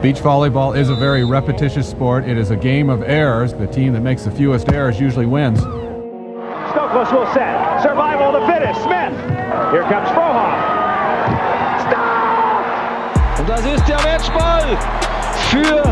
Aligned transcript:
Beach 0.00 0.16
volleyball 0.16 0.76
is 0.76 0.88
a 0.88 0.94
very 0.94 1.24
repetitious 1.24 1.88
sport. 1.88 2.24
It 2.26 2.38
is 2.38 2.50
a 2.50 2.56
game 2.56 2.88
of 2.88 3.02
errors. 3.02 3.52
The 3.52 3.66
team 3.66 3.92
that 3.92 4.00
makes 4.00 4.24
the 4.24 4.30
fewest 4.30 4.72
errors 4.72 4.98
usually 4.98 5.26
wins. 5.26 5.60
Stokos 5.60 7.12
will 7.12 7.32
set. 7.32 7.82
Survival 7.82 8.34
of 8.34 8.40
the 8.40 8.46
fittest. 8.52 8.80
Smith. 8.82 9.12
Here 9.70 9.82
comes 9.82 10.08
Frohoff. 10.10 10.58
Stop! 11.86 13.38
Und 13.38 13.48
das 13.48 13.64
ist 13.64 13.86
der 13.88 14.00
Matchball 14.02 14.76
für 15.50 15.82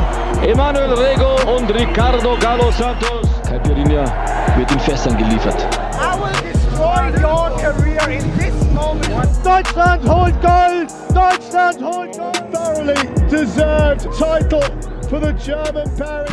Emanuel 0.49 0.95
Rego 0.95 1.37
und 1.57 1.71
Ricardo 1.71 2.37
Galo 2.39 2.71
Santos. 2.73 3.29
Caipirinha 3.49 4.05
wird 4.57 4.71
in 4.73 4.81
Fässern 4.81 5.17
geliefert. 5.17 5.67
I 5.95 6.17
will 6.19 6.33
destroy 6.43 7.11
your 7.21 7.51
career 7.59 8.09
in 8.11 8.39
this 8.39 8.55
moment. 8.73 9.29
Deutschland 9.45 10.09
holt 10.09 10.35
Gold! 10.41 11.00
Deutschland 11.15 11.83
holt. 11.83 12.21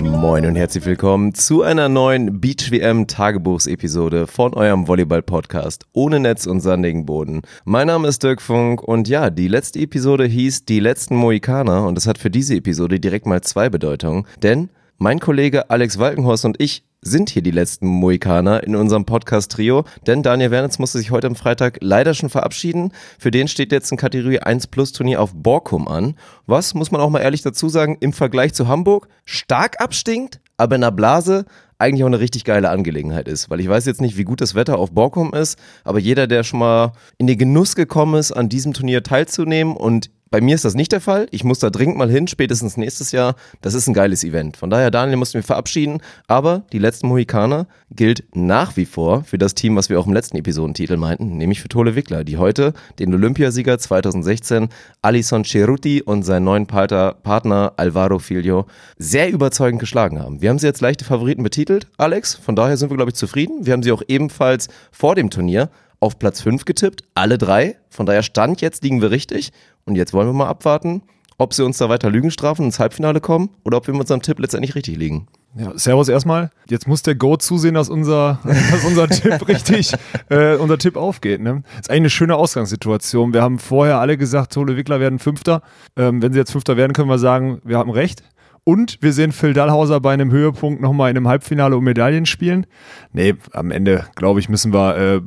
Moin 0.02 0.46
und 0.46 0.56
herzlich 0.56 0.86
willkommen 0.86 1.34
zu 1.34 1.64
einer 1.64 1.90
neuen 1.90 2.40
Beach 2.40 2.70
WM 2.72 3.08
Tagebuchsepisode 3.08 4.28
von 4.28 4.54
eurem 4.54 4.88
Volleyball 4.88 5.24
Podcast 5.24 5.86
ohne 5.94 6.20
Netz 6.20 6.46
und 6.46 6.60
sandigen 6.60 7.06
Boden. 7.08 7.42
Mein 7.66 7.88
Name 7.88 8.08
ist 8.08 8.22
Dirk 8.22 8.40
Funk 8.42 8.84
und 8.84 9.08
ja, 9.08 9.32
die 9.32 9.48
letzte 9.48 9.80
Episode 9.80 10.26
hieß 10.26 10.66
Die 10.66 10.80
letzten 10.80 11.16
Mohikaner 11.16 11.88
und 11.88 11.96
das 11.96 12.06
hat 12.06 12.20
für 12.20 12.30
diese 12.30 12.56
Episode 12.56 13.00
direkt 13.00 13.26
mal 13.26 13.42
zwei 13.42 13.70
Bedeutungen, 13.70 14.26
denn 14.44 14.70
mein 15.00 15.20
Kollege 15.20 15.70
Alex 15.72 15.98
Walkenhorst 15.98 16.46
und 16.46 16.62
ich 16.62 16.84
sind 17.02 17.30
hier 17.30 17.42
die 17.42 17.52
letzten 17.52 17.88
Mohikaner 17.88 18.64
in 18.64 18.76
unserem 18.76 19.06
Podcast-Trio, 19.06 19.86
denn 20.06 20.24
Daniel 20.24 20.52
Wernitz 20.52 20.80
musste 20.80 20.98
sich 20.98 21.12
heute 21.12 21.28
am 21.28 21.36
Freitag 21.36 21.78
leider 21.82 22.14
schon 22.14 22.30
verabschieden. 22.30 22.92
Für 23.20 23.32
den 23.32 23.48
steht 23.48 23.72
jetzt 23.72 23.92
ein 23.92 23.98
Kategorie 23.98 24.40
1 24.40 24.68
Plus 24.68 24.92
Turnier 24.92 25.22
auf 25.22 25.34
Borkum 25.34 25.88
an, 25.88 26.16
was, 26.46 26.74
muss 26.74 26.92
man 26.92 27.02
auch 27.02 27.10
mal 27.10 27.20
ehrlich 27.20 27.42
dazu 27.42 27.70
sagen, 27.70 27.98
im 28.00 28.14
Vergleich 28.14 28.54
zu 28.54 28.68
Hamburg 28.68 29.08
stark 29.26 29.80
abstinkt, 29.80 30.40
aber 30.58 30.76
in 30.76 30.82
der 30.82 30.92
Blase 30.92 31.46
eigentlich 31.80 32.04
auch 32.04 32.08
eine 32.08 32.20
richtig 32.20 32.44
geile 32.44 32.70
Angelegenheit 32.70 33.28
ist, 33.28 33.50
weil 33.50 33.60
ich 33.60 33.70
weiß 33.70 33.86
jetzt 33.86 34.02
nicht, 34.02 34.18
wie 34.18 34.24
gut 34.24 34.42
das 34.42 34.56
Wetter 34.56 34.80
auf 34.80 34.92
Borkum 34.92 35.34
ist, 35.34 35.60
aber 35.84 36.00
jeder, 36.00 36.26
der 36.26 36.44
schon 36.44 36.60
mal 36.60 36.94
in 37.18 37.28
den 37.28 37.38
Genuss 37.38 37.76
gekommen 37.76 38.16
ist, 38.16 38.32
an 38.32 38.50
diesem 38.50 38.74
Turnier 38.74 39.04
teilzunehmen 39.04 39.76
und 39.76 40.10
bei 40.30 40.42
mir 40.42 40.56
ist 40.56 40.66
das 40.66 40.76
nicht 40.76 40.92
der 40.92 41.02
Fall. 41.02 41.28
Ich 41.32 41.44
muss 41.44 41.60
da 41.60 41.70
dringend 41.70 41.98
mal 41.98 42.10
hin, 42.10 42.28
spätestens 42.28 42.78
nächstes 42.78 43.12
Jahr. 43.12 43.36
Das 43.62 43.74
ist 43.74 43.88
ein 43.88 43.94
geiles 43.94 44.24
Event. 44.24 44.58
Von 44.58 44.70
daher, 44.70 44.92
Daniel, 44.92 45.18
mussten 45.18 45.36
wir 45.36 45.44
verabschieden. 45.44 46.02
Aber 46.28 46.64
die 46.72 46.80
letzten 46.80 47.08
Mohikaner 47.08 47.68
gilt 47.92 48.24
nach 48.34 48.78
wie 48.78 48.86
vor 48.86 49.24
für 49.24 49.38
das 49.38 49.56
Team, 49.56 49.76
was 49.76 49.90
wir 49.90 50.00
auch 50.00 50.08
im 50.08 50.14
letzten 50.14 50.38
Episodentitel 50.38 50.98
meinten, 50.98 51.38
nämlich 51.38 51.62
für 51.62 51.70
Tole 51.70 51.96
Wickler, 51.96 52.24
die 52.24 52.38
heute 52.38 52.74
den 53.00 53.14
Olympiasieger 53.14 53.80
2016, 53.80 54.70
Alison 55.02 55.44
Ceruti 55.44 56.02
und 56.02 56.24
seinen 56.24 56.44
neuen 56.44 56.68
Partner, 56.68 57.14
Partner 57.14 57.74
Alvaro 57.78 58.20
Filho 58.20 58.66
sehr 58.98 59.32
überzeugend 59.32 59.80
geschlagen 59.80 60.20
haben. 60.20 60.42
Wir 60.42 60.50
haben 60.50 60.60
sie 60.60 60.68
als 60.68 60.82
leichte 60.82 61.06
Favoriten 61.06 61.44
betitelt, 61.44 61.88
Alex. 61.98 62.36
Von 62.36 62.56
daher 62.56 62.78
sind 62.78 62.90
wir, 62.90 62.98
glaube 62.98 63.12
ich, 63.12 63.16
zufrieden. 63.16 63.66
Wir 63.66 63.74
haben 63.74 63.84
sie 63.84 63.92
auch 63.92 64.04
ebenfalls 64.08 64.68
vor 64.92 65.16
dem 65.16 65.30
Turnier 65.30 65.70
auf 66.00 66.20
Platz 66.20 66.42
5 66.42 66.66
getippt, 66.66 67.04
alle 67.16 67.38
drei. 67.38 67.78
Von 67.90 68.06
daher 68.06 68.24
stand 68.24 68.62
jetzt 68.62 68.84
liegen 68.84 69.02
wir 69.02 69.12
richtig. 69.12 69.52
Und 69.88 69.96
jetzt 69.96 70.14
wollen 70.14 70.28
wir 70.28 70.34
mal 70.34 70.48
abwarten, 70.48 71.02
ob 71.38 71.54
sie 71.54 71.64
uns 71.64 71.78
da 71.78 71.88
weiter 71.88 72.10
Lügen 72.10 72.30
strafen 72.30 72.64
und 72.64 72.68
ins 72.68 72.80
Halbfinale 72.80 73.22
kommen 73.22 73.50
oder 73.64 73.78
ob 73.78 73.88
wir 73.88 73.94
mit 73.94 74.02
unserem 74.02 74.22
Tipp 74.22 74.38
letztendlich 74.40 74.76
richtig 74.76 74.98
liegen. 74.98 75.28
Ja, 75.56 75.72
servus 75.76 76.10
erstmal. 76.10 76.52
Jetzt 76.70 76.88
muss 76.88 77.04
der 77.04 77.16
Go 77.16 77.38
zusehen, 77.38 77.76
dass 77.76 77.90
unser, 77.90 78.40
dass 78.44 78.84
unser 78.84 79.08
Tipp 79.08 79.48
richtig, 79.48 79.94
äh, 80.30 80.56
unser 80.56 80.78
Tipp 80.78 80.98
aufgeht. 80.98 81.42
Ne? 81.42 81.64
ist 81.80 81.90
eigentlich 81.90 82.02
eine 82.02 82.10
schöne 82.10 82.36
Ausgangssituation. 82.36 83.34
Wir 83.34 83.42
haben 83.42 83.60
vorher 83.60 84.00
alle 84.00 84.18
gesagt, 84.18 84.54
Tole 84.54 84.76
Wickler 84.76 85.00
werden 85.00 85.20
Fünfter. 85.20 85.62
Ähm, 85.96 86.22
wenn 86.22 86.34
sie 86.34 86.40
jetzt 86.40 86.52
Fünfter 86.52 86.76
werden, 86.76 86.92
können 86.94 87.10
wir 87.10 87.18
sagen, 87.18 87.62
wir 87.64 87.78
haben 87.78 87.92
recht. 87.92 88.24
Und 88.66 88.98
wir 89.02 89.14
sehen 89.14 89.32
Phil 89.32 89.54
Dallhauser 89.54 90.02
bei 90.02 90.14
einem 90.14 90.32
Höhepunkt 90.32 90.82
nochmal 90.82 91.10
in 91.10 91.16
einem 91.16 91.30
Halbfinale 91.30 91.78
um 91.78 91.86
Medaillen 91.86 92.26
spielen. 92.26 92.68
Nee, 93.14 93.36
am 93.54 93.72
Ende, 93.72 94.06
glaube 94.16 94.42
ich, 94.42 94.50
müssen 94.50 94.74
wir 94.74 94.98
äh, 94.98 95.22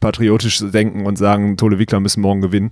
patriotisch 0.00 0.60
denken 0.60 1.04
und 1.04 1.16
sagen, 1.16 1.58
Tole 1.58 1.78
Wickler 1.78 2.00
müssen 2.00 2.22
morgen 2.22 2.40
gewinnen. 2.40 2.70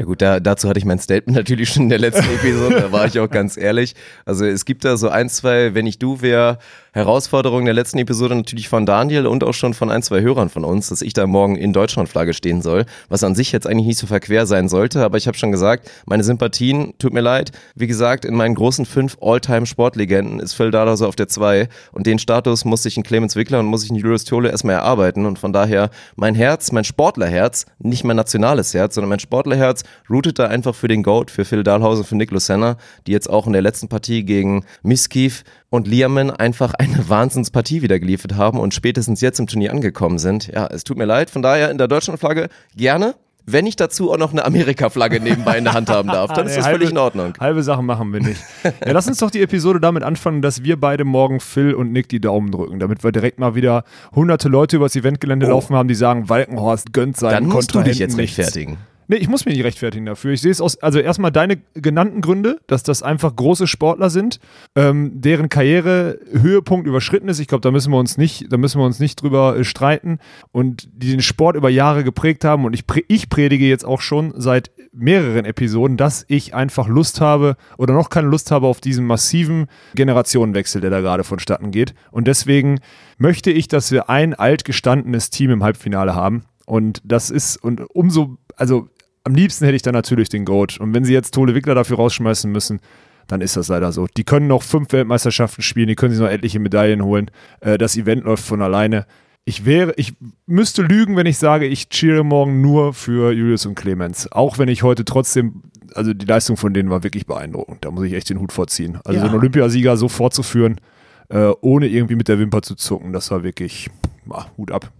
Ja 0.00 0.06
gut, 0.06 0.22
da, 0.22 0.40
dazu 0.40 0.66
hatte 0.66 0.78
ich 0.78 0.86
mein 0.86 0.98
Statement 0.98 1.36
natürlich 1.36 1.68
schon 1.68 1.82
in 1.82 1.88
der 1.90 1.98
letzten 1.98 2.24
Episode, 2.34 2.76
da 2.76 2.90
war 2.90 3.04
ich 3.04 3.18
auch 3.20 3.28
ganz 3.28 3.58
ehrlich. 3.58 3.94
Also 4.24 4.46
es 4.46 4.64
gibt 4.64 4.86
da 4.86 4.96
so 4.96 5.10
ein, 5.10 5.28
zwei, 5.28 5.74
wenn 5.74 5.86
ich 5.86 5.98
du 5.98 6.22
wäre, 6.22 6.56
Herausforderungen 6.92 7.64
der 7.64 7.74
letzten 7.74 7.98
Episode 7.98 8.34
natürlich 8.34 8.68
von 8.68 8.86
Daniel 8.86 9.26
und 9.26 9.44
auch 9.44 9.54
schon 9.54 9.74
von 9.74 9.90
ein, 9.90 10.02
zwei 10.02 10.20
Hörern 10.22 10.48
von 10.48 10.64
uns, 10.64 10.88
dass 10.88 11.02
ich 11.02 11.12
da 11.12 11.26
morgen 11.26 11.56
in 11.56 11.72
Deutschlandflagge 11.72 12.34
stehen 12.34 12.62
soll, 12.62 12.84
was 13.08 13.24
an 13.24 13.34
sich 13.34 13.52
jetzt 13.52 13.66
eigentlich 13.66 13.86
nicht 13.86 13.98
so 13.98 14.06
verquer 14.06 14.46
sein 14.46 14.68
sollte, 14.68 15.04
aber 15.04 15.18
ich 15.18 15.26
habe 15.26 15.36
schon 15.36 15.52
gesagt, 15.52 15.90
meine 16.06 16.24
Sympathien, 16.24 16.94
tut 16.98 17.12
mir 17.12 17.20
leid, 17.20 17.52
wie 17.74 17.86
gesagt, 17.86 18.24
in 18.24 18.34
meinen 18.34 18.54
großen 18.54 18.86
fünf 18.86 19.16
All-Time-Sportlegenden 19.20 20.40
ist 20.40 20.54
Phil 20.54 20.70
Dada 20.70 20.96
so 20.96 21.06
auf 21.06 21.16
der 21.16 21.28
zwei. 21.28 21.68
Und 21.92 22.06
den 22.06 22.18
Status 22.18 22.64
muss 22.64 22.82
sich 22.82 22.96
ein 22.96 23.02
Clemens 23.02 23.36
Wickler 23.36 23.60
und 23.60 23.66
muss 23.66 23.82
sich 23.82 23.90
ein 23.90 23.96
Julius 23.96 24.24
Tole 24.24 24.50
erstmal 24.50 24.76
erarbeiten. 24.76 25.26
Und 25.26 25.38
von 25.38 25.52
daher 25.52 25.90
mein 26.16 26.34
Herz, 26.34 26.72
mein 26.72 26.84
Sportlerherz, 26.84 27.66
nicht 27.78 28.04
mein 28.04 28.16
nationales 28.16 28.74
Herz, 28.74 28.94
sondern 28.94 29.10
mein 29.10 29.20
Sportlerherz 29.20 29.82
routet 30.08 30.38
da 30.38 30.46
einfach 30.46 30.74
für 30.74 30.88
den 30.88 31.02
Goat, 31.02 31.30
für 31.30 31.44
Phil 31.44 31.62
Dahlhausen, 31.62 32.04
für 32.04 32.16
Niklas 32.16 32.46
Senna, 32.46 32.76
die 33.06 33.12
jetzt 33.12 33.30
auch 33.30 33.46
in 33.46 33.52
der 33.52 33.62
letzten 33.62 33.88
Partie 33.88 34.24
gegen 34.24 34.64
Miskiv 34.82 35.44
und 35.70 35.86
Liamen 35.86 36.30
einfach 36.30 36.74
eine 36.74 37.08
Wahnsinnspartie 37.08 37.82
wieder 37.82 37.98
geliefert 37.98 38.36
haben 38.36 38.58
und 38.58 38.74
spätestens 38.74 39.20
jetzt 39.20 39.38
im 39.38 39.46
Turnier 39.46 39.72
angekommen 39.72 40.18
sind. 40.18 40.48
Ja, 40.48 40.66
es 40.66 40.84
tut 40.84 40.98
mir 40.98 41.06
leid. 41.06 41.30
Von 41.30 41.42
daher 41.42 41.70
in 41.70 41.78
der 41.78 41.88
Deutschlandflagge 41.88 42.48
gerne. 42.76 43.14
Wenn 43.46 43.66
ich 43.66 43.74
dazu 43.74 44.12
auch 44.12 44.18
noch 44.18 44.32
eine 44.32 44.44
Amerika-Flagge 44.44 45.18
nebenbei 45.18 45.56
in 45.56 45.64
der 45.64 45.72
Hand 45.72 45.88
haben 45.88 46.08
darf, 46.08 46.32
dann 46.34 46.46
ist 46.46 46.58
das 46.58 46.66
völlig 46.66 46.90
in 46.90 46.98
Ordnung. 46.98 47.32
Halbe 47.40 47.62
Sachen 47.62 47.86
machen 47.86 48.12
wir 48.12 48.20
nicht. 48.20 48.40
Ja, 48.62 48.92
lass 48.92 49.08
uns 49.08 49.18
doch 49.18 49.30
die 49.30 49.40
Episode 49.40 49.80
damit 49.80 50.02
anfangen, 50.02 50.42
dass 50.42 50.62
wir 50.62 50.78
beide 50.78 51.04
morgen 51.04 51.40
Phil 51.40 51.74
und 51.74 51.90
Nick 51.90 52.08
die 52.10 52.20
Daumen 52.20 52.52
drücken, 52.52 52.78
damit 52.78 53.02
wir 53.02 53.12
direkt 53.12 53.38
mal 53.38 53.54
wieder 53.54 53.84
hunderte 54.14 54.48
Leute 54.48 54.76
übers 54.76 54.94
Eventgelände 54.94 55.46
oh. 55.46 55.50
laufen 55.50 55.74
haben, 55.74 55.88
die 55.88 55.94
sagen, 55.94 56.28
Walkenhorst 56.28 56.92
gönnt 56.92 57.16
seinen 57.16 57.32
Dann 57.32 57.46
musst 57.46 57.74
du 57.74 57.80
dich 57.80 57.98
jetzt 57.98 58.16
nichts. 58.16 58.38
rechtfertigen. 58.38 58.76
Nee, 59.10 59.16
ich 59.16 59.28
muss 59.28 59.44
mich 59.44 59.56
nicht 59.56 59.64
rechtfertigen 59.64 60.06
dafür. 60.06 60.30
Ich 60.30 60.40
sehe 60.40 60.52
es 60.52 60.60
aus, 60.60 60.80
also 60.84 61.00
erstmal 61.00 61.32
deine 61.32 61.58
genannten 61.74 62.20
Gründe, 62.20 62.60
dass 62.68 62.84
das 62.84 63.02
einfach 63.02 63.34
große 63.34 63.66
Sportler 63.66 64.08
sind, 64.08 64.38
ähm, 64.76 65.20
deren 65.20 65.48
Karriere 65.48 66.20
Höhepunkt 66.30 66.86
überschritten 66.86 67.28
ist. 67.28 67.40
Ich 67.40 67.48
glaube, 67.48 67.62
da 67.62 67.72
müssen 67.72 67.90
wir 67.92 67.98
uns 67.98 68.18
nicht, 68.18 68.52
da 68.52 68.56
müssen 68.56 68.80
wir 68.80 68.84
uns 68.84 69.00
nicht 69.00 69.20
drüber 69.20 69.56
äh, 69.56 69.64
streiten 69.64 70.20
und 70.52 70.88
die 70.92 71.10
den 71.10 71.22
Sport 71.22 71.56
über 71.56 71.70
Jahre 71.70 72.04
geprägt 72.04 72.44
haben. 72.44 72.64
Und 72.64 72.72
ich, 72.72 72.84
ich 73.08 73.28
predige 73.28 73.66
jetzt 73.66 73.84
auch 73.84 74.00
schon 74.00 74.32
seit 74.36 74.70
mehreren 74.92 75.44
Episoden, 75.44 75.96
dass 75.96 76.24
ich 76.28 76.54
einfach 76.54 76.86
Lust 76.86 77.20
habe 77.20 77.56
oder 77.78 77.94
noch 77.94 78.10
keine 78.10 78.28
Lust 78.28 78.52
habe 78.52 78.68
auf 78.68 78.80
diesen 78.80 79.06
massiven 79.06 79.66
Generationenwechsel, 79.96 80.80
der 80.80 80.90
da 80.90 81.00
gerade 81.00 81.24
vonstatten 81.24 81.72
geht. 81.72 81.94
Und 82.12 82.28
deswegen 82.28 82.78
möchte 83.18 83.50
ich, 83.50 83.66
dass 83.66 83.90
wir 83.90 84.08
ein 84.08 84.34
altgestandenes 84.34 85.30
Team 85.30 85.50
im 85.50 85.64
Halbfinale 85.64 86.14
haben. 86.14 86.44
Und 86.64 87.02
das 87.04 87.30
ist, 87.30 87.56
und 87.56 87.80
umso, 87.92 88.38
also 88.54 88.88
am 89.24 89.34
liebsten 89.34 89.64
hätte 89.64 89.76
ich 89.76 89.82
dann 89.82 89.94
natürlich 89.94 90.28
den 90.28 90.44
Goat. 90.44 90.78
Und 90.78 90.94
wenn 90.94 91.04
sie 91.04 91.12
jetzt 91.12 91.34
Tole 91.34 91.54
Wickler 91.54 91.74
dafür 91.74 91.96
rausschmeißen 91.96 92.50
müssen, 92.50 92.80
dann 93.26 93.40
ist 93.40 93.56
das 93.56 93.68
leider 93.68 93.92
so. 93.92 94.06
Die 94.16 94.24
können 94.24 94.46
noch 94.46 94.62
fünf 94.62 94.92
Weltmeisterschaften 94.92 95.62
spielen, 95.62 95.88
die 95.88 95.94
können 95.94 96.12
sich 96.12 96.20
noch 96.20 96.28
etliche 96.30 96.58
Medaillen 96.58 97.04
holen. 97.04 97.30
Äh, 97.60 97.78
das 97.78 97.96
Event 97.96 98.24
läuft 98.24 98.44
von 98.44 98.62
alleine. 98.62 99.06
Ich 99.44 99.64
wäre, 99.64 99.94
ich 99.96 100.14
müsste 100.46 100.82
lügen, 100.82 101.16
wenn 101.16 101.26
ich 101.26 101.38
sage, 101.38 101.66
ich 101.66 101.88
cheere 101.88 102.24
morgen 102.24 102.60
nur 102.60 102.92
für 102.92 103.32
Julius 103.32 103.66
und 103.66 103.74
Clemens. 103.74 104.30
Auch 104.32 104.58
wenn 104.58 104.68
ich 104.68 104.82
heute 104.82 105.04
trotzdem, 105.04 105.62
also 105.94 106.12
die 106.12 106.26
Leistung 106.26 106.56
von 106.56 106.74
denen 106.74 106.90
war 106.90 107.02
wirklich 107.02 107.26
beeindruckend. 107.26 107.84
Da 107.84 107.90
muss 107.90 108.04
ich 108.04 108.12
echt 108.12 108.30
den 108.30 108.40
Hut 108.40 108.52
vorziehen. 108.52 108.98
Also 109.04 109.18
ja. 109.18 109.20
so 109.20 109.30
einen 109.30 109.38
Olympiasieger 109.38 109.96
so 109.96 110.08
fortzuführen, 110.08 110.80
äh, 111.28 111.52
ohne 111.60 111.86
irgendwie 111.86 112.16
mit 112.16 112.28
der 112.28 112.38
Wimper 112.38 112.62
zu 112.62 112.74
zucken, 112.74 113.12
das 113.12 113.30
war 113.30 113.42
wirklich, 113.42 113.88
ah, 114.30 114.46
Hut 114.56 114.72
ab. 114.72 114.92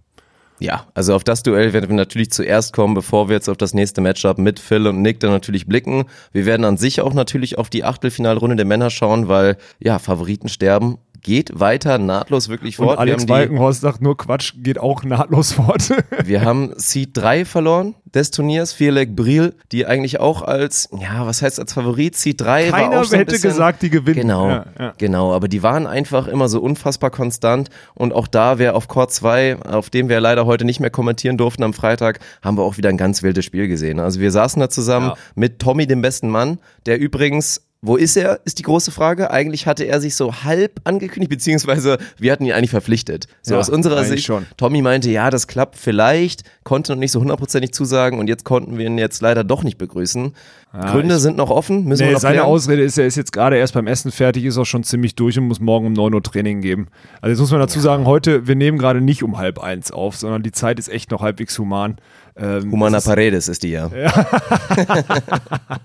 Ja, 0.60 0.86
also 0.92 1.14
auf 1.14 1.24
das 1.24 1.42
Duell 1.42 1.72
werden 1.72 1.88
wir 1.88 1.96
natürlich 1.96 2.30
zuerst 2.30 2.74
kommen, 2.74 2.92
bevor 2.92 3.28
wir 3.28 3.34
jetzt 3.34 3.48
auf 3.48 3.56
das 3.56 3.72
nächste 3.72 4.02
Matchup 4.02 4.36
mit 4.36 4.60
Phil 4.60 4.86
und 4.86 5.00
Nick 5.00 5.18
dann 5.20 5.30
natürlich 5.30 5.66
blicken. 5.66 6.04
Wir 6.32 6.44
werden 6.44 6.66
an 6.66 6.76
sich 6.76 7.00
auch 7.00 7.14
natürlich 7.14 7.56
auf 7.56 7.70
die 7.70 7.82
Achtelfinalrunde 7.82 8.56
der 8.56 8.66
Männer 8.66 8.90
schauen, 8.90 9.28
weil 9.28 9.56
ja, 9.78 9.98
Favoriten 9.98 10.50
sterben 10.50 10.98
geht 11.22 11.58
weiter 11.58 11.98
nahtlos 11.98 12.48
wirklich 12.48 12.76
fort. 12.76 12.92
Und 12.92 12.98
Alex 12.98 13.28
Walkenhorst 13.28 13.80
sagt 13.80 14.00
nur 14.00 14.16
Quatsch, 14.16 14.54
geht 14.56 14.78
auch 14.78 15.02
nahtlos 15.04 15.52
fort. 15.52 15.90
wir 16.24 16.42
haben 16.42 16.72
Seed 16.76 17.10
3 17.16 17.44
verloren 17.44 17.94
des 18.14 18.30
Turniers, 18.30 18.72
Vierlek 18.72 19.14
Briel, 19.14 19.54
die 19.72 19.86
eigentlich 19.86 20.18
auch 20.18 20.42
als, 20.42 20.88
ja, 20.98 21.26
was 21.26 21.42
heißt 21.42 21.60
als 21.60 21.72
Favorit, 21.72 22.16
Seed 22.16 22.40
3 22.40 22.70
Keiner 22.70 22.90
war 22.90 23.00
auch 23.00 23.04
so 23.04 23.16
hätte 23.16 23.32
bisschen, 23.32 23.50
gesagt, 23.50 23.82
die 23.82 23.90
gewinnen. 23.90 24.22
Genau, 24.22 24.48
ja, 24.48 24.66
ja. 24.78 24.92
genau, 24.98 25.32
aber 25.32 25.48
die 25.48 25.62
waren 25.62 25.86
einfach 25.86 26.26
immer 26.26 26.48
so 26.48 26.60
unfassbar 26.60 27.10
konstant 27.10 27.70
und 27.94 28.12
auch 28.12 28.26
da, 28.26 28.58
wer 28.58 28.74
auf 28.74 28.88
Court 28.88 29.12
2, 29.12 29.58
auf 29.62 29.90
dem 29.90 30.08
wir 30.08 30.20
leider 30.20 30.46
heute 30.46 30.64
nicht 30.64 30.80
mehr 30.80 30.90
kommentieren 30.90 31.36
durften 31.36 31.62
am 31.62 31.72
Freitag, 31.72 32.18
haben 32.42 32.56
wir 32.56 32.62
auch 32.62 32.76
wieder 32.76 32.88
ein 32.88 32.96
ganz 32.96 33.22
wildes 33.22 33.44
Spiel 33.44 33.68
gesehen. 33.68 34.00
Also 34.00 34.20
wir 34.20 34.30
saßen 34.30 34.60
da 34.60 34.68
zusammen 34.68 35.08
ja. 35.10 35.14
mit 35.34 35.60
Tommy, 35.60 35.86
dem 35.86 36.02
besten 36.02 36.28
Mann, 36.28 36.58
der 36.86 36.98
übrigens 36.98 37.62
Wo 37.82 37.96
ist 37.96 38.14
er, 38.14 38.40
ist 38.44 38.58
die 38.58 38.62
große 38.62 38.90
Frage. 38.90 39.30
Eigentlich 39.30 39.66
hatte 39.66 39.84
er 39.84 40.02
sich 40.02 40.14
so 40.14 40.42
halb 40.44 40.80
angekündigt, 40.84 41.30
beziehungsweise 41.30 41.96
wir 42.18 42.30
hatten 42.30 42.44
ihn 42.44 42.52
eigentlich 42.52 42.68
verpflichtet. 42.70 43.26
So 43.40 43.54
Ja, 43.54 43.60
aus 43.60 43.70
unserer 43.70 44.04
Sicht. 44.04 44.26
schon. 44.26 44.44
Tommy 44.58 44.82
meinte, 44.82 45.08
ja, 45.10 45.30
das 45.30 45.46
klappt 45.46 45.76
vielleicht, 45.78 46.42
konnte 46.62 46.92
noch 46.92 46.98
nicht 46.98 47.10
so 47.10 47.20
hundertprozentig 47.20 47.72
zusagen 47.72 48.18
und 48.18 48.28
jetzt 48.28 48.44
konnten 48.44 48.76
wir 48.76 48.84
ihn 48.84 48.98
jetzt 48.98 49.22
leider 49.22 49.44
doch 49.44 49.62
nicht 49.62 49.78
begrüßen. 49.78 50.34
Gründe 50.78 51.14
ich- 51.16 51.22
sind 51.22 51.38
noch 51.38 51.48
offen, 51.48 51.86
müssen 51.86 52.00
wir 52.00 52.08
Nee, 52.08 52.12
noch 52.12 52.20
seine 52.20 52.34
klären. 52.34 52.48
Ausrede 52.48 52.82
ist, 52.82 52.98
er 52.98 53.06
ist 53.06 53.16
jetzt 53.16 53.32
gerade 53.32 53.56
erst 53.56 53.72
beim 53.72 53.86
Essen 53.86 54.12
fertig, 54.12 54.44
ist 54.44 54.58
auch 54.58 54.66
schon 54.66 54.84
ziemlich 54.84 55.14
durch 55.14 55.38
und 55.38 55.46
muss 55.48 55.58
morgen 55.58 55.86
um 55.86 55.94
9 55.94 56.12
Uhr 56.12 56.22
Training 56.22 56.60
geben. 56.60 56.88
Also 57.22 57.30
jetzt 57.30 57.40
muss 57.40 57.50
man 57.50 57.60
dazu 57.60 57.80
sagen, 57.80 58.04
heute, 58.04 58.46
wir 58.46 58.56
nehmen 58.56 58.76
gerade 58.76 59.00
nicht 59.00 59.22
um 59.22 59.38
halb 59.38 59.58
eins 59.58 59.90
auf, 59.90 60.16
sondern 60.16 60.42
die 60.42 60.52
Zeit 60.52 60.78
ist 60.78 60.88
echt 60.90 61.10
noch 61.10 61.22
halbwegs 61.22 61.58
human. 61.58 61.96
Ähm, 62.36 62.70
Humana 62.70 62.98
ist- 62.98 63.06
Paredes 63.06 63.48
ist 63.48 63.62
die 63.62 63.70
ja. 63.70 63.90
Ja, 63.96 64.12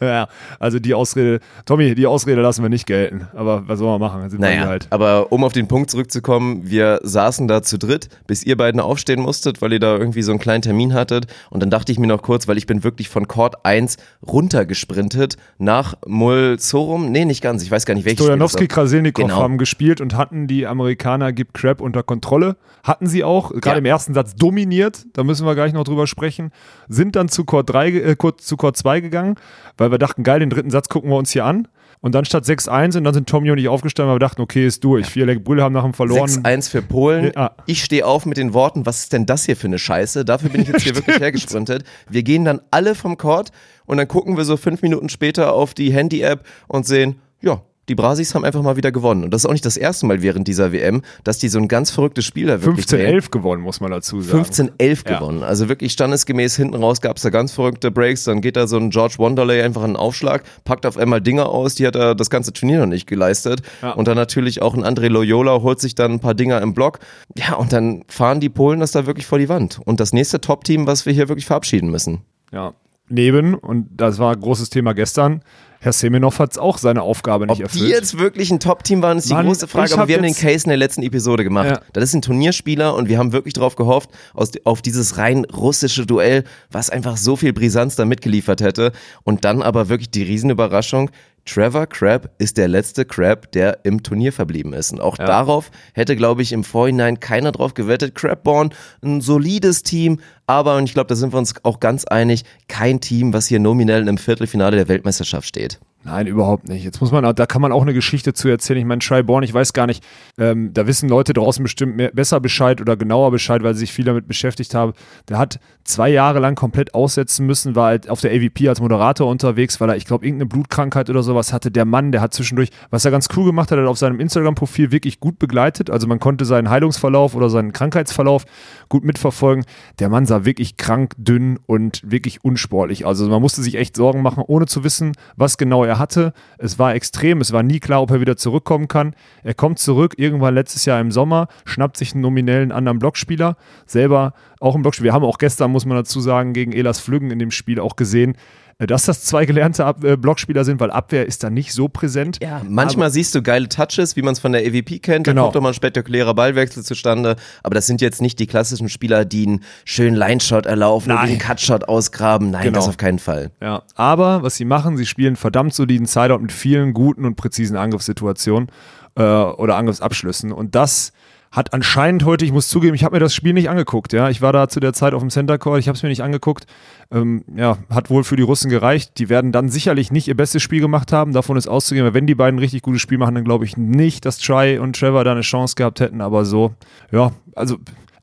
also 0.58 0.78
die 0.78 0.94
Ausrede, 0.94 1.40
Tommy, 1.64 1.94
die 1.94 2.06
Ausrede 2.06 2.40
lassen 2.40 2.62
wir 2.62 2.68
nicht 2.68 2.86
gelten. 2.86 3.28
Aber 3.34 3.66
was 3.66 3.78
soll 3.78 3.88
man 3.88 4.00
machen? 4.00 4.28
Sind 4.30 4.40
wir 4.40 4.48
Naja, 4.48 4.60
hier 4.62 4.68
halt. 4.68 4.86
aber 4.90 5.32
um 5.32 5.44
auf 5.44 5.52
den 5.52 5.68
Punkt 5.68 5.90
zurückzukommen, 5.90 6.62
wir 6.68 7.00
saßen 7.02 7.48
da 7.48 7.62
zu 7.62 7.78
dritt, 7.78 8.08
bis 8.26 8.42
ihr 8.44 8.56
beiden 8.56 8.80
aufstehen 8.80 9.20
musstet, 9.20 9.62
weil 9.62 9.72
ihr 9.72 9.80
da 9.80 9.96
irgendwie 9.96 10.22
so 10.22 10.32
einen 10.32 10.38
kleinen 10.40 10.62
Termin 10.62 10.94
hattet. 10.94 11.26
Und 11.50 11.60
dann 11.62 11.70
dachte 11.70 11.92
ich 11.92 11.98
mir 11.98 12.06
noch 12.06 12.22
kurz, 12.22 12.46
weil 12.48 12.58
ich 12.58 12.66
bin 12.66 12.84
wirklich 12.84 13.08
von 13.08 13.26
Court 13.28 13.64
1 13.64 13.96
runtergesprintet 14.26 15.36
nach 15.58 15.94
Mulzorum. 16.06 17.10
Nee, 17.10 17.24
nicht 17.24 17.42
ganz, 17.42 17.62
ich 17.62 17.70
weiß 17.70 17.86
gar 17.86 17.94
nicht, 17.94 18.04
welches 18.04 18.24
Stojanowski. 18.24 18.68
Krasilnikov 18.68 19.24
Genau. 19.26 19.36
haben 19.36 19.58
gespielt 19.58 20.00
und 20.00 20.14
hatten 20.16 20.46
die 20.46 20.66
Amerikaner 20.66 21.32
Gib 21.32 21.54
Crab 21.54 21.80
unter 21.80 22.02
Kontrolle. 22.02 22.56
Hatten 22.82 23.06
sie 23.06 23.24
auch, 23.24 23.50
gerade 23.50 23.76
Ja. 23.76 23.78
im 23.78 23.84
ersten 23.84 24.14
Satz 24.14 24.34
dominiert, 24.36 25.04
da 25.14 25.24
müssen 25.24 25.46
wir 25.46 25.54
gleich 25.54 25.72
noch 25.72 25.84
drüber 25.84 26.06
sprechen. 26.06 26.52
Sind 26.88 27.16
dann 27.16 27.28
zu 27.28 27.44
Chord 27.44 27.68
3, 27.70 27.90
ge- 27.90 28.02
äh, 28.12 28.16
zu 28.38 28.56
Chord 28.56 28.76
2 28.76 29.00
gegangen, 29.00 29.34
weil 29.76 29.90
wir 29.90 29.98
dachten, 29.98 30.22
geil, 30.22 30.40
den 30.40 30.50
dritten 30.50 30.70
Satz 30.70 30.88
gucken 30.88 31.10
wir 31.10 31.16
uns 31.16 31.30
hier 31.30 31.44
an. 31.44 31.68
Und 32.00 32.14
dann 32.14 32.24
statt 32.24 32.44
6-1 32.44 32.98
und 32.98 33.04
dann 33.04 33.14
sind 33.14 33.28
Tommy 33.28 33.50
und 33.50 33.58
ich 33.58 33.68
aufgestanden, 33.68 34.10
weil 34.10 34.16
wir 34.16 34.26
dachten, 34.26 34.42
okay, 34.42 34.66
ist 34.66 34.84
durch. 34.84 35.06
Vier 35.06 35.26
Leck 35.26 35.42
Brülle 35.42 35.62
haben 35.62 35.72
nach 35.72 35.82
dem 35.82 35.94
verloren. 35.94 36.28
6-1 36.28 36.70
für 36.70 36.82
Polen. 36.82 37.32
Ja. 37.34 37.52
Ich 37.64 37.82
stehe 37.82 38.06
auf 38.06 38.26
mit 38.26 38.36
den 38.36 38.52
Worten, 38.52 38.84
was 38.84 39.00
ist 39.00 39.12
denn 39.12 39.24
das 39.24 39.46
hier 39.46 39.56
für 39.56 39.66
eine 39.66 39.78
Scheiße? 39.78 40.24
Dafür 40.24 40.50
bin 40.50 40.60
ich 40.62 40.68
jetzt 40.68 40.82
hier 40.82 40.94
wirklich 40.94 41.18
hergesprintet. 41.18 41.84
Wir 42.08 42.22
gehen 42.22 42.44
dann 42.44 42.60
alle 42.70 42.94
vom 42.94 43.16
Court 43.16 43.50
und 43.86 43.96
dann 43.96 44.08
gucken 44.08 44.36
wir 44.36 44.44
so 44.44 44.56
fünf 44.56 44.82
Minuten 44.82 45.08
später 45.08 45.52
auf 45.52 45.72
die 45.72 45.92
Handy-App 45.92 46.44
und 46.68 46.86
sehen, 46.86 47.16
ja, 47.40 47.62
die 47.88 47.94
Brasis 47.94 48.34
haben 48.34 48.44
einfach 48.44 48.62
mal 48.62 48.76
wieder 48.76 48.92
gewonnen. 48.92 49.24
Und 49.24 49.30
das 49.32 49.42
ist 49.42 49.46
auch 49.46 49.52
nicht 49.52 49.64
das 49.64 49.76
erste 49.76 50.06
Mal 50.06 50.22
während 50.22 50.48
dieser 50.48 50.72
WM, 50.72 51.02
dass 51.24 51.38
die 51.38 51.48
so 51.48 51.58
ein 51.58 51.68
ganz 51.68 51.90
verrücktes 51.90 52.24
Spiel 52.24 52.46
da 52.48 52.62
wirklich 52.62 52.86
drehen. 52.86 53.14
15-11 53.20 53.30
gewonnen, 53.30 53.62
muss 53.62 53.80
man 53.80 53.90
dazu 53.90 54.20
sagen. 54.20 54.44
15-11 54.44 55.08
Ja. 55.08 55.18
gewonnen. 55.18 55.42
Also 55.42 55.68
wirklich 55.68 55.92
standesgemäß 55.92 56.56
hinten 56.56 56.74
raus 56.74 57.00
gab 57.00 57.16
es 57.16 57.22
da 57.22 57.30
ganz 57.30 57.52
verrückte 57.52 57.90
Breaks. 57.90 58.24
Dann 58.24 58.40
geht 58.40 58.56
da 58.56 58.66
so 58.66 58.76
ein 58.76 58.90
George 58.90 59.14
Wanderley 59.18 59.62
einfach 59.62 59.82
einen 59.84 59.96
Aufschlag, 59.96 60.42
packt 60.64 60.86
auf 60.86 60.96
einmal 60.96 61.20
Dinger 61.20 61.48
aus, 61.48 61.74
die 61.76 61.86
hat 61.86 61.94
er 61.96 62.14
das 62.14 62.30
ganze 62.30 62.52
Turnier 62.52 62.80
noch 62.80 62.86
nicht 62.86 63.06
geleistet. 63.06 63.62
Ja. 63.82 63.92
Und 63.92 64.08
dann 64.08 64.16
natürlich 64.16 64.62
auch 64.62 64.74
ein 64.74 64.84
André 64.84 65.08
Loyola 65.08 65.62
holt 65.62 65.80
sich 65.80 65.94
dann 65.94 66.12
ein 66.12 66.20
paar 66.20 66.34
Dinger 66.34 66.60
im 66.62 66.74
Block. 66.74 66.98
Ja, 67.36 67.54
und 67.54 67.72
dann 67.72 68.02
fahren 68.08 68.40
die 68.40 68.48
Polen 68.48 68.80
das 68.80 68.92
da 68.92 69.06
wirklich 69.06 69.26
vor 69.26 69.38
die 69.38 69.48
Wand. 69.48 69.80
Und 69.84 70.00
das 70.00 70.12
nächste 70.12 70.40
Top-Team, 70.40 70.86
was 70.86 71.06
wir 71.06 71.12
hier 71.12 71.28
wirklich 71.28 71.46
verabschieden 71.46 71.90
müssen. 71.90 72.22
Ja. 72.52 72.72
Neben, 73.08 73.54
und 73.54 73.88
das 73.96 74.18
war 74.18 74.32
ein 74.32 74.40
großes 74.40 74.70
Thema 74.70 74.92
gestern, 74.92 75.42
Herr 75.86 75.92
Semenov 75.92 76.40
hat 76.40 76.58
auch 76.58 76.78
seine 76.78 77.02
Aufgabe 77.02 77.46
nicht 77.46 77.58
Ob 77.58 77.62
erfüllt. 77.62 77.84
die 77.84 77.88
jetzt 77.88 78.18
wirklich 78.18 78.50
ein 78.50 78.58
Top-Team 78.58 79.02
waren, 79.02 79.18
ist 79.18 79.30
die 79.30 79.34
Mann, 79.34 79.46
große 79.46 79.68
Frage. 79.68 79.94
Aber 79.94 80.08
wir 80.08 80.16
haben 80.16 80.24
den 80.24 80.34
Case 80.34 80.64
in 80.64 80.70
der 80.70 80.76
letzten 80.76 81.04
Episode 81.04 81.44
gemacht. 81.44 81.68
Ja. 81.68 81.80
Das 81.92 82.02
ist 82.02 82.14
ein 82.14 82.22
Turnierspieler 82.22 82.92
und 82.96 83.08
wir 83.08 83.18
haben 83.18 83.32
wirklich 83.32 83.54
darauf 83.54 83.76
gehofft, 83.76 84.10
aus, 84.34 84.50
auf 84.64 84.82
dieses 84.82 85.16
rein 85.16 85.44
russische 85.44 86.04
Duell, 86.04 86.42
was 86.72 86.90
einfach 86.90 87.16
so 87.16 87.36
viel 87.36 87.52
Brisanz 87.52 87.94
da 87.94 88.04
mitgeliefert 88.04 88.62
hätte. 88.62 88.90
Und 89.22 89.44
dann 89.44 89.62
aber 89.62 89.88
wirklich 89.88 90.10
die 90.10 90.24
Riesenüberraschung. 90.24 91.12
Trevor 91.46 91.86
Crabb 91.86 92.30
ist 92.38 92.58
der 92.58 92.68
letzte 92.68 93.04
Crab, 93.04 93.50
der 93.52 93.78
im 93.84 94.02
Turnier 94.02 94.32
verblieben 94.32 94.72
ist. 94.72 94.92
Und 94.92 95.00
auch 95.00 95.16
darauf 95.16 95.70
hätte, 95.94 96.16
glaube 96.16 96.42
ich, 96.42 96.52
im 96.52 96.64
Vorhinein 96.64 97.20
keiner 97.20 97.52
drauf 97.52 97.74
gewettet. 97.74 98.14
Crabborn, 98.14 98.74
ein 99.02 99.20
solides 99.20 99.82
Team, 99.82 100.20
aber, 100.46 100.76
und 100.76 100.84
ich 100.84 100.92
glaube, 100.92 101.08
da 101.08 101.14
sind 101.14 101.32
wir 101.32 101.38
uns 101.38 101.54
auch 101.64 101.80
ganz 101.80 102.04
einig, 102.04 102.44
kein 102.68 103.00
Team, 103.00 103.32
was 103.32 103.46
hier 103.46 103.60
nominell 103.60 104.06
im 104.06 104.18
Viertelfinale 104.18 104.76
der 104.76 104.88
Weltmeisterschaft 104.88 105.48
steht. 105.48 105.80
Nein, 106.06 106.28
überhaupt 106.28 106.68
nicht. 106.68 106.84
Jetzt 106.84 107.00
muss 107.00 107.10
man, 107.10 107.34
da 107.34 107.46
kann 107.46 107.60
man 107.60 107.72
auch 107.72 107.82
eine 107.82 107.92
Geschichte 107.92 108.32
zu 108.32 108.46
erzählen. 108.46 108.78
Ich 108.78 108.84
meine, 108.84 109.02
Schreiborn, 109.02 109.42
ich 109.42 109.52
weiß 109.52 109.72
gar 109.72 109.88
nicht, 109.88 110.04
ähm, 110.38 110.72
da 110.72 110.86
wissen 110.86 111.08
Leute 111.08 111.32
draußen 111.32 111.64
bestimmt 111.64 111.96
mehr, 111.96 112.12
besser 112.12 112.38
Bescheid 112.38 112.80
oder 112.80 112.96
genauer 112.96 113.32
Bescheid, 113.32 113.64
weil 113.64 113.74
sie 113.74 113.80
sich 113.80 113.92
viel 113.92 114.04
damit 114.04 114.28
beschäftigt 114.28 114.72
haben. 114.72 114.92
Der 115.28 115.36
hat 115.36 115.58
zwei 115.82 116.08
Jahre 116.08 116.38
lang 116.38 116.54
komplett 116.54 116.94
aussetzen 116.94 117.44
müssen, 117.44 117.74
war 117.74 117.86
halt 117.86 118.08
auf 118.08 118.20
der 118.20 118.30
AVP 118.30 118.68
als 118.68 118.80
Moderator 118.80 119.28
unterwegs, 119.28 119.80
weil 119.80 119.88
er, 119.88 119.96
ich 119.96 120.04
glaube, 120.04 120.24
irgendeine 120.24 120.48
Blutkrankheit 120.48 121.10
oder 121.10 121.24
sowas 121.24 121.52
hatte. 121.52 121.72
Der 121.72 121.84
Mann, 121.84 122.12
der 122.12 122.20
hat 122.20 122.32
zwischendurch, 122.34 122.70
was 122.90 123.04
er 123.04 123.10
ganz 123.10 123.26
cool 123.36 123.44
gemacht 123.44 123.72
hat, 123.72 123.78
hat 123.80 123.86
auf 123.86 123.98
seinem 123.98 124.20
Instagram-Profil 124.20 124.92
wirklich 124.92 125.18
gut 125.18 125.40
begleitet. 125.40 125.90
Also 125.90 126.06
man 126.06 126.20
konnte 126.20 126.44
seinen 126.44 126.70
Heilungsverlauf 126.70 127.34
oder 127.34 127.50
seinen 127.50 127.72
Krankheitsverlauf 127.72 128.44
gut 128.88 129.04
mitverfolgen. 129.04 129.64
Der 129.98 130.08
Mann 130.08 130.24
sah 130.24 130.44
wirklich 130.44 130.76
krank, 130.76 131.14
dünn 131.16 131.58
und 131.66 132.00
wirklich 132.04 132.44
unsportlich. 132.44 133.04
Also 133.04 133.28
man 133.28 133.42
musste 133.42 133.60
sich 133.62 133.74
echt 133.74 133.96
Sorgen 133.96 134.22
machen, 134.22 134.44
ohne 134.46 134.66
zu 134.66 134.84
wissen, 134.84 135.10
was 135.34 135.58
genau 135.58 135.82
er 135.82 135.95
hatte. 135.98 136.32
Es 136.58 136.78
war 136.78 136.94
extrem, 136.94 137.40
es 137.40 137.52
war 137.52 137.62
nie 137.62 137.80
klar, 137.80 138.02
ob 138.02 138.10
er 138.10 138.20
wieder 138.20 138.36
zurückkommen 138.36 138.88
kann. 138.88 139.14
Er 139.42 139.54
kommt 139.54 139.78
zurück, 139.78 140.14
irgendwann 140.16 140.54
letztes 140.54 140.84
Jahr 140.84 141.00
im 141.00 141.10
Sommer, 141.10 141.48
schnappt 141.64 141.96
sich 141.96 142.12
einen 142.12 142.22
nominellen 142.22 142.72
anderen 142.72 142.98
Blockspieler, 142.98 143.56
selber 143.86 144.34
auch 144.60 144.74
ein 144.74 144.82
Blockspieler. 144.82 145.10
Wir 145.10 145.12
haben 145.14 145.24
auch 145.24 145.38
gestern, 145.38 145.70
muss 145.70 145.86
man 145.86 145.96
dazu 145.96 146.20
sagen, 146.20 146.52
gegen 146.52 146.72
Elas 146.72 147.00
Flüggen 147.00 147.30
in 147.30 147.38
dem 147.38 147.50
Spiel 147.50 147.80
auch 147.80 147.96
gesehen, 147.96 148.36
dass 148.78 149.06
das 149.06 149.22
zwei 149.24 149.46
gelernte 149.46 149.86
Ab 149.86 150.04
äh, 150.04 150.16
Blockspieler 150.16 150.64
sind, 150.64 150.80
weil 150.80 150.90
Abwehr 150.90 151.24
ist 151.24 151.42
da 151.42 151.48
nicht 151.48 151.72
so 151.72 151.88
präsent. 151.88 152.38
Ja, 152.42 152.60
manchmal 152.68 153.10
siehst 153.10 153.34
du 153.34 153.42
geile 153.42 153.68
Touches, 153.70 154.16
wie 154.16 154.22
man 154.22 154.34
es 154.34 154.38
von 154.38 154.52
der 154.52 154.66
EVP 154.66 154.98
kennt. 154.98 155.24
Genau. 155.24 155.40
Da 155.40 155.42
kommt 155.44 155.56
doch 155.56 155.60
mal 155.62 155.68
ein 155.68 155.74
spektakulärer 155.74 156.34
Ballwechsel 156.34 156.82
zustande. 156.84 157.36
Aber 157.62 157.74
das 157.74 157.86
sind 157.86 158.02
jetzt 158.02 158.20
nicht 158.20 158.38
die 158.38 158.46
klassischen 158.46 158.90
Spieler, 158.90 159.24
die 159.24 159.46
einen 159.46 159.64
schönen 159.86 160.14
Line-Shot 160.14 160.66
erlaufen 160.66 161.10
oder 161.10 161.20
Nein. 161.22 161.30
einen 161.30 161.38
Cut-Shot 161.38 161.88
ausgraben. 161.88 162.50
Nein, 162.50 162.64
Genau. 162.64 162.78
das 162.78 162.88
auf 162.88 162.98
keinen 162.98 163.18
Fall. 163.18 163.50
Ja, 163.62 163.82
aber 163.94 164.42
was 164.42 164.56
sie 164.56 164.66
machen, 164.66 164.98
sie 164.98 165.06
spielen 165.06 165.36
verdammt 165.36 165.72
soliden 165.72 166.06
Sideout 166.06 166.40
mit 166.40 166.52
vielen 166.52 166.92
guten 166.92 167.24
und 167.24 167.36
präzisen 167.36 167.76
Angriffssituationen 167.78 168.68
äh, 169.16 169.22
oder 169.22 169.76
Angriffsabschlüssen. 169.76 170.52
Und 170.52 170.74
das 170.74 171.12
hat 171.52 171.72
anscheinend 171.72 172.24
heute, 172.24 172.44
ich 172.44 172.52
muss 172.52 172.68
zugeben, 172.68 172.94
ich 172.94 173.04
habe 173.04 173.16
mir 173.16 173.20
das 173.20 173.34
Spiel 173.34 173.52
nicht 173.52 173.70
angeguckt. 173.70 174.12
Ja, 174.12 174.28
ich 174.28 174.42
war 174.42 174.52
da 174.52 174.68
zu 174.68 174.80
der 174.80 174.92
Zeit 174.92 175.14
auf 175.14 175.20
dem 175.20 175.30
Center 175.30 175.58
Court, 175.58 175.78
ich 175.78 175.88
habe 175.88 175.96
es 175.96 176.02
mir 176.02 176.08
nicht 176.08 176.22
angeguckt. 176.22 176.66
Ähm, 177.10 177.44
ja, 177.54 177.78
hat 177.88 178.10
wohl 178.10 178.24
für 178.24 178.36
die 178.36 178.42
Russen 178.42 178.70
gereicht. 178.70 179.18
Die 179.18 179.28
werden 179.28 179.52
dann 179.52 179.68
sicherlich 179.68 180.10
nicht 180.10 180.28
ihr 180.28 180.36
bestes 180.36 180.62
Spiel 180.62 180.80
gemacht 180.80 181.12
haben. 181.12 181.32
Davon 181.32 181.56
ist 181.56 181.68
auszugehen, 181.68 182.04
weil 182.04 182.14
wenn 182.14 182.26
die 182.26 182.34
beiden 182.34 182.58
richtig 182.58 182.82
gutes 182.82 183.00
Spiel 183.00 183.18
machen, 183.18 183.34
dann 183.34 183.44
glaube 183.44 183.64
ich 183.64 183.76
nicht, 183.76 184.24
dass 184.24 184.38
Try 184.38 184.78
und 184.78 184.98
Trevor 184.98 185.24
da 185.24 185.32
eine 185.32 185.42
Chance 185.42 185.76
gehabt 185.76 186.00
hätten. 186.00 186.20
Aber 186.20 186.44
so, 186.44 186.74
ja, 187.12 187.30
also 187.54 187.78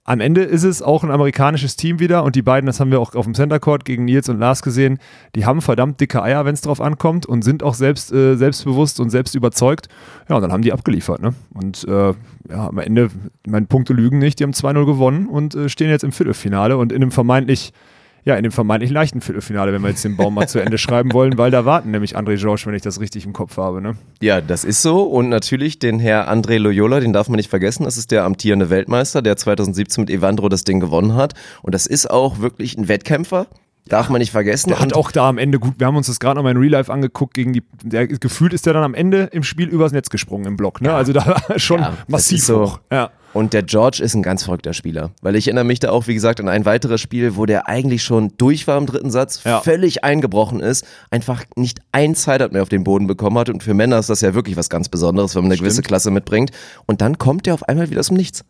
am 0.05 0.19
Ende 0.19 0.41
ist 0.41 0.63
es 0.63 0.81
auch 0.81 1.03
ein 1.03 1.11
amerikanisches 1.11 1.77
Team 1.77 1.99
wieder 1.99 2.23
und 2.23 2.35
die 2.35 2.41
beiden, 2.41 2.67
das 2.67 2.79
haben 2.79 2.91
wir 2.91 2.99
auch 2.99 3.15
auf 3.15 3.23
dem 3.23 3.33
Center 3.33 3.59
Court 3.59 3.85
gegen 3.85 4.03
Nils 4.03 4.27
und 4.27 4.37
Lars 4.37 4.61
gesehen, 4.61 4.99
die 5.35 5.45
haben 5.45 5.61
verdammt 5.61 6.01
dicke 6.01 6.21
Eier, 6.21 6.43
wenn 6.43 6.53
es 6.53 6.61
drauf 6.61 6.81
ankommt 6.81 7.25
und 7.25 7.41
sind 7.43 7.63
auch 7.63 7.73
selbst 7.73 8.11
äh, 8.11 8.35
selbstbewusst 8.35 8.99
und 8.99 9.09
selbst 9.11 9.33
überzeugt. 9.33 9.87
Ja, 10.27 10.35
und 10.35 10.41
dann 10.41 10.51
haben 10.51 10.61
die 10.61 10.73
abgeliefert. 10.73 11.21
Ne? 11.21 11.33
Und 11.53 11.85
äh, 11.87 12.13
ja, 12.49 12.67
am 12.67 12.77
Ende, 12.79 13.09
meine 13.47 13.65
Punkte 13.65 13.93
lügen 13.93 14.19
nicht, 14.19 14.39
die 14.39 14.43
haben 14.43 14.51
2-0 14.51 14.85
gewonnen 14.85 15.27
und 15.27 15.55
äh, 15.55 15.69
stehen 15.69 15.89
jetzt 15.89 16.03
im 16.03 16.11
Viertelfinale 16.11 16.75
und 16.75 16.91
in 16.91 17.01
einem 17.01 17.11
vermeintlich 17.11 17.71
ja, 18.25 18.35
in 18.35 18.43
dem 18.43 18.51
vermeintlich 18.51 18.89
leichten 18.91 19.21
Viertelfinale, 19.21 19.73
wenn 19.73 19.81
wir 19.81 19.89
jetzt 19.89 20.03
den 20.03 20.15
Baum 20.15 20.33
mal 20.35 20.47
zu 20.47 20.59
Ende 20.59 20.77
schreiben 20.77 21.11
wollen, 21.13 21.37
weil 21.37 21.51
da 21.51 21.65
warten 21.65 21.91
nämlich 21.91 22.17
André 22.17 22.37
George, 22.39 22.63
wenn 22.65 22.73
ich 22.73 22.81
das 22.81 22.99
richtig 22.99 23.25
im 23.25 23.33
Kopf 23.33 23.57
habe. 23.57 23.81
Ne? 23.81 23.95
Ja, 24.21 24.39
das 24.41 24.63
ist 24.63 24.81
so. 24.81 25.03
Und 25.03 25.29
natürlich 25.29 25.79
den 25.79 25.99
Herr 25.99 26.31
André 26.31 26.57
Loyola, 26.57 26.99
den 26.99 27.11
darf 27.13 27.27
man 27.27 27.35
nicht 27.37 27.49
vergessen. 27.49 27.83
Das 27.83 27.97
ist 27.97 28.11
der 28.11 28.23
amtierende 28.23 28.69
Weltmeister, 28.69 29.21
der 29.21 29.35
2017 29.35 30.03
mit 30.03 30.09
Evandro 30.09 30.47
das 30.49 30.63
Ding 30.63 30.79
gewonnen 30.79 31.15
hat. 31.15 31.33
Und 31.61 31.75
das 31.75 31.85
ist 31.85 32.09
auch 32.09 32.39
wirklich 32.39 32.77
ein 32.77 32.87
Wettkämpfer. 32.87 33.47
Darf 33.89 34.07
man 34.07 34.19
nicht 34.19 34.31
vergessen. 34.31 34.69
Der 34.69 34.79
hat 34.79 34.93
auch 34.93 35.11
da 35.11 35.27
am 35.27 35.37
Ende 35.37 35.59
gut, 35.59 35.73
wir 35.77 35.87
haben 35.87 35.97
uns 35.97 36.07
das 36.07 36.21
gerade 36.21 36.35
noch 36.37 36.43
mal 36.43 36.51
in 36.51 36.57
Real 36.57 36.71
Life 36.71 36.91
angeguckt, 36.91 37.33
gegen 37.33 37.51
die, 37.51 37.63
der, 37.83 38.07
gefühlt 38.07 38.53
ist 38.53 38.65
der 38.65 38.71
dann 38.71 38.83
am 38.83 38.93
Ende 38.93 39.23
im 39.33 39.43
Spiel 39.43 39.67
übers 39.67 39.91
Netz 39.91 40.09
gesprungen 40.09 40.45
im 40.45 40.55
Block, 40.55 40.79
ne? 40.79 40.93
Also 40.93 41.11
da 41.11 41.25
war 41.27 41.59
schon 41.59 41.81
Ja, 41.81 41.93
massiv 42.07 42.41
so. 42.45 42.61
hoch. 42.61 42.79
Ja. 42.89 43.11
Und 43.33 43.53
der 43.53 43.63
George 43.63 44.01
ist 44.03 44.13
ein 44.13 44.21
ganz 44.21 44.43
verrückter 44.43 44.73
Spieler. 44.73 45.09
Weil 45.21 45.35
ich 45.35 45.47
erinnere 45.47 45.63
mich 45.63 45.79
da 45.79 45.89
auch, 45.89 46.05
wie 46.07 46.13
gesagt, 46.13 46.39
an 46.39 46.47
ein 46.47 46.65
weiteres 46.65 47.01
Spiel, 47.01 47.35
wo 47.35 47.45
der 47.47 47.67
eigentlich 47.67 48.03
schon 48.03 48.31
durch 48.37 48.67
war 48.67 48.77
im 48.77 48.85
dritten 48.85 49.09
Satz, 49.09 49.43
Ja. 49.43 49.61
völlig 49.61 50.03
eingebrochen 50.03 50.59
ist, 50.59 50.85
einfach 51.09 51.43
nicht 51.55 51.79
ein 51.91 52.13
Sideout 52.13 52.49
mehr 52.51 52.61
auf 52.61 52.69
den 52.69 52.83
Boden 52.83 53.07
bekommen 53.07 53.37
hat. 53.39 53.49
Und 53.49 53.63
für 53.63 53.73
Männer 53.73 53.97
ist 53.97 54.09
das 54.09 54.21
ja 54.21 54.35
wirklich 54.35 54.55
was 54.55 54.69
ganz 54.69 54.87
Besonderes, 54.87 55.33
wenn 55.35 55.43
man 55.43 55.51
eine 55.51 55.59
gewisse 55.59 55.81
Klasse 55.81 56.11
mitbringt. 56.11 56.51
Und 56.85 57.01
dann 57.01 57.17
kommt 57.17 57.47
der 57.47 57.55
auf 57.55 57.67
einmal 57.67 57.89
wieder 57.89 58.01
aus 58.01 58.07
dem 58.07 58.17
Nichts. 58.17 58.43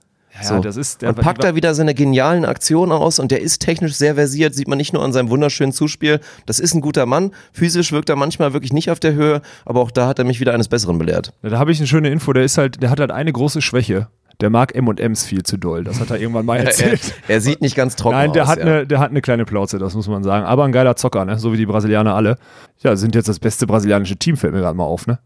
Ja, 0.43 0.59
das 0.59 0.77
ist 0.77 1.03
der- 1.03 1.09
und 1.09 1.19
packt 1.21 1.43
da 1.43 1.53
wieder 1.53 1.75
seine 1.75 1.93
genialen 1.93 2.43
Aktionen 2.43 2.91
aus 2.91 3.19
und 3.19 3.29
der 3.31 3.41
ist 3.41 3.59
technisch 3.61 3.93
sehr 3.93 4.15
versiert, 4.15 4.55
sieht 4.55 4.67
man 4.67 4.79
nicht 4.79 4.91
nur 4.91 5.03
an 5.03 5.13
seinem 5.13 5.29
wunderschönen 5.29 5.71
Zuspiel. 5.71 6.19
Das 6.47 6.59
ist 6.59 6.73
ein 6.73 6.81
guter 6.81 7.05
Mann. 7.05 7.31
Physisch 7.51 7.91
wirkt 7.91 8.09
er 8.09 8.15
manchmal 8.15 8.51
wirklich 8.51 8.73
nicht 8.73 8.89
auf 8.89 8.99
der 8.99 9.13
Höhe, 9.13 9.43
aber 9.63 9.79
auch 9.81 9.91
da 9.91 10.07
hat 10.07 10.17
er 10.17 10.25
mich 10.25 10.39
wieder 10.39 10.53
eines 10.55 10.67
Besseren 10.69 10.97
belehrt. 10.97 11.33
Ja, 11.43 11.49
Da 11.51 11.59
habe 11.59 11.71
ich 11.71 11.77
eine 11.77 11.85
schöne 11.87 12.09
Info, 12.09 12.33
der 12.33 12.43
ist 12.43 12.57
halt, 12.57 12.81
der 12.81 12.89
hat 12.89 12.99
halt 12.99 13.11
eine 13.11 13.31
große 13.31 13.61
Schwäche. 13.61 14.07
Der 14.41 14.49
mag 14.49 14.75
M&M's 14.75 15.25
viel 15.25 15.43
zu 15.43 15.57
doll. 15.57 15.83
Das 15.83 15.99
hat 15.99 16.11
er 16.11 16.19
irgendwann 16.19 16.45
mal 16.45 16.57
Er, 16.59 16.65
erzählt. 16.65 17.13
er 17.27 17.41
sieht 17.41 17.61
nicht 17.61 17.75
ganz 17.75 17.95
trocken 17.95 18.15
Nein, 18.17 18.33
der 18.33 18.43
aus. 18.43 18.49
hat, 18.49 18.59
ja. 18.59 18.85
der 18.85 18.99
hat 18.99 19.11
eine 19.11 19.21
kleine 19.21 19.45
Plauze, 19.45 19.79
das 19.79 19.93
muss 19.95 20.07
man 20.07 20.23
sagen. 20.23 20.45
Aber 20.45 20.65
ein 20.65 20.71
geiler 20.71 20.95
Zocker, 20.95 21.25
ne? 21.25 21.37
so 21.39 21.53
wie 21.53 21.57
die 21.57 21.65
Brasilianer 21.65 22.15
alle. 22.15 22.37
Ja, 22.81 22.95
sind 22.95 23.15
jetzt 23.15 23.29
das 23.29 23.39
beste 23.39 23.67
brasilianische 23.67 24.17
Team, 24.17 24.37
fällt 24.37 24.53
mir 24.53 24.59
gerade 24.59 24.77
mal 24.77 24.85
auf. 24.85 25.07
Ne? 25.07 25.19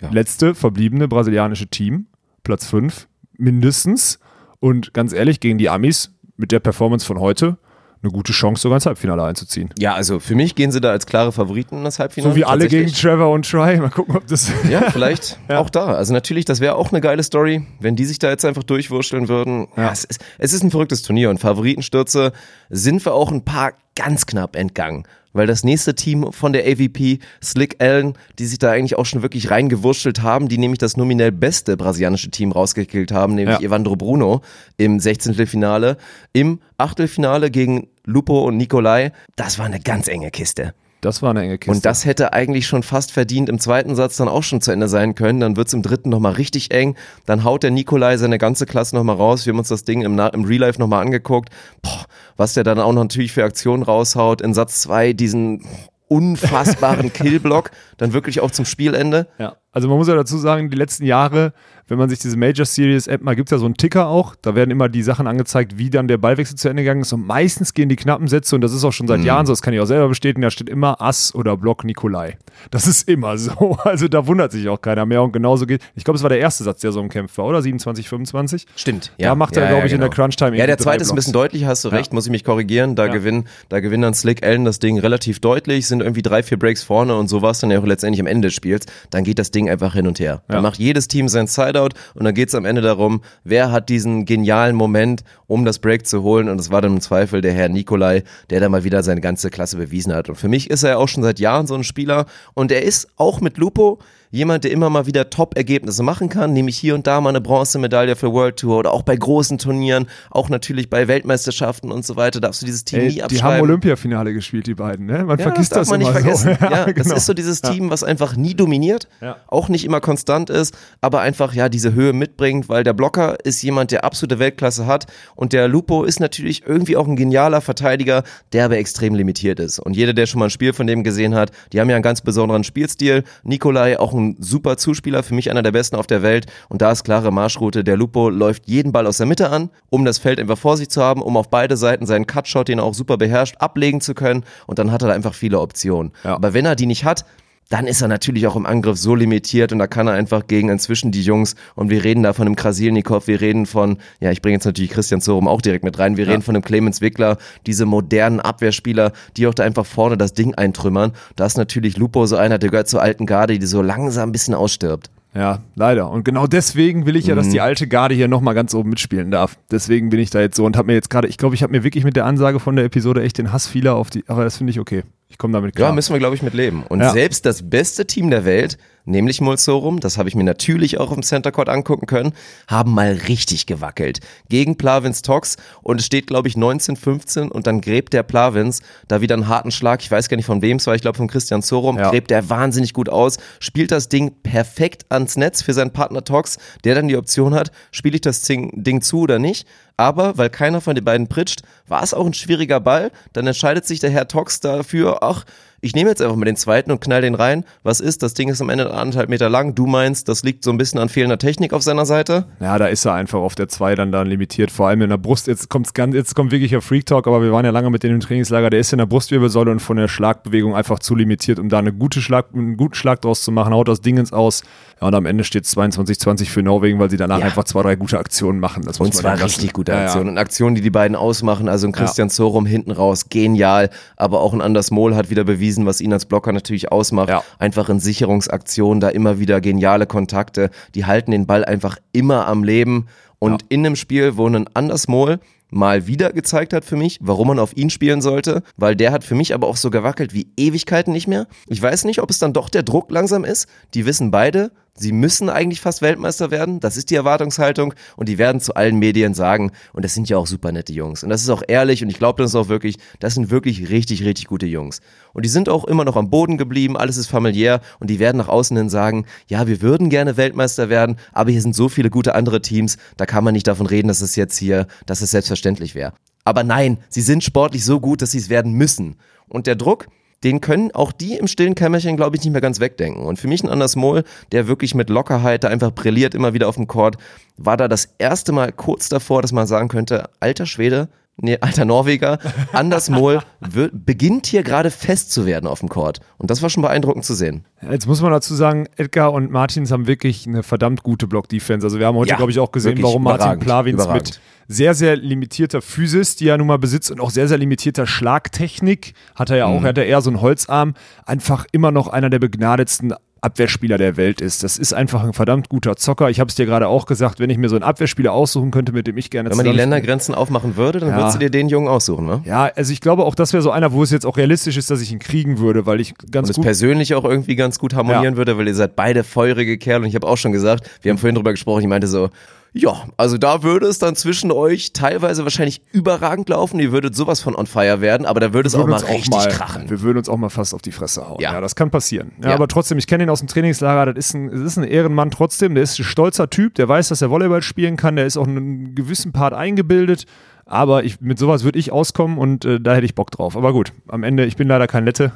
Ja. 0.00 0.10
Letzte 0.10 0.54
verbliebene 0.54 1.08
brasilianische 1.08 1.66
Team, 1.68 2.06
Platz 2.42 2.66
5, 2.66 3.08
mindestens. 3.36 4.18
Und 4.60 4.94
ganz 4.94 5.12
ehrlich, 5.12 5.40
gegen 5.40 5.58
die 5.58 5.68
Amis 5.68 6.14
mit 6.36 6.52
der 6.52 6.60
Performance 6.60 7.04
von 7.04 7.18
heute 7.20 7.58
eine 8.02 8.12
gute 8.12 8.32
Chance, 8.32 8.62
sogar 8.62 8.76
ins 8.76 8.86
Halbfinale 8.86 9.22
einzuziehen. 9.22 9.70
Ja, 9.78 9.94
also 9.94 10.18
für 10.18 10.34
mich 10.34 10.54
gehen 10.54 10.72
sie 10.72 10.80
da 10.80 10.90
als 10.90 11.06
klare 11.06 11.30
Favoriten 11.30 11.78
in 11.78 11.84
das 11.84 11.98
Halbfinale. 11.98 12.32
So 12.32 12.36
wie 12.36 12.44
alle 12.44 12.66
gegen. 12.66 12.92
Trevor 12.92 13.30
und 13.30 13.48
Try. 13.48 13.78
Mal 13.78 13.90
gucken, 13.90 14.16
ob 14.16 14.26
das. 14.26 14.50
Ja, 14.68 14.90
vielleicht 14.90 15.38
auch 15.48 15.70
da. 15.70 15.86
Also 15.86 16.12
natürlich, 16.12 16.44
das 16.44 16.60
wäre 16.60 16.74
auch 16.74 16.90
eine 16.90 17.00
geile 17.00 17.22
Story, 17.22 17.66
wenn 17.80 17.94
die 17.94 18.04
sich 18.04 18.18
da 18.18 18.30
jetzt 18.30 18.44
einfach 18.44 18.64
durchwurschteln 18.64 19.28
würden. 19.28 19.68
Ja. 19.76 19.92
es, 19.92 20.04
ist, 20.04 20.20
es 20.38 20.52
ist 20.52 20.64
ein 20.64 20.70
verrücktes 20.70 21.02
Turnier 21.02 21.30
und 21.30 21.38
Favoritenstürze 21.38 22.32
sind 22.70 23.04
wir 23.04 23.14
auch 23.14 23.30
ein 23.30 23.44
paar 23.44 23.72
ganz 23.94 24.26
knapp 24.26 24.56
entgangen. 24.56 25.04
Weil 25.32 25.46
das 25.46 25.64
nächste 25.64 25.94
Team 25.94 26.32
von 26.32 26.52
der 26.52 26.64
AVP, 26.66 27.18
Slick 27.42 27.82
Allen, 27.82 28.14
die 28.38 28.46
sich 28.46 28.58
da 28.58 28.70
eigentlich 28.70 28.96
auch 28.96 29.06
schon 29.06 29.22
wirklich 29.22 29.50
reingewurschtelt 29.50 30.22
haben, 30.22 30.48
die 30.48 30.58
nämlich 30.58 30.78
das 30.78 30.96
nominell 30.96 31.32
beste 31.32 31.76
brasilianische 31.76 32.30
Team 32.30 32.52
rausgekillt 32.52 33.12
haben, 33.12 33.34
nämlich 33.34 33.60
Ja. 33.60 33.66
Evandro 33.66 33.96
Bruno 33.96 34.42
im 34.76 35.00
16. 35.00 35.34
Finale. 35.46 35.96
Im 36.32 36.60
Achtelfinale 36.76 37.50
gegen 37.50 37.88
Lupo 38.04 38.44
und 38.46 38.56
Nikolai, 38.56 39.12
das 39.36 39.58
war 39.58 39.66
eine 39.66 39.80
ganz 39.80 40.08
enge 40.08 40.30
Kiste. 40.30 40.74
Das 41.02 41.20
war 41.20 41.30
eine 41.30 41.42
enge 41.42 41.58
Kiste. 41.58 41.72
Und 41.76 41.84
das 41.84 42.04
hätte 42.06 42.32
eigentlich 42.32 42.66
schon 42.66 42.82
fast 42.82 43.12
verdient 43.12 43.48
im 43.48 43.58
zweiten 43.58 43.94
Satz 43.96 44.16
dann 44.16 44.28
auch 44.28 44.42
schon 44.44 44.60
zu 44.62 44.70
Ende 44.70 44.88
sein 44.88 45.14
können. 45.14 45.40
Dann 45.40 45.56
wird's 45.56 45.72
im 45.74 45.82
dritten 45.82 46.08
nochmal 46.10 46.32
richtig 46.34 46.72
eng. 46.72 46.96
Dann 47.26 47.42
haut 47.44 47.64
der 47.64 47.72
Nikolai 47.72 48.16
seine 48.16 48.38
ganze 48.38 48.66
Klasse 48.66 48.94
nochmal 48.96 49.16
raus. 49.16 49.44
Wir 49.44 49.52
haben 49.52 49.58
uns 49.58 49.68
das 49.68 49.82
Ding 49.84 50.02
im, 50.02 50.14
Na- 50.14 50.28
im 50.28 50.44
Real 50.44 50.60
Life 50.60 50.80
nochmal 50.80 51.02
angeguckt. 51.02 51.50
Boah, 51.82 52.04
was 52.36 52.54
der 52.54 52.62
dann 52.64 52.78
auch 52.78 52.92
noch 52.92 53.02
natürlich 53.02 53.32
für 53.32 53.42
Aktionen 53.44 53.82
raushaut. 53.82 54.40
In 54.40 54.54
Satz 54.54 54.80
zwei 54.80 55.12
diesen 55.12 55.64
unfassbaren 56.06 57.12
Killblock. 57.12 57.70
Dann 57.96 58.12
wirklich 58.12 58.40
auch 58.40 58.50
zum 58.52 58.64
Spielende. 58.64 59.26
Ja, 59.38 59.56
also 59.72 59.88
man 59.88 59.98
muss 59.98 60.08
ja 60.08 60.14
dazu 60.14 60.38
sagen, 60.38 60.70
die 60.70 60.76
letzten 60.76 61.04
Jahre, 61.04 61.52
wenn 61.92 61.98
man 61.98 62.08
sich 62.08 62.20
diese 62.20 62.38
Major 62.38 62.64
Series 62.64 63.06
App 63.06 63.20
mal 63.22 63.36
gibt, 63.36 63.48
es 63.48 63.50
ja 63.52 63.58
so 63.58 63.66
einen 63.66 63.76
Ticker 63.76 64.06
auch. 64.06 64.34
Da 64.40 64.54
werden 64.54 64.70
immer 64.70 64.88
die 64.88 65.02
Sachen 65.02 65.26
angezeigt, 65.26 65.76
wie 65.76 65.90
dann 65.90 66.08
der 66.08 66.16
Ballwechsel 66.16 66.56
zu 66.56 66.70
Ende 66.70 66.82
gegangen 66.84 67.02
ist. 67.02 67.12
Und 67.12 67.26
meistens 67.26 67.74
gehen 67.74 67.90
die 67.90 67.96
knappen 67.96 68.28
Sätze, 68.28 68.54
und 68.54 68.62
das 68.62 68.72
ist 68.72 68.82
auch 68.82 68.92
schon 68.92 69.06
seit 69.06 69.20
Jahren 69.20 69.44
so, 69.44 69.52
das 69.52 69.60
kann 69.60 69.74
ich 69.74 69.80
auch 69.80 69.84
selber 69.86 70.08
bestätigen, 70.08 70.40
da 70.40 70.50
steht 70.50 70.70
immer 70.70 71.02
Ass 71.02 71.34
oder 71.34 71.54
Block 71.58 71.84
Nikolai. 71.84 72.38
Das 72.70 72.86
ist 72.86 73.08
immer 73.08 73.36
so. 73.36 73.76
Also 73.84 74.08
da 74.08 74.26
wundert 74.26 74.52
sich 74.52 74.66
auch 74.70 74.80
keiner 74.80 75.04
mehr. 75.04 75.22
Und 75.22 75.32
genauso 75.32 75.66
geht, 75.66 75.82
ich 75.94 76.04
glaube, 76.04 76.16
es 76.16 76.22
war 76.22 76.30
der 76.30 76.38
erste 76.38 76.64
Satz, 76.64 76.80
der 76.80 76.92
so 76.92 77.00
im 77.00 77.10
Kampf 77.10 77.36
war, 77.36 77.44
oder? 77.44 77.60
27, 77.60 78.08
25? 78.08 78.66
Stimmt. 78.74 79.12
Da 79.18 79.34
macht 79.34 79.54
er, 79.58 79.68
glaube 79.68 79.86
ich, 79.86 79.92
in 79.92 80.00
der 80.00 80.08
Crunch-Time 80.08 80.52
genau. 80.52 80.60
Ja, 80.60 80.66
der 80.66 80.78
zweite 80.78 81.02
ist 81.02 81.10
ein 81.10 81.16
bisschen 81.16 81.34
deutlicher, 81.34 81.66
hast 81.66 81.84
du 81.84 81.88
recht, 81.90 82.14
muss 82.14 82.24
ich 82.24 82.30
mich 82.32 82.42
korrigieren. 82.44 82.96
Da 82.96 83.06
Ja. 83.06 83.12
gewinnen, 83.12 83.44
da 83.68 83.80
gewinnen 83.80 84.02
dann 84.02 84.14
Slick 84.14 84.42
Allen 84.46 84.64
das 84.64 84.78
Ding 84.78 84.98
relativ 84.98 85.40
deutlich, 85.40 85.86
sind 85.88 86.00
irgendwie 86.00 86.22
drei, 86.22 86.42
vier 86.42 86.58
Breaks 86.58 86.82
vorne 86.82 87.14
und 87.16 87.28
so 87.28 87.42
war 87.42 87.50
es 87.50 87.58
dann 87.60 87.70
ja 87.70 87.80
auch 87.80 87.84
letztendlich 87.86 88.20
am 88.20 88.26
Ende 88.26 88.48
des 88.48 88.54
Spiels. 88.54 88.86
Dann 89.10 89.24
geht 89.24 89.38
das 89.38 89.50
Ding 89.50 89.68
einfach 89.68 89.92
hin 89.92 90.06
und 90.06 90.18
her. 90.20 90.42
Ja. 90.48 90.54
Dann 90.54 90.62
macht 90.62 90.78
jedes 90.78 91.08
Team 91.08 91.28
sein 91.28 91.46
Sideout 91.82 91.94
und 92.14 92.24
dann 92.24 92.34
geht 92.34 92.48
es 92.48 92.54
am 92.54 92.64
Ende 92.64 92.82
darum, 92.82 93.22
wer 93.44 93.70
hat 93.70 93.88
diesen 93.88 94.24
genialen 94.24 94.76
Moment, 94.76 95.22
um 95.46 95.64
das 95.64 95.78
Break 95.78 96.06
zu 96.06 96.22
holen. 96.22 96.48
Und 96.48 96.60
es 96.60 96.70
war 96.70 96.80
dann 96.80 96.94
im 96.94 97.00
Zweifel 97.00 97.40
der 97.40 97.52
Herr 97.52 97.68
Nikolai, 97.68 98.22
der 98.50 98.60
da 98.60 98.68
mal 98.68 98.84
wieder 98.84 99.02
seine 99.02 99.20
ganze 99.20 99.50
Klasse 99.50 99.76
bewiesen 99.76 100.14
hat. 100.14 100.28
Und 100.28 100.36
für 100.36 100.48
mich 100.48 100.70
ist 100.70 100.82
er 100.82 100.90
ja 100.90 100.96
auch 100.96 101.08
schon 101.08 101.22
seit 101.22 101.38
Jahren 101.38 101.66
so 101.66 101.74
ein 101.74 101.84
Spieler 101.84 102.26
und 102.54 102.72
er 102.72 102.82
ist 102.82 103.08
auch 103.16 103.40
mit 103.40 103.58
Lupo 103.58 103.98
jemand, 104.32 104.64
der 104.64 104.72
immer 104.72 104.90
mal 104.90 105.06
wieder 105.06 105.30
Top-Ergebnisse 105.30 106.02
machen 106.02 106.28
kann, 106.28 106.52
nämlich 106.52 106.76
hier 106.76 106.94
und 106.94 107.06
da 107.06 107.20
mal 107.20 107.28
eine 107.28 107.40
Bronzemedaille 107.40 108.16
für 108.16 108.32
World 108.32 108.56
Tour 108.56 108.78
oder 108.78 108.92
auch 108.92 109.02
bei 109.02 109.14
großen 109.14 109.58
Turnieren, 109.58 110.06
auch 110.30 110.48
natürlich 110.48 110.90
bei 110.90 111.06
Weltmeisterschaften 111.06 111.92
und 111.92 112.04
so 112.04 112.16
weiter, 112.16 112.40
darfst 112.40 112.62
du 112.62 112.66
dieses 112.66 112.84
Team 112.84 113.00
Ey, 113.00 113.06
nie 113.06 113.12
die 113.14 113.22
abschreiben. 113.22 113.44
haben 113.56 113.60
Olympiafinale 113.62 114.32
gespielt, 114.32 114.66
die 114.66 114.74
beiden, 114.74 115.06
ne? 115.06 115.24
Man 115.24 115.38
Ja, 115.38 115.44
vergisst 115.44 115.72
das, 115.72 115.88
darf 115.88 115.90
man 115.90 116.00
nicht 116.00 116.08
immer 116.08 116.18
vergessen. 116.20 116.56
so. 116.60 116.66
Ja, 116.66 116.86
das 116.86 116.94
genau. 116.94 117.16
ist 117.16 117.26
so 117.26 117.34
dieses 117.34 117.60
Team, 117.60 117.90
was 117.90 118.02
einfach 118.02 118.34
nie 118.36 118.54
dominiert, 118.54 119.06
auch 119.46 119.68
nicht 119.68 119.84
immer 119.84 120.00
konstant 120.00 120.48
ist, 120.50 120.74
aber 121.02 121.20
einfach 121.20 121.54
ja 121.54 121.68
diese 121.68 121.92
Höhe 121.92 122.14
mitbringt, 122.14 122.68
weil 122.70 122.84
der 122.84 122.94
Blocker 122.94 123.36
ist 123.44 123.62
jemand, 123.62 123.90
der 123.90 124.04
absolute 124.04 124.38
Weltklasse 124.38 124.86
hat 124.86 125.06
und 125.36 125.52
der 125.52 125.68
Lupo 125.68 126.04
ist 126.04 126.20
natürlich 126.20 126.66
irgendwie 126.66 126.96
auch 126.96 127.06
ein 127.06 127.16
genialer 127.16 127.60
Verteidiger, 127.60 128.24
der 128.54 128.64
aber 128.64 128.78
extrem 128.78 129.14
limitiert 129.14 129.60
ist. 129.60 129.78
Und 129.78 129.94
jeder, 129.94 130.14
der 130.14 130.24
schon 130.26 130.38
mal 130.38 130.46
ein 130.46 130.50
Spiel 130.50 130.72
von 130.72 130.86
dem 130.86 131.04
gesehen 131.04 131.34
hat, 131.34 131.50
die 131.72 131.80
haben 131.80 131.90
ja 131.90 131.96
einen 131.96 132.02
ganz 132.02 132.22
besonderen 132.22 132.64
Spielstil. 132.64 133.24
Nikolai 133.44 133.98
auch 133.98 134.14
ein 134.14 134.21
super 134.38 134.76
Zuspieler, 134.76 135.22
für 135.22 135.34
mich 135.34 135.50
einer 135.50 135.62
der 135.62 135.72
besten 135.72 135.96
auf 135.96 136.06
der 136.06 136.22
Welt 136.22 136.46
und 136.68 136.82
da 136.82 136.92
ist 136.92 137.04
klare 137.04 137.32
Marschroute. 137.32 137.84
Der 137.84 137.96
Lupo 137.96 138.28
läuft 138.28 138.68
jeden 138.68 138.92
Ball 138.92 139.06
aus 139.06 139.18
der 139.18 139.26
Mitte 139.26 139.50
an, 139.50 139.70
um 139.90 140.04
das 140.04 140.18
Feld 140.18 140.40
einfach 140.40 140.58
vor 140.58 140.76
sich 140.76 140.88
zu 140.88 141.02
haben, 141.02 141.22
um 141.22 141.36
auf 141.36 141.50
beide 141.50 141.76
Seiten 141.76 142.06
seinen 142.06 142.26
Cutshot, 142.26 142.68
den 142.68 142.78
er 142.78 142.84
auch 142.84 142.94
super 142.94 143.16
beherrscht, 143.16 143.56
ablegen 143.58 144.00
zu 144.00 144.14
können 144.14 144.44
und 144.66 144.78
dann 144.78 144.92
hat 144.92 145.02
er 145.02 145.08
da 145.08 145.14
einfach 145.14 145.34
viele 145.34 145.60
Optionen. 145.60 146.12
Ja. 146.24 146.34
Aber 146.34 146.54
wenn 146.54 146.64
er 146.64 146.76
die 146.76 146.86
nicht 146.86 147.04
hat, 147.04 147.24
dann 147.68 147.86
ist 147.86 148.02
er 148.02 148.08
natürlich 148.08 148.46
auch 148.46 148.56
im 148.56 148.66
Angriff 148.66 148.98
so 148.98 149.14
limitiert 149.14 149.72
und 149.72 149.78
da 149.78 149.86
kann 149.86 150.06
er 150.06 150.12
einfach 150.12 150.46
gegen 150.46 150.68
inzwischen 150.68 151.10
die 151.10 151.22
Jungs 151.22 151.54
und 151.74 151.88
wir 151.90 152.04
reden 152.04 152.22
da 152.22 152.32
von 152.32 152.46
einem 152.46 152.56
Krasilnikow, 152.56 153.26
wir 153.26 153.40
reden 153.40 153.64
von, 153.66 153.98
ja, 154.20 154.30
ich 154.30 154.42
bringe 154.42 154.56
jetzt 154.56 154.66
natürlich 154.66 154.90
Christian 154.90 155.20
Zorum 155.22 155.48
auch 155.48 155.62
direkt 155.62 155.84
mit 155.84 155.98
rein, 155.98 156.16
wir 156.16 156.28
reden 156.28 156.42
von 156.42 156.54
einem 156.54 156.64
Clemens 156.64 157.00
Wickler, 157.00 157.38
diese 157.66 157.86
modernen 157.86 158.40
Abwehrspieler, 158.40 159.12
die 159.36 159.46
auch 159.46 159.54
da 159.54 159.64
einfach 159.64 159.86
vorne 159.86 160.18
das 160.18 160.34
Ding 160.34 160.54
eintrümmern. 160.54 161.12
Da 161.36 161.46
ist 161.46 161.56
natürlich 161.56 161.96
Lupo 161.96 162.26
so 162.26 162.36
einer, 162.36 162.58
der 162.58 162.70
gehört 162.70 162.88
zur 162.88 163.00
alten 163.00 163.24
Garde, 163.24 163.58
die 163.58 163.66
so 163.66 163.80
langsam 163.80 164.28
ein 164.28 164.32
bisschen 164.32 164.54
ausstirbt. 164.54 165.10
Ja, 165.34 165.60
leider. 165.76 166.10
Und 166.10 166.24
genau 166.24 166.46
deswegen 166.46 167.06
will 167.06 167.16
ich 167.16 167.26
ja, 167.26 167.34
dass 167.34 167.46
Mhm. 167.46 167.52
die 167.52 167.60
alte 167.62 167.86
Garde 167.88 168.14
hier 168.14 168.28
nochmal 168.28 168.54
ganz 168.54 168.74
oben 168.74 168.90
mitspielen 168.90 169.30
darf. 169.30 169.56
Deswegen 169.70 170.10
bin 170.10 170.20
ich 170.20 170.28
da 170.30 170.40
jetzt 170.40 170.56
so 170.56 170.64
und 170.66 170.76
habe 170.76 170.86
mir 170.88 170.92
jetzt 170.94 171.08
gerade, 171.08 171.26
ich 171.26 171.38
glaube, 171.38 171.54
ich 171.54 171.62
habe 171.62 171.72
mir 171.72 171.84
wirklich 171.84 172.04
mit 172.04 172.16
der 172.16 172.26
Ansage 172.26 172.60
von 172.60 172.76
der 172.76 172.84
Episode 172.84 173.22
echt 173.22 173.38
den 173.38 173.50
Hassfehler 173.50 173.94
auf 173.94 174.10
die, 174.10 174.24
aber 174.28 174.44
das 174.44 174.58
finde 174.58 174.72
ich 174.72 174.78
okay. 174.80 175.04
Ich 175.28 175.38
komme 175.38 175.54
damit 175.54 175.74
klar. 175.74 175.88
Ja, 175.88 175.94
müssen 175.94 176.12
wir, 176.12 176.18
glaube 176.18 176.34
ich, 176.36 176.42
mit 176.42 176.52
leben. 176.52 176.82
Und 176.86 177.00
Ja. 177.00 177.10
selbst 177.12 177.46
das 177.46 177.70
beste 177.70 178.06
Team 178.06 178.28
der 178.28 178.44
Welt, 178.44 178.76
nämlich 179.04 179.40
Mulsorum, 179.40 180.00
das 180.00 180.18
habe 180.18 180.28
ich 180.28 180.34
mir 180.34 180.44
natürlich 180.44 180.98
auch 180.98 181.12
im 181.12 181.22
Center 181.22 181.52
Court 181.52 181.68
angucken 181.68 182.06
können, 182.06 182.32
haben 182.68 182.92
mal 182.92 183.12
richtig 183.28 183.66
gewackelt. 183.66 184.20
Gegen 184.48 184.76
Plavins 184.76 185.22
Tox 185.22 185.56
und 185.82 186.00
es 186.00 186.06
steht, 186.06 186.26
glaube 186.26 186.48
ich, 186.48 186.54
19-15 186.54 187.48
und 187.48 187.66
dann 187.66 187.80
gräbt 187.80 188.12
der 188.12 188.22
Plavins 188.22 188.80
da 189.08 189.20
wieder 189.20 189.34
einen 189.34 189.48
harten 189.48 189.70
Schlag. 189.70 190.02
Ich 190.02 190.10
weiß 190.10 190.28
gar 190.28 190.36
nicht 190.36 190.46
von 190.46 190.62
wem 190.62 190.76
es 190.76 190.86
war, 190.86 190.94
ich 190.94 191.02
glaube 191.02 191.16
von 191.16 191.28
Christian 191.28 191.62
Zorum, 191.62 191.98
Ja. 191.98 192.10
gräbt 192.10 192.30
der 192.30 192.48
wahnsinnig 192.48 192.92
gut 192.92 193.08
aus, 193.08 193.38
spielt 193.60 193.90
das 193.90 194.08
Ding 194.08 194.34
perfekt 194.42 195.06
ans 195.08 195.36
Netz 195.36 195.62
für 195.62 195.74
seinen 195.74 195.92
Partner 195.92 196.24
Tox, 196.24 196.58
der 196.84 196.94
dann 196.94 197.08
die 197.08 197.16
Option 197.16 197.54
hat, 197.54 197.70
spiele 197.90 198.16
ich 198.16 198.20
das 198.20 198.42
Ding, 198.42 198.82
Ding 198.82 199.00
zu 199.02 199.20
oder 199.20 199.38
nicht. 199.38 199.66
Aber 199.96 200.38
weil 200.38 200.50
keiner 200.50 200.80
von 200.80 200.94
den 200.94 201.04
beiden 201.04 201.28
pritscht, 201.28 201.62
war 201.86 202.02
es 202.02 202.14
auch 202.14 202.26
ein 202.26 202.34
schwieriger 202.34 202.80
Ball. 202.80 203.12
Dann 203.34 203.46
entscheidet 203.46 203.86
sich 203.86 204.00
der 204.00 204.10
Herr 204.10 204.26
Tox 204.26 204.60
dafür, 204.60 205.22
ach, 205.22 205.44
ich 205.84 205.96
nehme 205.96 206.08
jetzt 206.10 206.22
einfach 206.22 206.36
mal 206.36 206.44
den 206.44 206.54
zweiten 206.54 206.92
und 206.92 207.00
knall 207.00 207.22
den 207.22 207.34
rein. 207.34 207.64
Was 207.82 207.98
ist? 207.98 208.22
Das 208.22 208.34
Ding 208.34 208.48
ist 208.48 208.60
am 208.62 208.70
Ende 208.70 208.92
anderthalb 208.94 209.28
Meter 209.28 209.50
lang. 209.50 209.74
Du 209.74 209.86
meinst, 209.86 210.28
das 210.28 210.44
liegt 210.44 210.62
so 210.62 210.70
ein 210.70 210.78
bisschen 210.78 211.00
an 211.00 211.08
fehlender 211.08 211.38
Technik 211.38 211.72
auf 211.72 211.82
seiner 211.82 212.06
Seite? 212.06 212.46
Ja, 212.60 212.78
da 212.78 212.86
ist 212.86 213.04
er 213.04 213.14
einfach 213.14 213.40
auf 213.40 213.56
der 213.56 213.68
2 213.68 213.96
dann, 213.96 214.12
dann 214.12 214.28
limitiert, 214.28 214.70
vor 214.70 214.86
allem 214.86 215.02
in 215.02 215.10
der 215.10 215.16
Brust. 215.16 215.48
Jetzt, 215.48 215.68
kommt's 215.68 215.92
ganz, 215.92 216.14
jetzt 216.14 216.36
kommt 216.36 216.52
wirklich 216.52 216.72
ein 216.72 216.80
Freak 216.82 217.06
Talk, 217.06 217.26
aber 217.26 217.42
wir 217.42 217.50
waren 217.50 217.64
ja 217.64 217.72
lange 217.72 217.90
mit 217.90 218.04
denen 218.04 218.14
im 218.14 218.20
Trainingslager. 218.20 218.70
Der 218.70 218.78
ist 218.78 218.92
in 218.92 218.98
der 218.98 219.06
Brustwirbelsäule 219.06 219.72
und 219.72 219.80
von 219.80 219.96
der 219.96 220.06
Schlagbewegung 220.06 220.76
einfach 220.76 221.00
zu 221.00 221.16
limitiert, 221.16 221.58
um 221.58 221.68
da 221.68 221.80
eine 221.80 221.92
gute 221.92 222.20
Schlag, 222.22 222.46
einen 222.54 222.76
guten 222.76 222.94
Schlag 222.94 223.20
draus 223.20 223.42
zu 223.42 223.50
machen. 223.50 223.74
Haut 223.74 223.88
das 223.88 224.00
Ding 224.00 224.18
ins 224.18 224.32
Aus. 224.32 224.62
Ja, 225.00 225.08
und 225.08 225.14
am 225.16 225.26
Ende 225.26 225.42
steht 225.42 225.64
22-20 225.64 226.48
für 226.48 226.62
Norwegen, 226.62 227.00
weil 227.00 227.10
sie 227.10 227.16
danach 227.16 227.40
Ja. 227.40 227.46
einfach 227.46 227.64
zwei, 227.64 227.82
drei 227.82 227.96
gute 227.96 228.20
Aktionen 228.20 228.60
machen. 228.60 228.84
Das 228.84 229.00
Und 229.00 229.12
zwar 229.12 229.42
richtig 229.42 229.72
gute 229.72 229.90
Ja, 229.90 229.98
ja. 229.98 230.04
Aktionen. 230.04 230.28
Und 230.30 230.38
Aktionen, 230.38 230.76
die 230.76 230.80
die 230.80 230.90
beiden 230.90 231.16
ausmachen. 231.16 231.68
Also 231.68 231.88
ein 231.88 231.92
Christian 231.92 232.30
Zorum 232.30 232.66
hinten 232.66 232.92
raus, 232.92 233.28
genial. 233.28 233.90
Aber 234.16 234.40
auch 234.42 234.52
ein 234.52 234.60
Anders 234.60 234.92
Mohl 234.92 235.16
hat 235.16 235.28
wieder 235.28 235.42
bewiesen, 235.42 235.71
was 235.86 236.00
ihn 236.00 236.12
als 236.12 236.26
Blocker 236.26 236.52
natürlich 236.52 236.92
ausmacht. 236.92 237.28
Ja. 237.28 237.42
Einfach 237.58 237.88
in 237.88 238.00
Sicherungsaktionen, 238.00 239.00
da 239.00 239.08
immer 239.08 239.38
wieder 239.38 239.60
geniale 239.60 240.06
Kontakte. 240.06 240.70
Die 240.94 241.06
halten 241.06 241.30
den 241.30 241.46
Ball 241.46 241.64
einfach 241.64 241.98
immer 242.12 242.46
am 242.46 242.64
Leben. 242.64 243.06
Und 243.42 243.62
Ja. 243.62 243.66
in 243.70 243.84
einem 243.84 243.96
Spiel, 243.96 244.36
wo 244.36 244.46
ein 244.46 244.68
Anders 244.72 245.08
Mohl 245.08 245.40
mal 245.68 246.06
wieder 246.06 246.32
gezeigt 246.32 246.72
hat 246.72 246.84
für 246.84 246.94
mich, 246.96 247.18
warum 247.20 247.48
man 247.48 247.58
auf 247.58 247.76
ihn 247.76 247.90
spielen 247.90 248.20
sollte, 248.20 248.62
weil 248.76 248.94
der 248.94 249.10
hat 249.10 249.24
für 249.24 249.34
mich 249.34 249.52
aber 249.52 249.66
auch 249.66 249.76
so 249.76 249.90
gewackelt 249.90 250.32
wie 250.32 250.46
Ewigkeiten 250.56 251.12
nicht 251.12 251.26
mehr. 251.26 251.48
Ich 251.66 251.82
weiß 251.82 252.04
nicht, 252.04 252.20
ob 252.22 252.30
es 252.30 252.38
dann 252.38 252.52
doch 252.52 252.68
der 252.68 252.82
Druck 252.84 253.10
langsam 253.10 253.42
ist. 253.44 253.66
Die 253.94 254.06
wissen 254.06 254.30
beide, 254.30 254.70
sie 254.94 255.12
müssen 255.12 255.48
eigentlich 255.48 255.80
fast 255.80 256.02
Weltmeister 256.02 256.50
werden. 256.50 256.78
Das 256.78 256.98
ist 256.98 257.08
die 257.08 257.14
Erwartungshaltung 257.14 257.94
und 258.16 258.28
die 258.28 258.36
werden 258.36 258.60
zu 258.60 258.74
allen 258.74 258.98
Medien 258.98 259.32
sagen, 259.32 259.72
und 259.94 260.04
das 260.04 260.12
sind 260.12 260.28
ja 260.28 260.36
auch 260.36 260.46
super 260.46 260.70
nette 260.70 260.92
Jungs. 260.92 261.22
Und 261.24 261.30
das 261.30 261.40
ist 261.42 261.48
auch 261.48 261.62
ehrlich 261.66 262.02
und 262.02 262.10
ich 262.10 262.18
glaube 262.18 262.42
das 262.42 262.54
auch 262.54 262.68
wirklich, 262.68 262.96
das 263.18 263.34
sind 263.34 263.50
wirklich 263.50 263.88
richtig, 263.88 264.24
richtig 264.24 264.48
gute 264.48 264.66
Jungs. 264.66 265.00
Und 265.32 265.46
die 265.46 265.48
sind 265.48 265.70
auch 265.70 265.84
immer 265.86 266.04
noch 266.04 266.16
am 266.16 266.28
Boden 266.28 266.58
geblieben, 266.58 266.98
alles 266.98 267.16
ist 267.16 267.28
familiär 267.28 267.80
und 267.98 268.10
die 268.10 268.18
werden 268.18 268.36
nach 268.36 268.48
außen 268.48 268.76
hin 268.76 268.90
sagen, 268.90 269.24
ja, 269.48 269.66
wir 269.66 269.80
würden 269.80 270.10
gerne 270.10 270.36
Weltmeister 270.36 270.90
werden, 270.90 271.16
aber 271.32 271.50
hier 271.50 271.62
sind 271.62 271.74
so 271.74 271.88
viele 271.88 272.10
gute 272.10 272.34
andere 272.34 272.60
Teams, 272.60 272.98
da 273.16 273.24
kann 273.32 273.44
man 273.44 273.54
nicht 273.54 273.66
davon 273.66 273.86
reden, 273.86 274.08
dass 274.08 274.20
es 274.20 274.36
jetzt 274.36 274.58
hier, 274.58 274.86
dass 275.06 275.22
es 275.22 275.30
selbstverständlich 275.30 275.94
wäre. 275.94 276.12
Aber 276.44 276.64
nein, 276.64 276.98
sie 277.08 277.22
sind 277.22 277.42
sportlich 277.42 277.82
so 277.82 277.98
gut, 277.98 278.20
dass 278.20 278.32
sie 278.32 278.38
es 278.38 278.50
werden 278.50 278.74
müssen. 278.74 279.16
Und 279.48 279.66
der 279.66 279.74
Druck, 279.74 280.08
den 280.44 280.60
können 280.60 280.90
auch 280.90 281.12
die 281.12 281.38
im 281.38 281.46
stillen 281.46 281.74
Kämmerchen, 281.74 282.18
glaube 282.18 282.36
ich, 282.36 282.44
nicht 282.44 282.52
mehr 282.52 282.60
ganz 282.60 282.78
wegdenken. 282.78 283.24
Und 283.24 283.38
für 283.38 283.48
mich 283.48 283.64
ein 283.64 283.70
Anders 283.70 283.96
Mohl, 283.96 284.24
der 284.52 284.68
wirklich 284.68 284.94
mit 284.94 285.08
Lockerheit 285.08 285.64
da 285.64 285.68
einfach 285.68 285.92
brilliert, 285.92 286.34
immer 286.34 286.52
wieder 286.52 286.68
auf 286.68 286.74
dem 286.74 286.88
Court, 286.88 287.16
war 287.56 287.78
da 287.78 287.88
das 287.88 288.10
erste 288.18 288.52
Mal 288.52 288.70
kurz 288.70 289.08
davor, 289.08 289.40
dass 289.40 289.52
man 289.52 289.66
sagen 289.66 289.88
könnte, 289.88 290.28
alter 290.38 290.66
Schwede, 290.66 291.08
nee, 291.42 291.58
alter 291.60 291.84
Norweger, 291.84 292.38
Anders 292.72 293.10
Mohl 293.10 293.40
wird, 293.60 293.92
beginnt 294.06 294.46
hier 294.46 294.62
gerade 294.62 294.90
fest 294.90 295.30
zu 295.32 295.44
werden 295.44 295.66
auf 295.66 295.80
dem 295.80 295.88
Court. 295.90 296.20
Und 296.38 296.50
das 296.50 296.62
war 296.62 296.70
schon 296.70 296.82
beeindruckend 296.82 297.24
zu 297.24 297.34
sehen. 297.34 297.64
Jetzt 297.90 298.06
muss 298.06 298.22
man 298.22 298.30
dazu 298.32 298.54
sagen, 298.54 298.86
Edgar 298.96 299.32
und 299.32 299.50
Martins 299.50 299.90
haben 299.92 300.06
wirklich 300.06 300.46
eine 300.46 300.62
verdammt 300.62 301.02
gute 301.02 301.26
Block-Defense. 301.26 301.84
Also 301.86 301.98
wir 301.98 302.06
haben 302.06 302.16
heute, 302.16 302.30
Ja, 302.30 302.36
glaube 302.36 302.50
ich, 302.52 302.58
auch 302.58 302.72
gesehen, 302.72 303.02
warum 303.02 303.22
Martin 303.24 303.58
Plawins 303.58 304.08
mit 304.08 304.40
sehr, 304.68 304.94
sehr 304.94 305.16
limitierter 305.16 305.82
Physis, 305.82 306.36
die 306.36 306.48
er 306.48 306.56
nun 306.56 306.68
mal 306.68 306.78
besitzt 306.78 307.10
und 307.10 307.20
auch 307.20 307.30
sehr, 307.30 307.48
sehr 307.48 307.58
limitierter 307.58 308.06
Schlagtechnik, 308.06 309.14
hat 309.34 309.50
er 309.50 309.56
ja 309.56 309.68
Mhm. 309.68 309.76
auch, 309.78 309.82
er 309.82 309.88
hat 309.90 309.98
ja 309.98 310.04
eher 310.04 310.20
so 310.20 310.30
einen 310.30 310.40
Holzarm, 310.40 310.94
einfach 311.26 311.66
immer 311.72 311.90
noch 311.90 312.08
einer 312.08 312.30
der 312.30 312.38
begnadetsten 312.38 313.14
Abwehrspieler 313.42 313.98
der 313.98 314.16
Welt 314.16 314.40
ist. 314.40 314.62
Das 314.62 314.78
ist 314.78 314.94
einfach 314.94 315.24
ein 315.24 315.32
verdammt 315.32 315.68
guter 315.68 315.96
Zocker. 315.96 316.30
Ich 316.30 316.38
habe 316.38 316.48
es 316.48 316.54
dir 316.54 316.64
gerade 316.64 316.86
auch 316.86 317.06
gesagt, 317.06 317.40
wenn 317.40 317.50
ich 317.50 317.58
mir 317.58 317.68
so 317.68 317.74
einen 317.74 317.82
Abwehrspieler 317.82 318.32
aussuchen 318.32 318.70
könnte, 318.70 318.92
mit 318.92 319.08
dem 319.08 319.16
ich 319.18 319.30
gerne 319.30 319.50
Wenn 319.50 319.56
man 319.56 319.66
die 319.66 319.72
Ländergrenzen 319.72 320.32
aufmachen 320.32 320.76
würde, 320.76 321.00
dann 321.00 321.08
Ja. 321.10 321.16
würdest 321.16 321.34
du 321.34 321.38
dir 321.40 321.50
den 321.50 321.68
Jungen 321.68 321.88
aussuchen, 321.88 322.24
ne? 322.24 322.40
Ja, 322.44 322.70
also 322.76 322.92
ich 322.92 323.00
glaube 323.00 323.24
auch, 323.24 323.34
das 323.34 323.52
wäre 323.52 323.60
so 323.62 323.72
einer, 323.72 323.92
wo 323.92 324.04
es 324.04 324.12
jetzt 324.12 324.26
auch 324.26 324.36
realistisch 324.36 324.76
ist, 324.76 324.90
dass 324.92 325.00
ich 325.00 325.10
ihn 325.10 325.18
kriegen 325.18 325.58
würde, 325.58 325.86
weil 325.86 326.00
ich 326.00 326.14
ganz 326.30 326.46
Und 326.46 326.50
es 326.50 326.56
gut 326.56 326.64
persönlich 326.64 327.14
auch 327.16 327.24
irgendwie 327.24 327.56
ganz 327.56 327.80
gut 327.80 327.94
harmonieren 327.94 328.34
Ja. 328.34 328.36
würde, 328.36 328.56
weil 328.58 328.68
ihr 328.68 328.76
seid 328.76 328.94
beide 328.94 329.24
feurige 329.24 329.76
Kerle. 329.76 330.04
Und 330.04 330.08
ich 330.08 330.14
habe 330.14 330.26
auch 330.28 330.36
schon 330.36 330.52
gesagt, 330.52 330.88
wir 331.02 331.10
haben 331.10 331.18
vorhin 331.18 331.34
drüber 331.34 331.50
gesprochen, 331.50 331.80
ich 331.82 331.88
meinte 331.88 332.06
so, 332.06 332.30
ja, 332.74 333.04
also 333.18 333.36
da 333.36 333.62
würde 333.62 333.86
es 333.86 333.98
dann 333.98 334.16
zwischen 334.16 334.50
euch 334.50 334.94
teilweise 334.94 335.42
wahrscheinlich 335.44 335.82
überragend 335.92 336.48
laufen. 336.48 336.80
Ihr 336.80 336.90
würdet 336.90 337.14
sowas 337.14 337.40
von 337.40 337.54
on 337.54 337.66
fire 337.66 338.00
werden, 338.00 338.26
aber 338.26 338.40
da 338.40 338.54
würde 338.54 338.66
es 338.66 338.74
auch 338.74 338.86
mal 338.86 338.96
richtig 338.98 339.48
krachen. 339.50 339.90
Wir 339.90 340.00
würden 340.00 340.18
uns 340.18 340.28
auch 340.30 340.38
mal 340.38 340.48
fast 340.48 340.72
auf 340.74 340.80
die 340.80 340.92
Fresse 340.92 341.28
hauen. 341.28 341.38
Ja. 341.40 341.52
Ja, 341.52 341.60
das 341.60 341.76
kann 341.76 341.90
passieren. 341.90 342.32
Ja, 342.42 342.48
Ja. 342.48 342.54
Aber 342.54 342.68
trotzdem, 342.68 342.96
ich 342.96 343.06
kenne 343.06 343.24
ihn 343.24 343.30
aus 343.30 343.40
dem 343.40 343.48
Trainingslager. 343.48 344.14
Das 344.14 344.26
ist 344.26 344.34
ein, 344.34 344.50
das 344.50 344.60
ist 344.60 344.78
ein 344.78 344.84
Ehrenmann 344.84 345.30
trotzdem. 345.30 345.74
Der 345.74 345.84
ist 345.84 345.98
ein 345.98 346.04
stolzer 346.04 346.48
Typ. 346.48 346.74
Der 346.76 346.88
weiß, 346.88 347.08
dass 347.08 347.20
er 347.20 347.30
Volleyball 347.30 347.60
spielen 347.62 347.96
kann. 347.96 348.16
Der 348.16 348.24
ist 348.24 348.38
auch 348.38 348.46
in 348.46 348.56
einem 348.56 348.94
gewissen 348.94 349.32
Part 349.32 349.52
eingebildet. 349.52 350.24
Aber 350.64 351.04
ich, 351.04 351.20
mit 351.20 351.38
sowas 351.38 351.64
würde 351.64 351.78
ich 351.78 351.92
auskommen 351.92 352.38
und 352.38 352.64
äh, 352.64 352.80
da 352.80 352.94
hätte 352.94 353.04
ich 353.04 353.14
Bock 353.14 353.30
drauf. 353.30 353.54
Aber 353.54 353.72
gut, 353.74 353.92
am 354.08 354.22
Ende, 354.22 354.46
ich 354.46 354.56
bin 354.56 354.68
leider 354.68 354.86
kein 354.86 355.04
Lette. 355.04 355.32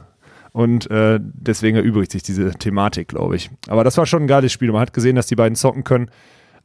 Und 0.53 0.91
äh, 0.91 1.21
deswegen 1.21 1.77
erübrigt 1.77 2.13
sich 2.13 2.23
diese 2.23 2.53
Thematik, 2.53 3.09
glaube 3.09 3.37
ich. 3.37 3.51
Aber 3.69 3.85
das 3.85 3.99
war 3.99 4.07
schon 4.07 4.23
ein 4.23 4.27
geiles 4.27 4.53
Spiel. 4.53 4.73
Man 4.73 4.81
hat 4.81 4.95
gesehen, 4.95 5.15
dass 5.17 5.27
die 5.27 5.37
beiden 5.37 5.55
zocken 5.55 5.85
können. 5.85 6.11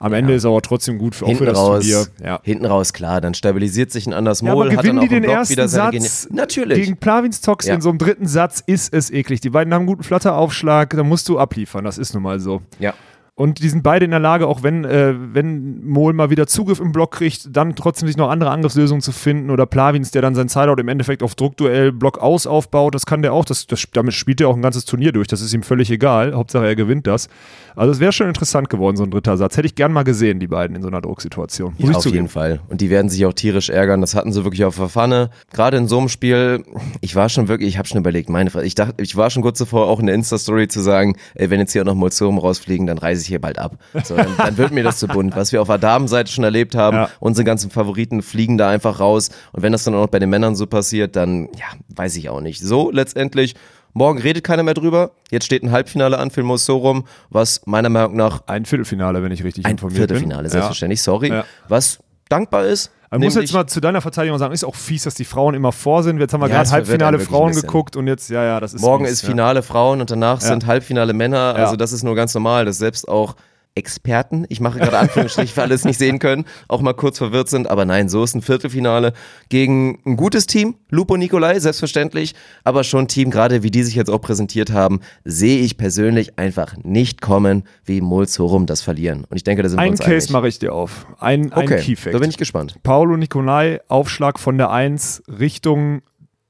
Am 0.01 0.13
Ende 0.13 0.33
ist 0.33 0.45
aber 0.45 0.61
trotzdem 0.61 0.97
gut 0.97 1.13
für, 1.15 1.25
auch 1.27 1.35
für 1.35 1.45
das 1.45 1.57
raus, 1.57 1.87
Turnier. 1.87 2.07
Ja. 2.23 2.39
hinten 2.43 2.65
raus, 2.65 2.91
klar, 2.91 3.21
dann 3.21 3.33
stabilisiert 3.35 3.91
sich 3.91 4.07
ein 4.07 4.13
Anders 4.13 4.41
Ja, 4.41 4.51
Mohl, 4.53 4.67
aber 4.67 4.77
hat 4.77 4.85
dann 4.85 4.95
gewinnen 4.99 4.99
auch 4.99 5.03
die 5.47 5.55
den 5.55 5.59
ersten 5.59 5.67
Satz 5.67 6.27
Natürlich. 6.31 6.79
gegen 6.79 6.97
Plavins 6.97 7.41
Tox 7.41 7.67
Ja. 7.67 7.75
in 7.75 7.81
so 7.81 7.89
einem 7.89 7.99
dritten 7.99 8.25
Satz 8.27 8.63
ist 8.65 8.93
es 8.93 9.11
eklig. 9.11 9.41
Die 9.41 9.49
beiden 9.51 9.73
haben 9.73 9.81
einen 9.81 9.87
guten 9.87 10.03
Flatteraufschlag, 10.03 10.89
da 10.91 11.03
musst 11.03 11.29
du 11.29 11.37
abliefern, 11.37 11.83
das 11.85 11.97
ist 11.97 12.13
nun 12.13 12.23
mal 12.23 12.39
so. 12.39 12.61
ja. 12.79 12.93
Und 13.41 13.57
die 13.63 13.69
sind 13.69 13.81
beide 13.81 14.05
in 14.05 14.11
der 14.11 14.19
Lage, 14.19 14.45
auch 14.45 14.61
wenn, 14.61 14.85
äh, 14.85 15.15
wenn 15.33 15.83
Mohl 15.83 16.13
mal 16.13 16.29
wieder 16.29 16.45
Zugriff 16.45 16.79
im 16.79 16.91
Block 16.91 17.13
kriegt, 17.13 17.47
dann 17.49 17.75
trotzdem 17.75 18.07
sich 18.07 18.15
noch 18.15 18.29
andere 18.29 18.51
Angriffslösungen 18.51 19.01
zu 19.01 19.11
finden. 19.11 19.49
Oder 19.49 19.65
Plavins, 19.65 20.11
der 20.11 20.21
dann 20.21 20.35
sein 20.35 20.47
Sideout 20.47 20.79
im 20.79 20.87
Endeffekt 20.87 21.23
auf 21.23 21.33
Druckduell 21.33 21.91
Block 21.91 22.19
aus 22.19 22.45
aufbaut. 22.45 22.93
Das 22.93 23.07
kann 23.07 23.23
der 23.23 23.33
auch. 23.33 23.43
Das, 23.43 23.65
das, 23.65 23.87
damit 23.93 24.13
spielt 24.13 24.41
er 24.41 24.47
auch 24.47 24.55
ein 24.55 24.61
ganzes 24.61 24.85
Turnier 24.85 25.11
durch. 25.11 25.27
Das 25.27 25.41
ist 25.41 25.55
ihm 25.55 25.63
völlig 25.63 25.89
egal. 25.89 26.35
Hauptsache 26.35 26.67
er 26.67 26.75
gewinnt 26.75 27.07
das. 27.07 27.29
Also 27.75 27.91
es 27.91 27.99
wäre 27.99 28.11
schon 28.11 28.27
interessant 28.27 28.69
geworden, 28.69 28.95
so 28.95 29.05
ein 29.05 29.09
dritter 29.09 29.37
Satz. 29.37 29.57
Hätte 29.57 29.65
ich 29.65 29.73
gern 29.73 29.91
mal 29.91 30.03
gesehen, 30.03 30.39
die 30.39 30.45
beiden 30.47 30.75
in 30.75 30.83
so 30.83 30.89
einer 30.89 31.01
Drucksituation. 31.01 31.73
Muss 31.79 31.89
Ja, 31.89 31.97
auf 31.97 32.05
jeden 32.05 32.27
Fall. 32.27 32.59
Und 32.69 32.79
die 32.79 32.91
werden 32.91 33.09
sich 33.09 33.25
auch 33.25 33.33
tierisch 33.33 33.69
ärgern. 33.69 34.01
Das 34.01 34.13
hatten 34.13 34.31
sie 34.31 34.43
wirklich 34.43 34.65
auf 34.65 34.75
der 34.75 34.89
Pfanne. 34.89 35.31
Gerade 35.51 35.77
in 35.77 35.87
so 35.87 35.97
einem 35.97 36.09
Spiel, 36.09 36.63
ich 36.99 37.15
war 37.15 37.27
schon 37.27 37.47
wirklich, 37.47 37.69
ich 37.69 37.77
habe 37.79 37.87
schon 37.87 37.97
überlegt, 37.97 38.29
meine 38.29 38.51
Frage, 38.51 38.67
ich 38.67 38.75
dachte, 38.75 39.01
ich 39.01 39.15
war 39.15 39.31
schon 39.31 39.41
kurz 39.41 39.57
davor, 39.57 39.87
auch 39.87 39.99
in 39.99 40.05
der 40.05 40.13
Insta-Story 40.13 40.67
zu 40.67 40.81
sagen, 40.81 41.15
ey, 41.33 41.49
wenn 41.49 41.59
jetzt 41.59 41.71
hier 41.71 41.81
auch 41.81 41.87
noch 41.87 41.95
Molzorum 41.95 42.37
rausfliegen, 42.37 42.85
dann 42.85 42.99
reise 42.99 43.23
ich 43.23 43.30
hier 43.31 43.41
bald 43.41 43.57
ab. 43.59 43.77
So, 44.03 44.15
dann, 44.15 44.27
dann 44.37 44.57
wird 44.57 44.71
mir 44.71 44.83
das 44.83 44.99
zu 44.99 45.07
bunt. 45.07 45.35
Was 45.35 45.51
wir 45.51 45.61
auf 45.61 45.67
der 45.67 45.77
Damenseite 45.79 46.31
schon 46.31 46.43
erlebt 46.43 46.75
haben, 46.75 46.97
Ja. 46.97 47.09
unsere 47.19 47.43
ganzen 47.45 47.71
Favoriten 47.71 48.21
fliegen 48.21 48.57
da 48.57 48.69
einfach 48.69 48.99
raus. 48.99 49.29
Und 49.51 49.63
wenn 49.63 49.71
das 49.71 49.83
dann 49.83 49.95
auch 49.95 50.01
noch 50.01 50.07
bei 50.07 50.19
den 50.19 50.29
Männern 50.29 50.55
so 50.55 50.67
passiert, 50.67 51.15
dann, 51.15 51.45
ja, 51.57 51.65
weiß 51.95 52.15
ich 52.17 52.29
auch 52.29 52.41
nicht. 52.41 52.61
So, 52.61 52.91
letztendlich, 52.91 53.55
morgen 53.93 54.19
redet 54.19 54.43
keiner 54.43 54.63
mehr 54.63 54.73
drüber. 54.73 55.11
Jetzt 55.31 55.45
steht 55.45 55.63
ein 55.63 55.71
Halbfinale 55.71 56.17
an 56.19 56.31
für 56.31 56.43
Mosorum, 56.43 57.05
was 57.29 57.61
meiner 57.65 57.89
Meinung 57.89 58.15
nach 58.15 58.43
Ein 58.47 58.65
Viertelfinale, 58.65 59.23
wenn 59.23 59.31
ich 59.31 59.43
richtig 59.43 59.65
ein 59.65 59.71
informiert 59.71 59.97
Viertelfinale, 59.97 60.43
bin. 60.43 60.51
selbstverständlich, 60.51 61.01
sorry, 61.01 61.29
Ja. 61.29 61.45
was 61.67 61.99
dankbar 62.29 62.65
ist. 62.65 62.91
Man 63.11 63.21
muss 63.21 63.35
jetzt 63.35 63.51
mal 63.53 63.67
zu 63.67 63.81
deiner 63.81 63.99
Verteidigung 63.99 64.39
sagen, 64.39 64.53
ist 64.53 64.63
auch 64.63 64.73
fies, 64.75 65.03
dass 65.03 65.15
die 65.15 65.25
Frauen 65.25 65.53
immer 65.53 65.73
vor 65.73 66.01
sind. 66.01 66.17
Jetzt 66.19 66.33
haben 66.33 66.39
wir 66.41 66.47
Ja, 66.47 66.55
gerade 66.57 66.71
Halbfinale 66.71 67.19
Frauen 67.19 67.51
geguckt 67.51 67.97
und 67.97 68.07
jetzt, 68.07 68.29
ja, 68.29 68.43
ja, 68.43 68.59
das 68.61 68.73
ist 68.73 68.81
Morgen 68.81 69.03
mies, 69.03 69.11
ist 69.13 69.23
ja. 69.23 69.29
Finale 69.29 69.63
Frauen 69.63 69.99
und 69.99 70.09
danach 70.09 70.39
sind 70.39 70.65
Halbfinale 70.65 71.11
Männer. 71.13 71.53
Also 71.55 71.73
Ja. 71.73 71.77
das 71.77 71.91
ist 71.91 72.03
nur 72.03 72.15
ganz 72.15 72.33
normal, 72.33 72.63
dass 72.63 72.77
selbst 72.77 73.07
auch 73.09 73.35
Experten, 73.73 74.45
ich 74.49 74.59
mache 74.59 74.79
gerade 74.79 74.97
Anführungsstrich 74.99 75.53
für 75.53 75.61
alles 75.61 75.85
nicht 75.85 75.97
sehen 75.97 76.19
können, 76.19 76.43
auch 76.67 76.81
mal 76.81 76.93
kurz 76.93 77.17
verwirrt 77.17 77.47
sind. 77.49 77.69
Aber 77.69 77.85
nein, 77.85 78.09
so 78.09 78.23
ist 78.23 78.35
ein 78.35 78.41
Viertelfinale 78.41 79.13
gegen 79.49 79.99
ein 80.05 80.17
gutes 80.17 80.45
Team. 80.45 80.75
Lupo 80.89 81.15
Nikolai, 81.15 81.57
selbstverständlich. 81.59 82.35
Aber 82.65 82.83
schon 82.83 83.05
ein 83.05 83.07
Team, 83.07 83.31
gerade 83.31 83.63
wie 83.63 83.71
die 83.71 83.83
sich 83.83 83.95
jetzt 83.95 84.09
auch 84.09 84.19
präsentiert 84.19 84.71
haben, 84.71 84.99
sehe 85.23 85.59
ich 85.61 85.77
persönlich 85.77 86.37
einfach 86.37 86.75
nicht 86.83 87.21
kommen, 87.21 87.63
wie 87.85 88.01
Mulzorum 88.01 88.65
das 88.65 88.81
verlieren. 88.81 89.25
Und 89.29 89.37
ich 89.37 89.43
denke, 89.43 89.63
da 89.63 89.69
sind 89.69 89.77
wir 89.79 89.83
Ein 89.83 89.91
uns 89.91 89.99
Case 89.99 90.13
einig. 90.15 90.29
mache 90.31 90.47
ich 90.49 90.59
dir 90.59 90.73
auf. 90.73 91.05
Ein, 91.19 91.53
ein 91.53 91.63
Okay, 91.63 91.79
Keyfact. 91.81 92.13
da 92.13 92.19
bin 92.19 92.29
ich 92.29 92.37
gespannt. 92.37 92.75
Paulo 92.83 93.15
Nicolai, 93.15 93.79
Aufschlag 93.87 94.37
von 94.39 94.57
der 94.57 94.69
1 94.71 95.23
Richtung 95.39 96.01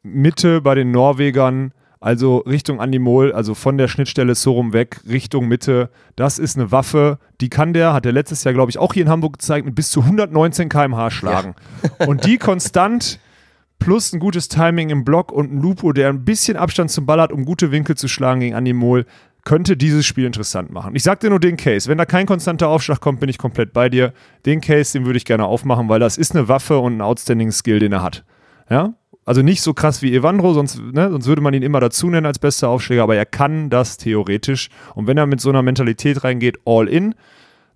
Mitte 0.03 0.61
bei 0.61 0.73
den 0.73 0.89
Norwegern, 0.89 1.73
also 2.01 2.39
Richtung 2.39 2.81
Animol, 2.81 3.31
also 3.31 3.53
von 3.53 3.77
der 3.77 3.87
Schnittstelle 3.87 4.33
Sorum 4.33 4.73
weg, 4.73 4.99
Richtung 5.07 5.47
Mitte. 5.47 5.91
Das 6.15 6.39
ist 6.39 6.57
eine 6.57 6.71
Waffe, 6.71 7.19
die 7.39 7.49
kann 7.49 7.73
der, 7.73 7.93
hat 7.93 8.07
er 8.07 8.11
letztes 8.11 8.43
Jahr, 8.43 8.55
glaube 8.55 8.71
ich, 8.71 8.79
auch 8.79 8.93
hier 8.93 9.03
in 9.03 9.09
Hamburg 9.09 9.33
gezeigt, 9.33 9.65
mit 9.65 9.75
bis 9.75 9.91
zu 9.91 10.01
119 10.01 10.67
km/h 10.67 11.11
schlagen. 11.11 11.53
Und 12.07 12.25
die 12.25 12.39
konstant 12.39 13.19
plus 13.77 14.13
ein 14.13 14.19
gutes 14.19 14.47
Timing 14.47 14.89
im 14.89 15.05
Block 15.05 15.31
und 15.31 15.53
ein 15.53 15.61
Lupo, 15.61 15.93
der 15.93 16.09
ein 16.09 16.25
bisschen 16.25 16.57
Abstand 16.57 16.89
zum 16.89 17.05
Ball 17.05 17.21
hat, 17.21 17.31
um 17.31 17.45
gute 17.45 17.71
Winkel 17.71 17.95
zu 17.95 18.07
schlagen 18.07 18.39
gegen 18.39 18.55
Animol, 18.55 19.05
könnte 19.43 19.77
dieses 19.77 20.05
Spiel 20.05 20.25
interessant 20.25 20.71
machen. 20.71 20.95
Ich 20.95 21.03
sag 21.03 21.19
dir 21.19 21.29
nur 21.29 21.39
den 21.39 21.57
Case. 21.57 21.87
Wenn 21.87 21.97
da 21.97 22.05
kein 22.05 22.25
konstanter 22.25 22.67
Aufschlag 22.67 22.99
kommt, 22.99 23.19
bin 23.19 23.29
ich 23.29 23.37
komplett 23.37 23.73
bei 23.73 23.89
dir. 23.89 24.13
Den 24.45 24.61
Case, 24.61 24.97
den 24.97 25.05
würde 25.05 25.17
ich 25.17 25.25
gerne 25.25 25.45
aufmachen, 25.45 25.87
weil 25.87 25.99
das 25.99 26.17
ist 26.17 26.35
eine 26.35 26.47
Waffe 26.47 26.79
und 26.79 26.97
ein 26.97 27.01
outstanding 27.01 27.51
Skill, 27.51 27.79
den 27.79 27.91
er 27.91 28.01
hat. 28.03 28.23
Ja? 28.69 28.93
Also 29.25 29.41
nicht 29.43 29.61
so 29.61 29.73
krass 29.73 30.01
wie 30.01 30.13
Evandro, 30.15 30.53
sonst, 30.53 30.79
ne, 30.81 31.09
sonst 31.11 31.27
würde 31.27 31.41
man 31.41 31.53
ihn 31.53 31.61
immer 31.63 31.79
dazu 31.79 32.09
nennen 32.09 32.25
als 32.25 32.39
bester 32.39 32.69
Aufschläger, 32.69 33.03
aber 33.03 33.15
er 33.15 33.25
kann 33.25 33.69
das 33.69 33.97
theoretisch. 33.97 34.69
Und 34.95 35.05
wenn 35.07 35.17
er 35.17 35.27
mit 35.27 35.39
so 35.41 35.49
einer 35.49 35.61
Mentalität 35.61 36.23
reingeht, 36.23 36.57
all 36.65 36.87
in, 36.87 37.13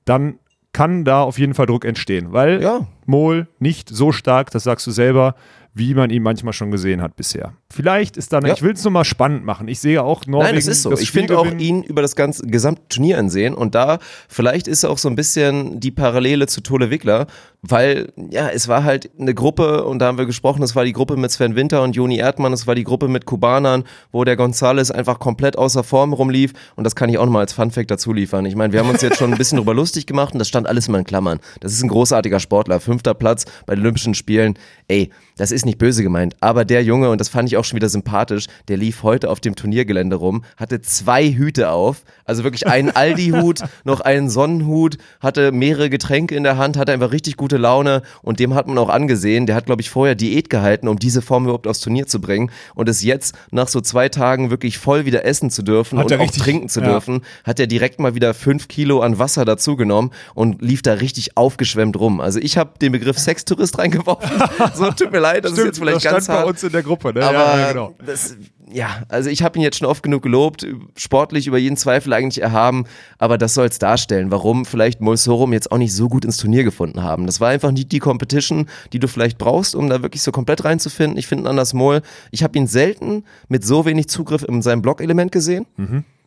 dann 0.05 0.39
kann 0.73 1.05
da 1.05 1.21
auf 1.21 1.39
jeden 1.39 1.53
Fall 1.53 1.67
Druck 1.67 1.85
entstehen, 1.85 2.33
weil 2.33 2.61
Ja. 2.61 2.87
Mol 3.05 3.47
nicht 3.59 3.89
so 3.89 4.11
stark, 4.11 4.51
das 4.51 4.63
sagst 4.63 4.85
du 4.87 4.91
selber, 4.91 5.35
wie 5.77 5.93
man 5.93 6.09
ihn 6.09 6.23
manchmal 6.23 6.53
schon 6.53 6.71
gesehen 6.71 7.01
hat 7.01 7.15
bisher. 7.17 7.53
Vielleicht 7.71 8.17
ist 8.17 8.31
dann, 8.33 8.45
Ja. 8.45 8.53
ich 8.53 8.61
will 8.61 8.71
es 8.73 8.83
nur 8.83 8.91
mal 8.91 9.03
spannend 9.05 9.45
machen. 9.45 9.67
Ich 9.67 9.79
sehe 9.79 10.01
auch 10.03 10.25
Norwegen. 10.25 10.47
Nein, 10.47 10.55
das 10.55 10.67
ist 10.67 10.83
so. 10.83 10.89
das 10.89 11.01
ich 11.01 11.11
finde 11.11 11.37
auch 11.37 11.51
ihn 11.57 11.83
über 11.83 12.01
das 12.01 12.15
ganze 12.15 12.45
gesamte 12.47 12.81
Turnier 12.89 13.19
ansehen 13.19 13.53
und 13.53 13.75
da 13.75 13.99
vielleicht 14.29 14.67
ist 14.67 14.85
auch 14.85 14.97
so 14.97 15.09
ein 15.09 15.15
bisschen 15.15 15.79
die 15.81 15.91
Parallele 15.91 16.47
zu 16.47 16.61
Tole 16.61 16.89
Wickler, 16.91 17.27
weil 17.69 18.11
ja, 18.29 18.49
es 18.49 18.67
war 18.67 18.83
halt 18.83 19.09
eine 19.19 19.33
Gruppe 19.33 19.83
und 19.85 19.99
da 19.99 20.07
haben 20.07 20.17
wir 20.17 20.25
gesprochen, 20.25 20.61
es 20.63 20.75
war 20.75 20.85
die 20.85 20.93
Gruppe 20.93 21.17
mit 21.17 21.31
Sven 21.31 21.55
Winter 21.55 21.83
und 21.83 21.95
Joni 21.95 22.17
Erdmann, 22.17 22.53
es 22.53 22.67
war 22.67 22.75
die 22.75 22.83
Gruppe 22.83 23.07
mit 23.07 23.25
Kubanern, 23.25 23.83
wo 24.11 24.23
der 24.23 24.35
Gonzales 24.35 24.91
einfach 24.91 25.19
komplett 25.19 25.57
außer 25.57 25.83
Form 25.83 26.13
rumlief 26.13 26.53
und 26.75 26.83
das 26.83 26.95
kann 26.95 27.09
ich 27.09 27.17
auch 27.17 27.25
nochmal 27.25 27.41
als 27.41 27.53
Funfact 27.53 27.89
dazu 27.89 28.13
liefern. 28.13 28.45
Ich 28.45 28.55
meine, 28.55 28.73
wir 28.73 28.79
haben 28.79 28.89
uns 28.89 29.01
jetzt 29.01 29.17
schon 29.17 29.31
ein 29.31 29.37
bisschen 29.37 29.57
drüber 29.57 29.73
lustig 29.73 30.05
gemacht 30.05 30.33
und 30.33 30.39
das 30.39 30.47
stand 30.47 30.67
alles 30.67 30.87
immer 30.87 30.99
in 30.99 31.05
Klammern. 31.05 31.39
Das 31.59 31.73
ist 31.73 31.83
ein 31.83 31.89
großartiger 31.89 32.39
Sportler, 32.39 32.79
fünfter 32.79 33.13
Platz 33.13 33.45
bei 33.65 33.75
den 33.75 33.81
Olympischen 33.81 34.13
Spielen. 34.13 34.55
Ey, 34.87 35.09
das 35.37 35.51
ist 35.51 35.65
nicht 35.65 35.77
böse 35.77 36.03
gemeint, 36.03 36.35
aber 36.39 36.65
der 36.65 36.83
Junge, 36.83 37.09
und 37.09 37.19
das 37.19 37.29
fand 37.29 37.49
ich 37.49 37.57
auch 37.57 37.65
schon 37.65 37.75
wieder 37.75 37.89
sympathisch, 37.89 38.45
der 38.67 38.77
lief 38.77 39.03
heute 39.03 39.29
auf 39.29 39.39
dem 39.39 39.55
Turniergelände 39.55 40.15
rum, 40.15 40.43
hatte 40.57 40.81
zwei 40.81 41.29
Hüte 41.31 41.71
auf, 41.71 42.03
also 42.25 42.43
wirklich 42.43 42.67
einen 42.67 42.89
Aldi-Hut, 42.95 43.61
noch 43.83 44.01
einen 44.01 44.29
Sonnenhut, 44.29 44.97
hatte 45.19 45.51
mehrere 45.51 45.89
Getränke 45.89 46.35
in 46.35 46.43
der 46.43 46.57
Hand, 46.57 46.77
hatte 46.77 46.93
einfach 46.93 47.11
richtig 47.11 47.37
gute 47.37 47.54
Laune 47.57 48.01
und 48.21 48.39
dem 48.39 48.53
hat 48.53 48.67
man 48.67 48.77
auch 48.77 48.89
angesehen, 48.89 49.45
der 49.45 49.55
hat, 49.55 49.65
glaube 49.65 49.81
ich, 49.81 49.89
vorher 49.89 50.15
Diät 50.15 50.49
gehalten, 50.49 50.87
um 50.87 50.97
diese 50.97 51.21
Form 51.21 51.43
überhaupt 51.45 51.67
aufs 51.67 51.79
Turnier 51.79 52.07
zu 52.07 52.19
bringen 52.21 52.51
und 52.75 52.89
ist 52.89 53.03
jetzt 53.03 53.35
nach 53.51 53.67
so 53.67 53.81
zwei 53.81 54.09
Tagen 54.09 54.49
wirklich 54.49 54.77
voll 54.77 55.05
wieder 55.05 55.25
essen 55.25 55.49
zu 55.49 55.61
dürfen 55.63 55.99
Hat 55.99 56.11
und 56.11 56.17
auch 56.17 56.23
richtig- 56.23 56.43
trinken 56.43 56.69
zu 56.69 56.81
ja. 56.81 56.87
dürfen, 56.87 57.21
hat 57.43 57.59
er 57.59 57.67
direkt 57.67 57.99
mal 57.99 58.15
wieder 58.15 58.33
fünf 58.33 58.67
Kilo 58.67 59.01
an 59.01 59.19
Wasser 59.19 59.45
dazugenommen 59.45 60.11
und 60.33 60.61
lief 60.61 60.81
da 60.81 60.93
richtig 60.93 61.37
aufgeschwemmt 61.37 61.97
rum. 61.99 62.21
Also 62.21 62.39
ich 62.39 62.57
habe 62.57 62.71
den 62.79 62.91
Begriff 62.91 63.17
Sextourist 63.17 63.77
reingeworfen. 63.79 64.29
so, 64.73 64.91
tut 64.91 65.11
mir 65.11 65.19
leid, 65.19 65.45
dass 65.45 65.53
ist 65.53 65.63
jetzt 65.65 65.79
vielleicht 65.79 65.97
das 65.97 66.01
stand 66.03 66.15
ganz 66.15 66.27
bei 66.27 66.33
hart. 66.35 66.47
uns 66.47 66.63
in 66.63 66.71
der 66.71 66.83
Gruppe. 66.83 67.13
Ne? 67.13 67.23
Aber 67.23 67.33
ja, 67.37 67.59
ja, 67.59 67.71
genau. 67.71 67.95
das, 68.05 68.35
ja, 68.71 69.03
also 69.09 69.29
ich 69.29 69.43
habe 69.43 69.57
ihn 69.59 69.61
jetzt 69.61 69.77
schon 69.77 69.87
oft 69.87 70.01
genug 70.01 70.23
gelobt, 70.23 70.65
sportlich 70.97 71.47
über 71.47 71.57
jeden 71.57 71.77
Zweifel 71.77 72.13
eigentlich 72.13 72.41
erhaben, 72.41 72.85
aber 73.17 73.37
das 73.37 73.53
soll 73.53 73.67
es 73.67 73.79
darstellen, 73.79 74.31
warum 74.31 74.65
vielleicht 74.65 75.01
Molsorum 75.01 75.53
jetzt 75.53 75.71
auch 75.71 75.77
nicht 75.77 75.93
so 75.93 76.09
gut 76.09 76.25
ins 76.25 76.37
Turnier 76.37 76.63
gefunden 76.63 77.03
haben. 77.03 77.25
Das 77.27 77.39
war 77.39 77.49
einfach 77.49 77.71
nicht 77.71 77.91
die 77.91 77.99
Competition, 77.99 78.67
die 78.93 78.99
du 78.99 79.07
vielleicht 79.07 79.37
brauchst, 79.37 79.75
um 79.75 79.89
da 79.89 80.01
wirklich 80.01 80.21
so 80.23 80.31
komplett 80.31 80.63
reinzufinden. 80.65 81.17
Ich 81.17 81.27
finde 81.27 81.49
Anders 81.49 81.73
Mol, 81.73 82.01
ich 82.31 82.43
habe 82.43 82.57
ihn 82.57 82.67
selten 82.67 83.23
mit 83.49 83.63
so 83.63 83.85
wenig 83.85 84.07
Zugriff 84.07 84.43
in 84.43 84.61
seinem 84.61 84.81
Blockelement 84.81 85.31
gesehen. 85.31 85.65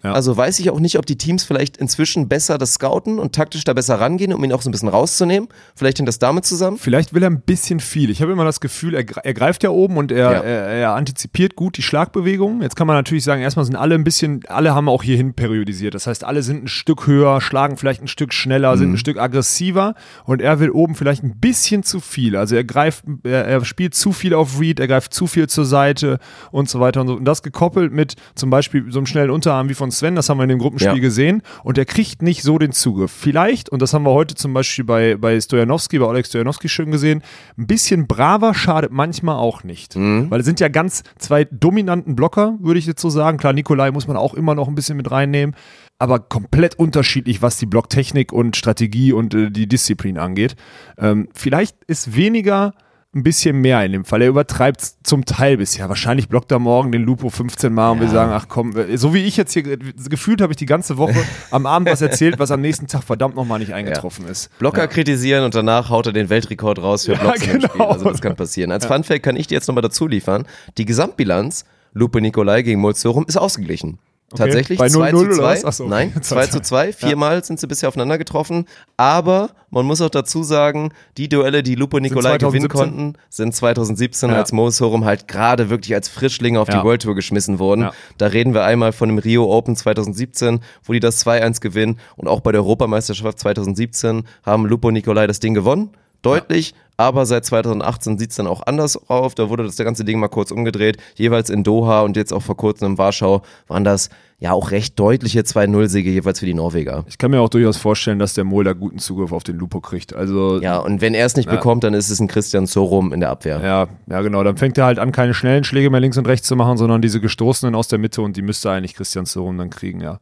Ja. 0.02 0.12
Also 0.12 0.36
weiß 0.36 0.58
ich 0.60 0.70
auch 0.70 0.80
nicht, 0.80 0.98
ob 0.98 1.06
die 1.06 1.16
Teams 1.18 1.44
vielleicht 1.44 1.76
inzwischen 1.76 2.28
besser 2.28 2.58
das 2.58 2.74
scouten 2.74 3.18
und 3.18 3.34
taktisch 3.34 3.64
da 3.64 3.72
besser 3.72 4.00
rangehen, 4.00 4.32
um 4.32 4.42
ihn 4.44 4.52
auch 4.52 4.62
so 4.62 4.68
ein 4.68 4.72
bisschen 4.72 4.88
rauszunehmen. 4.88 5.48
Vielleicht 5.74 5.98
hängt 5.98 6.08
das 6.08 6.18
damit 6.18 6.44
zusammen. 6.44 6.78
Vielleicht 6.78 7.14
will 7.14 7.22
er 7.22 7.30
ein 7.30 7.40
bisschen 7.40 7.80
viel. 7.80 8.10
Ich 8.10 8.22
habe 8.22 8.32
immer 8.32 8.44
das 8.44 8.60
Gefühl, 8.60 8.94
er, 8.94 9.04
er 9.24 9.34
greift 9.34 9.62
ja 9.62 9.70
oben 9.70 9.96
und 9.96 10.12
er, 10.12 10.32
Ja. 10.32 10.40
er, 10.40 10.66
er 10.68 10.94
antizipiert 10.94 11.56
gut 11.56 11.76
die 11.76 11.82
Schlagbewegungen. 11.82 12.62
Jetzt 12.62 12.76
kann 12.76 12.86
man 12.86 12.96
natürlich 12.96 13.24
sagen, 13.24 13.42
erstmal 13.42 13.64
sind 13.64 13.76
alle 13.76 13.94
ein 13.94 14.04
bisschen, 14.04 14.42
alle 14.48 14.74
haben 14.74 14.88
auch 14.88 15.02
hierhin 15.02 15.34
periodisiert. 15.34 15.94
Das 15.94 16.06
heißt, 16.06 16.24
alle 16.24 16.42
sind 16.42 16.64
ein 16.64 16.68
Stück 16.68 17.06
höher, 17.06 17.40
schlagen 17.40 17.76
vielleicht 17.76 18.02
ein 18.02 18.08
Stück 18.08 18.32
schneller, 18.32 18.76
sind 18.76 18.92
ein 18.92 18.98
Stück 18.98 19.18
aggressiver 19.18 19.94
und 20.24 20.40
er 20.40 20.60
will 20.60 20.70
oben 20.70 20.94
vielleicht 20.94 21.22
ein 21.24 21.38
bisschen 21.38 21.82
zu 21.82 22.00
viel. 22.00 22.36
Also 22.36 22.54
er 22.56 22.64
greift, 22.64 23.04
er, 23.24 23.44
er 23.46 23.64
spielt 23.64 23.94
zu 23.94 24.12
viel 24.12 24.34
auf 24.34 24.60
Read, 24.60 24.80
er 24.80 24.88
greift 24.88 25.12
zu 25.12 25.26
viel 25.26 25.48
zur 25.48 25.64
Seite 25.64 26.18
und 26.50 26.68
so 26.68 26.80
weiter 26.80 27.00
und 27.00 27.08
so. 27.08 27.14
Und 27.14 27.24
das 27.24 27.42
gekoppelt 27.42 27.92
mit 27.92 28.14
zum 28.34 28.50
Beispiel 28.50 28.84
so 28.90 28.98
einem 28.98 29.06
schnellen 29.06 29.30
Unterarm 29.30 29.68
wie 29.68 29.74
von 29.74 29.87
Sven, 29.90 30.14
das 30.14 30.28
haben 30.28 30.38
wir 30.38 30.44
in 30.44 30.48
dem 30.50 30.58
Gruppenspiel 30.58 30.94
Ja. 30.94 30.98
gesehen 31.00 31.42
und 31.64 31.78
er 31.78 31.84
kriegt 31.84 32.22
nicht 32.22 32.42
so 32.42 32.58
den 32.58 32.72
Zugriff. 32.72 33.10
Vielleicht, 33.12 33.68
und 33.70 33.82
das 33.82 33.94
haben 33.94 34.04
wir 34.04 34.12
heute 34.12 34.34
zum 34.34 34.54
Beispiel 34.54 34.84
bei, 34.84 35.16
bei 35.16 35.40
Stojanowski, 35.40 35.98
bei 35.98 36.06
Oleg 36.06 36.26
Stojanowski 36.26 36.68
schön 36.68 36.90
gesehen, 36.90 37.22
ein 37.56 37.66
bisschen 37.66 38.06
braver 38.06 38.54
schadet 38.54 38.92
manchmal 38.92 39.36
auch 39.36 39.64
nicht. 39.64 39.94
Weil 39.96 40.40
es 40.40 40.46
sind 40.46 40.60
ja 40.60 40.68
ganz 40.68 41.02
zwei 41.18 41.44
dominanten 41.44 42.14
Blocker, 42.16 42.56
würde 42.60 42.78
ich 42.78 42.86
jetzt 42.86 43.00
so 43.02 43.10
sagen. 43.10 43.38
Klar, 43.38 43.52
Nikolai 43.52 43.90
muss 43.90 44.06
man 44.06 44.16
auch 44.16 44.34
immer 44.34 44.54
noch 44.54 44.68
ein 44.68 44.74
bisschen 44.74 44.96
mit 44.96 45.10
reinnehmen. 45.10 45.54
Aber 46.00 46.20
komplett 46.20 46.76
unterschiedlich, 46.78 47.42
was 47.42 47.56
die 47.56 47.66
Blocktechnik 47.66 48.32
und 48.32 48.54
Strategie 48.56 49.12
und 49.12 49.34
äh, 49.34 49.50
die 49.50 49.66
Disziplin 49.66 50.16
angeht. 50.16 50.54
Ähm, 50.96 51.28
vielleicht 51.34 51.76
ist 51.88 52.14
weniger 52.14 52.72
ein 53.14 53.22
bisschen 53.22 53.56
mehr 53.60 53.82
in 53.84 53.92
dem 53.92 54.04
Fall. 54.04 54.20
Er 54.20 54.28
übertreibt 54.28 54.82
es 54.82 54.98
zum 55.02 55.24
Teil 55.24 55.56
bisher. 55.56 55.88
Wahrscheinlich 55.88 56.28
blockt 56.28 56.52
er 56.52 56.58
morgen 56.58 56.92
den 56.92 57.02
Lupo 57.04 57.30
15 57.30 57.72
Mal 57.72 57.92
und 57.92 58.00
wir 58.00 58.08
sagen, 58.08 58.32
ach 58.32 58.46
komm, 58.48 58.76
äh, 58.76 58.98
so 58.98 59.14
wie 59.14 59.24
ich 59.24 59.36
jetzt 59.38 59.54
hier 59.54 59.62
ge- 59.62 59.78
gefühlt 60.10 60.42
habe 60.42 60.52
ich 60.52 60.58
die 60.58 60.66
ganze 60.66 60.98
Woche 60.98 61.14
am 61.50 61.64
Abend 61.64 61.88
was 61.88 62.02
erzählt, 62.02 62.38
was 62.38 62.50
am 62.50 62.60
nächsten 62.60 62.86
Tag 62.86 63.02
verdammt 63.04 63.34
nochmal 63.34 63.60
nicht 63.60 63.72
eingetroffen 63.72 64.26
ist. 64.26 64.50
Blocker 64.58 64.86
kritisieren 64.88 65.44
und 65.44 65.54
danach 65.54 65.88
haut 65.88 66.06
er 66.06 66.12
den 66.12 66.28
Weltrekord 66.28 66.80
raus 66.80 67.06
für 67.06 67.16
Blocks 67.16 67.40
genau. 67.40 67.66
Spiel. 67.68 67.82
Also 67.82 68.04
das 68.10 68.20
kann 68.20 68.36
passieren. 68.36 68.70
Als 68.72 68.84
Funfact 68.84 69.22
kann 69.22 69.36
ich 69.36 69.46
dir 69.46 69.54
jetzt 69.54 69.68
nochmal 69.68 69.82
dazu 69.82 70.06
liefern. 70.06 70.44
Die 70.76 70.84
Gesamtbilanz 70.84 71.64
Lupe 71.94 72.20
Nikolai 72.20 72.60
gegen 72.62 72.80
Molzorum 72.82 73.24
ist 73.26 73.38
ausgeglichen. 73.38 73.98
Tatsächlich 74.36 74.78
Bei 74.78 74.88
2 74.90 75.10
0-0 75.10 75.10
zu 75.10 75.16
oder 75.24 75.34
2. 75.36 75.42
was? 75.42 75.64
Ach 75.64 75.72
so, 75.72 75.84
okay. 75.84 75.90
Nein, 76.12 76.12
2 76.22 76.46
zu 76.48 76.60
2. 76.60 76.92
Viermal 76.92 77.42
sind 77.44 77.58
sie 77.60 77.66
bisher 77.66 77.88
aufeinander 77.88 78.18
getroffen. 78.18 78.66
Aber 78.98 79.50
man 79.70 79.86
muss 79.86 80.02
auch 80.02 80.10
dazu 80.10 80.42
sagen, 80.42 80.92
die 81.16 81.28
Duelle, 81.30 81.62
die 81.62 81.74
Lupo 81.76 81.98
Nikolai 81.98 82.36
gewinnen 82.36 82.68
2017? 82.68 82.68
konnten, 82.78 83.18
sind 83.30 83.54
2017, 83.54 84.28
Ja. 84.30 84.36
als 84.36 84.52
Molzorum 84.52 85.06
halt 85.06 85.28
gerade 85.28 85.70
wirklich 85.70 85.94
als 85.94 86.08
Frischlinge 86.08 86.60
auf 86.60 86.68
Ja. 86.68 86.78
die 86.80 86.84
World 86.84 87.02
Tour 87.02 87.14
geschmissen 87.14 87.58
wurden. 87.58 87.82
Ja. 87.82 87.92
Da 88.18 88.26
reden 88.26 88.52
wir 88.52 88.64
einmal 88.64 88.92
von 88.92 89.08
dem 89.08 89.16
Rio 89.18 89.44
Open 89.50 89.76
2017, 89.76 90.60
wo 90.84 90.92
die 90.92 91.00
das 91.00 91.18
2-1 91.24 91.60
gewinnen. 91.62 91.98
Und 92.16 92.28
auch 92.28 92.40
bei 92.40 92.52
der 92.52 92.60
Europameisterschaft 92.60 93.38
2017 93.38 94.24
haben 94.44 94.66
Lupo 94.66 94.90
Nikolai 94.90 95.26
das 95.26 95.40
Ding 95.40 95.54
gewonnen. 95.54 95.90
Deutlich, 96.20 96.74
aber 96.98 97.26
seit 97.26 97.44
2018 97.44 98.18
sieht 98.18 98.30
es 98.30 98.36
dann 98.36 98.48
auch 98.48 98.66
anders 98.66 99.08
auf. 99.08 99.36
Da 99.36 99.48
wurde 99.48 99.62
das 99.62 99.76
ganze 99.76 100.04
Ding 100.04 100.18
mal 100.18 100.28
kurz 100.28 100.50
umgedreht. 100.50 100.98
Jeweils 101.14 101.48
in 101.48 101.62
Doha 101.62 102.02
und 102.02 102.16
jetzt 102.16 102.32
auch 102.32 102.42
vor 102.42 102.56
kurzem 102.56 102.92
in 102.92 102.98
Warschau 102.98 103.42
waren 103.68 103.84
das 103.84 104.10
ja 104.40 104.50
auch 104.52 104.72
recht 104.72 104.98
deutliche 104.98 105.40
2-0-Siege 105.40 106.10
jeweils 106.10 106.40
für 106.40 106.46
die 106.46 106.54
Norweger. 106.54 107.04
Ich 107.08 107.16
kann 107.16 107.30
mir 107.30 107.40
auch 107.40 107.48
durchaus 107.48 107.76
vorstellen, 107.76 108.18
dass 108.18 108.34
der 108.34 108.42
Mol 108.42 108.64
da 108.64 108.72
guten 108.72 108.98
Zugriff 108.98 109.30
auf 109.30 109.44
den 109.44 109.58
Lupo 109.58 109.80
kriegt. 109.80 110.12
Also 110.12 110.60
Ja, 110.60 110.78
und 110.78 111.00
wenn 111.00 111.14
er 111.14 111.24
es 111.24 111.36
nicht 111.36 111.48
bekommt, 111.48 111.84
dann 111.84 111.94
ist 111.94 112.10
es 112.10 112.18
ein 112.18 112.26
Christian 112.26 112.66
Sorum 112.66 113.12
in 113.12 113.20
der 113.20 113.30
Abwehr. 113.30 113.60
Ja, 113.62 113.86
ja, 114.08 114.20
genau. 114.22 114.42
Dann 114.42 114.56
fängt 114.56 114.76
er 114.76 114.84
halt 114.84 114.98
an, 114.98 115.12
keine 115.12 115.34
schnellen 115.34 115.62
Schläge 115.62 115.90
mehr 115.90 116.00
links 116.00 116.18
und 116.18 116.26
rechts 116.26 116.48
zu 116.48 116.56
machen, 116.56 116.78
sondern 116.78 117.00
diese 117.00 117.20
gestoßenen 117.20 117.76
aus 117.76 117.86
der 117.86 118.00
Mitte 118.00 118.22
und 118.22 118.36
die 118.36 118.42
müsste 118.42 118.72
eigentlich 118.72 118.94
Christian 118.94 119.24
Sorum 119.24 119.56
dann 119.56 119.70
kriegen, 119.70 120.00
ja. 120.00 120.18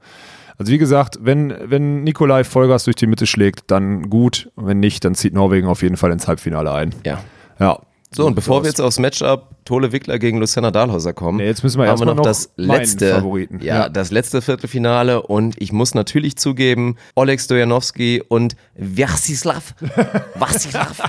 Also 0.59 0.73
wie 0.73 0.79
gesagt, 0.79 1.19
wenn, 1.21 1.55
wenn 1.65 2.03
Nikolai 2.05 2.45
Vollgas 2.45 2.85
durch 2.85 2.97
die 2.97 3.07
Mitte 3.07 3.27
schlägt, 3.27 3.71
dann 3.71 4.09
gut. 4.09 4.51
Wenn 4.57 4.81
nicht, 4.81 5.05
dann 5.05 5.15
zieht 5.15 5.35
Norwegen 5.35 5.67
auf 5.69 5.83
jeden 5.83 5.97
Fall 5.97 6.13
ins 6.13 6.27
Halbfinale 6.29 6.73
ein. 6.73 6.95
Ja. 7.05 7.19
Ja. 7.59 7.79
So, 8.15 8.25
und 8.25 8.35
bevor 8.35 8.63
wir 8.63 8.69
jetzt 8.69 8.81
aufs 8.81 8.99
Matchup 8.99 9.51
Tole 9.67 9.91
Wickler 9.93 10.19
gegen 10.19 10.39
Luciana 10.39 10.71
Dahlhauser 10.71 11.13
kommen, 11.13 11.39
Nee, 11.39 11.47
jetzt 11.47 11.63
müssen 11.65 11.81
wir 11.81 11.89
haben 11.89 11.99
wir 11.99 12.07
noch, 12.07 12.15
noch 12.15 12.23
das 12.25 12.51
letzte, 12.57 13.15
Favoriten. 13.15 13.59
Ja, 13.61 13.75
Ja. 13.81 13.89
das 13.91 14.11
letzte 14.13 14.41
Viertelfinale 14.41 15.23
und 15.23 15.61
ich 15.61 15.73
muss 15.73 15.93
natürlich 15.95 16.37
zugeben, 16.37 16.97
Oleg 17.17 17.41
Stojanowski 17.41 18.23
und 18.27 18.57
Vyacheslav, 18.77 19.75
Vassilav, 20.37 21.03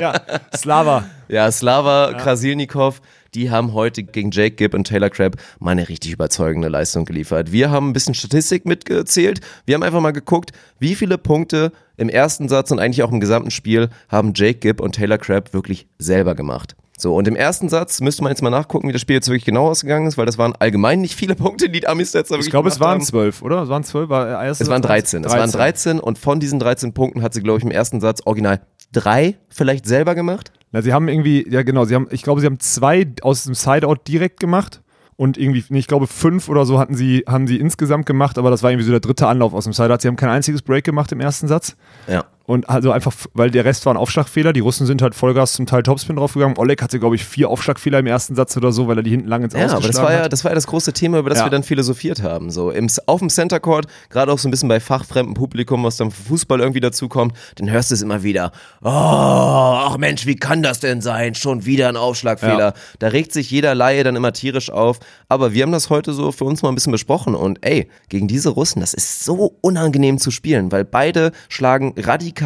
ja, 0.00 0.14
Slava. 0.56 1.04
ja, 1.28 1.52
Slava 1.52 2.14
Krasilnikov, 2.14 3.00
die 3.34 3.50
haben 3.50 3.72
heute 3.72 4.02
gegen 4.02 4.30
Jake 4.30 4.56
Gibb 4.56 4.74
und 4.74 4.86
Taylor 4.86 5.10
Crabb 5.10 5.36
mal 5.58 5.72
eine 5.72 5.88
richtig 5.88 6.12
überzeugende 6.12 6.68
Leistung 6.68 7.04
geliefert. 7.04 7.52
Wir 7.52 7.70
haben 7.70 7.90
ein 7.90 7.92
bisschen 7.92 8.14
Statistik 8.14 8.64
mitgezählt. 8.66 9.40
Wir 9.66 9.74
haben 9.74 9.82
einfach 9.82 10.00
mal 10.00 10.12
geguckt, 10.12 10.52
wie 10.78 10.94
viele 10.94 11.18
Punkte 11.18 11.72
im 11.96 12.08
ersten 12.08 12.48
Satz 12.48 12.70
und 12.70 12.78
eigentlich 12.78 13.02
auch 13.02 13.12
im 13.12 13.20
gesamten 13.20 13.50
Spiel 13.50 13.90
haben 14.08 14.32
Jake 14.34 14.60
Gibb 14.60 14.80
und 14.80 14.94
Taylor 14.94 15.18
Crabb 15.18 15.52
wirklich 15.52 15.86
selber 15.98 16.34
gemacht. 16.34 16.76
So, 17.00 17.14
und 17.14 17.28
im 17.28 17.36
ersten 17.36 17.68
Satz 17.68 18.00
müsste 18.00 18.24
man 18.24 18.32
jetzt 18.32 18.42
mal 18.42 18.50
nachgucken, 18.50 18.88
wie 18.88 18.92
das 18.92 19.00
Spiel 19.00 19.14
jetzt 19.14 19.28
wirklich 19.28 19.44
genau 19.44 19.68
ausgegangen 19.68 20.08
ist, 20.08 20.18
weil 20.18 20.26
das 20.26 20.36
waren 20.36 20.54
allgemein 20.56 21.00
nicht 21.00 21.14
viele 21.14 21.36
Punkte, 21.36 21.68
die 21.68 21.80
die 21.80 21.86
Amis 21.86 22.12
jetzt 22.12 22.30
wirklich 22.30 22.46
Ich 22.46 22.50
glaube, 22.50 22.68
es 22.68 22.80
waren 22.80 23.00
zwölf, 23.00 23.40
oder? 23.42 23.62
Es 23.62 23.68
waren 23.68 23.84
zwölf. 23.84 24.08
War 24.08 24.44
Es 24.48 24.58
waren 24.68 24.82
Satz 24.82 24.88
13. 24.88 25.24
Es 25.24 25.32
waren 25.32 25.50
13 25.50 26.00
und 26.00 26.18
von 26.18 26.40
diesen 26.40 26.58
13 26.58 26.94
Punkten 26.94 27.22
hat 27.22 27.34
sie, 27.34 27.42
glaube 27.42 27.58
ich, 27.58 27.64
im 27.64 27.70
ersten 27.70 28.00
Satz 28.00 28.22
original 28.24 28.60
drei 28.92 29.36
vielleicht 29.48 29.86
selber 29.86 30.16
gemacht. 30.16 30.50
Na, 30.72 30.82
sie 30.82 30.92
haben 30.92 31.08
irgendwie, 31.08 31.48
ja 31.48 31.62
genau, 31.62 31.84
sie 31.84 31.94
haben, 31.94 32.08
ich 32.10 32.22
glaube, 32.22 32.40
sie 32.40 32.46
haben 32.46 32.60
zwei 32.60 33.06
aus 33.22 33.44
dem 33.44 33.54
Sideout 33.54 33.96
direkt 34.06 34.40
gemacht 34.40 34.82
und 35.16 35.38
irgendwie, 35.38 35.64
nee, 35.70 35.78
ich 35.78 35.86
glaube, 35.86 36.06
fünf 36.06 36.48
oder 36.48 36.66
so 36.66 36.78
hatten 36.78 36.94
sie, 36.94 37.24
haben 37.26 37.46
sie 37.46 37.56
insgesamt 37.56 38.06
gemacht, 38.06 38.38
aber 38.38 38.50
das 38.50 38.62
war 38.62 38.70
irgendwie 38.70 38.84
so 38.84 38.92
der 38.92 39.00
dritte 39.00 39.26
Anlauf 39.26 39.54
aus 39.54 39.64
dem 39.64 39.72
Sideout. 39.72 39.98
Sie 40.00 40.08
haben 40.08 40.16
kein 40.16 40.30
einziges 40.30 40.62
Break 40.62 40.84
gemacht 40.84 41.10
im 41.10 41.20
ersten 41.20 41.48
Satz. 41.48 41.76
Ja. 42.06 42.24
Und 42.48 42.66
also 42.70 42.92
einfach, 42.92 43.12
weil 43.34 43.50
der 43.50 43.66
Rest 43.66 43.84
waren 43.84 43.98
Aufschlagfehler. 43.98 44.54
Die 44.54 44.60
Russen 44.60 44.86
sind 44.86 45.02
halt 45.02 45.14
Vollgas 45.14 45.52
zum 45.52 45.66
Teil 45.66 45.82
Topspin 45.82 46.16
draufgegangen. 46.16 46.56
Oleg 46.56 46.80
hatte, 46.80 46.98
glaube 46.98 47.14
ich, 47.14 47.22
vier 47.22 47.50
Aufschlagfehler 47.50 47.98
im 47.98 48.06
ersten 48.06 48.34
Satz 48.34 48.56
oder 48.56 48.72
so, 48.72 48.88
weil 48.88 48.96
er 48.96 49.02
die 49.02 49.10
hinten 49.10 49.28
lang 49.28 49.42
ins 49.44 49.52
Ja, 49.52 49.70
aber 49.70 49.86
das 49.86 49.98
war 50.00 50.10
ja, 50.10 50.30
das 50.30 50.44
war 50.44 50.52
ja 50.52 50.54
das 50.54 50.66
große 50.66 50.94
Thema, 50.94 51.18
über 51.18 51.28
das 51.28 51.40
Ja. 51.40 51.44
wir 51.44 51.50
dann 51.50 51.62
philosophiert 51.62 52.22
haben. 52.22 52.50
So 52.50 52.70
im, 52.70 52.88
auf 53.04 53.20
dem 53.20 53.28
Center 53.28 53.60
Court, 53.60 53.84
gerade 54.08 54.32
auch 54.32 54.38
so 54.38 54.48
ein 54.48 54.50
bisschen 54.50 54.70
bei 54.70 54.80
fachfremdem 54.80 55.34
Publikum, 55.34 55.84
was 55.84 55.98
dann 55.98 56.10
Fußball 56.10 56.60
irgendwie 56.60 56.80
dazukommt, 56.80 57.34
dann 57.56 57.68
hörst 57.68 57.90
du 57.90 57.94
es 57.96 58.00
immer 58.00 58.22
wieder. 58.22 58.50
Oh, 58.82 58.88
ach 58.88 59.98
Mensch, 59.98 60.24
wie 60.24 60.36
kann 60.36 60.62
das 60.62 60.80
denn 60.80 61.02
sein? 61.02 61.34
Schon 61.34 61.66
wieder 61.66 61.90
ein 61.90 61.96
Aufschlagfehler. 61.98 62.58
Ja. 62.68 62.74
Da 62.98 63.08
regt 63.08 63.34
sich 63.34 63.50
jeder 63.50 63.74
Laie 63.74 64.04
dann 64.04 64.16
immer 64.16 64.32
tierisch 64.32 64.70
auf. 64.70 65.00
Aber 65.28 65.52
wir 65.52 65.64
haben 65.64 65.72
das 65.72 65.90
heute 65.90 66.14
so 66.14 66.32
für 66.32 66.44
uns 66.44 66.62
mal 66.62 66.70
ein 66.70 66.74
bisschen 66.76 66.92
besprochen. 66.92 67.34
Und 67.34 67.58
ey, 67.60 67.90
gegen 68.08 68.26
diese 68.26 68.48
Russen, 68.48 68.80
das 68.80 68.94
ist 68.94 69.22
so 69.22 69.58
unangenehm 69.60 70.16
zu 70.16 70.30
spielen, 70.30 70.72
weil 70.72 70.86
beide 70.86 71.32
schlagen 71.50 71.92
radikal 71.98 72.37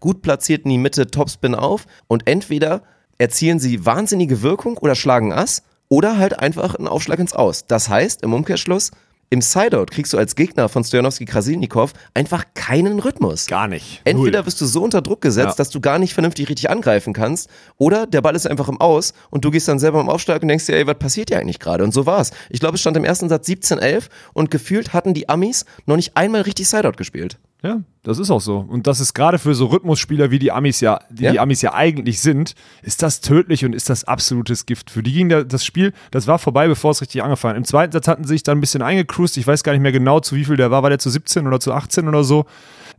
gut 0.00 0.22
platziert 0.22 0.64
in 0.64 0.70
die 0.70 0.78
Mitte 0.78 1.10
Topspin 1.10 1.54
auf 1.54 1.86
und 2.06 2.26
entweder 2.26 2.82
erzielen 3.18 3.58
sie 3.58 3.84
wahnsinnige 3.84 4.42
Wirkung 4.42 4.78
oder 4.78 4.94
schlagen 4.94 5.32
Ass 5.32 5.62
oder 5.88 6.18
halt 6.18 6.38
einfach 6.38 6.74
einen 6.74 6.88
Aufschlag 6.88 7.18
ins 7.18 7.32
Aus. 7.34 7.66
Das 7.66 7.88
heißt, 7.88 8.22
im 8.22 8.32
Umkehrschluss, 8.34 8.90
im 9.30 9.42
Sideout 9.42 9.86
kriegst 9.90 10.14
du 10.14 10.18
als 10.18 10.36
Gegner 10.36 10.70
von 10.70 10.84
Stojanowski 10.84 11.26
Krasilnikov 11.26 11.92
einfach 12.14 12.44
keinen 12.54 12.98
Rhythmus. 12.98 13.46
Gar 13.46 13.68
nicht. 13.68 14.00
Entweder 14.04 14.46
wirst 14.46 14.58
du 14.60 14.64
so 14.66 14.82
unter 14.82 15.02
Druck 15.02 15.20
gesetzt, 15.20 15.48
Ja. 15.50 15.54
dass 15.56 15.68
du 15.68 15.80
gar 15.80 15.98
nicht 15.98 16.14
vernünftig 16.14 16.48
richtig 16.48 16.70
angreifen 16.70 17.12
kannst, 17.12 17.50
oder 17.76 18.06
der 18.06 18.22
Ball 18.22 18.34
ist 18.34 18.46
einfach 18.46 18.68
im 18.70 18.80
Aus 18.80 19.12
und 19.28 19.44
du 19.44 19.50
gehst 19.50 19.68
dann 19.68 19.78
selber 19.78 20.00
im 20.00 20.08
Aufschlag 20.08 20.40
und 20.40 20.48
denkst 20.48 20.64
dir, 20.66 20.76
ey, 20.76 20.86
was 20.86 20.98
passiert 20.98 21.28
hier 21.28 21.38
eigentlich 21.40 21.58
gerade? 21.58 21.84
Und 21.84 21.92
so 21.92 22.06
war's. 22.06 22.30
Ich 22.48 22.60
glaube, 22.60 22.76
es 22.76 22.80
stand 22.80 22.96
im 22.96 23.04
ersten 23.04 23.28
Satz 23.28 23.46
17-11 23.48 24.08
und 24.32 24.50
gefühlt 24.50 24.94
hatten 24.94 25.12
die 25.12 25.28
Amis 25.28 25.66
noch 25.84 25.96
nicht 25.96 26.16
einmal 26.16 26.42
richtig 26.42 26.68
Sideout 26.68 26.92
gespielt. 26.96 27.38
Ja, 27.62 27.80
das 28.04 28.20
ist 28.20 28.30
auch 28.30 28.40
so. 28.40 28.58
Und 28.58 28.86
das 28.86 29.00
ist 29.00 29.14
gerade 29.14 29.38
für 29.38 29.52
so 29.54 29.66
Rhythmusspieler, 29.66 30.30
wie 30.30 30.38
die 30.38 30.52
Amis 30.52 30.80
ja, 30.80 31.00
die, 31.10 31.24
Ja. 31.24 31.32
die 31.32 31.40
Amis 31.40 31.60
ja 31.60 31.74
eigentlich 31.74 32.20
sind, 32.20 32.54
ist 32.82 33.02
das 33.02 33.20
tödlich 33.20 33.64
und 33.64 33.74
ist 33.74 33.90
das 33.90 34.04
absolutes 34.04 34.64
Gift. 34.64 34.90
Für 34.90 35.02
die 35.02 35.12
ging 35.12 35.28
das 35.28 35.64
Spiel, 35.64 35.92
das 36.12 36.28
war 36.28 36.38
vorbei, 36.38 36.68
bevor 36.68 36.92
es 36.92 37.00
richtig 37.00 37.22
angefangen 37.22 37.54
hat. 37.54 37.58
Im 37.58 37.64
zweiten 37.64 37.92
Satz 37.92 38.06
hatten 38.06 38.22
sie 38.22 38.34
sich 38.34 38.44
dann 38.44 38.58
ein 38.58 38.60
bisschen 38.60 38.82
eingecruised. 38.82 39.36
Ich 39.38 39.46
weiß 39.46 39.64
gar 39.64 39.72
nicht 39.72 39.82
mehr 39.82 39.90
genau, 39.92 40.20
zu 40.20 40.36
wie 40.36 40.44
viel 40.44 40.56
der 40.56 40.70
war. 40.70 40.84
War 40.84 40.90
der 40.90 41.00
zu 41.00 41.10
17 41.10 41.48
oder 41.48 41.58
zu 41.58 41.72
18 41.72 42.06
oder 42.06 42.22
so? 42.22 42.46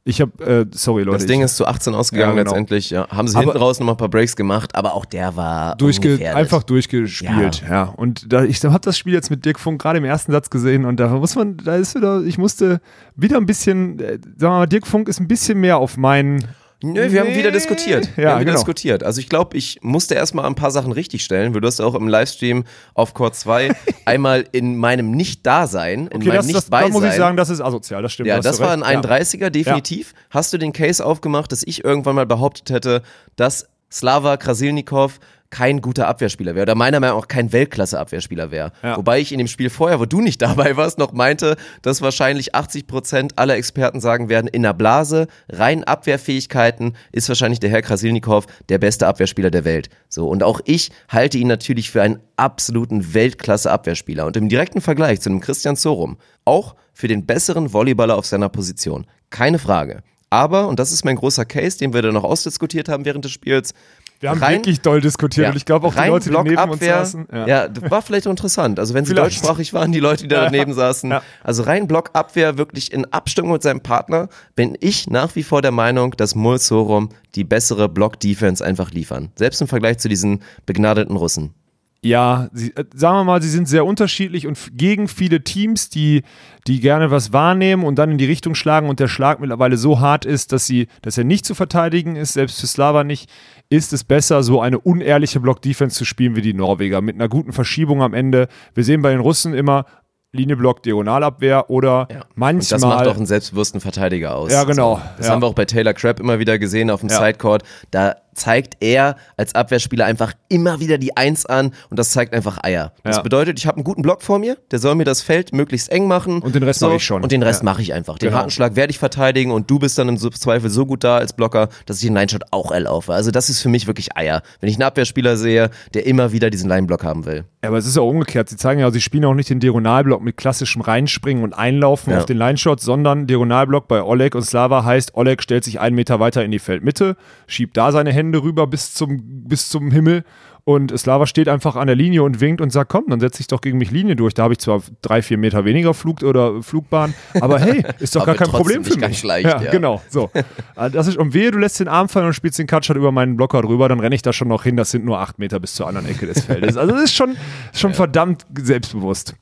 Ich 0.05 0.21
habe, 0.21 0.43
äh, 0.43 0.65
sorry 0.71 1.03
Leute. 1.03 1.17
Das 1.19 1.25
Ding 1.27 1.39
ich, 1.41 1.45
ist 1.45 1.57
zu 1.57 1.65
18 1.67 1.93
ausgegangen 1.93 2.35
Ja, 2.37 2.43
genau. 2.43 2.51
letztendlich. 2.51 2.89
Ja. 2.89 3.07
Haben 3.09 3.27
sie 3.27 3.35
Aber- 3.35 3.45
hinten 3.45 3.57
raus 3.59 3.79
nochmal 3.79 3.95
ein 3.95 3.97
paar 3.97 4.09
Breaks 4.09 4.35
gemacht, 4.35 4.73
aber 4.75 4.93
auch 4.93 5.05
der 5.05 5.35
war 5.35 5.75
durchge 5.75 6.17
einfach 6.35 6.63
durchgespielt. 6.63 7.63
Ja. 7.69 7.83
Und 7.95 8.31
da, 8.31 8.43
ich 8.43 8.63
habe 8.63 8.79
das 8.79 8.97
Spiel 8.97 9.13
jetzt 9.13 9.29
mit 9.29 9.45
Dirk 9.45 9.59
Funk 9.59 9.81
gerade 9.81 9.97
im 9.99 10.05
ersten 10.05 10.31
Satz 10.31 10.49
gesehen 10.49 10.85
und 10.85 10.99
da 10.99 11.09
muss 11.09 11.35
man, 11.35 11.57
da 11.57 11.75
ist 11.75 11.95
wieder, 11.95 12.23
ich 12.23 12.37
musste 12.37 12.81
wieder 13.15 13.37
ein 13.37 13.45
bisschen, 13.45 13.99
äh, 13.99 14.13
sagen 14.13 14.21
wir 14.37 14.49
mal, 14.49 14.67
Dirk 14.67 14.87
Funk 14.87 15.07
ist 15.09 15.19
ein 15.19 15.27
bisschen 15.27 15.59
mehr 15.59 15.77
auf 15.77 15.97
meinen 15.97 16.45
Nö, 16.81 17.11
wir 17.11 17.19
haben 17.19 17.29
Nee. 17.29 17.37
wieder 17.37 17.51
diskutiert. 17.51 18.09
Wir 18.15 18.23
Ja, 18.23 18.29
haben 18.31 18.39
wieder 18.39 18.51
genau. 18.51 18.57
diskutiert. 18.59 19.03
Also 19.03 19.19
ich 19.19 19.27
glaube, 19.27 19.57
ich 19.57 19.79
musste 19.81 20.15
erstmal 20.15 20.45
ein 20.45 20.55
paar 20.55 20.71
Sachen 20.71 20.93
richtigstellen, 20.93 21.53
weil 21.53 21.59
du 21.59 21.67
hast 21.67 21.81
auch 21.81 21.93
im 21.93 22.07
Livestream 22.07 22.63
auf 22.93 23.13
Court 23.13 23.35
2 23.35 23.71
einmal 24.05 24.45
in 24.53 24.77
meinem 24.77 25.11
Nicht-Dasein, 25.11 26.07
in 26.07 26.17
Okay, 26.21 26.29
meinem 26.29 26.37
das, 26.37 26.47
das, 26.47 26.69
da 26.69 26.87
muss 26.87 27.03
ich 27.03 27.13
sagen, 27.13 27.35
das 27.35 27.49
ist 27.49 27.59
asozial, 27.59 28.01
das 28.01 28.13
stimmt. 28.13 28.27
ja, 28.27 28.39
das 28.39 28.59
war 28.59 28.71
ein 28.71 28.83
31er, 28.83 29.49
definitiv. 29.49 30.13
Hast 30.29 30.53
du 30.53 30.57
den 30.57 30.71
Case 30.71 31.05
aufgemacht, 31.05 31.51
dass 31.51 31.63
ich 31.65 31.83
irgendwann 31.83 32.15
mal 32.15 32.25
behauptet 32.25 32.69
hätte, 32.69 33.01
dass 33.35 33.67
Slava 33.91 34.37
Krasilnikov 34.37 35.19
kein 35.49 35.81
guter 35.81 36.07
Abwehrspieler 36.07 36.55
wäre 36.55 36.63
oder 36.63 36.75
meiner 36.75 36.99
Meinung 36.99 37.17
nach 37.17 37.23
auch 37.23 37.27
kein 37.27 37.51
Weltklasse-Abwehrspieler 37.51 38.51
wäre. 38.51 38.71
Ja. 38.83 38.97
Wobei 38.97 39.19
ich 39.19 39.31
in 39.31 39.39
dem 39.39 39.47
Spiel 39.47 39.69
vorher, 39.69 39.99
wo 39.99 40.05
du 40.05 40.21
nicht 40.21 40.41
dabei 40.41 40.77
warst, 40.77 40.97
noch 40.97 41.11
meinte, 41.11 41.57
dass 41.81 42.01
wahrscheinlich 42.01 42.55
80 42.55 42.87
Prozent 42.87 43.39
aller 43.39 43.55
Experten 43.55 43.99
sagen 43.99 44.29
werden, 44.29 44.47
in 44.47 44.63
der 44.63 44.73
Blase, 44.73 45.27
rein 45.49 45.83
Abwehrfähigkeiten 45.83 46.95
ist 47.11 47.29
wahrscheinlich 47.29 47.59
der 47.59 47.69
Herr 47.69 47.81
Krasilnikov 47.81 48.45
der 48.69 48.77
beste 48.77 49.07
Abwehrspieler 49.07 49.51
der 49.51 49.65
Welt. 49.65 49.89
So, 50.07 50.27
und 50.27 50.43
auch 50.43 50.61
ich 50.65 50.91
halte 51.09 51.37
ihn 51.37 51.47
natürlich 51.47 51.89
für 51.91 52.01
einen 52.01 52.19
absoluten 52.37 53.13
Weltklasse-Abwehrspieler. 53.13 54.25
Und 54.25 54.37
im 54.37 54.49
direkten 54.49 54.81
Vergleich 54.81 55.21
zu 55.21 55.29
einem 55.29 55.39
Christian 55.39 55.75
Sorum, 55.75 56.17
auch 56.45 56.75
für 56.93 57.07
den 57.07 57.25
besseren 57.25 57.73
Volleyballer 57.73 58.17
auf 58.17 58.25
seiner 58.25 58.49
Position. 58.49 59.07
Keine 59.29 59.59
Frage. 59.59 60.03
Aber, 60.29 60.67
und 60.67 60.79
das 60.79 60.91
ist 60.91 61.05
mein 61.05 61.15
großer 61.15 61.45
Case, 61.45 61.77
den 61.77 61.93
wir 61.93 62.01
dann 62.01 62.13
noch 62.13 62.23
ausdiskutiert 62.23 62.87
haben 62.87 63.05
während 63.05 63.25
des 63.25 63.31
Spiels, 63.31 63.73
Wir 64.21 64.31
haben 64.31 64.39
rein- 64.43 64.55
wirklich 64.57 64.81
doll 64.81 64.99
diskutiert 64.99 65.49
und 65.51 65.55
ich 65.55 65.65
glaube 65.65 65.87
auch 65.87 65.93
die 65.95 66.07
Leute, 66.07 66.29
die 66.29 66.35
neben 66.35 66.47
uns 66.49 66.55
Blockabwehr, 66.79 67.05
saßen. 67.05 67.27
Ja. 67.47 67.67
das 67.69 67.89
war 67.89 68.01
vielleicht 68.01 68.27
auch 68.27 68.31
interessant. 68.31 68.77
Also 68.79 68.93
wenn 68.93 69.05
sie 69.05 69.13
Vielleicht. 69.13 69.37
deutschsprachig 69.37 69.73
waren, 69.73 69.91
die 69.93 69.99
Leute, 70.01 70.23
die 70.23 70.27
da 70.27 70.43
daneben 70.45 70.73
saßen. 70.73 71.09
Ja. 71.09 71.21
Also 71.43 71.63
rein 71.63 71.87
Blockabwehr, 71.87 72.57
wirklich 72.57 72.91
in 72.91 73.05
Abstimmung 73.13 73.53
mit 73.53 73.63
seinem 73.63 73.79
Partner, 73.81 74.27
bin 74.55 74.77
ich 74.81 75.09
nach 75.09 75.35
wie 75.35 75.43
vor 75.43 75.61
der 75.61 75.71
Meinung, 75.71 76.11
dass 76.17 76.35
Mul 76.35 76.57
Sorum 76.59 77.09
die 77.35 77.45
bessere 77.45 77.87
Block-Defense 77.87 78.63
einfach 78.65 78.91
liefern. 78.91 79.31
Selbst 79.35 79.61
im 79.61 79.67
Vergleich 79.69 79.99
zu 79.99 80.09
diesen 80.09 80.41
begnadeten 80.65 81.15
Russen. 81.15 81.53
Ja, 82.01 82.47
sie, 82.53 82.73
äh, 82.77 82.85
sagen 82.95 83.17
wir 83.17 83.23
mal, 83.25 83.41
sie 83.41 83.49
sind 83.49 83.67
sehr 83.67 83.85
unterschiedlich 83.85 84.47
und 84.47 84.57
gegen 84.73 85.09
viele 85.09 85.43
Teams, 85.43 85.89
die, 85.89 86.23
die 86.65 86.79
gerne 86.79 87.11
was 87.11 87.33
wahrnehmen 87.33 87.83
und 87.83 87.95
dann 87.95 88.09
in 88.11 88.17
die 88.17 88.25
Richtung 88.25 88.55
schlagen 88.55 88.87
und 88.87 89.01
der 89.01 89.09
Schlag 89.09 89.41
mittlerweile 89.41 89.75
so 89.75 89.99
hart 89.99 90.23
ist, 90.23 90.53
dass, 90.53 90.65
sie, 90.65 90.87
dass 91.01 91.17
er 91.17 91.25
nicht 91.25 91.45
zu 91.45 91.55
verteidigen 91.55 92.15
ist, 92.15 92.33
selbst 92.33 92.61
für 92.61 92.67
Slava 92.67 93.03
nicht, 93.03 93.29
ist 93.69 93.93
es 93.93 94.03
besser, 94.03 94.41
so 94.43 94.61
eine 94.61 94.79
unehrliche 94.79 95.39
Block-Defense 95.39 95.95
zu 95.95 96.05
spielen 96.05 96.35
wie 96.35 96.41
die 96.41 96.53
Norweger, 96.53 97.01
mit 97.01 97.15
einer 97.15 97.29
guten 97.29 97.53
Verschiebung 97.53 98.01
am 98.01 98.13
Ende. 98.13 98.47
Wir 98.73 98.83
sehen 98.83 99.01
bei 99.01 99.11
den 99.11 99.19
Russen 99.19 99.53
immer 99.53 99.85
Linieblock, 100.31 100.83
Diagonalabwehr 100.83 101.69
oder 101.71 102.07
Und 102.09 102.17
manchmal. 102.35 102.79
das 102.79 102.81
macht 102.87 103.07
auch 103.07 103.17
einen 103.17 103.25
selbstbewussten 103.25 103.81
Verteidiger 103.81 104.35
aus. 104.35 104.51
Ja, 104.51 104.63
genau. 104.63 104.95
So. 104.95 105.01
Das 105.17 105.27
Ja. 105.27 105.33
haben 105.33 105.41
wir 105.41 105.47
auch 105.47 105.53
bei 105.55 105.65
Taylor 105.65 105.93
Crabb 105.93 106.19
immer 106.19 106.37
wieder 106.39 106.59
gesehen 106.59 106.91
auf 106.91 106.99
dem 106.99 107.09
Ja. 107.09 107.17
Sidecourt. 107.17 107.63
Da 107.91 108.15
zeigt 108.33 108.77
er 108.79 109.15
als 109.37 109.55
Abwehrspieler 109.55 110.05
einfach 110.05 110.33
immer 110.47 110.79
wieder 110.79 110.97
die 110.97 111.15
Eins 111.17 111.45
an 111.45 111.71
und 111.89 111.99
das 111.99 112.11
zeigt 112.11 112.33
einfach 112.33 112.63
Eier. 112.63 112.93
Das 113.03 113.17
Ja. 113.17 113.21
bedeutet, 113.21 113.59
ich 113.59 113.67
habe 113.67 113.77
einen 113.77 113.83
guten 113.83 114.01
Block 114.01 114.21
vor 114.23 114.39
mir, 114.39 114.57
der 114.71 114.79
soll 114.79 114.95
mir 114.95 115.03
das 115.05 115.21
Feld 115.21 115.53
möglichst 115.53 115.91
eng 115.91 116.07
machen. 116.07 116.41
Und 116.41 116.55
den 116.55 116.63
Rest 116.63 116.81
mach 116.81 116.91
ich 116.93 117.03
schon. 117.03 117.23
Und 117.23 117.31
den 117.31 117.43
Rest 117.43 117.61
Ja. 117.61 117.65
mache 117.65 117.81
ich 117.81 117.93
einfach. 117.93 118.17
Den 118.17 118.27
Genau. 118.29 118.37
harten 118.39 118.51
Schlag 118.51 118.75
werde 118.75 118.91
ich 118.91 118.99
verteidigen 118.99 119.51
und 119.51 119.69
du 119.69 119.79
bist 119.79 119.97
dann 119.97 120.07
im 120.09 120.17
Zweifel 120.17 120.69
so 120.69 120.85
gut 120.85 121.03
da 121.03 121.17
als 121.17 121.33
Blocker, 121.33 121.69
dass 121.85 121.97
ich 121.97 122.03
den 122.07 122.13
Line-Shot 122.15 122.43
auch 122.51 122.71
erlaufe. 122.71 123.13
Also 123.13 123.31
das 123.31 123.49
ist 123.49 123.61
für 123.61 123.69
mich 123.69 123.87
wirklich 123.87 124.15
Eier. 124.15 124.41
Wenn 124.59 124.69
ich 124.69 124.75
einen 124.75 124.83
Abwehrspieler 124.83 125.35
sehe, 125.37 125.69
der 125.93 126.05
immer 126.05 126.31
wieder 126.31 126.49
diesen 126.49 126.69
Line-Block 126.69 127.03
haben 127.03 127.25
will. 127.25 127.43
Ja, 127.63 127.69
aber 127.69 127.77
es 127.77 127.85
ist 127.85 127.97
auch 127.97 128.07
umgekehrt. 128.09 128.47
Sie 128.49 128.55
zeigen 128.57 128.79
ja, 128.79 128.89
sie 128.91 129.01
spielen 129.01 129.25
auch 129.25 129.33
nicht 129.33 129.49
den 129.49 129.59
Diagonalblock 129.59 130.21
mit 130.21 130.37
klassischem 130.37 130.81
Reinspringen 130.81 131.43
und 131.43 131.53
Einlaufen 131.53 132.13
Ja. 132.13 132.19
auf 132.19 132.25
den 132.25 132.37
Line-Shot, 132.37 132.79
sondern 132.79 133.27
Diagonalblock 133.27 133.87
bei 133.87 134.01
Oleg 134.01 134.35
und 134.35 134.43
Slava 134.43 134.83
heißt, 134.85 135.15
Oleg 135.15 135.43
stellt 135.43 135.63
sich 135.65 135.79
einen 135.79 135.95
Meter 135.95 136.19
weiter 136.19 136.43
in 136.43 136.51
die 136.51 136.59
Feldmitte, 136.59 137.17
schiebt 137.47 137.75
da 137.75 137.91
seine 137.91 138.11
Hände 138.13 138.18
rüber 138.27 138.67
bis 138.67 138.93
zum, 138.93 139.21
bis 139.47 139.69
zum 139.69 139.91
Himmel 139.91 140.23
und 140.69 140.95
Slava 140.95 141.25
steht 141.25 141.47
einfach 141.49 141.75
an 141.75 141.87
der 141.87 141.95
Linie 141.95 142.21
und 142.21 142.41
winkt 142.41 142.61
und 142.61 142.69
sagt, 142.71 142.91
komm, 142.91 143.05
dann 143.07 143.19
setz 143.19 143.37
dich 143.37 143.47
doch 143.47 143.59
gegen 143.59 143.79
mich 143.79 143.89
Linie 143.89 144.15
durch. 144.15 144.35
Da 144.35 144.43
habe 144.43 144.53
ich 144.53 144.59
zwar 144.59 144.81
drei, 145.01 145.23
vier 145.23 145.39
Meter 145.39 145.65
weniger 145.65 145.95
Flug 145.95 146.21
oder 146.21 146.61
Flugbahn, 146.61 147.15
aber 147.41 147.59
hey, 147.59 147.83
ist 147.99 148.15
doch 148.15 148.23
gar 148.23 148.35
kein 148.35 148.49
Problem 148.49 148.83
für 148.83 148.95
mich. 148.99 149.23
leicht, 149.23 149.47
ja. 149.47 149.71
Genau, 149.71 149.99
so. 150.09 150.29
Also 150.75 150.95
das 150.95 151.07
ist, 151.07 151.17
und 151.17 151.33
wehe, 151.33 151.49
du 151.49 151.57
lässt 151.57 151.79
den 151.79 151.87
Arm 151.87 152.07
fallen 152.07 152.27
und 152.27 152.33
spielst 152.33 152.59
den 152.59 152.67
Cutshot 152.67 152.95
über 152.95 153.11
meinen 153.11 153.35
Blocker 153.35 153.63
drüber, 153.63 153.89
dann 153.89 153.99
renne 153.99 154.13
ich 154.13 154.21
da 154.21 154.31
schon 154.31 154.47
noch 154.47 154.63
hin. 154.63 154.77
Das 154.77 154.91
sind 154.91 155.05
nur 155.05 155.19
acht 155.19 155.39
Meter 155.39 155.59
bis 155.59 155.73
zur 155.73 155.87
anderen 155.87 156.07
Ecke 156.07 156.27
des 156.27 156.43
Feldes. 156.45 156.77
Also 156.77 156.93
das 156.93 157.05
ist 157.05 157.15
schon, 157.15 157.35
schon 157.73 157.93
verdammt 157.95 158.45
selbstbewusst. 158.55 159.33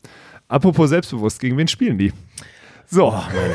Apropos 0.47 0.89
selbstbewusst, 0.89 1.41
gegen 1.41 1.57
wen 1.57 1.67
spielen 1.67 1.97
die? 1.97 2.13
So, 2.89 3.13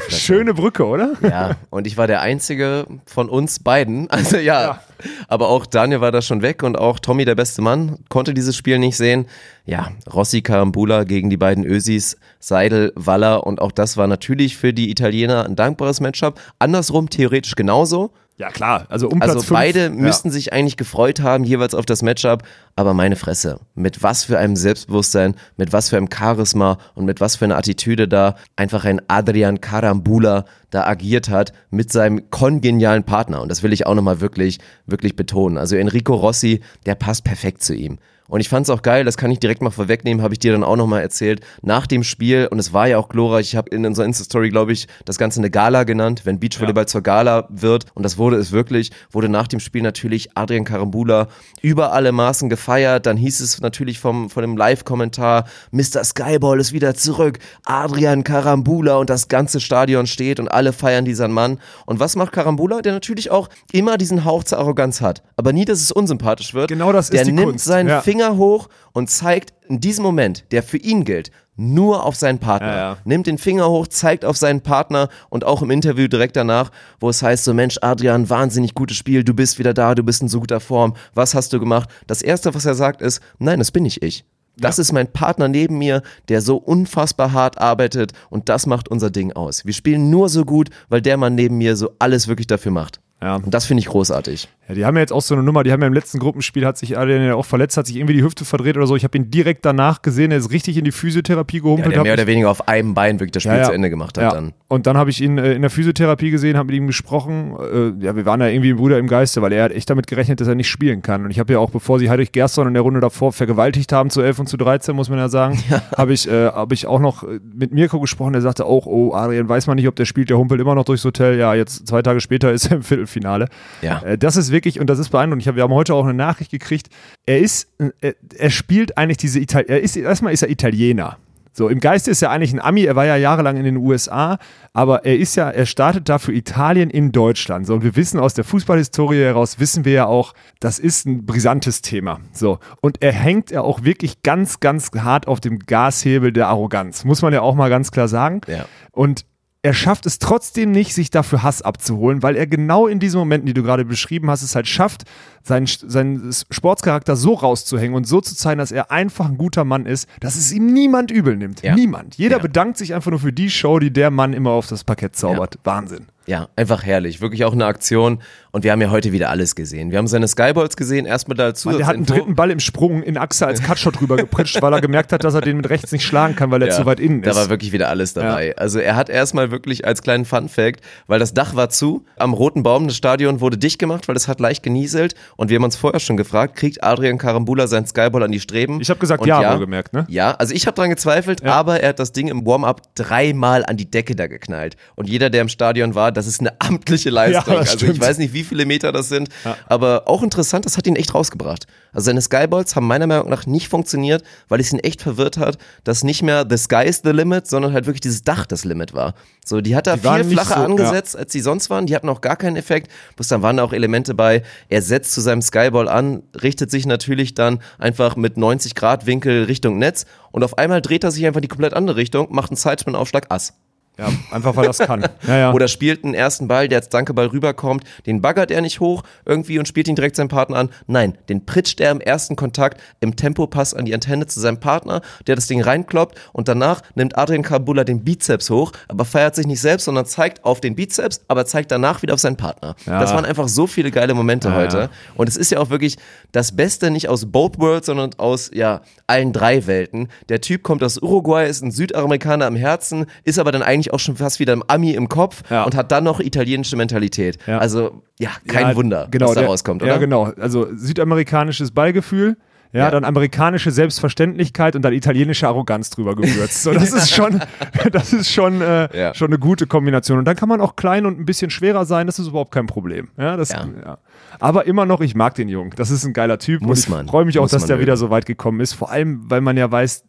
schöne 0.08 0.52
Brücke, 0.52 0.84
oder? 0.84 1.14
Ja, 1.22 1.56
und 1.70 1.86
ich 1.86 1.96
war 1.96 2.06
der 2.06 2.20
Einzige 2.20 2.86
von 3.06 3.30
uns 3.30 3.60
beiden. 3.60 4.08
Also 4.12 4.36
ja, 4.36 4.80
aber 5.26 5.48
auch 5.48 5.64
Daniel 5.64 6.02
war 6.02 6.12
da 6.12 6.20
schon 6.20 6.42
weg 6.42 6.62
und 6.62 6.78
auch 6.78 6.98
Tommy, 6.98 7.24
der 7.24 7.34
beste 7.34 7.62
Mann, 7.62 7.98
konnte 8.10 8.34
dieses 8.34 8.54
Spiel 8.56 8.78
nicht 8.78 8.96
sehen. 8.96 9.26
Ja, 9.64 9.90
Rossi 10.12 10.42
Karambula 10.42 11.04
gegen 11.04 11.30
die 11.30 11.38
beiden 11.38 11.64
Ösis, 11.64 12.18
Seidel, 12.40 12.92
Waller 12.94 13.46
und 13.46 13.62
auch 13.62 13.72
das 13.72 13.96
war 13.96 14.06
natürlich 14.06 14.56
für 14.58 14.74
die 14.74 14.90
Italiener 14.90 15.46
ein 15.46 15.56
dankbares 15.56 16.00
Matchup. 16.00 16.38
Andersrum 16.58 17.08
theoretisch 17.08 17.54
genauso. 17.54 18.12
Ja, 18.38 18.50
klar. 18.50 18.86
Also 18.88 19.08
um 19.08 19.18
Platz 19.18 19.30
Also 19.30 19.40
fünf. 19.42 19.50
beide 19.50 19.82
ja. 19.84 19.90
müssten 19.90 20.30
sich 20.30 20.52
eigentlich 20.52 20.76
gefreut 20.76 21.20
haben, 21.20 21.44
jeweils 21.44 21.74
auf 21.74 21.86
das 21.86 22.02
Matchup. 22.02 22.42
Aber 22.74 22.94
meine 22.94 23.16
Fresse, 23.16 23.60
mit 23.74 24.02
was 24.02 24.24
für 24.24 24.38
einem 24.38 24.56
Selbstbewusstsein, 24.56 25.34
mit 25.56 25.72
was 25.72 25.90
für 25.90 25.96
einem 25.96 26.08
Charisma 26.12 26.78
und 26.94 27.04
mit 27.04 27.20
was 27.20 27.36
für 27.36 27.44
einer 27.44 27.56
Attitüde 27.58 28.08
da 28.08 28.36
einfach 28.56 28.84
ein 28.84 29.02
Adrian 29.08 29.60
Karambula 29.60 30.46
da 30.70 30.86
agiert 30.86 31.28
hat 31.28 31.52
mit 31.70 31.92
seinem 31.92 32.30
kongenialen 32.30 33.04
Partner. 33.04 33.42
Und 33.42 33.50
das 33.50 33.62
will 33.62 33.72
ich 33.72 33.86
auch 33.86 33.94
nochmal 33.94 34.20
wirklich, 34.20 34.58
wirklich 34.86 35.14
betonen. 35.14 35.58
Also 35.58 35.76
Enrico 35.76 36.14
Rossi, 36.14 36.62
der 36.86 36.94
passt 36.94 37.24
perfekt 37.24 37.62
zu 37.62 37.74
ihm. 37.74 37.98
Und 38.28 38.40
ich 38.40 38.48
fand 38.48 38.66
es 38.66 38.70
auch 38.70 38.82
geil, 38.82 39.04
das 39.04 39.16
kann 39.16 39.30
ich 39.30 39.40
direkt 39.40 39.62
mal 39.62 39.70
vorwegnehmen, 39.70 40.22
habe 40.22 40.34
ich 40.34 40.38
dir 40.38 40.52
dann 40.52 40.64
auch 40.64 40.76
nochmal 40.76 41.02
erzählt, 41.02 41.40
nach 41.62 41.86
dem 41.86 42.02
Spiel, 42.02 42.48
und 42.50 42.58
es 42.58 42.72
war 42.72 42.86
ja 42.86 42.98
auch 42.98 43.08
glorreich, 43.08 43.48
ich 43.48 43.56
habe 43.56 43.70
in 43.70 43.84
unserer 43.84 44.06
Insta-Story, 44.06 44.50
glaube 44.50 44.72
ich, 44.72 44.88
das 45.04 45.18
Ganze 45.18 45.40
eine 45.40 45.50
Gala 45.50 45.84
genannt, 45.84 46.22
wenn 46.24 46.38
Beachvolleyball 46.38 46.86
zur 46.86 47.02
Gala 47.02 47.46
wird, 47.50 47.86
und 47.94 48.04
das 48.04 48.18
wurde 48.18 48.36
es 48.36 48.52
wirklich, 48.52 48.90
wurde 49.10 49.28
nach 49.28 49.48
dem 49.48 49.60
Spiel 49.60 49.82
natürlich 49.82 50.30
Adrian 50.36 50.64
Karambula 50.64 51.28
über 51.60 51.92
alle 51.92 52.12
Maßen 52.12 52.48
gefeiert, 52.48 53.06
dann 53.06 53.16
hieß 53.16 53.40
es 53.40 53.60
natürlich 53.60 53.98
vom, 53.98 54.30
von 54.30 54.42
dem 54.42 54.56
Live-Kommentar, 54.56 55.44
Mr. 55.70 56.04
Skyball 56.04 56.60
ist 56.60 56.72
wieder 56.72 56.94
zurück, 56.94 57.38
Adrian 57.64 58.24
Karambula 58.24 58.96
und 58.96 59.10
das 59.10 59.28
ganze 59.28 59.60
Stadion 59.60 60.06
steht 60.06 60.40
und 60.40 60.48
alle 60.48 60.72
feiern 60.72 61.04
diesen 61.04 61.32
Mann. 61.32 61.58
Und 61.86 62.00
was 62.00 62.16
macht 62.16 62.32
Karambula? 62.32 62.82
Der 62.82 62.92
natürlich 62.92 63.30
auch 63.30 63.48
immer 63.72 63.98
diesen 63.98 64.24
Hauch 64.24 64.44
zur 64.44 64.58
Arroganz 64.58 65.00
hat, 65.00 65.22
aber 65.36 65.52
nie, 65.52 65.64
dass 65.64 65.80
es 65.80 65.92
unsympathisch 65.92 66.54
wird. 66.54 66.68
Genau 66.68 66.92
das 66.92 67.06
ist 67.06 67.12
Der 67.14 67.24
die 67.24 67.32
nimmt 67.32 67.46
Kunst, 67.46 67.64
seinen 67.64 67.88
ja. 67.88 68.00
Finger 68.12 68.36
hoch 68.36 68.68
und 68.92 69.08
zeigt 69.08 69.54
in 69.68 69.80
diesem 69.80 70.04
Moment, 70.04 70.44
der 70.52 70.62
für 70.62 70.76
ihn 70.76 71.04
gilt, 71.04 71.30
nur 71.56 72.04
auf 72.04 72.14
seinen 72.14 72.38
Partner. 72.38 72.68
Ja, 72.68 72.76
ja. 72.76 72.96
Nimmt 73.06 73.26
den 73.26 73.38
Finger 73.38 73.70
hoch, 73.70 73.86
zeigt 73.86 74.26
auf 74.26 74.36
seinen 74.36 74.60
Partner 74.60 75.08
und 75.30 75.44
auch 75.44 75.62
im 75.62 75.70
Interview 75.70 76.08
direkt 76.08 76.36
danach, 76.36 76.70
wo 77.00 77.08
es 77.08 77.22
heißt 77.22 77.44
so, 77.44 77.54
Mensch, 77.54 77.78
Adrian, 77.80 78.28
wahnsinnig 78.28 78.74
gutes 78.74 78.98
Spiel, 78.98 79.24
du 79.24 79.32
bist 79.32 79.58
wieder 79.58 79.72
da, 79.72 79.94
du 79.94 80.02
bist 80.02 80.20
in 80.20 80.28
so 80.28 80.40
guter 80.40 80.60
Form, 80.60 80.94
was 81.14 81.34
hast 81.34 81.54
du 81.54 81.58
gemacht? 81.58 81.88
Das 82.06 82.20
Erste, 82.20 82.54
was 82.54 82.66
er 82.66 82.74
sagt, 82.74 83.00
ist, 83.00 83.22
nein, 83.38 83.58
das 83.60 83.70
bin 83.70 83.84
nicht 83.84 84.02
ich. 84.02 84.26
Das 84.58 84.78
ist 84.78 84.92
mein 84.92 85.10
Partner 85.10 85.48
neben 85.48 85.78
mir, 85.78 86.02
der 86.28 86.42
so 86.42 86.58
unfassbar 86.58 87.32
hart 87.32 87.56
arbeitet 87.56 88.12
und 88.28 88.50
das 88.50 88.66
macht 88.66 88.88
unser 88.88 89.08
Ding 89.08 89.32
aus. 89.32 89.64
Wir 89.64 89.72
spielen 89.72 90.10
nur 90.10 90.28
so 90.28 90.44
gut, 90.44 90.68
weil 90.90 91.00
der 91.00 91.16
Mann 91.16 91.34
neben 91.34 91.56
mir 91.56 91.76
so 91.76 91.92
alles 91.98 92.28
wirklich 92.28 92.46
dafür 92.46 92.72
macht. 92.72 93.00
Ja. 93.22 93.36
Und 93.36 93.54
das 93.54 93.64
finde 93.64 93.80
ich 93.80 93.86
großartig. 93.86 94.48
Ja, 94.72 94.76
die 94.76 94.84
haben 94.86 94.96
ja 94.96 95.00
jetzt 95.00 95.12
auch 95.12 95.22
so 95.22 95.34
eine 95.34 95.42
Nummer, 95.42 95.62
die 95.62 95.72
haben 95.72 95.80
ja 95.80 95.86
im 95.86 95.92
letzten 95.92 96.18
Gruppenspiel, 96.18 96.64
hat 96.66 96.78
sich 96.78 96.96
Adrian 96.98 97.24
ja 97.24 97.34
auch 97.34 97.44
verletzt, 97.46 97.76
hat 97.76 97.86
sich 97.86 97.96
irgendwie 97.96 98.14
die 98.14 98.22
Hüfte 98.24 98.44
verdreht 98.44 98.76
oder 98.76 98.86
so. 98.86 98.96
Ich 98.96 99.04
habe 99.04 99.16
ihn 99.18 99.30
direkt 99.30 99.64
danach 99.64 100.02
gesehen, 100.02 100.30
er 100.30 100.38
ist 100.38 100.50
richtig 100.50 100.76
in 100.76 100.84
die 100.84 100.92
Physiotherapie 100.92 101.58
Ja, 101.58 101.62
gehumpelt. 101.62 101.92
der 101.92 101.98
hab 101.98 102.04
mehr 102.04 102.14
oder 102.14 102.26
weniger 102.26 102.50
auf 102.50 102.68
einem 102.68 102.94
Bein 102.94 103.20
wirklich 103.20 103.32
das 103.32 103.42
Spiel 103.42 103.52
Ja, 103.54 103.58
ja. 103.60 103.64
zu 103.66 103.72
Ende 103.72 103.90
gemacht 103.90 104.16
hat 104.18 104.24
ja. 104.24 104.30
dann. 104.30 104.52
Und 104.68 104.86
dann 104.86 104.96
habe 104.96 105.10
ich 105.10 105.20
ihn 105.20 105.36
äh, 105.38 105.52
in 105.52 105.60
der 105.62 105.70
Physiotherapie 105.70 106.30
gesehen, 106.30 106.56
habe 106.56 106.68
mit 106.68 106.76
ihm 106.76 106.86
gesprochen. 106.86 107.54
Äh, 108.00 108.04
ja, 108.04 108.16
wir 108.16 108.24
waren 108.24 108.40
da 108.40 108.46
irgendwie 108.48 108.70
ein 108.70 108.76
Bruder 108.76 108.98
im 108.98 109.06
Geiste, 109.06 109.42
weil 109.42 109.52
er 109.52 109.64
hat 109.64 109.72
echt 109.72 109.90
damit 109.90 110.06
gerechnet, 110.06 110.40
dass 110.40 110.48
er 110.48 110.54
nicht 110.54 110.70
spielen 110.70 111.02
kann. 111.02 111.24
Und 111.24 111.30
ich 111.30 111.38
habe 111.38 111.52
ja 111.52 111.58
auch, 111.58 111.70
bevor 111.70 111.98
sie 111.98 112.08
Heidrich 112.08 112.32
Gerstner 112.32 112.66
in 112.66 112.72
der 112.74 112.82
Runde 112.82 113.00
davor 113.00 113.32
vergewaltigt 113.32 113.92
haben, 113.92 114.08
zu 114.08 114.22
11 114.22 114.38
und 114.38 114.46
zu 114.48 114.56
13, 114.56 114.96
muss 114.96 115.10
man 115.10 115.18
ja 115.18 115.28
sagen, 115.28 115.62
habe 115.96 116.14
ich, 116.14 116.26
äh, 116.26 116.46
hab 116.46 116.72
ich 116.72 116.86
auch 116.86 117.00
noch 117.00 117.22
äh, 117.24 117.38
mit 117.54 117.72
Mirko 117.74 118.00
gesprochen. 118.00 118.32
Der 118.32 118.40
sagte 118.40 118.64
auch, 118.64 118.86
oh, 118.86 119.12
Adrian 119.12 119.46
weiß 119.48 119.66
man 119.66 119.76
nicht, 119.76 119.88
ob 119.88 119.96
der 119.96 120.06
spielt, 120.06 120.30
der 120.30 120.38
humpelt 120.38 120.60
immer 120.60 120.74
noch 120.74 120.84
durchs 120.84 121.04
Hotel. 121.04 121.38
Ja, 121.38 121.52
jetzt 121.54 121.86
zwei 121.86 122.00
Tage 122.00 122.20
später 122.20 122.50
ist 122.52 122.70
er 122.70 122.76
im 122.76 122.82
Viertelfinale. 122.82 123.48
Ja. 123.82 124.00
Äh, 124.02 124.16
das 124.16 124.36
ist 124.36 124.52
wirklich, 124.52 124.61
und 124.80 124.88
das 124.88 124.98
ist 124.98 125.10
beeindruckend. 125.10 125.42
Ich 125.42 125.48
hab, 125.48 125.56
wir 125.56 125.62
haben 125.62 125.74
heute 125.74 125.94
auch 125.94 126.04
eine 126.04 126.14
Nachricht 126.14 126.50
gekriegt. 126.50 126.88
Er 127.26 127.38
ist, 127.38 127.68
äh, 128.00 128.12
er 128.36 128.50
spielt 128.50 128.98
eigentlich 128.98 129.18
diese 129.18 129.40
Italiener, 129.40 129.70
er 129.70 129.80
ist, 129.80 129.96
erstmal 129.96 130.32
ist 130.32 130.42
er 130.42 130.50
Italiener. 130.50 131.18
So, 131.54 131.68
im 131.68 131.80
Geiste 131.80 132.10
ist 132.10 132.22
er 132.22 132.30
eigentlich 132.30 132.54
ein 132.54 132.60
Ami, 132.60 132.84
er 132.84 132.96
war 132.96 133.04
ja 133.04 133.16
jahrelang 133.16 133.58
in 133.58 133.64
den 133.64 133.76
USA, 133.76 134.38
aber 134.72 135.04
er 135.04 135.18
ist 135.18 135.36
ja, 135.36 135.50
er 135.50 135.66
startet 135.66 136.08
da 136.08 136.18
für 136.18 136.32
Italien 136.32 136.88
in 136.88 137.12
Deutschland. 137.12 137.66
So, 137.66 137.74
und 137.74 137.84
wir 137.84 137.94
wissen 137.94 138.18
aus 138.18 138.32
der 138.32 138.44
Fußballhistorie 138.44 139.20
heraus, 139.20 139.58
wissen 139.58 139.84
wir 139.84 139.92
ja 139.92 140.06
auch, 140.06 140.32
das 140.60 140.78
ist 140.78 141.06
ein 141.06 141.26
brisantes 141.26 141.82
Thema. 141.82 142.20
So, 142.32 142.58
und 142.80 143.02
er 143.02 143.12
hängt 143.12 143.50
ja 143.50 143.60
auch 143.60 143.84
wirklich 143.84 144.22
ganz, 144.22 144.60
ganz 144.60 144.90
hart 144.96 145.28
auf 145.28 145.40
dem 145.40 145.58
Gashebel 145.58 146.32
der 146.32 146.48
Arroganz, 146.48 147.04
muss 147.04 147.20
man 147.20 147.34
ja 147.34 147.42
auch 147.42 147.54
mal 147.54 147.68
ganz 147.68 147.90
klar 147.90 148.08
sagen. 148.08 148.40
Ja. 148.46 148.64
Und 148.90 149.26
er 149.64 149.74
schafft 149.74 150.06
es 150.06 150.18
trotzdem 150.18 150.72
nicht, 150.72 150.92
sich 150.92 151.10
dafür 151.10 151.44
Hass 151.44 151.62
abzuholen, 151.62 152.22
weil 152.24 152.34
er 152.34 152.48
genau 152.48 152.88
in 152.88 152.98
diesen 152.98 153.18
Momenten, 153.18 153.46
die 153.46 153.54
du 153.54 153.62
gerade 153.62 153.84
beschrieben 153.84 154.28
hast, 154.28 154.42
es 154.42 154.56
halt 154.56 154.66
schafft, 154.66 155.04
seinen, 155.44 155.66
seinen 155.66 156.32
Sportscharakter 156.50 157.14
so 157.14 157.34
rauszuhängen 157.34 157.94
und 157.96 158.04
so 158.06 158.20
zu 158.20 158.34
zeigen, 158.34 158.58
dass 158.58 158.72
er 158.72 158.90
einfach 158.90 159.26
ein 159.26 159.38
guter 159.38 159.64
Mann 159.64 159.86
ist, 159.86 160.08
dass 160.18 160.34
es 160.34 160.50
ihm 160.52 160.66
niemand 160.72 161.12
übel 161.12 161.36
nimmt. 161.36 161.62
Ja. 161.62 161.76
Niemand. 161.76 162.16
Jeder 162.16 162.38
Ja. 162.38 162.42
bedankt 162.42 162.76
sich 162.76 162.92
einfach 162.92 163.12
nur 163.12 163.20
für 163.20 163.32
die 163.32 163.50
Show, 163.50 163.78
die 163.78 163.92
der 163.92 164.10
Mann 164.10 164.32
immer 164.32 164.50
auf 164.50 164.66
das 164.66 164.82
Parkett 164.82 165.14
zaubert. 165.14 165.58
Wahnsinn. 165.62 166.06
Ja, 166.26 166.48
einfach 166.56 166.82
herrlich. 166.84 167.20
Wirklich 167.20 167.44
auch 167.44 167.52
eine 167.52 167.66
Aktion. 167.66 168.18
Und 168.54 168.64
wir 168.64 168.72
haben 168.72 168.82
ja 168.82 168.90
heute 168.90 169.12
wieder 169.12 169.30
alles 169.30 169.54
gesehen. 169.54 169.90
Wir 169.90 169.96
haben 169.98 170.06
seine 170.06 170.28
Skyballs 170.28 170.76
gesehen, 170.76 171.06
erstmal 171.06 171.38
dazu. 171.38 171.68
Mann, 171.68 171.78
der 171.78 171.86
hat 171.86 171.94
einen 171.94 172.04
dritten 172.04 172.34
Ball 172.34 172.50
im 172.50 172.60
Sprung 172.60 173.02
in 173.02 173.16
Achse 173.16 173.46
als 173.46 173.62
Cutshot 173.62 173.98
drüber 173.98 174.16
gepritscht, 174.16 174.60
weil 174.60 174.74
er 174.74 174.82
gemerkt 174.82 175.10
hat, 175.14 175.24
dass 175.24 175.32
er 175.32 175.40
den 175.40 175.56
mit 175.56 175.70
rechts 175.70 175.90
nicht 175.90 176.04
schlagen 176.04 176.36
kann, 176.36 176.50
weil 176.50 176.60
er 176.60 176.68
zu 176.68 176.84
weit 176.84 177.00
innen 177.00 177.22
Da 177.22 177.30
ist. 177.30 177.36
war 177.38 177.48
wirklich 177.48 177.72
wieder 177.72 177.88
alles 177.88 178.12
dabei. 178.12 178.54
Also 178.58 178.78
er 178.78 178.94
hat 178.94 179.08
erstmal 179.08 179.50
wirklich 179.50 179.86
als 179.86 180.02
kleinen 180.02 180.26
Fun-Fact, 180.26 180.82
weil 181.06 181.18
das 181.18 181.32
Dach 181.32 181.56
war 181.56 181.70
zu, 181.70 182.04
am 182.16 182.34
roten 182.34 182.62
Baum 182.62 182.88
des 182.88 182.96
Stadion 182.98 183.40
wurde 183.40 183.56
dicht 183.56 183.78
gemacht, 183.78 184.06
weil 184.06 184.16
es 184.16 184.28
hat 184.28 184.38
leicht 184.38 184.62
genieselt. 184.62 185.14
Und 185.36 185.48
wir 185.48 185.56
haben 185.56 185.64
uns 185.64 185.76
vorher 185.76 185.98
schon 186.00 186.18
gefragt, 186.18 186.54
kriegt 186.54 186.84
Adrian 186.84 187.16
Karambula 187.16 187.66
seinen 187.66 187.86
Skyball 187.86 188.22
an 188.22 188.32
die 188.32 188.40
Streben? 188.40 188.82
Ich 188.82 188.90
hab 188.90 189.00
gesagt, 189.00 189.22
Und 189.22 189.28
ja, 189.28 189.54
wohlgemerkt, 189.54 189.94
ne? 189.94 190.04
Ja, 190.10 190.32
also 190.32 190.52
ich 190.54 190.66
habe 190.66 190.74
dran 190.74 190.90
gezweifelt, 190.90 191.42
aber 191.42 191.80
er 191.80 191.88
hat 191.90 191.98
das 191.98 192.12
Ding 192.12 192.28
im 192.28 192.44
Warm-up 192.44 192.82
dreimal 192.96 193.64
an 193.64 193.78
die 193.78 193.90
Decke 193.90 194.14
da 194.14 194.26
geknallt. 194.26 194.76
Und 194.94 195.08
jeder, 195.08 195.30
der 195.30 195.40
im 195.40 195.48
Stadion 195.48 195.94
war, 195.94 196.12
das 196.12 196.26
ist 196.26 196.40
eine 196.40 196.60
amtliche 196.60 197.08
Leistung. 197.08 197.54
Ja, 197.54 197.60
also 197.60 197.86
ich 197.86 197.98
weiß 197.98 198.18
nicht, 198.18 198.34
wie 198.34 198.41
viele 198.44 198.66
Meter 198.66 198.92
das 198.92 199.08
sind, 199.08 199.28
aber 199.66 200.04
auch 200.06 200.22
interessant, 200.22 200.66
das 200.66 200.76
hat 200.76 200.86
ihn 200.86 200.96
echt 200.96 201.14
rausgebracht. 201.14 201.66
Also 201.92 202.06
seine 202.06 202.22
Skyballs 202.22 202.74
haben 202.74 202.86
meiner 202.86 203.06
Meinung 203.06 203.28
nach 203.28 203.46
nicht 203.46 203.68
funktioniert, 203.68 204.22
weil 204.48 204.60
es 204.60 204.72
ihn 204.72 204.78
echt 204.78 205.02
verwirrt 205.02 205.36
hat, 205.36 205.58
dass 205.84 206.04
nicht 206.04 206.22
mehr 206.22 206.46
the 206.48 206.56
sky 206.56 206.84
is 206.86 207.02
the 207.04 207.10
limit, 207.10 207.46
sondern 207.46 207.72
halt 207.72 207.86
wirklich 207.86 208.00
dieses 208.00 208.22
Dach 208.22 208.46
das 208.46 208.64
Limit 208.64 208.94
war. 208.94 209.14
So, 209.44 209.60
die 209.60 209.76
hat 209.76 209.86
er 209.86 209.96
Die 209.98 210.08
viel 210.08 210.32
flacher 210.32 210.56
so- 210.56 210.64
angesetzt, 210.64 211.16
als 211.16 211.32
sie 211.32 211.40
sonst 211.40 211.68
waren. 211.68 211.86
Die 211.86 211.94
hatten 211.94 212.08
auch 212.08 212.20
gar 212.20 212.36
keinen 212.36 212.56
Effekt. 212.56 212.90
Bloß 213.16 213.28
dann 213.28 213.42
waren 213.42 213.56
da 213.58 213.64
auch 213.64 213.72
Elemente 213.72 214.14
bei, 214.14 214.42
er 214.68 214.82
setzt 214.82 215.12
zu 215.12 215.20
seinem 215.20 215.42
Skyball 215.42 215.88
an, 215.88 216.22
richtet 216.42 216.70
sich 216.70 216.86
natürlich 216.86 217.34
dann 217.34 217.60
einfach 217.78 218.16
mit 218.16 218.36
90 218.36 218.74
Grad 218.74 219.06
Winkel 219.06 219.44
Richtung 219.44 219.78
Netz 219.78 220.06
und 220.30 220.44
auf 220.44 220.56
einmal 220.58 220.80
dreht 220.80 221.04
er 221.04 221.10
sich 221.10 221.26
einfach 221.26 221.38
in 221.38 221.42
die 221.42 221.48
komplett 221.48 221.74
andere 221.74 221.96
Richtung, 221.96 222.28
macht 222.30 222.50
einen 222.50 222.56
Sidespin-Aufschlag, 222.56 223.26
Ass. 223.30 223.52
Ja, 223.98 224.08
einfach 224.30 224.56
weil 224.56 224.64
er 224.64 224.70
es 224.70 224.78
kann. 224.78 225.02
Ja, 225.26 225.36
ja. 225.36 225.52
Oder 225.52 225.68
spielt 225.68 226.04
einen 226.04 226.14
ersten 226.14 226.48
Ball, 226.48 226.66
der 226.68 226.78
als 226.78 226.88
Dankeball 226.88 227.26
rüberkommt, 227.26 227.84
den 228.06 228.22
baggert 228.22 228.50
er 228.50 228.60
nicht 228.60 228.80
hoch 228.80 229.02
irgendwie 229.24 229.58
und 229.58 229.68
spielt 229.68 229.86
ihn 229.86 229.94
direkt 229.94 230.16
seinem 230.16 230.28
Partner 230.28 230.56
an. 230.56 230.70
Nein, 230.86 231.16
den 231.28 231.46
pritscht 231.46 231.80
er 231.80 231.90
im 231.92 232.00
ersten 232.00 232.34
Kontakt 232.34 232.80
im 233.00 233.14
Tempopass 233.14 233.74
an 233.74 233.84
die 233.84 233.94
Antenne 233.94 234.26
zu 234.26 234.40
seinem 234.40 234.58
Partner, 234.58 235.00
der 235.26 235.36
das 235.36 235.46
Ding 235.46 235.62
reinkloppt 235.62 236.18
und 236.32 236.48
danach 236.48 236.82
nimmt 236.94 237.16
Adrian 237.16 237.42
Kabula 237.42 237.84
den 237.84 238.02
Bizeps 238.02 238.50
hoch, 238.50 238.72
aber 238.88 239.04
feiert 239.04 239.34
sich 239.34 239.46
nicht 239.46 239.60
selbst, 239.60 239.84
sondern 239.84 240.06
zeigt 240.06 240.44
auf 240.44 240.60
den 240.60 240.74
Bizeps, 240.74 241.20
aber 241.28 241.46
zeigt 241.46 241.70
danach 241.70 242.02
wieder 242.02 242.14
auf 242.14 242.20
seinen 242.20 242.36
Partner. 242.36 242.74
Ja. 242.86 242.98
Das 242.98 243.12
waren 243.12 243.24
einfach 243.24 243.48
so 243.48 243.66
viele 243.66 243.90
geile 243.90 244.14
Momente 244.14 244.54
heute. 244.54 244.90
Und 245.14 245.28
es 245.28 245.36
ist 245.36 245.50
ja 245.50 245.58
auch 245.58 245.70
wirklich 245.70 245.98
das 246.32 246.56
Beste 246.56 246.90
nicht 246.90 247.08
aus 247.08 247.26
both 247.26 247.58
worlds, 247.58 247.86
sondern 247.86 248.10
aus 248.16 248.50
ja 248.54 248.80
allen 249.06 249.32
drei 249.32 249.66
Welten. 249.66 250.08
Der 250.28 250.40
Typ 250.40 250.62
kommt 250.62 250.82
aus 250.82 250.96
Uruguay, 251.00 251.46
ist 251.48 251.62
ein 251.62 251.70
Südamerikaner 251.70 252.46
am 252.46 252.56
Herzen, 252.56 253.06
ist 253.24 253.38
aber 253.38 253.52
dann 253.52 253.62
eigentlich 253.62 253.92
auch 253.92 254.00
schon 254.00 254.16
fast 254.16 254.40
wieder 254.40 254.54
ein 254.54 254.62
Ami 254.66 254.92
im 254.92 255.08
Kopf 255.08 255.42
Ja. 255.50 255.64
und 255.64 255.74
hat 255.76 255.92
dann 255.92 256.04
noch 256.04 256.20
italienische 256.20 256.76
Mentalität. 256.76 257.38
Ja. 257.46 257.58
Also 257.58 258.02
ja, 258.18 258.30
kein 258.48 258.68
Ja, 258.70 258.76
Wunder, 258.76 259.08
genau, 259.10 259.26
was 259.28 259.34
da 259.34 259.40
der- 259.42 259.50
rauskommt, 259.50 259.82
oder? 259.82 259.92
Ja, 259.92 259.98
genau. 259.98 260.24
Also 260.40 260.68
südamerikanisches 260.74 261.70
Ballgefühl. 261.70 262.36
Ja, 262.74 262.84
Ja. 262.84 262.90
dann 262.90 263.04
amerikanische 263.04 263.70
Selbstverständlichkeit 263.70 264.74
und 264.74 264.80
dann 264.80 264.94
italienische 264.94 265.46
Arroganz 265.46 265.90
drüber 265.90 266.16
gewürzt. 266.16 266.62
So, 266.62 266.72
das 266.72 266.90
ist 266.92 267.10
schon, 267.14 267.38
das 267.92 268.14
ist 268.14 268.30
schon, 268.32 268.62
äh, 268.62 268.88
Ja. 268.98 269.14
schon 269.14 269.26
eine 269.28 269.38
gute 269.38 269.66
Kombination. 269.66 270.18
Und 270.18 270.24
dann 270.24 270.36
kann 270.36 270.48
man 270.48 270.62
auch 270.62 270.74
klein 270.74 271.04
und 271.04 271.20
ein 271.20 271.26
bisschen 271.26 271.50
schwerer 271.50 271.84
sein, 271.84 272.06
das 272.06 272.18
ist 272.18 272.28
überhaupt 272.28 272.50
kein 272.50 272.66
Problem. 272.66 273.08
Ja, 273.18 273.36
das, 273.36 273.50
Ja. 273.50 273.98
Ja. 274.32 274.36
Aber 274.40 274.66
immer 274.66 274.86
noch, 274.86 275.00
ich 275.00 275.14
mag 275.14 275.34
den 275.34 275.48
Jungen. 275.48 275.70
Das 275.76 275.90
ist 275.90 276.04
ein 276.04 276.12
geiler 276.12 276.38
Typ. 276.38 276.62
Muss 276.62 276.78
und 276.80 276.84
ich 276.84 276.88
man. 276.88 277.08
freue 277.08 277.24
mich 277.24 277.38
auch, 277.38 277.48
dass 277.48 277.62
man 277.62 277.68
der 277.68 277.76
mögen. 277.76 277.86
wieder 277.86 277.96
so 277.96 278.10
weit 278.10 278.26
gekommen 278.26 278.60
ist. 278.60 278.72
Vor 278.72 278.90
allem, 278.90 279.22
weil 279.30 279.40
man 279.40 279.56
ja 279.56 279.70
weiß, 279.70 280.04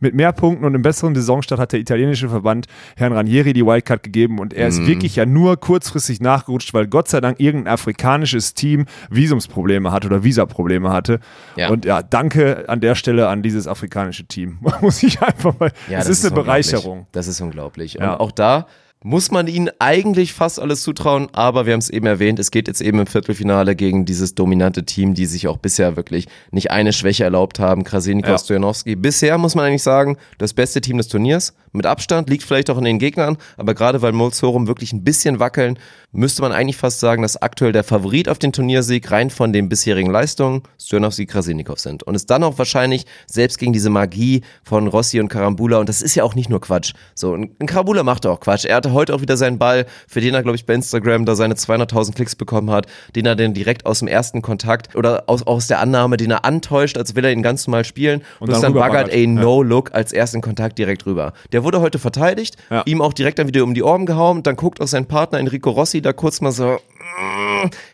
mit 0.00 0.14
mehr 0.14 0.32
Punkten 0.32 0.64
und 0.64 0.74
einem 0.74 0.82
besseren 0.82 1.14
Saisonstart 1.14 1.60
hat 1.60 1.72
der 1.72 1.80
italienische 1.80 2.28
Verband 2.28 2.66
Herrn 2.96 3.12
Ranieri 3.12 3.52
die 3.52 3.64
Wildcard 3.64 4.02
gegeben 4.02 4.38
und 4.38 4.52
er 4.54 4.64
Mhm. 4.64 4.68
ist 4.72 4.86
wirklich 4.86 5.16
ja 5.16 5.26
nur 5.26 5.56
kurzfristig 5.58 6.20
nachgerutscht, 6.20 6.72
weil 6.74 6.86
Gott 6.86 7.08
sei 7.08 7.20
Dank 7.20 7.38
irgendein 7.40 7.74
afrikanisches 7.74 8.54
Team 8.54 8.86
Visumsprobleme 9.10 9.92
hatte 9.92 10.06
oder 10.08 10.24
Visaprobleme 10.24 10.90
hatte. 10.90 11.20
Ja. 11.56 11.68
Und 11.70 11.84
ja, 11.84 12.02
danke 12.02 12.68
an 12.68 12.80
der 12.80 12.94
Stelle 12.94 13.28
an 13.28 13.42
dieses 13.42 13.66
afrikanische 13.66 14.24
Team. 14.24 14.58
Muss 14.80 15.02
ich 15.02 15.20
einfach 15.22 15.58
mal. 15.58 15.70
Ja, 15.88 15.98
es 15.98 16.06
das 16.06 16.18
ist, 16.18 16.24
eine 16.24 16.30
unglaublich. 16.40 16.46
Bereicherung. 16.70 17.06
Das 17.12 17.26
ist 17.28 17.40
unglaublich. 17.40 17.94
Ja. 17.94 18.14
Und 18.14 18.20
auch 18.20 18.32
da 18.32 18.66
muss 19.02 19.30
man 19.30 19.46
ihnen 19.46 19.70
eigentlich 19.78 20.34
fast 20.34 20.60
alles 20.60 20.82
zutrauen, 20.82 21.28
aber 21.32 21.64
wir 21.64 21.72
haben 21.72 21.80
es 21.80 21.88
eben 21.88 22.04
erwähnt, 22.04 22.38
es 22.38 22.50
geht 22.50 22.68
jetzt 22.68 22.82
eben 22.82 22.98
im 22.98 23.06
Viertelfinale 23.06 23.74
gegen 23.74 24.04
dieses 24.04 24.34
dominante 24.34 24.84
Team, 24.84 25.14
die 25.14 25.24
sich 25.24 25.48
auch 25.48 25.56
bisher 25.56 25.96
wirklich 25.96 26.28
nicht 26.50 26.70
eine 26.70 26.92
Schwäche 26.92 27.24
erlaubt 27.24 27.58
haben, 27.58 27.82
Krasilnikov, 27.82 28.30
Ja. 28.32 28.38
Stojanowski. 28.38 28.96
Bisher 28.96 29.38
muss 29.38 29.54
man 29.54 29.64
eigentlich 29.64 29.82
sagen, 29.82 30.18
das 30.36 30.52
beste 30.52 30.82
Team 30.82 30.98
des 30.98 31.08
Turniers. 31.08 31.54
Mit 31.72 31.86
Abstand 31.86 32.28
liegt 32.28 32.42
vielleicht 32.42 32.68
auch 32.68 32.76
in 32.78 32.84
den 32.84 32.98
Gegnern, 32.98 33.38
aber 33.56 33.74
gerade 33.74 34.02
weil 34.02 34.12
Molzorum 34.12 34.66
wirklich 34.66 34.92
ein 34.92 35.02
bisschen 35.02 35.38
wackeln, 35.38 35.78
müsste 36.12 36.42
man 36.42 36.52
eigentlich 36.52 36.76
fast 36.76 37.00
sagen, 37.00 37.22
dass 37.22 37.40
aktuell 37.40 37.72
der 37.72 37.84
Favorit 37.84 38.28
auf 38.28 38.38
den 38.38 38.52
Turniersieg 38.52 39.10
rein 39.10 39.30
von 39.30 39.52
den 39.52 39.68
bisherigen 39.68 40.10
Leistungen 40.10 40.62
Stojanowski, 40.80 41.26
Krasilnikov 41.26 41.78
sind. 41.78 42.02
Und 42.02 42.14
es 42.14 42.26
dann 42.26 42.42
auch 42.42 42.58
wahrscheinlich 42.58 43.06
selbst 43.26 43.58
gegen 43.58 43.72
diese 43.72 43.90
Magie 43.90 44.42
von 44.64 44.88
Rossi 44.88 45.20
und 45.20 45.28
Karambula, 45.28 45.78
und 45.78 45.88
das 45.88 46.02
ist 46.02 46.14
ja 46.14 46.24
auch 46.24 46.34
nicht 46.34 46.48
nur 46.48 46.60
Quatsch. 46.60 46.94
So, 47.14 47.34
ein 47.34 47.66
Karambula 47.66 48.02
macht 48.02 48.26
auch 48.26 48.40
Quatsch. 48.40 48.64
Er 48.64 48.76
hatte 48.76 48.92
heute 48.92 49.14
auch 49.14 49.20
wieder 49.20 49.36
seinen 49.36 49.58
Ball, 49.58 49.86
für 50.08 50.20
den 50.20 50.34
er, 50.34 50.42
glaube 50.42 50.56
ich, 50.56 50.66
bei 50.66 50.74
Instagram 50.74 51.24
da 51.26 51.34
seine 51.34 51.54
200.000 51.54 52.14
Klicks 52.14 52.34
bekommen 52.34 52.70
hat, 52.70 52.86
den 53.14 53.26
er 53.26 53.36
dann 53.36 53.54
direkt 53.54 53.86
aus 53.86 54.00
dem 54.00 54.08
ersten 54.08 54.42
Kontakt 54.42 54.96
oder 54.96 55.24
aus, 55.26 55.42
aus 55.42 55.66
der 55.66 55.80
Annahme, 55.80 56.16
den 56.16 56.30
er 56.30 56.44
antäuscht, 56.44 56.96
als 56.96 57.14
will 57.14 57.24
er 57.24 57.32
ihn 57.32 57.42
ganz 57.42 57.66
normal 57.66 57.84
spielen. 57.84 58.22
Und 58.38 58.50
dann 58.50 58.60
dann 58.60 58.74
baggert 58.74 59.08
ey 59.10 59.26
No-Look 59.26 59.94
als 59.94 60.12
ersten 60.12 60.40
Kontakt 60.40 60.78
direkt 60.78 61.06
rüber. 61.06 61.32
Der 61.52 61.64
wurde 61.64 61.80
heute 61.80 61.98
verteidigt, 61.98 62.56
Ja. 62.70 62.82
ihm 62.86 63.00
auch 63.00 63.12
direkt 63.12 63.38
dann 63.38 63.48
wieder 63.48 63.62
um 63.64 63.74
die 63.74 63.82
Ohren 63.82 64.06
gehauen, 64.06 64.42
dann 64.42 64.56
guckt 64.56 64.80
auch 64.80 64.86
sein 64.86 65.06
Partner 65.06 65.38
Enrico 65.38 65.70
Rossi 65.70 65.99
da 66.02 66.12
kurz 66.12 66.40
mal 66.40 66.52
so, 66.52 66.78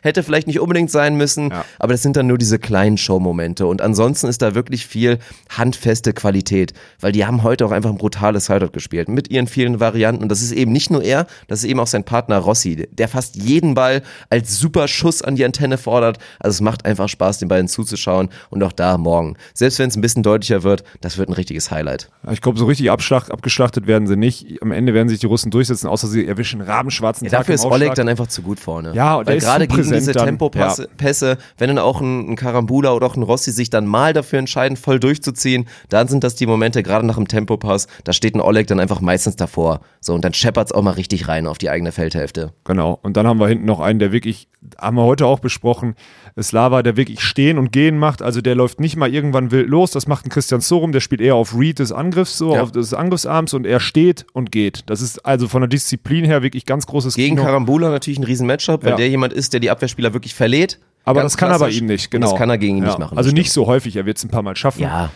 hätte 0.01 0.23
vielleicht 0.23 0.47
nicht 0.47 0.59
unbedingt 0.59 0.91
sein 0.91 1.15
müssen, 1.15 1.49
Ja. 1.49 1.65
aber 1.79 1.93
das 1.93 2.01
sind 2.01 2.15
dann 2.15 2.27
nur 2.27 2.37
diese 2.37 2.59
kleinen 2.59 2.97
Showmomente 2.97 3.65
und 3.65 3.81
ansonsten 3.81 4.27
ist 4.27 4.41
da 4.41 4.55
wirklich 4.55 4.85
viel 4.85 5.19
handfeste 5.49 6.13
Qualität, 6.13 6.73
weil 7.01 7.11
die 7.11 7.25
haben 7.25 7.43
heute 7.43 7.65
auch 7.65 7.71
einfach 7.71 7.89
ein 7.89 7.97
brutales 7.97 8.45
Sideout 8.45 8.69
gespielt 8.71 9.09
mit 9.09 9.29
ihren 9.29 9.47
vielen 9.47 9.79
Varianten 9.79 10.23
und 10.23 10.29
das 10.29 10.41
ist 10.41 10.51
eben 10.51 10.71
nicht 10.71 10.89
nur 10.91 11.03
er, 11.03 11.27
das 11.47 11.59
ist 11.59 11.65
eben 11.69 11.79
auch 11.79 11.87
sein 11.87 12.03
Partner 12.03 12.37
Rossi, 12.37 12.87
der 12.91 13.07
fast 13.07 13.35
jeden 13.35 13.73
Ball 13.73 14.03
als 14.29 14.57
super 14.57 14.87
Schuss 14.87 15.21
an 15.21 15.35
die 15.35 15.43
Antenne 15.45 15.77
fordert, 15.77 16.17
also 16.39 16.55
es 16.55 16.61
macht 16.61 16.85
einfach 16.85 17.09
Spaß, 17.09 17.39
den 17.39 17.47
beiden 17.49 17.67
zuzuschauen 17.67 18.29
und 18.49 18.63
auch 18.63 18.71
da 18.71 18.97
morgen, 18.97 19.35
selbst 19.53 19.79
wenn 19.79 19.89
es 19.89 19.95
ein 19.97 20.01
bisschen 20.01 20.23
deutlicher 20.23 20.63
wird, 20.63 20.83
das 21.01 21.17
wird 21.17 21.29
ein 21.29 21.33
richtiges 21.33 21.71
Highlight. 21.71 22.09
Ich 22.31 22.41
glaube, 22.41 22.57
so 22.57 22.65
richtig 22.65 22.91
abgeschlachtet 22.91 23.87
werden 23.87 24.07
sie 24.07 24.15
nicht. 24.17 24.61
Am 24.61 24.71
Ende 24.71 24.93
werden 24.93 25.09
sich 25.09 25.19
die 25.19 25.25
Russen 25.25 25.49
durchsetzen, 25.51 25.87
außer 25.87 26.07
sie 26.07 26.25
erwischen 26.27 26.61
rabenschwarzen 26.61 27.25
Ja, 27.25 27.31
Tag 27.31 27.39
dafür 27.41 27.55
ist 27.55 27.65
Oleg 27.65 27.95
Dann 27.97 28.09
einfach 28.09 28.27
zu 28.27 28.41
gut 28.41 28.59
vorne. 28.59 28.93
Ja, 28.93 29.15
und 29.15 29.27
Weil 29.27 29.39
gerade 29.39 29.67
gegen 29.67 29.91
diese. 29.91 30.11
Tempopässe, 30.11 30.87
Pässe, 30.97 31.37
wenn 31.57 31.67
dann 31.67 31.79
auch 31.79 32.01
ein, 32.01 32.31
ein 32.31 32.35
Karambula 32.35 32.93
oder 32.93 33.07
auch 33.07 33.15
ein 33.15 33.23
Rossi 33.23 33.51
sich 33.51 33.69
dann 33.69 33.85
mal 33.85 34.13
dafür 34.13 34.39
entscheiden, 34.39 34.77
voll 34.77 34.99
durchzuziehen, 34.99 35.67
dann 35.89 36.07
sind 36.07 36.23
das 36.23 36.35
die 36.35 36.45
Momente, 36.45 36.83
gerade 36.83 37.05
nach 37.05 37.15
dem 37.15 37.27
Tempopass, 37.27 37.87
da 38.03 38.13
steht 38.13 38.35
ein 38.35 38.41
Oleg 38.41 38.67
dann 38.67 38.79
einfach 38.79 39.01
meistens 39.01 39.35
davor. 39.35 39.81
So, 39.99 40.13
und 40.13 40.23
dann 40.23 40.33
scheppert's 40.33 40.71
auch 40.71 40.81
mal 40.81 40.91
richtig 40.91 41.27
rein 41.27 41.47
auf 41.47 41.57
die 41.57 41.69
eigene 41.69 41.91
Feldhälfte. 41.91 42.53
Genau. 42.63 42.99
Und 43.01 43.17
dann 43.17 43.27
haben 43.27 43.39
wir 43.39 43.47
hinten 43.47 43.65
noch 43.65 43.79
einen, 43.79 43.99
der 43.99 44.11
wirklich, 44.11 44.47
haben 44.79 44.97
wir 44.97 45.03
heute 45.03 45.25
auch 45.25 45.39
besprochen, 45.39 45.95
Slava, 46.43 46.83
der 46.83 46.97
wirklich 46.97 47.21
stehen 47.21 47.57
und 47.57 47.71
gehen 47.71 47.97
macht. 47.97 48.21
Also 48.21 48.41
der 48.41 48.55
läuft 48.55 48.79
nicht 48.79 48.95
mal 48.95 49.11
irgendwann 49.13 49.51
wild 49.51 49.67
los. 49.69 49.91
Das 49.91 50.07
macht 50.07 50.25
ein 50.25 50.29
Christian 50.29 50.61
Sorum, 50.61 50.91
der 50.91 50.99
spielt 50.99 51.21
eher 51.21 51.35
auf 51.35 51.57
Read 51.57 51.79
des 51.79 51.91
Angriffs, 51.91 52.37
so 52.37 52.53
Ja. 52.55 52.61
auf 52.61 52.71
des 52.71 52.93
Angriffsarms 52.93 53.53
und 53.53 53.65
er 53.65 53.79
steht 53.79 54.25
und 54.33 54.51
geht. 54.51 54.83
Das 54.87 55.01
ist 55.01 55.25
also 55.25 55.47
von 55.47 55.61
der 55.61 55.67
Disziplin 55.67 56.25
her 56.25 56.43
wirklich 56.43 56.65
ganz 56.65 56.85
großes 56.85 57.15
Gegen 57.15 57.35
Kino. 57.35 57.45
Karambula 57.47 57.89
natürlich 57.89 58.19
ein 58.19 58.23
riesen 58.23 58.45
Matchup, 58.47 58.83
weil 58.83 58.91
Ja. 58.91 58.95
der 58.97 59.09
jemand 59.09 59.33
ist, 59.33 59.53
der 59.53 59.59
die 59.59 59.69
Abwehrspieler 59.71 60.13
wirklich 60.13 60.35
verlädt. 60.35 60.79
Aber 61.05 61.23
das 61.23 61.37
kann 61.37 61.49
er 61.51 61.59
bei 61.59 61.69
ihm 61.69 61.85
nicht, 61.85 62.11
genau. 62.11 62.29
Das 62.29 62.37
kann 62.37 62.49
er 62.49 62.57
gegen 62.57 62.77
ihn 62.77 62.83
Ja. 62.83 62.89
nicht 62.89 62.99
machen. 62.99 63.17
Also 63.17 63.31
nicht 63.31 63.51
so 63.51 63.65
häufig, 63.65 63.95
er 63.95 64.05
wird 64.05 64.17
es 64.17 64.23
ein 64.25 64.29
paar 64.29 64.41
Mal 64.43 64.55
schaffen. 64.55 64.81
Ja. 64.81 65.09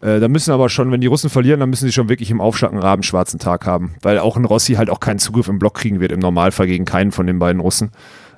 Äh, 0.00 0.18
da 0.20 0.28
müssen 0.28 0.52
aber 0.52 0.68
schon, 0.70 0.90
wenn 0.90 1.00
die 1.00 1.06
Russen 1.06 1.30
verlieren, 1.30 1.60
dann 1.60 1.70
müssen 1.70 1.86
sie 1.86 1.92
schon 1.92 2.08
wirklich 2.08 2.30
im 2.30 2.40
Aufschlag 2.40 2.72
einen 2.72 2.80
rabenschwarzen 2.82 3.38
Tag 3.38 3.64
haben. 3.66 3.94
Weil 4.02 4.18
auch 4.18 4.36
ein 4.36 4.44
Rossi 4.44 4.74
halt 4.74 4.90
auch 4.90 5.00
keinen 5.00 5.18
Zugriff 5.18 5.48
im 5.48 5.58
Block 5.58 5.74
kriegen 5.74 6.00
wird, 6.00 6.12
im 6.12 6.18
Normalfall 6.20 6.66
gegen 6.66 6.84
keinen 6.84 7.12
von 7.12 7.26
den 7.26 7.38
beiden 7.38 7.60
Russen. 7.60 7.90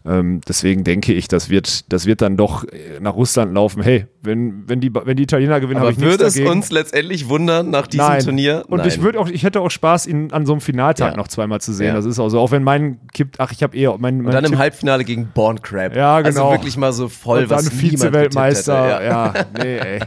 Ähm, 0.08 0.40
deswegen 0.48 0.84
denke 0.84 1.12
ich, 1.12 1.26
das 1.26 1.50
wird, 1.50 1.92
das 1.92 2.06
wird 2.06 2.22
dann 2.22 2.36
doch 2.36 2.62
äh, 2.64 3.00
nach 3.00 3.14
Russland 3.14 3.52
laufen. 3.52 3.82
Hey, 3.82 4.06
wenn, 4.22 4.68
wenn, 4.68 4.80
die, 4.80 4.94
wenn 4.94 5.16
die 5.16 5.24
Italiener 5.24 5.58
gewinnen, 5.58 5.80
habe 5.80 5.90
ich 5.90 5.98
nichts 5.98 6.12
würde 6.12 6.24
es 6.24 6.34
dagegen. 6.34 6.50
uns 6.52 6.70
letztendlich 6.70 7.28
wundern 7.28 7.70
nach 7.70 7.88
diesem 7.88 8.06
Nein. 8.06 8.22
Turnier? 8.22 8.64
Und 8.68 8.78
Nein. 8.78 8.88
ich 8.88 9.02
würde 9.02 9.18
auch, 9.18 9.28
ich 9.28 9.42
hätte 9.42 9.60
auch 9.60 9.70
Spaß, 9.70 10.06
ihn 10.06 10.30
an 10.32 10.46
so 10.46 10.52
einem 10.52 10.60
Finaltag 10.60 11.12
Ja. 11.12 11.16
noch 11.16 11.26
zweimal 11.26 11.60
zu 11.60 11.72
sehen. 11.72 11.88
Ja. 11.88 11.94
Das 11.94 12.04
ist 12.04 12.20
auch 12.20 12.28
so. 12.28 12.38
Auch 12.38 12.52
wenn 12.52 12.62
mein 12.62 13.00
kippt, 13.12 13.40
ach, 13.40 13.50
ich 13.50 13.64
habe 13.64 13.76
eher 13.76 13.96
mein, 13.98 14.18
mein 14.18 14.26
Und 14.26 14.32
dann 14.32 14.44
im 14.44 14.50
Tipp- 14.52 14.58
Halbfinale 14.60 15.04
gegen 15.04 15.26
Born 15.34 15.60
Crab. 15.60 15.96
Ja, 15.96 16.20
genau. 16.20 16.50
Also 16.50 16.52
wirklich 16.52 16.76
mal 16.76 16.92
so 16.92 17.08
voll, 17.08 17.40
und 17.42 17.50
dann 17.50 17.58
was 17.58 17.70
Vize-Weltmeister. 17.70 18.86
hätte. 18.98 19.04
Ja. 19.04 19.34
nee, 19.62 19.76
ey. 19.78 20.00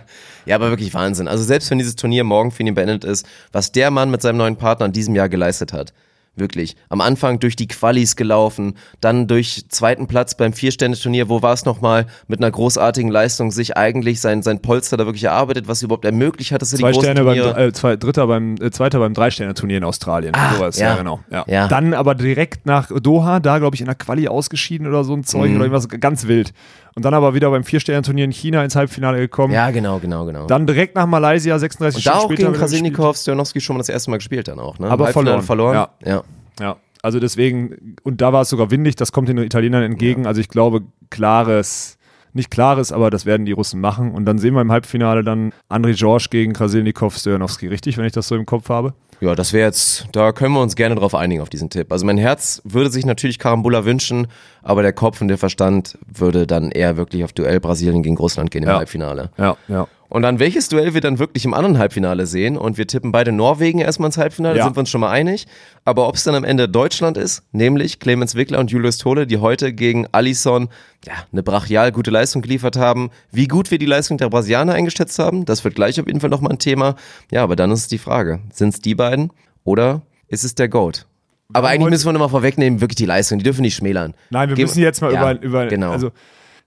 Ja, 0.46 0.56
aber 0.56 0.70
wirklich 0.70 0.94
Wahnsinn. 0.94 1.28
Also 1.28 1.44
selbst 1.44 1.70
wenn 1.72 1.78
dieses 1.78 1.96
Turnier 1.96 2.24
morgen 2.24 2.52
für 2.52 2.64
ihn 2.64 2.74
beendet 2.74 3.04
ist, 3.04 3.26
was 3.52 3.72
der 3.72 3.92
Mann 3.92 4.10
mit 4.12 4.22
seinem 4.22 4.38
neuen 4.38 4.56
Partner 4.56 4.86
in 4.86 4.92
diesem 4.94 5.14
Jahr 5.16 5.30
geleistet 5.30 5.74
hat. 5.74 5.94
Wirklich. 6.39 6.75
Am 6.89 7.02
Anfang 7.02 7.39
durch 7.39 7.56
die 7.56 7.67
Qualis 7.67 8.15
gelaufen, 8.15 8.75
dann 9.02 9.28
durch 9.28 9.65
zweiten 9.69 10.08
Platz 10.08 10.36
beim 10.36 10.54
Vier-Stände-Turnier, 10.54 11.30
wo 11.30 11.41
war 11.41 11.54
es 11.54 11.65
nochmal, 11.65 12.08
mit 12.28 12.39
einer 12.39 12.49
großartigen 12.52 13.12
Leistung 13.12 13.52
sich 13.52 13.75
eigentlich 13.78 14.21
sein, 14.21 14.41
sein 14.41 14.62
Polster 14.62 14.97
da 14.97 15.06
wirklich 15.06 15.25
erarbeitet, 15.25 15.68
was 15.68 15.82
überhaupt 15.84 16.05
ermöglicht 16.05 16.51
hat, 16.51 16.61
dass 16.61 16.72
er 16.74 16.78
die 16.78 16.84
großen 16.84 17.01
Sterne 17.01 17.24
beim, 17.24 17.38
äh, 17.38 17.74
zwei, 17.74 17.95
Dritter 17.95 18.28
beim, 18.28 18.55
äh, 18.61 18.72
Zweiter 18.72 18.99
beim 18.99 19.14
Drei-Sterne-Turnier 19.14 19.78
in 19.78 19.84
Australien. 19.84 20.34
Ah, 20.36 20.53
sowas, 20.55 20.80
ja. 20.80 20.89
ja, 20.91 20.95
genau. 20.97 21.20
Ja. 21.32 21.43
Ja. 21.47 21.68
Dann 21.68 21.93
aber 21.93 22.16
direkt 22.16 22.66
nach 22.66 22.89
Doha, 23.01 23.39
da 23.39 23.59
glaube 23.59 23.76
ich 23.76 23.82
in 23.82 23.88
der 23.88 23.95
Quali 23.95 24.28
ausgeschieden 24.28 24.88
oder 24.88 25.03
so 25.03 25.14
ein 25.14 25.24
Zeug 25.24 25.49
Mhm. 25.49 25.55
oder 25.57 25.66
irgendwas 25.66 25.88
ganz 25.99 26.28
wild. 26.28 26.53
Und 27.00 27.06
dann 27.06 27.14
aber 27.14 27.34
wieder 27.34 27.50
beim 27.50 27.64
Vier-Sterne-Turnier 27.64 28.26
in 28.26 28.34
China 28.34 28.62
ins 28.62 28.76
Halbfinale 28.76 29.20
gekommen. 29.20 29.54
Ja, 29.54 29.72
genau, 29.72 30.00
genau, 30.00 30.26
genau. 30.26 30.47
Dann 30.47 30.68
direkt 30.68 30.95
nach 30.95 31.06
Malaysia, 31.06 31.58
36 31.58 31.95
und 31.95 32.06
da 32.06 32.12
Stunden 32.12 32.26
auch 32.26 32.30
später 32.30 32.50
gegen. 32.50 32.60
Krasilnikov, 32.60 33.16
Stojanowski 33.16 33.62
schon 33.62 33.78
mal 33.78 33.78
das 33.78 33.88
erste 33.88 34.12
Mal 34.12 34.18
gespielt 34.18 34.50
dann 34.50 34.60
auch, 34.60 34.80
ne? 34.80 34.89
Aber 34.89 35.06
Halbfinale 35.06 35.41
verloren. 35.41 35.74
verloren. 35.76 35.88
Ja. 36.04 36.24
Ja, 36.60 36.76
also 37.02 37.22
deswegen, 37.22 37.95
und 38.04 38.20
da 38.20 38.34
war 38.34 38.41
es 38.41 38.50
sogar 38.50 38.70
windig, 38.70 38.97
das 38.97 39.14
kommt 39.14 39.30
den 39.30 39.38
Italienern 39.38 39.82
entgegen. 39.82 40.28
Also 40.28 40.41
ich 40.41 40.50
glaube, 40.50 40.82
klares, 41.10 41.97
nicht 42.34 42.52
klares, 42.52 42.91
aber 42.91 43.10
das 43.10 43.26
werden 43.26 43.45
die 43.45 43.54
Russen 43.54 43.80
machen. 43.80 44.12
Und 44.12 44.26
dann 44.26 44.38
sehen 44.38 44.56
wir 44.56 44.62
im 44.62 44.74
Halbfinale 44.74 45.24
dann 45.24 45.54
Andrei 45.70 45.93
George 45.93 46.28
gegen 46.30 46.52
Krasilnikov, 46.52 47.16
Stojanowski, 47.16 47.68
richtig, 47.68 47.97
wenn 47.97 48.04
ich 48.04 48.12
das 48.12 48.28
so 48.28 48.36
im 48.36 48.45
Kopf 48.45 48.68
habe? 48.68 48.93
Ja, 49.22 49.36
das 49.36 49.51
wäre 49.51 49.65
jetzt, 49.65 50.07
da 50.13 50.32
können 50.32 50.53
wir 50.53 50.61
uns 50.61 50.76
gerne 50.76 50.95
drauf 50.95 51.13
einigen 51.13 51.41
auf 51.41 51.49
diesen 51.49 51.70
Tipp. 51.70 51.91
Also 51.91 52.05
mein 52.05 52.17
Herz 52.17 52.61
würde 52.63 52.89
sich 52.89 53.05
natürlich 53.05 53.38
Karambula 53.38 53.84
wünschen, 53.84 54.28
aber 54.63 54.82
der 54.82 54.93
Kopf 54.93 55.20
und 55.20 55.28
der 55.28 55.38
Verstand 55.38 55.97
würde 56.07 56.47
dann 56.47 56.72
eher 56.72 56.95
wirklich 56.95 57.24
auf 57.26 57.34
Duell 57.34 57.59
Brasilien 57.59 58.01
gegen 58.01 58.17
Russland 58.17 58.49
gehen 58.49 58.63
im 58.63 58.70
Ja. 58.70 58.78
Halbfinale. 58.78 59.32
Ja, 59.38 59.57
ja. 59.67 59.88
Und 60.10 60.24
dann 60.24 60.39
welches 60.39 60.70
Duell 60.70 60.95
wir 60.95 61.01
dann 61.01 61.20
wirklich 61.20 61.45
im 61.45 61.53
anderen 61.53 61.78
Halbfinale 61.78 62.26
sehen 62.26 62.57
und 62.57 62.80
wir 62.80 62.88
tippen 62.88 63.12
beide 63.12 63.32
Norwegen 63.32 63.78
erstmal 63.80 64.07
ins 64.07 64.18
Halbfinale, 64.18 64.57
Ja. 64.57 64.64
sind 64.64 64.76
wir 64.76 64.80
uns 64.80 64.89
schon 64.89 65.01
mal 65.01 65.12
einig. 65.12 65.45
Aber 65.86 66.07
ob 66.07 66.16
es 66.16 66.24
dann 66.24 66.34
am 66.34 66.43
Ende 66.43 66.68
Deutschland 66.68 67.16
ist, 67.16 67.43
nämlich 67.51 67.99
Clemens 67.99 68.34
Wickler 68.34 68.57
und 68.57 68.72
Julius 68.72 68.97
Tole, 68.97 69.28
die 69.28 69.38
heute 69.38 69.72
gegen 69.72 70.07
Alisson 70.12 70.70
ja, 71.05 71.14
eine 71.32 71.43
brachial 71.43 71.91
gute 71.91 72.10
Leistung 72.10 72.41
geliefert 72.41 72.76
haben. 72.76 73.12
Wie 73.32 73.47
gut 73.47 73.70
wir 73.70 73.78
die 73.78 73.86
Leistung 73.86 74.18
der 74.18 74.30
Brasilianer 74.30 74.74
eingeschätzt 74.74 75.20
haben, 75.20 75.45
das 75.45 75.64
wird 75.64 75.76
gleich 75.76 75.99
auf 76.01 76.07
jeden 76.07 76.20
Fall 76.22 76.32
nochmal 76.32 76.53
ein 76.53 76.60
Thema. 76.60 76.95
Ja, 77.32 77.43
aber 77.43 77.55
dann 77.55 77.70
ist 77.72 77.82
es 77.82 77.88
die 77.88 77.99
Frage, 77.99 78.39
sind 78.51 78.70
es 78.74 78.82
die 78.82 78.95
beiden 78.95 79.32
oder 79.64 80.01
ist 80.28 80.43
es 80.43 80.55
der 80.55 80.70
Goat? 80.70 81.05
Aber 81.53 81.68
eigentlich 81.70 81.89
müssen 81.91 82.05
wir 82.07 82.14
nochmal 82.14 82.30
vorwegnehmen, 82.30 82.82
wirklich 82.82 82.95
die 82.97 83.05
Leistung, 83.05 83.38
die 83.38 83.43
dürfen 83.43 83.62
nicht 83.62 83.76
schmälern. 83.76 84.16
Nein, 84.32 84.49
wir 84.49 84.55
Gehen- 84.55 84.66
müssen 84.66 84.82
jetzt 84.82 85.01
mal 85.01 85.14
Ja, 85.14 85.32
über, 85.34 85.41
über 85.43 85.66
genau. 85.68 85.91
also 85.91 86.12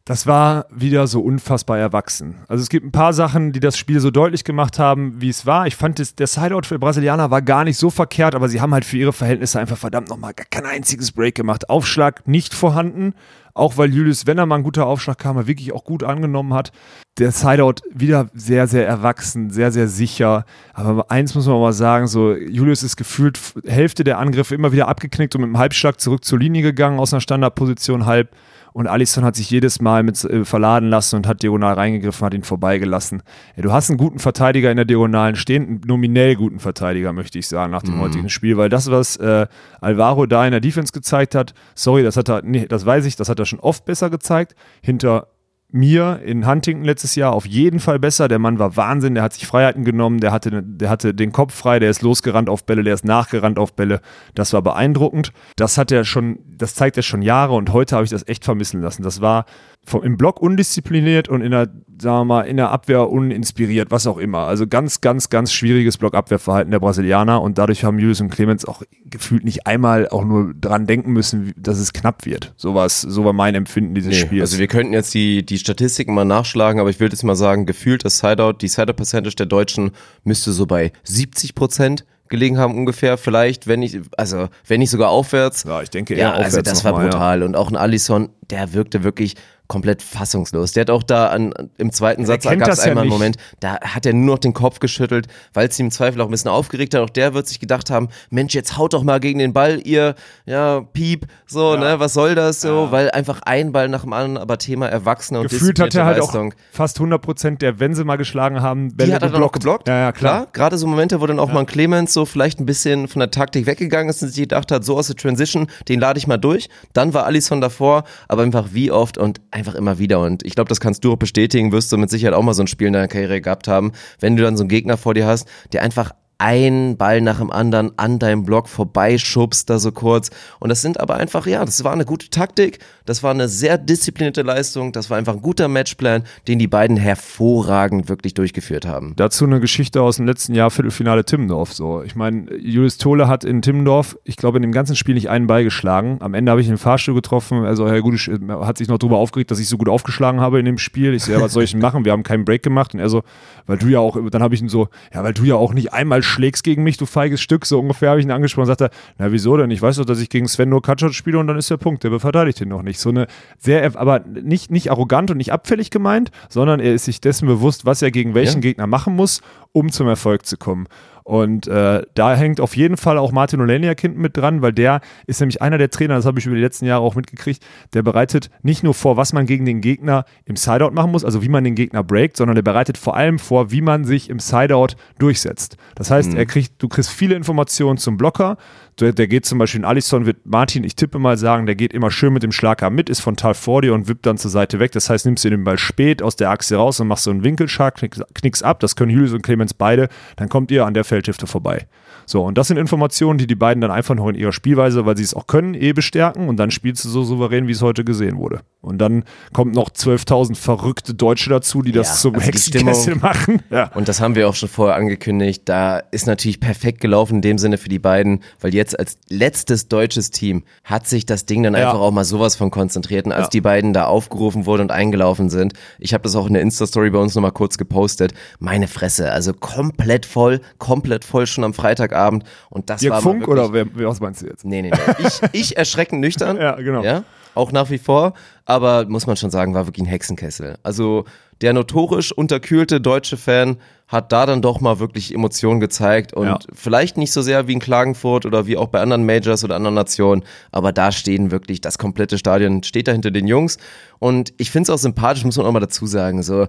das 0.04 0.26
war 0.26 0.66
wieder 0.70 1.06
so 1.06 1.20
unfassbar 1.20 1.78
erwachsen. 1.78 2.40
Also 2.48 2.62
es 2.62 2.68
gibt 2.68 2.84
ein 2.84 2.90
paar 2.90 3.12
Sachen, 3.12 3.52
die 3.52 3.60
das 3.60 3.78
Spiel 3.78 4.00
so 4.00 4.10
deutlich 4.10 4.42
gemacht 4.42 4.80
haben, 4.80 5.20
wie 5.20 5.28
es 5.28 5.46
war. 5.46 5.68
Ich 5.68 5.76
fand, 5.76 6.18
der 6.18 6.26
Sideout 6.26 6.62
für 6.64 6.78
Brasilianer 6.78 7.30
war 7.30 7.40
gar 7.40 7.62
nicht 7.62 7.76
so 7.76 7.88
verkehrt, 7.88 8.34
aber 8.34 8.48
sie 8.48 8.60
haben 8.60 8.74
halt 8.74 8.84
für 8.84 8.96
ihre 8.96 9.12
Verhältnisse 9.12 9.60
einfach 9.60 9.78
verdammt 9.78 10.08
nochmal 10.08 10.34
kein 10.34 10.66
einziges 10.66 11.12
Break 11.12 11.36
gemacht. 11.36 11.70
Aufschlag 11.70 12.26
nicht 12.26 12.52
vorhanden, 12.52 13.14
auch 13.54 13.76
weil 13.76 13.94
Julius, 13.94 14.26
wenn 14.26 14.38
er 14.38 14.46
mal 14.46 14.56
ein 14.56 14.62
guter 14.64 14.86
Aufschlag 14.86 15.18
kam, 15.18 15.36
er 15.36 15.46
wirklich 15.46 15.72
auch 15.72 15.84
gut 15.84 16.02
angenommen 16.02 16.52
hat. 16.52 16.72
Der 17.18 17.30
Sideout 17.30 17.82
wieder 17.92 18.28
sehr, 18.34 18.66
sehr 18.66 18.88
erwachsen, 18.88 19.50
sehr, 19.50 19.70
sehr 19.70 19.86
sicher. 19.86 20.46
Aber 20.72 21.12
eins 21.12 21.36
muss 21.36 21.46
man 21.46 21.60
mal 21.60 21.72
sagen, 21.72 22.08
so 22.08 22.34
Julius 22.34 22.82
ist 22.82 22.96
gefühlt 22.96 23.38
Hälfte 23.66 24.02
der 24.02 24.18
Angriffe 24.18 24.54
immer 24.56 24.72
wieder 24.72 24.88
abgeknickt 24.88 25.36
und 25.36 25.42
mit 25.42 25.48
einem 25.48 25.58
Halbschlag 25.58 26.00
zurück 26.00 26.24
zur 26.24 26.40
Linie 26.40 26.62
gegangen 26.62 26.98
aus 26.98 27.12
einer 27.12 27.20
Standardposition 27.20 28.06
halb. 28.06 28.34
Und 28.72 28.86
Alisson 28.86 29.24
hat 29.24 29.36
sich 29.36 29.50
jedes 29.50 29.80
Mal 29.80 30.02
mit 30.02 30.22
äh, 30.24 30.44
verladen 30.44 30.88
lassen 30.88 31.16
und 31.16 31.26
hat 31.26 31.42
diagonal 31.42 31.74
reingegriffen, 31.74 32.24
hat 32.24 32.34
ihn 32.34 32.42
vorbeigelassen. 32.42 33.22
Ja, 33.56 33.62
du 33.62 33.72
hast 33.72 33.90
einen 33.90 33.98
guten 33.98 34.18
Verteidiger 34.18 34.70
in 34.70 34.76
der 34.76 34.86
Diagonalen 34.86 35.36
stehen, 35.36 35.62
einen 35.62 35.80
nominell 35.86 36.36
guten 36.36 36.58
Verteidiger, 36.58 37.12
möchte 37.12 37.38
ich 37.38 37.48
sagen, 37.48 37.70
nach 37.72 37.82
dem 37.82 38.00
heutigen 38.00 38.28
Spiel, 38.28 38.56
weil 38.56 38.68
das, 38.68 38.90
was 38.90 39.16
äh, 39.16 39.46
Alvaro 39.80 40.26
da 40.26 40.44
in 40.44 40.52
der 40.52 40.60
Defense 40.60 40.92
gezeigt 40.92 41.34
hat, 41.34 41.54
sorry, 41.74 42.02
das 42.02 42.16
hat 42.16 42.28
er, 42.28 42.42
nee, 42.42 42.66
das 42.66 42.86
weiß 42.86 43.04
ich, 43.06 43.16
das 43.16 43.28
hat 43.28 43.38
er 43.38 43.46
schon 43.46 43.60
oft 43.60 43.84
besser 43.84 44.10
gezeigt. 44.10 44.54
Hinter 44.80 45.28
mir 45.72 46.20
in 46.24 46.46
Huntington 46.46 46.84
letztes 46.84 47.14
Jahr 47.14 47.32
auf 47.32 47.46
jeden 47.46 47.80
Fall 47.80 47.98
besser. 47.98 48.28
Der 48.28 48.38
Mann 48.38 48.58
war 48.58 48.76
Wahnsinn, 48.76 49.14
der 49.14 49.22
hat 49.22 49.32
sich 49.32 49.46
Freiheiten 49.46 49.84
genommen, 49.84 50.20
der 50.20 50.30
hatte, 50.30 50.62
der 50.62 50.90
hatte 50.90 51.14
den 51.14 51.32
Kopf 51.32 51.54
frei, 51.54 51.78
der 51.78 51.90
ist 51.90 52.02
losgerannt 52.02 52.48
auf 52.48 52.64
Bälle, 52.64 52.84
der 52.84 52.94
ist 52.94 53.04
nachgerannt 53.04 53.58
auf 53.58 53.72
Bälle. 53.72 54.00
Das 54.34 54.52
war 54.52 54.62
beeindruckend. 54.62 55.32
Das 55.56 55.78
hat 55.78 55.90
er 55.90 56.04
schon, 56.04 56.38
das 56.56 56.74
zeigt 56.74 56.96
er 56.96 57.02
schon 57.02 57.22
Jahre 57.22 57.54
und 57.54 57.72
heute 57.72 57.96
habe 57.96 58.04
ich 58.04 58.10
das 58.10 58.28
echt 58.28 58.44
vermissen 58.44 58.82
lassen. 58.82 59.02
Das 59.02 59.20
war 59.20 59.46
vom, 59.84 60.02
im 60.02 60.16
Block 60.16 60.40
undiszipliniert 60.40 61.28
und 61.28 61.40
in 61.40 61.50
der, 61.50 61.68
sagen 62.00 62.20
wir 62.20 62.24
mal, 62.24 62.42
in 62.42 62.56
der 62.56 62.70
Abwehr 62.70 63.10
uninspiriert, 63.10 63.90
was 63.90 64.06
auch 64.06 64.18
immer. 64.18 64.40
Also 64.40 64.66
ganz, 64.66 65.00
ganz, 65.00 65.28
ganz 65.28 65.52
schwieriges 65.52 65.98
Blockabwehrverhalten 65.98 66.70
der 66.70 66.78
Brasilianer 66.78 67.42
und 67.42 67.58
dadurch 67.58 67.84
haben 67.84 67.98
Julius 67.98 68.20
und 68.20 68.30
Clemens 68.30 68.64
auch 68.64 68.82
gefühlt 69.04 69.44
nicht 69.44 69.66
einmal 69.66 70.08
auch 70.08 70.24
nur 70.24 70.54
dran 70.54 70.86
denken 70.86 71.12
müssen, 71.12 71.52
dass 71.56 71.78
es 71.78 71.92
knapp 71.92 72.24
wird. 72.26 72.54
So 72.56 72.74
war 72.74 72.88
so 72.88 73.24
war 73.24 73.32
mein 73.32 73.54
Empfinden 73.54 73.94
dieses 73.94 74.12
Nee, 74.12 74.20
Spiels. 74.20 74.42
Also 74.42 74.58
wir 74.58 74.68
könnten 74.68 74.92
jetzt 74.92 75.14
die, 75.14 75.44
die 75.44 75.58
Statistiken 75.58 76.14
mal 76.14 76.24
nachschlagen, 76.24 76.80
aber 76.80 76.90
ich 76.90 77.00
würde 77.00 77.14
jetzt 77.14 77.24
mal 77.24 77.36
sagen, 77.36 77.66
gefühlt 77.66 78.04
das 78.04 78.18
Sideout, 78.18 78.54
die 78.60 78.68
Sideout-Percentage 78.68 79.34
der 79.36 79.46
Deutschen 79.46 79.90
müsste 80.22 80.52
so 80.52 80.66
bei 80.66 80.92
70 81.04 81.54
Prozent 81.54 82.04
gelegen 82.32 82.58
haben 82.58 82.76
ungefähr, 82.76 83.18
vielleicht, 83.18 83.66
wenn 83.66 83.80
nicht, 83.80 84.00
also 84.16 84.48
wenn 84.66 84.80
nicht 84.80 84.90
sogar 84.90 85.10
aufwärts. 85.10 85.64
Ja, 85.64 85.82
ich 85.82 85.90
denke 85.90 86.14
Ja, 86.14 86.30
eher 86.30 86.32
also 86.32 86.46
aufwärts 86.58 86.68
das 86.70 86.78
noch 86.78 86.84
war 86.84 86.92
mal, 86.98 87.04
ja. 87.04 87.10
brutal. 87.10 87.42
Und 87.42 87.56
auch 87.56 87.68
ein 87.70 87.76
Alisson, 87.76 88.30
der 88.50 88.72
wirkte 88.72 89.04
wirklich 89.04 89.36
komplett 89.72 90.02
fassungslos. 90.02 90.72
Der 90.72 90.82
hat 90.82 90.90
auch 90.90 91.02
da 91.02 91.28
an, 91.28 91.54
im 91.78 91.92
zweiten 91.92 92.26
Satz, 92.26 92.44
da 92.44 92.54
gab 92.56 92.68
es 92.68 92.76
das 92.76 92.84
ja 92.84 92.90
einmal 92.90 93.04
einen. 93.04 93.10
Moment, 93.10 93.36
da 93.60 93.80
hat 93.80 94.04
er 94.04 94.12
nur 94.12 94.34
noch 94.34 94.38
den 94.38 94.52
Kopf 94.52 94.80
geschüttelt, 94.80 95.28
weil 95.54 95.68
es 95.68 95.78
ihm 95.78 95.86
im 95.86 95.90
Zweifel 95.90 96.20
auch 96.20 96.26
ein 96.26 96.30
bisschen 96.30 96.50
aufgeregt 96.50 96.92
hat. 96.94 97.00
Auch 97.00 97.08
der 97.08 97.32
wird 97.32 97.48
sich 97.48 97.58
gedacht 97.58 97.88
haben, 97.88 98.08
Mensch, 98.28 98.52
jetzt 98.54 98.76
haut 98.76 98.92
doch 98.92 99.02
mal 99.02 99.18
gegen 99.18 99.38
den 99.38 99.54
Ball, 99.54 99.80
ihr, 99.82 100.14
ja, 100.44 100.82
Piep, 100.92 101.26
so, 101.46 101.76
ne, 101.76 101.98
was 101.98 102.12
soll 102.12 102.34
das 102.34 102.60
so? 102.60 102.88
Weil 102.90 103.10
einfach 103.12 103.40
ein 103.46 103.72
Ball 103.72 103.88
nach 103.88 104.02
dem 104.02 104.12
anderen, 104.12 104.36
aber 104.36 104.58
Thema 104.58 104.88
Erwachsene 104.88 105.40
und 105.40 105.48
Gefühlt 105.48 105.80
hat 105.80 105.94
er 105.94 106.04
halt 106.04 106.18
Leistung. 106.18 106.52
auch 106.52 106.56
fast 106.70 106.98
100 106.98 107.22
Prozent 107.22 107.62
der, 107.62 107.80
wenn 107.80 107.94
sie 107.94 108.04
mal 108.04 108.16
geschlagen 108.16 108.60
haben, 108.60 108.94
Bälle 108.94 109.08
Die 109.08 109.14
hat 109.14 109.22
er 109.22 109.30
dann 109.30 109.42
auch 109.42 109.52
geblockt. 109.52 109.88
Ja, 109.88 109.98
ja, 109.98 110.12
klar. 110.12 110.48
Gerade 110.52 110.76
so 110.76 110.86
Momente, 110.86 111.22
wo 111.22 111.26
dann 111.26 111.38
auch 111.38 111.50
mal 111.50 111.60
ein 111.60 111.66
Clemens 111.66 112.12
so 112.12 112.26
vielleicht 112.26 112.60
ein 112.60 112.66
bisschen 112.66 113.08
von 113.08 113.20
der 113.20 113.30
Taktik 113.30 113.64
weggegangen 113.64 114.10
ist 114.10 114.22
und 114.22 114.28
sich 114.28 114.42
gedacht 114.42 114.70
hat, 114.70 114.84
so 114.84 114.98
aus 114.98 115.06
der 115.06 115.16
Transition, 115.16 115.68
den 115.88 115.98
lade 115.98 116.18
ich 116.18 116.26
mal 116.26 116.36
durch. 116.36 116.68
Dann 116.92 117.14
war 117.14 117.24
Alisson 117.24 117.62
davor, 117.62 118.04
aber 118.28 118.42
einfach 118.42 118.68
wie 118.72 118.90
oft 118.90 119.16
und 119.16 119.40
einfach 119.50 119.61
immer 119.74 119.98
wieder. 119.98 120.20
Und 120.20 120.44
ich 120.44 120.54
glaube, 120.54 120.68
das 120.68 120.80
kannst 120.80 121.04
du 121.04 121.12
auch 121.12 121.16
bestätigen, 121.16 121.72
wirst 121.72 121.92
du 121.92 121.96
mit 121.96 122.10
Sicherheit 122.10 122.34
auch 122.34 122.42
mal 122.42 122.54
so 122.54 122.62
ein 122.62 122.66
Spiel 122.66 122.88
in 122.88 122.92
deiner 122.92 123.08
Karriere 123.08 123.40
gehabt 123.40 123.68
haben, 123.68 123.92
wenn 124.20 124.36
du 124.36 124.42
dann 124.42 124.56
so 124.56 124.62
einen 124.62 124.68
Gegner 124.68 124.96
vor 124.96 125.14
dir 125.14 125.26
hast, 125.26 125.48
der 125.72 125.82
einfach 125.82 126.12
ein 126.42 126.96
Ball 126.96 127.20
nach 127.20 127.38
dem 127.38 127.52
anderen 127.52 127.92
an 127.98 128.18
deinem 128.18 128.44
Block 128.44 128.68
vorbeischubst 128.68 129.70
da 129.70 129.78
so 129.78 129.92
kurz. 129.92 130.30
Und 130.58 130.70
das 130.70 130.82
sind 130.82 130.98
aber 130.98 131.14
einfach, 131.14 131.46
ja, 131.46 131.64
das 131.64 131.84
war 131.84 131.92
eine 131.92 132.04
gute 132.04 132.30
Taktik, 132.30 132.80
das 133.04 133.22
war 133.22 133.30
eine 133.30 133.48
sehr 133.48 133.78
disziplinierte 133.78 134.42
Leistung, 134.42 134.90
das 134.90 135.08
war 135.08 135.18
einfach 135.18 135.34
ein 135.34 135.42
guter 135.42 135.68
Matchplan, 135.68 136.24
den 136.48 136.58
die 136.58 136.66
beiden 136.66 136.96
hervorragend 136.96 138.08
wirklich 138.08 138.34
durchgeführt 138.34 138.86
haben. 138.86 139.14
Dazu 139.14 139.44
eine 139.44 139.60
Geschichte 139.60 140.02
aus 140.02 140.16
dem 140.16 140.26
letzten 140.26 140.56
Jahr, 140.56 140.72
Viertelfinale 140.72 141.24
Timmendorf. 141.24 141.72
So. 141.74 142.02
Ich 142.02 142.16
meine, 142.16 142.52
Julius 142.56 142.98
Tole 142.98 143.28
hat 143.28 143.44
in 143.44 143.62
Timmendorf, 143.62 144.18
ich 144.24 144.36
glaube, 144.36 144.58
in 144.58 144.62
dem 144.62 144.72
ganzen 144.72 144.96
Spiel 144.96 145.14
nicht 145.14 145.30
einen 145.30 145.46
Ball 145.46 145.62
geschlagen. 145.62 146.16
Am 146.20 146.34
Ende 146.34 146.50
habe 146.50 146.60
ich 146.60 146.68
im 146.68 146.76
Fahrstuhl 146.78 147.14
getroffen. 147.14 147.64
Also, 147.64 147.88
Herr 147.88 148.02
Gudisch 148.02 148.26
äh, 148.26 148.38
hat 148.62 148.78
sich 148.78 148.88
noch 148.88 148.98
darüber 148.98 149.18
aufgeregt, 149.18 149.52
dass 149.52 149.60
ich 149.60 149.68
so 149.68 149.78
gut 149.78 149.88
aufgeschlagen 149.88 150.40
habe 150.40 150.58
in 150.58 150.64
dem 150.64 150.78
Spiel. 150.78 151.14
Ich 151.14 151.28
ja, 151.28 151.40
was 151.40 151.52
soll 151.52 151.62
ich 151.62 151.70
denn 151.70 151.80
machen? 151.80 152.04
Wir 152.04 152.10
haben 152.10 152.24
keinen 152.24 152.44
Break 152.44 152.64
gemacht. 152.64 152.94
Und 152.94 153.00
er 153.00 153.08
so, 153.08 153.22
weil 153.66 153.78
du 153.78 153.86
ja 153.86 154.00
auch, 154.00 154.18
dann 154.30 154.42
habe 154.42 154.56
ich 154.56 154.60
ihn 154.60 154.68
so, 154.68 154.88
ja, 155.14 155.22
weil 155.22 155.34
du 155.34 155.44
ja 155.44 155.54
auch 155.54 155.72
nicht 155.72 155.92
einmal 155.92 156.24
schlägst 156.32 156.64
gegen 156.64 156.82
mich, 156.82 156.96
du 156.96 157.06
feiges 157.06 157.40
Stück. 157.40 157.66
So 157.66 157.78
ungefähr 157.78 158.10
habe 158.10 158.20
ich 158.20 158.26
ihn 158.26 158.32
angesprochen 158.32 158.62
und 158.62 158.76
sagte, 158.76 158.90
na, 159.18 159.30
wieso 159.32 159.56
denn? 159.56 159.70
Ich 159.70 159.80
weiß 159.80 159.96
doch, 159.96 160.04
dass 160.04 160.20
ich 160.20 160.28
gegen 160.28 160.48
Sven 160.48 160.68
nur 160.68 160.82
Katschot 160.82 161.14
spiele 161.14 161.38
und 161.38 161.46
dann 161.46 161.56
ist 161.56 161.70
der 161.70 161.76
Punkt. 161.76 162.04
Der 162.04 162.18
verteidigt 162.18 162.60
ihn 162.60 162.68
noch 162.68 162.82
nicht. 162.82 162.98
So 162.98 163.10
eine 163.10 163.26
sehr, 163.58 163.96
aber 163.98 164.20
nicht, 164.20 164.70
nicht 164.70 164.90
arrogant 164.90 165.30
und 165.30 165.36
nicht 165.36 165.52
abfällig 165.52 165.90
gemeint, 165.90 166.30
sondern 166.48 166.80
er 166.80 166.94
ist 166.94 167.04
sich 167.04 167.20
dessen 167.20 167.46
bewusst, 167.46 167.86
was 167.86 168.02
er 168.02 168.10
gegen 168.10 168.34
welchen 168.34 168.56
Ja. 168.56 168.60
Gegner 168.60 168.86
machen 168.86 169.14
muss, 169.14 169.40
um 169.72 169.90
zum 169.90 170.08
Erfolg 170.08 170.46
zu 170.46 170.56
kommen. 170.56 170.86
Und 171.24 171.66
äh, 171.66 172.02
da 172.14 172.34
hängt 172.34 172.60
auf 172.60 172.76
jeden 172.76 172.96
Fall 172.96 173.18
auch 173.18 173.32
Martin 173.32 173.60
Oleniak 173.60 174.00
hinten 174.00 174.20
mit 174.20 174.36
dran, 174.36 174.62
weil 174.62 174.72
der 174.72 175.00
ist 175.26 175.40
nämlich 175.40 175.62
einer 175.62 175.78
der 175.78 175.90
Trainer, 175.90 176.14
das 176.14 176.26
habe 176.26 176.38
ich 176.38 176.46
über 176.46 176.56
die 176.56 176.62
letzten 176.62 176.86
Jahre 176.86 177.02
auch 177.02 177.14
mitgekriegt, 177.14 177.64
der 177.94 178.02
bereitet 178.02 178.50
nicht 178.62 178.82
nur 178.82 178.94
vor, 178.94 179.16
was 179.16 179.32
man 179.32 179.46
gegen 179.46 179.64
den 179.64 179.80
Gegner 179.80 180.24
im 180.44 180.56
Sideout 180.56 180.90
machen 180.90 181.12
muss, 181.12 181.24
also 181.24 181.42
wie 181.42 181.48
man 181.48 181.64
den 181.64 181.74
Gegner 181.74 182.02
breakt, 182.02 182.36
sondern 182.36 182.54
der 182.54 182.62
bereitet 182.62 182.98
vor 182.98 183.16
allem 183.16 183.38
vor, 183.38 183.70
wie 183.70 183.82
man 183.82 184.04
sich 184.04 184.30
im 184.30 184.38
Sideout 184.38 184.94
durchsetzt. 185.18 185.76
Das 185.94 186.10
heißt, 186.10 186.34
er 186.34 186.46
kriegt, 186.46 186.82
du 186.82 186.88
kriegst 186.88 187.10
viele 187.10 187.34
Informationen 187.34 187.98
zum 187.98 188.16
Blocker. 188.16 188.56
Der, 189.00 189.12
der 189.12 189.26
geht 189.26 189.46
zum 189.46 189.58
Beispiel 189.58 189.80
in 189.80 189.84
Alisson, 189.84 190.26
wird 190.26 190.44
Martin, 190.44 190.84
ich 190.84 190.96
tippe 190.96 191.18
mal 191.18 191.36
sagen, 191.36 191.66
der 191.66 191.74
geht 191.74 191.92
immer 191.92 192.10
schön 192.10 192.32
mit 192.32 192.42
dem 192.42 192.52
Schlagarm 192.52 192.94
mit, 192.94 193.08
ist 193.08 193.20
frontal 193.20 193.54
vor 193.54 193.82
dir 193.82 193.94
und 193.94 194.08
wippt 194.08 194.26
dann 194.26 194.38
zur 194.38 194.50
Seite 194.50 194.78
weg. 194.78 194.92
Das 194.92 195.08
heißt, 195.08 195.24
nimmst 195.24 195.44
du 195.44 195.50
den 195.50 195.64
Ball 195.64 195.78
spät 195.78 196.22
aus 196.22 196.36
der 196.36 196.50
Achse 196.50 196.76
raus 196.76 197.00
und 197.00 197.08
machst 197.08 197.24
so 197.24 197.30
einen 197.30 197.42
Winkelschlag, 197.42 197.96
knickst, 197.96 198.22
knickst 198.34 198.62
ab. 198.64 198.80
Das 198.80 198.96
können 198.96 199.10
Julius 199.10 199.32
und 199.32 199.42
Clemens 199.42 199.74
beide. 199.74 200.08
Dann 200.36 200.48
kommt 200.48 200.70
ihr 200.70 200.84
an 200.84 200.94
der 200.94 201.04
Feldhüfte 201.04 201.46
vorbei. 201.46 201.86
So, 202.26 202.44
und 202.44 202.56
das 202.58 202.68
sind 202.68 202.76
Informationen, 202.76 203.38
die 203.38 203.46
die 203.46 203.54
beiden 203.54 203.80
dann 203.80 203.90
einfach 203.90 204.14
noch 204.14 204.28
in 204.28 204.34
ihrer 204.34 204.52
Spielweise, 204.52 205.06
weil 205.06 205.16
sie 205.16 205.22
es 205.22 205.34
auch 205.34 205.46
können, 205.46 205.74
eh 205.74 205.92
bestärken 205.92 206.48
und 206.48 206.56
dann 206.56 206.70
spielst 206.70 207.04
du 207.04 207.08
so 207.08 207.24
souverän, 207.24 207.66
wie 207.66 207.72
es 207.72 207.82
heute 207.82 208.04
gesehen 208.04 208.36
wurde. 208.36 208.60
Und 208.80 208.98
dann 208.98 209.24
kommt 209.52 209.74
noch 209.74 209.90
12.000 209.90 210.56
verrückte 210.56 211.14
Deutsche 211.14 211.50
dazu, 211.50 211.82
die 211.82 211.92
das 211.92 212.08
Ja, 212.08 212.14
zum 212.14 212.34
also 212.34 212.46
Hexenkessel 212.46 213.16
machen. 213.16 213.62
Ja. 213.70 213.92
Und 213.94 214.08
das 214.08 214.20
haben 214.20 214.34
wir 214.34 214.48
auch 214.48 214.54
schon 214.54 214.68
vorher 214.68 214.96
angekündigt. 214.96 215.62
Da 215.66 215.98
ist 215.98 216.26
natürlich 216.26 216.60
perfekt 216.60 217.00
gelaufen 217.00 217.36
in 217.36 217.42
dem 217.42 217.58
Sinne 217.58 217.78
für 217.78 217.88
die 217.88 217.98
beiden, 217.98 218.40
weil 218.60 218.70
die 218.70 218.78
jetzt 218.82 218.98
als 218.98 219.16
letztes 219.28 219.88
deutsches 219.88 220.30
Team 220.30 220.64
hat 220.84 221.06
sich 221.06 221.24
das 221.24 221.46
Ding 221.46 221.62
dann 221.62 221.74
Ja. 221.74 221.86
einfach 221.88 222.00
auch 222.00 222.10
mal 222.10 222.24
sowas 222.24 222.56
von 222.56 222.70
konzentriert. 222.70 223.26
Und 223.26 223.32
als 223.32 223.46
Ja. 223.46 223.50
die 223.50 223.60
beiden 223.60 223.92
da 223.92 224.06
aufgerufen 224.06 224.66
wurden 224.66 224.82
und 224.82 224.90
eingelaufen 224.90 225.48
sind, 225.50 225.72
ich 225.98 226.12
habe 226.14 226.22
das 226.24 226.34
auch 226.36 226.46
in 226.46 226.54
der 226.54 226.62
Insta-Story 226.62 227.10
bei 227.10 227.18
uns 227.18 227.34
nochmal 227.34 227.52
kurz 227.52 227.78
gepostet, 227.78 228.34
meine 228.58 228.88
Fresse, 228.88 229.30
also 229.30 229.52
komplett 229.54 230.26
voll, 230.26 230.60
komplett 230.78 231.24
voll 231.24 231.46
schon 231.46 231.64
am 231.64 231.74
Freitagabend. 231.74 232.44
Und 232.70 232.90
das 232.90 233.00
Dirk 233.00 233.14
war 233.14 233.22
Funk 233.22 233.40
wirklich, 233.46 233.52
oder 233.64 233.72
wer, 233.72 233.86
was 234.08 234.20
meinst 234.20 234.42
du 234.42 234.46
jetzt? 234.46 234.64
Nee, 234.64 234.82
nee, 234.82 234.90
nee. 234.90 235.26
Ich, 235.26 235.40
ich 235.70 235.76
erschreckend 235.76 236.20
nüchtern. 236.20 236.56
Ja, 236.56 236.74
genau. 236.76 237.02
Ja, 237.04 237.24
auch 237.54 237.72
nach 237.72 237.90
wie 237.90 237.98
vor. 237.98 238.34
Aber 238.64 239.06
muss 239.06 239.26
man 239.26 239.36
schon 239.36 239.50
sagen, 239.50 239.74
war 239.74 239.86
wirklich 239.86 240.04
ein 240.06 240.10
Hexenkessel. 240.10 240.76
Also 240.82 241.24
der 241.60 241.72
notorisch 241.72 242.32
unterkühlte 242.32 243.00
deutsche 243.00 243.36
Fan 243.36 243.76
hat 244.08 244.30
da 244.30 244.44
dann 244.46 244.60
doch 244.62 244.80
mal 244.80 244.98
wirklich 244.98 245.32
Emotionen 245.34 245.80
gezeigt 245.80 246.34
und 246.34 246.46
Ja. 246.46 246.58
vielleicht 246.74 247.16
nicht 247.16 247.32
so 247.32 247.40
sehr 247.40 247.66
wie 247.66 247.72
in 247.72 247.78
Klagenfurt 247.78 248.44
oder 248.44 248.66
wie 248.66 248.76
auch 248.76 248.88
bei 248.88 249.00
anderen 249.00 249.24
Majors 249.24 249.64
oder 249.64 249.74
anderen 249.76 249.94
Nationen, 249.94 250.42
aber 250.70 250.92
da 250.92 251.12
stehen 251.12 251.50
wirklich, 251.50 251.80
das 251.80 251.96
komplette 251.98 252.36
Stadion 252.36 252.82
steht 252.82 253.08
da 253.08 253.12
hinter 253.12 253.30
den 253.30 253.46
Jungs 253.46 253.78
und 254.18 254.52
ich 254.58 254.70
finde 254.70 254.84
es 254.84 254.90
auch 254.90 254.98
sympathisch, 255.02 255.44
muss 255.44 255.56
man 255.56 255.64
auch 255.64 255.72
mal 255.72 255.80
dazu 255.80 256.04
sagen, 256.06 256.42
so 256.42 256.66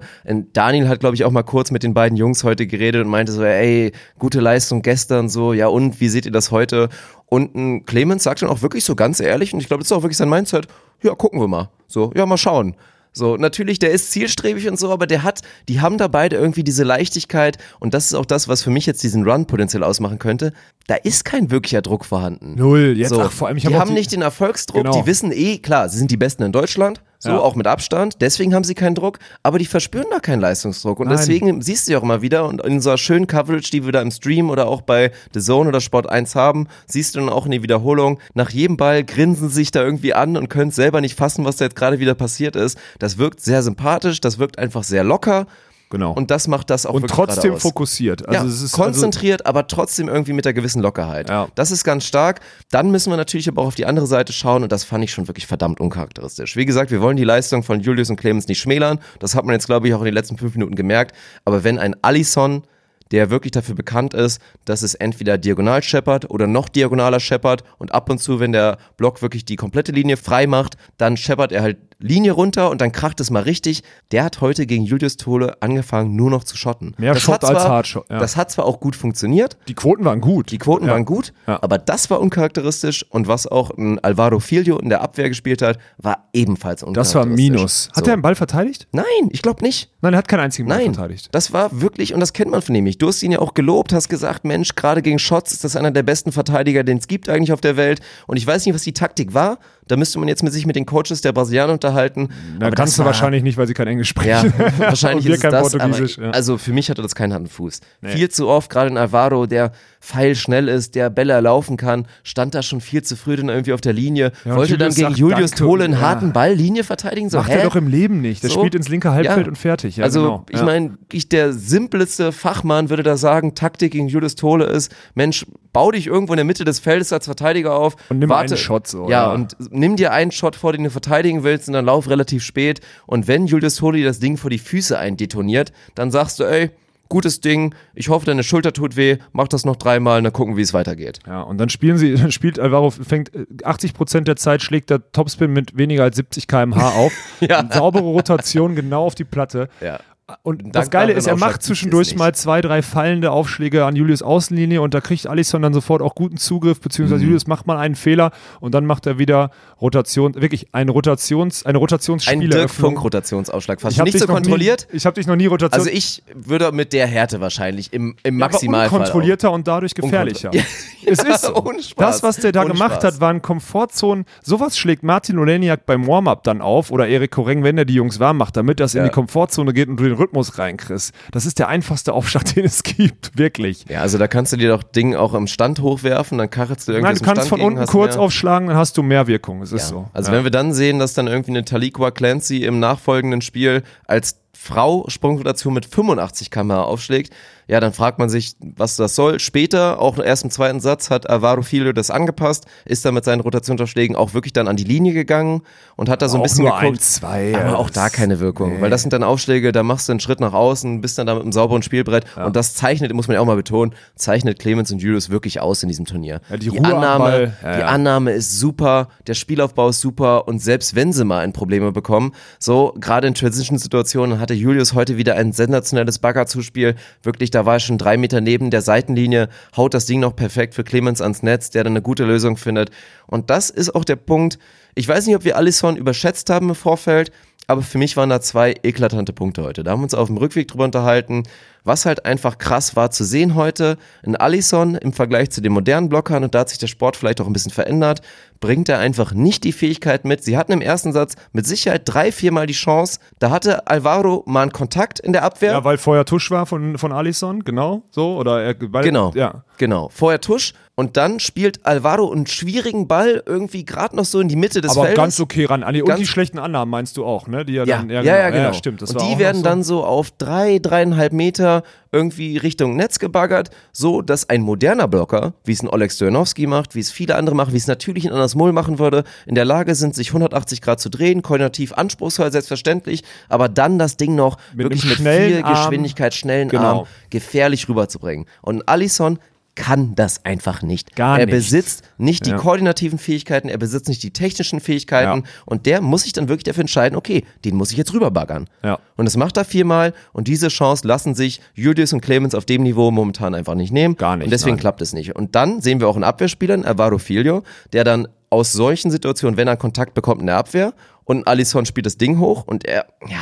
Daniel 0.53 0.87
hat 0.87 1.01
glaube 1.01 1.15
ich 1.15 1.25
auch 1.25 1.31
mal 1.31 1.43
kurz 1.43 1.69
mit 1.71 1.83
den 1.83 1.93
beiden 1.93 2.17
Jungs 2.17 2.43
heute 2.45 2.65
geredet 2.65 3.03
und 3.03 3.11
meinte 3.11 3.33
so, 3.33 3.43
ey, 3.43 3.91
gute 4.19 4.39
Leistung 4.39 4.81
gestern 4.81 5.27
so, 5.27 5.51
ja 5.53 5.67
und, 5.67 5.99
wie 5.99 6.07
seht 6.09 6.25
ihr 6.25 6.31
das 6.31 6.51
heute? 6.51 6.87
Und 7.33 7.55
ein 7.55 7.85
Clemens 7.87 8.21
sagt 8.21 8.43
dann 8.43 8.49
auch 8.49 8.61
wirklich 8.61 8.83
so 8.85 8.93
ganz 8.93 9.19
ehrlich 9.19 9.55
und 9.55 9.59
ich 9.59 9.65
glaube, 9.67 9.81
das 9.81 9.87
ist 9.87 9.91
auch 9.97 10.03
wirklich 10.03 10.17
sein 10.17 10.29
Mindset, 10.29 10.67
ja, 11.01 11.15
gucken 11.15 11.39
wir 11.39 11.47
mal, 11.47 11.71
so, 11.87 12.11
ja, 12.15 12.27
mal 12.27 12.37
schauen. 12.37 12.75
So, 13.11 13.37
natürlich, 13.37 13.79
der 13.79 13.89
ist 13.89 14.11
zielstrebig 14.11 14.67
und 14.69 14.77
so, 14.79 14.91
aber 14.91 15.07
der 15.07 15.23
hat, 15.23 15.41
die 15.67 15.81
haben 15.81 15.97
da 15.97 16.07
beide 16.07 16.35
irgendwie 16.35 16.63
diese 16.63 16.83
Leichtigkeit 16.83 17.57
und 17.79 17.95
das 17.95 18.05
ist 18.05 18.13
auch 18.13 18.27
das, 18.27 18.47
was 18.49 18.61
für 18.61 18.69
mich 18.69 18.85
jetzt 18.85 19.01
diesen 19.01 19.27
Run 19.27 19.47
potenziell 19.47 19.83
ausmachen 19.83 20.19
könnte. 20.19 20.53
Da 20.85 20.93
ist 20.93 21.25
kein 21.25 21.49
wirklicher 21.49 21.81
Druck 21.81 22.05
vorhanden. 22.05 22.53
Null. 22.55 22.93
Jetzt, 22.97 23.09
So, 23.09 23.19
ach, 23.21 23.31
vor 23.31 23.47
allem, 23.47 23.57
ich 23.57 23.63
die 23.63 23.67
hab 23.69 23.75
auch 23.77 23.79
haben 23.87 23.95
nicht 23.95 24.11
den 24.11 24.21
Erfolgsdruck, 24.21 24.83
Genau. 24.83 24.99
die 25.01 25.07
wissen 25.07 25.31
eh, 25.31 25.57
klar, 25.57 25.89
sie 25.89 25.97
sind 25.97 26.11
die 26.11 26.17
Besten 26.17 26.43
in 26.43 26.51
Deutschland, 26.51 27.01
so 27.23 27.29
Ja. 27.29 27.39
auch 27.39 27.55
mit 27.55 27.67
Abstand, 27.67 28.15
deswegen 28.21 28.53
haben 28.53 28.65
sie 28.65 28.75
keinen 28.75 28.95
Druck, 28.95 29.19
aber 29.43 29.57
die 29.57 29.65
verspüren 29.65 30.07
da 30.11 30.19
keinen 30.19 30.41
Leistungsdruck 30.41 30.99
und 30.99 31.07
Nein. 31.07 31.15
deswegen 31.17 31.61
siehst 31.61 31.87
du 31.87 31.93
ja 31.93 31.97
auch 31.99 32.03
immer 32.03 32.21
wieder 32.21 32.45
und 32.45 32.61
in 32.61 32.73
unserer 32.73 32.97
schönen 32.97 33.27
Coverage, 33.27 33.71
die 33.71 33.85
wir 33.85 33.93
da 33.93 34.01
im 34.01 34.11
Stream 34.11 34.49
oder 34.49 34.67
auch 34.67 34.81
bei 34.81 35.11
The 35.33 35.39
Zone 35.39 35.69
oder 35.69 35.79
Sport 35.79 36.09
1 36.09 36.35
haben, 36.35 36.67
siehst 36.85 37.15
du 37.15 37.19
dann 37.19 37.29
auch 37.29 37.45
in 37.45 37.51
der 37.51 37.63
Wiederholung, 37.63 38.19
nach 38.33 38.49
jedem 38.49 38.75
Ball 38.75 39.03
grinsen 39.05 39.47
sie 39.47 39.55
sich 39.55 39.71
da 39.71 39.81
irgendwie 39.81 40.13
an 40.13 40.35
und 40.35 40.49
können 40.49 40.71
selber 40.71 40.99
nicht 40.99 41.17
fassen, 41.17 41.45
was 41.45 41.55
da 41.55 41.65
jetzt 41.65 41.77
gerade 41.77 41.99
wieder 41.99 42.13
passiert 42.13 42.55
ist. 42.57 42.77
Das 42.99 43.17
wirkt 43.17 43.39
sehr 43.39 43.63
sympathisch, 43.63 44.19
das 44.19 44.37
wirkt 44.37 44.59
einfach 44.59 44.83
sehr 44.83 45.03
locker 45.05 45.47
Genau. 45.93 46.11
und 46.11 46.31
das 46.31 46.47
macht 46.47 46.71
das 46.71 46.87
auch 46.87 46.95
und 46.95 47.07
trotzdem 47.07 47.55
fokussiert. 47.59 48.27
Also 48.27 48.45
ja, 48.45 48.49
es 48.49 48.63
ist 48.63 48.73
also, 48.73 48.83
konzentriert, 48.83 49.45
aber 49.45 49.67
trotzdem 49.67 50.07
irgendwie 50.07 50.33
mit 50.33 50.43
der 50.43 50.53
gewissen 50.55 50.81
Lockerheit. 50.81 51.29
Ja. 51.29 51.49
Das 51.53 51.69
ist 51.69 51.83
ganz 51.83 52.03
stark. 52.03 52.39
Dann 52.71 52.89
müssen 52.89 53.11
wir 53.11 53.17
natürlich 53.17 53.47
aber 53.47 53.61
auch 53.61 53.67
auf 53.67 53.75
die 53.75 53.85
andere 53.85 54.07
Seite 54.07 54.33
schauen 54.33 54.63
und 54.63 54.71
das 54.71 54.83
fand 54.83 55.03
ich 55.03 55.11
schon 55.11 55.27
wirklich 55.27 55.45
verdammt 55.45 55.79
uncharakteristisch. 55.79 56.55
Wie 56.55 56.65
gesagt, 56.65 56.89
wir 56.89 56.99
wollen 56.99 57.15
die 57.15 57.23
Leistung 57.23 57.61
von 57.61 57.79
Julius 57.79 58.09
und 58.09 58.15
Clemens 58.15 58.47
nicht 58.47 58.59
schmälern. 58.59 58.97
Das 59.19 59.35
hat 59.35 59.45
man 59.45 59.53
jetzt, 59.53 59.67
glaube 59.67 59.87
ich, 59.87 59.93
auch 59.93 59.99
in 59.99 60.05
den 60.05 60.15
letzten 60.15 60.35
fünf 60.35 60.55
Minuten 60.55 60.73
gemerkt. 60.73 61.15
Aber 61.45 61.63
wenn 61.63 61.77
ein 61.77 61.95
Alisson 62.01 62.63
der 63.11 63.29
wirklich 63.29 63.51
dafür 63.51 63.75
bekannt 63.75 64.15
ist, 64.15 64.41
dass 64.65 64.81
es 64.81 64.95
entweder 64.95 65.37
diagonal 65.37 65.83
scheppert 65.83 66.31
oder 66.31 66.47
noch 66.47 66.67
diagonaler 66.67 67.19
scheppert 67.19 67.63
und 67.77 67.93
ab 67.93 68.09
und 68.09 68.17
zu, 68.17 68.39
wenn 68.39 68.53
der 68.53 68.79
Block 68.97 69.21
wirklich 69.21 69.45
die 69.45 69.55
komplette 69.55 69.91
Linie 69.91 70.17
frei 70.17 70.47
macht, 70.47 70.77
dann 70.97 71.15
scheppert 71.15 71.51
er 71.51 71.61
halt 71.61 71.77
Linie 71.99 72.31
runter 72.33 72.69
und 72.69 72.81
dann 72.81 72.91
kracht 72.91 73.19
es 73.19 73.29
mal 73.31 73.43
richtig. 73.43 73.83
Der 74.11 74.23
hat 74.23 74.41
heute 74.41 74.65
gegen 74.65 74.83
Julius 74.83 75.17
Tole 75.17 75.61
angefangen, 75.61 76.15
nur 76.15 76.29
noch 76.29 76.43
zu 76.43 76.57
schotten. 76.57 76.93
Mehr 76.97 77.13
das 77.13 77.23
Shot 77.23 77.35
hat 77.35 77.41
zwar, 77.41 77.55
als 77.55 77.63
Hardshot, 77.65 78.09
ja. 78.09 78.19
Das 78.19 78.35
hat 78.37 78.51
zwar 78.51 78.65
auch 78.65 78.79
gut 78.79 78.95
funktioniert, 78.95 79.57
die 79.67 79.73
Quoten 79.73 80.05
waren 80.05 80.21
gut. 80.21 80.51
die 80.51 80.57
Quoten 80.57 80.85
Ja. 80.85 80.91
waren 80.93 81.05
gut, 81.05 81.33
Ja. 81.47 81.59
aber 81.61 81.77
das 81.77 82.09
war 82.09 82.19
uncharakteristisch 82.21 83.05
und 83.09 83.27
was 83.27 83.47
auch 83.47 83.71
ein 83.77 83.99
Alvaro 83.99 84.39
Filio 84.39 84.77
in 84.79 84.89
der 84.89 85.01
Abwehr 85.01 85.29
gespielt 85.29 85.61
hat, 85.61 85.77
war 85.97 86.29
ebenfalls 86.33 86.81
Das 86.81 86.87
uncharakteristisch. 86.89 87.15
war 87.15 87.25
Minus. 87.57 87.89
Hat 87.95 88.05
so. 88.05 88.11
er 88.11 88.17
den 88.17 88.21
Ball 88.21 88.35
verteidigt? 88.35 88.87
Nein, 88.91 89.05
ich 89.29 89.41
glaube 89.41 89.63
nicht. 89.63 89.89
Nein, 90.01 90.13
er 90.13 90.17
hat 90.17 90.27
keinen 90.27 90.41
einzigen 90.41 90.67
Ball 90.67 90.77
Nein, 90.79 90.93
verteidigt. 90.93 91.29
das 91.31 91.53
war 91.53 91.81
wirklich, 91.81 92.13
und 92.13 92.19
das 92.19 92.33
kennt 92.33 92.51
man 92.51 92.61
von 92.61 92.75
ihm 92.75 92.83
nicht. 92.83 93.01
Du 93.01 93.07
hast 93.07 93.23
ihn 93.23 93.31
ja 93.31 93.39
auch 93.39 93.53
gelobt, 93.53 93.93
hast 93.93 94.09
gesagt, 94.09 94.43
Mensch, 94.45 94.75
gerade 94.75 95.01
gegen 95.01 95.19
Shots 95.19 95.53
ist 95.53 95.63
das 95.63 95.75
einer 95.75 95.91
der 95.91 96.03
besten 96.03 96.31
Verteidiger, 96.31 96.83
den 96.83 96.97
es 96.97 97.07
gibt 97.07 97.29
eigentlich 97.29 97.53
auf 97.53 97.61
der 97.61 97.77
Welt. 97.77 98.01
Und 98.27 98.37
ich 98.37 98.45
weiß 98.45 98.65
nicht, 98.65 98.75
was 98.75 98.83
die 98.83 98.93
Taktik 98.93 99.33
war. 99.33 99.57
Da 99.93 99.97
müsste 99.97 100.17
man 100.17 100.27
jetzt 100.27 100.41
mit 100.41 100.51
sich 100.51 100.65
mit 100.65 100.75
den 100.75 100.87
Coaches 100.87 101.21
der 101.21 101.33
Brasilianer 101.33 101.71
unterhalten. 101.73 102.29
Da 102.57 102.65
Aber 102.65 102.75
kannst 102.75 102.97
du 102.97 103.01
war- 103.01 103.05
wahrscheinlich 103.05 103.43
nicht, 103.43 103.57
weil 103.59 103.67
sie 103.67 103.75
kein 103.75 103.85
Englisch 103.85 104.11
ja, 104.25 104.39
sprechen. 104.41 104.53
wahrscheinlich 104.79 105.25
Und 105.25 105.27
wir 105.29 105.35
ist 105.35 105.41
kein 105.43 105.51
das, 105.51 105.71
Portugiesisch. 105.71 106.17
aber, 106.17 106.27
ja. 106.29 106.33
also 106.33 106.57
für 106.57 106.73
mich 106.73 106.89
hatte 106.89 107.03
das 107.03 107.13
keinen 107.13 107.31
Hand 107.31 107.45
und 107.45 107.51
Fuß. 107.53 107.79
Viel 108.03 108.27
zu 108.29 108.47
oft, 108.47 108.71
gerade 108.71 108.89
in 108.89 108.97
Alvaro, 108.97 109.45
der 109.45 109.71
feilschnell 110.05 110.67
ist, 110.67 110.95
der 110.95 111.09
Bälle 111.09 111.39
laufen 111.39 111.77
kann, 111.77 112.07
stand 112.23 112.53
da 112.55 112.61
schon 112.61 112.81
viel 112.81 113.03
zu 113.03 113.15
früh 113.15 113.37
dann 113.37 113.47
irgendwie 113.47 113.71
auf 113.71 113.79
der 113.79 113.93
Linie, 113.93 114.33
Ja, 114.43 114.57
wollte 114.57 114.77
dann 114.77 114.93
gegen 114.93 115.07
sagt, 115.07 115.17
Julius. 115.17 115.51
Tole 115.51 115.85
einen 115.85 115.93
Ja. 115.93 116.01
harten 116.01 116.33
Ball 116.33 116.53
Linie 116.53 116.83
verteidigen. 116.83 117.29
So, 117.29 117.37
Macht 117.37 117.49
hä? 117.49 117.59
er 117.59 117.63
doch 117.63 117.77
im 117.77 117.87
Leben 117.87 118.19
nicht. 118.19 118.43
Der 118.43 118.49
So. 118.49 118.59
spielt 118.59 118.75
ins 118.75 118.89
linke 118.89 119.11
Halbfeld 119.11 119.45
Ja. 119.45 119.47
und 119.47 119.57
fertig. 119.57 120.03
Also, 120.03 120.21
genau. 120.21 120.45
ich 120.49 120.61
meine, 120.61 120.97
ich, 121.11 121.29
der 121.29 121.53
simpelste 121.53 122.33
Fachmann 122.33 122.89
würde 122.89 123.01
da 123.03 123.15
sagen, 123.15 123.55
Taktik 123.55 123.93
gegen 123.93 124.09
Julius 124.09 124.35
Tole 124.35 124.65
ist, 124.65 124.93
Mensch, 125.15 125.45
bau 125.71 125.89
dich 125.89 126.07
irgendwo 126.07 126.33
in 126.33 126.37
der 126.37 126.45
Mitte 126.45 126.65
des 126.65 126.79
Feldes 126.79 127.13
als 127.13 127.25
Verteidiger 127.25 127.73
auf. 127.73 127.95
Und 128.09 128.19
nimm 128.19 128.27
warte, 128.29 128.55
einen 128.55 128.57
Shot 128.61 128.87
so, 128.87 129.03
Ja, 129.09 129.27
ja. 129.27 129.31
und 129.33 129.55
nimm 129.71 129.95
dir 129.95 130.11
einen 130.11 130.31
Shot 130.31 130.57
vor, 130.57 130.73
den 130.73 130.83
du 130.83 130.89
verteidigen 130.89 131.43
willst 131.43 131.69
und 131.69 131.73
dann 131.75 131.85
lauf 131.85 132.09
relativ 132.09 132.43
spät. 132.43 132.81
Und 133.07 133.29
wenn 133.29 133.47
Julius 133.47 133.75
Tole 133.77 133.99
dir 133.99 134.05
das 134.05 134.19
Ding 134.19 134.35
vor 134.35 134.49
die 134.49 134.59
Füße 134.59 134.99
eindetoniert, 134.99 135.71
dann 135.95 136.11
sagst 136.11 136.41
du, 136.41 136.43
ey, 136.43 136.71
gutes 137.13 137.41
Ding, 137.41 137.75
ich 137.93 138.09
hoffe, 138.09 138.25
deine 138.25 138.41
Schulter 138.41 138.73
tut 138.73 138.97
weh, 138.97 139.17
mach 139.33 139.47
das 139.47 139.65
noch 139.65 139.75
dreimal 139.75 140.17
und 140.17 140.23
dann 140.23 140.33
gucken, 140.33 140.57
wie 140.57 140.61
es 140.61 140.73
weitergeht. 140.73 141.19
Ja, 141.27 141.43
und 141.43 141.59
dann 141.59 141.69
spielen 141.69 141.97
sie, 141.97 142.15
dann 142.21 142.31
spielt 142.31 142.59
Alvaro, 142.59 142.89
fängt 142.89 143.33
äh, 143.35 143.45
80% 143.63 144.21
der 144.21 144.35
Zeit 144.35 144.63
schlägt 144.63 144.89
der 144.89 145.11
Topspin 145.11 145.53
mit 145.53 145.77
weniger 145.77 146.03
als 146.03 146.15
70 146.15 146.47
km/h 146.47 146.89
auf. 146.89 147.13
Ja. 147.39 147.67
Saubere 147.69 148.03
Rotation 148.03 148.73
genau 148.73 149.05
auf 149.05 149.15
die 149.15 149.25
Platte. 149.25 149.67
Ja. 149.81 149.99
Und 150.41 150.61
das 150.63 150.71
dankbaren 150.89 150.89
Geile 151.07 151.13
ist, 151.13 151.27
er 151.27 151.37
macht 151.37 151.61
zwischendurch 151.63 152.15
mal 152.15 152.33
zwei, 152.33 152.61
drei 152.61 152.81
fallende 152.81 153.31
Aufschläge 153.31 153.85
an 153.85 153.95
Julius 153.95 154.21
Außenlinie 154.21 154.81
und 154.81 154.93
da 154.93 155.01
kriegt 155.01 155.27
Alisson 155.27 155.61
dann 155.61 155.73
sofort 155.73 156.01
auch 156.01 156.15
guten 156.15 156.37
Zugriff, 156.37 156.81
beziehungsweise 156.81 157.19
Mhm. 157.21 157.27
Julius 157.27 157.47
macht 157.47 157.67
mal 157.67 157.77
einen 157.77 157.95
Fehler 157.95 158.31
und 158.59 158.73
dann 158.73 158.85
macht 158.85 159.05
er 159.05 159.19
wieder 159.19 159.51
Rotation, 159.81 160.33
wirklich 160.35 160.67
eine 160.73 160.91
Rotations, 160.91 161.65
eine 161.65 161.73
Ein 161.73 161.79
Rotationssspieleröffnung. 161.79 162.49
Dirk 162.49 162.69
Funk-Rotationsaufschlag. 162.71 163.81
Fast 163.81 163.93
Ich 163.93 163.99
hab 163.99 164.05
nicht 164.05 164.17
so 164.19 164.27
kontrolliert. 164.27 164.87
Nie, 164.91 164.97
ich 164.97 165.05
habe 165.05 165.15
dich 165.15 165.27
noch 165.27 165.35
nie 165.35 165.45
Rotation. 165.45 165.79
Also 165.79 165.91
ich 165.91 166.23
würde 166.33 166.71
mit 166.71 166.93
der 166.93 167.05
Härte 167.07 167.41
wahrscheinlich 167.41 167.91
im, 167.93 168.15
im 168.23 168.39
Ja, 168.39 168.45
Maximalfall. 168.47 168.87
auch. 168.87 168.93
unkontrollierter 168.93 169.51
und 169.51 169.67
dadurch 169.67 169.93
gefährlicher. 169.93 170.51
Ja, 170.53 170.61
es 171.05 171.19
ja, 171.23 171.33
ist 171.35 171.41
so. 171.43 171.53
Das, 171.97 172.23
was 172.23 172.37
der 172.37 172.51
da 172.51 172.63
gemacht 172.63 173.01
Spaß. 173.01 173.15
hat, 173.15 173.21
waren 173.21 173.41
Komfortzonen. 173.41 174.25
Sowas 174.41 174.77
schlägt 174.77 175.03
Martin 175.03 175.37
Oleniak 175.37 175.85
beim 175.85 176.07
Warm-Up 176.07 176.43
dann 176.43 176.61
auf 176.61 176.91
oder 176.91 177.07
Erik 177.07 177.31
Koreng, 177.31 177.63
wenn 177.63 177.77
er 177.77 177.85
die 177.85 177.93
Jungs 177.95 178.19
warm 178.19 178.37
macht, 178.37 178.55
damit 178.57 178.79
das 178.79 178.93
in 178.95 178.99
Ja. 179.01 179.05
die 179.05 179.11
Komfortzone 179.13 179.73
geht 179.73 179.89
und 179.89 179.97
du 179.97 180.03
den 180.03 180.13
Rhythmus 180.23 180.57
reinkriegst. 180.57 181.13
Das 181.31 181.45
ist 181.45 181.59
der 181.59 181.67
einfachste 181.67 182.13
Aufschlag, 182.13 182.45
den 182.55 182.65
es 182.65 182.83
gibt, 182.83 183.37
wirklich. 183.37 183.85
Ja, 183.89 184.01
also 184.01 184.17
da 184.17 184.27
kannst 184.27 184.53
du 184.53 184.57
dir 184.57 184.69
doch 184.69 184.83
Ding 184.83 185.15
auch 185.15 185.33
im 185.33 185.47
Stand 185.47 185.79
hochwerfen, 185.81 186.37
dann 186.37 186.49
kachelst 186.49 186.87
du 186.87 186.93
irgendwie 186.93 187.07
Nein, 187.07 187.15
du 187.17 187.23
kannst 187.25 187.41
Stand 187.41 187.49
von 187.49 187.59
gegen, 187.59 187.77
unten 187.79 187.85
kurz 187.85 188.15
mehr- 188.15 188.21
aufschlagen, 188.23 188.67
dann 188.67 188.77
hast 188.77 188.97
du 188.97 189.03
mehr 189.03 189.27
Wirkung. 189.27 189.61
Es 189.61 189.71
ist 189.71 189.81
Ja. 189.83 189.87
so. 189.87 190.09
Also 190.13 190.31
ja. 190.31 190.37
wenn 190.37 190.43
wir 190.43 190.51
dann 190.51 190.73
sehen, 190.73 190.99
dass 190.99 191.13
dann 191.13 191.27
irgendwie 191.27 191.51
eine 191.51 191.65
Taliqua 191.65 192.11
Clancy 192.11 192.63
im 192.63 192.79
nachfolgenden 192.79 193.41
Spiel 193.41 193.83
als 194.05 194.37
Frau 194.55 195.05
Sprungrotation 195.09 195.73
mit 195.73 195.85
85 195.85 196.49
km 196.49 196.71
aufschlägt, 196.71 197.33
ja, 197.67 197.79
dann 197.79 197.93
fragt 197.93 198.19
man 198.19 198.29
sich, 198.29 198.55
was 198.59 198.95
das 198.95 199.15
soll. 199.15 199.39
Später, 199.39 199.99
auch 199.99 200.17
erst 200.17 200.43
im 200.43 200.49
zweiten 200.49 200.79
Satz, 200.79 201.09
hat 201.09 201.29
Alvaro 201.29 201.61
Filio 201.61 201.93
das 201.93 202.11
angepasst, 202.11 202.65
ist 202.85 203.05
dann 203.05 203.13
mit 203.13 203.25
seinen 203.25 203.39
Rotationsaufschlägen 203.39 204.15
auch 204.15 204.33
wirklich 204.33 204.53
dann 204.53 204.67
an 204.67 204.75
die 204.75 204.83
Linie 204.83 205.13
gegangen 205.13 205.61
und 205.95 206.09
hat 206.09 206.21
da 206.21 206.29
so 206.29 206.37
ein 206.37 206.41
Auch 206.41 206.43
bisschen 206.43 206.65
nur 206.65 206.75
geguckt. 206.79 206.97
ein, 206.97 206.99
zwei, 206.99 207.55
aber 207.55 207.65
ja, 207.65 207.75
auch 207.75 207.89
da 207.89 208.09
keine 208.09 208.39
Wirkung, 208.39 208.75
nee. 208.75 208.81
weil 208.81 208.89
das 208.89 209.01
sind 209.01 209.13
dann 209.13 209.23
Aufschläge, 209.23 209.71
da 209.71 209.83
machst 209.83 210.07
du 210.07 210.13
einen 210.13 210.19
Schritt 210.19 210.39
nach 210.39 210.53
außen, 210.53 211.01
bist 211.01 211.17
dann 211.17 211.27
da 211.27 211.33
mit 211.35 211.43
einem 211.43 211.51
sauberen 211.51 211.83
Spielbrett 211.83 212.25
und 212.35 212.55
das 212.55 212.75
zeichnet, 212.75 213.13
muss 213.13 213.27
man 213.27 213.35
ja 213.35 213.41
auch 213.41 213.45
mal 213.45 213.55
betonen, 213.55 213.93
zeichnet 214.15 214.59
Clemens 214.59 214.91
und 214.91 215.01
Julius 215.01 215.29
wirklich 215.29 215.59
aus 215.59 215.83
in 215.83 215.89
diesem 215.89 216.05
Turnier. 216.05 216.41
Ja, 216.49 216.57
die 216.57 216.69
am 216.77 216.85
Annahme, 216.85 217.53
ja, 217.63 217.73
die 217.73 217.79
ja. 217.79 217.87
Annahme 217.87 218.31
ist 218.31 218.59
super, 218.59 219.09
der 219.27 219.33
Spielaufbau 219.33 219.89
ist 219.89 220.01
super 220.01 220.47
und 220.47 220.59
selbst 220.59 220.95
wenn 220.95 221.13
sie 221.13 221.25
mal 221.25 221.39
ein 221.39 221.53
Probleme 221.53 221.91
bekommen, 221.91 222.33
so 222.59 222.93
gerade 222.99 223.27
in 223.27 223.33
Transition-Situationen 223.33 224.39
hatte 224.39 224.53
Julius 224.53 224.93
heute 224.93 225.17
wieder 225.17 225.35
ein 225.35 225.51
sensationelles 225.51 226.19
Baggerzuspiel. 226.19 226.95
Wirklich, 227.21 227.51
da 227.53 227.65
war 227.65 227.75
er 227.75 227.79
schon 227.79 227.97
drei 227.97 228.17
Meter 228.17 228.41
neben 228.41 228.71
der 228.71 228.81
Seitenlinie, 228.81 229.49
haut 229.75 229.93
das 229.93 230.05
Ding 230.05 230.19
noch 230.19 230.35
perfekt 230.35 230.75
für 230.75 230.83
Clemens 230.83 231.21
ans 231.21 231.43
Netz, 231.43 231.69
der 231.69 231.83
dann 231.83 231.93
eine 231.93 232.01
gute 232.01 232.25
Lösung 232.25 232.57
findet. 232.57 232.89
Und 233.27 233.49
das 233.49 233.69
ist 233.69 233.93
auch 233.95 234.05
der 234.05 234.15
Punkt. 234.15 234.59
Ich 234.95 235.07
weiß 235.07 235.25
nicht, 235.25 235.35
ob 235.35 235.43
wir 235.43 235.57
Alisson 235.57 235.95
überschätzt 235.95 236.49
haben 236.49 236.69
im 236.69 236.75
Vorfeld, 236.75 237.31
aber 237.67 237.81
für 237.81 237.97
mich 237.97 238.17
waren 238.17 238.29
da 238.29 238.41
zwei 238.41 238.75
eklatante 238.83 239.31
Punkte 239.33 239.63
heute. 239.63 239.83
Da 239.83 239.91
haben 239.91 239.99
wir 240.01 240.03
uns 240.05 240.13
auf 240.13 240.27
dem 240.27 240.37
Rückweg 240.37 240.67
drüber 240.67 240.83
unterhalten, 240.83 241.43
was 241.85 242.05
halt 242.05 242.25
einfach 242.25 242.57
krass 242.57 242.95
war 242.95 243.11
zu 243.11 243.23
sehen 243.23 243.55
heute. 243.55 243.97
Ein 244.25 244.35
Alisson 244.35 244.95
im 244.95 245.11
Vergleich 245.13 245.49
zu 245.51 245.61
den 245.61 245.73
modernen 245.73 246.07
Blockern, 246.09 246.43
und 246.43 246.55
da 246.55 246.59
hat 246.59 246.69
sich 246.69 246.77
der 246.77 246.87
Sport 246.87 247.15
vielleicht 247.17 247.41
auch 247.41 247.47
ein 247.47 247.53
bisschen 247.53 247.71
verändert, 247.71 248.21
bringt 248.61 248.87
er 248.87 248.99
einfach 248.99 249.33
nicht 249.33 249.65
die 249.65 249.73
Fähigkeit 249.73 250.23
mit. 250.23 250.43
Sie 250.43 250.55
hatten 250.57 250.71
im 250.71 250.79
ersten 250.81 251.11
Satz 251.11 251.35
mit 251.51 251.65
Sicherheit 251.67 252.03
drei, 252.05 252.31
viermal 252.31 252.67
die 252.67 252.73
Chance. 252.73 253.19
Da 253.39 253.49
hatte 253.49 253.87
Alvaro 253.87 254.43
mal 254.45 254.61
einen 254.61 254.71
Kontakt 254.71 255.19
in 255.19 255.33
der 255.33 255.43
Abwehr. 255.43 255.73
ja, 255.73 255.83
weil 255.83 255.97
vorher 255.97 256.23
Tusch 256.23 256.49
war 256.51 256.65
von, 256.65 256.97
von 256.97 257.11
Alisson, 257.11 257.63
genau, 257.65 258.03
so, 258.11 258.37
oder 258.37 258.61
er, 258.63 258.75
weil, 258.93 259.03
Genau. 259.03 259.31
Ja. 259.35 259.63
Genau. 259.77 260.09
Vorher 260.13 260.39
Tusch 260.39 260.73
und 260.95 261.17
dann 261.17 261.39
spielt 261.41 261.85
Alvaro 261.85 262.31
einen 262.31 262.45
schwierigen 262.45 263.07
Ball 263.07 263.41
irgendwie 263.45 263.83
gerade 263.83 264.15
noch 264.15 264.25
so 264.25 264.39
in 264.39 264.47
die 264.47 264.55
Mitte 264.55 264.79
des 264.79 264.91
Aber 264.91 265.01
Feldes. 265.07 265.17
ganz 265.17 265.39
okay 265.39 265.65
ran. 265.65 265.83
Und 265.83 266.05
Ganz- 266.05 266.19
die 266.19 266.27
schlechten 266.27 266.59
Annahmen 266.59 266.91
meinst 266.91 267.17
du 267.17 267.25
auch, 267.25 267.42
ne? 267.47 267.65
Die 267.65 267.73
ja, 267.73 267.83
Ja, 267.83 267.97
dann, 267.97 268.09
ja, 268.09 268.21
ja, 268.23 268.49
genau. 268.49 268.73
stimmt. 268.73 269.01
Das 269.01 269.11
und 269.11 269.19
war 269.19 269.27
die 269.27 269.35
auch 269.35 269.39
werden 269.39 269.57
so. 269.57 269.63
dann 269.63 269.83
so 269.83 270.03
auf 270.03 270.31
drei, 270.31 270.79
dreieinhalb 270.79 271.33
Meter 271.33 271.83
irgendwie 272.11 272.57
Richtung 272.57 272.95
Netz 272.95 273.17
gebaggert, 273.19 273.71
so 273.91 274.21
dass 274.21 274.47
ein 274.49 274.61
moderner 274.61 275.07
Blocker, 275.07 275.53
wie 275.63 275.71
es 275.71 275.81
ein 275.81 275.89
Oleg 275.89 276.11
Stojanowski 276.11 276.67
macht, 276.67 276.93
wie 276.95 276.99
es 276.99 277.11
viele 277.11 277.35
andere 277.35 277.55
machen, 277.55 277.73
wie 277.73 277.77
es 277.77 277.87
natürlich 277.87 278.25
ein 278.25 278.31
Anders 278.33 278.53
Mull 278.55 278.71
machen 278.71 278.99
würde, 278.99 279.23
in 279.47 279.55
der 279.55 279.65
Lage 279.65 279.95
sind, 279.95 280.13
sich 280.13 280.29
180 280.29 280.81
Grad 280.81 280.99
zu 280.99 281.09
drehen, 281.09 281.41
koordinativ 281.41 281.93
anspruchsvoll, 281.93 282.51
selbstverständlich, 282.51 283.23
aber 283.49 283.67
dann 283.67 283.97
das 283.97 284.15
Ding 284.17 284.35
noch 284.35 284.57
Mit 284.73 284.85
wirklich 284.85 285.05
mit 285.05 285.17
viel. 285.27 285.63
Geschwindigkeit, 285.63 286.33
schnellen 286.33 286.69
Genau. 286.69 286.99
Arm 286.99 287.07
gefährlich 287.31 287.89
rüberzubringen. 287.89 288.45
Und 288.61 288.87
Alisson 288.87 289.39
kann 289.75 290.13
das 290.15 290.45
einfach 290.45 290.81
nicht. 290.83 291.15
Gar 291.15 291.39
er 291.39 291.45
nicht. 291.47 291.55
besitzt 291.55 292.03
nicht 292.17 292.45
die 292.45 292.51
Ja. 292.51 292.57
koordinativen 292.57 293.17
Fähigkeiten, 293.17 293.69
er 293.69 293.77
besitzt 293.77 294.07
nicht 294.07 294.21
die 294.21 294.31
technischen 294.31 294.79
Fähigkeiten 294.79 295.39
Ja. 295.43 295.49
und 295.65 295.85
der 295.87 296.01
muss 296.01 296.23
sich 296.23 296.33
dann 296.33 296.47
wirklich 296.47 296.63
dafür 296.63 296.81
entscheiden, 296.81 297.15
okay, 297.17 297.43
den 297.65 297.75
muss 297.75 297.91
ich 297.91 297.97
jetzt 297.97 298.13
rüberbaggern. 298.13 298.69
Ja. 298.83 298.99
Und 299.15 299.25
das 299.25 299.35
macht 299.35 299.57
er 299.57 299.65
viermal 299.65 300.13
und 300.31 300.47
diese 300.47 300.67
Chance 300.67 301.07
lassen 301.07 301.33
sich 301.33 301.59
Julius 301.73 302.13
und 302.13 302.21
Clemens 302.21 302.53
auf 302.55 302.65
dem 302.65 302.83
Niveau 302.83 303.09
momentan 303.11 303.55
einfach 303.55 303.75
nicht 303.75 303.91
nehmen. 303.91 304.15
Gar 304.15 304.37
nicht, 304.37 304.45
Und 304.45 304.51
deswegen 304.51 304.75
nein. 304.75 304.81
klappt 304.81 305.01
es 305.01 305.13
nicht. 305.13 305.35
Und 305.35 305.55
dann 305.55 305.81
sehen 305.81 305.99
wir 305.99 306.07
auch 306.07 306.15
einen 306.15 306.23
Abwehrspieler, 306.23 306.75
einen 306.75 306.85
Alvaro 306.85 307.17
Filio, 307.17 307.63
der 307.93 308.03
dann 308.03 308.27
aus 308.51 308.71
solchen 308.71 309.09
Situationen, 309.09 309.57
wenn 309.57 309.67
er 309.67 309.77
Kontakt 309.77 310.13
bekommt 310.13 310.41
in 310.41 310.47
der 310.47 310.57
Abwehr 310.57 310.93
und 311.23 311.47
Alisson 311.47 311.87
spielt 311.87 312.05
das 312.05 312.17
Ding 312.17 312.37
hoch 312.37 312.63
und 312.67 312.85
er, 312.85 313.07
ja, 313.27 313.39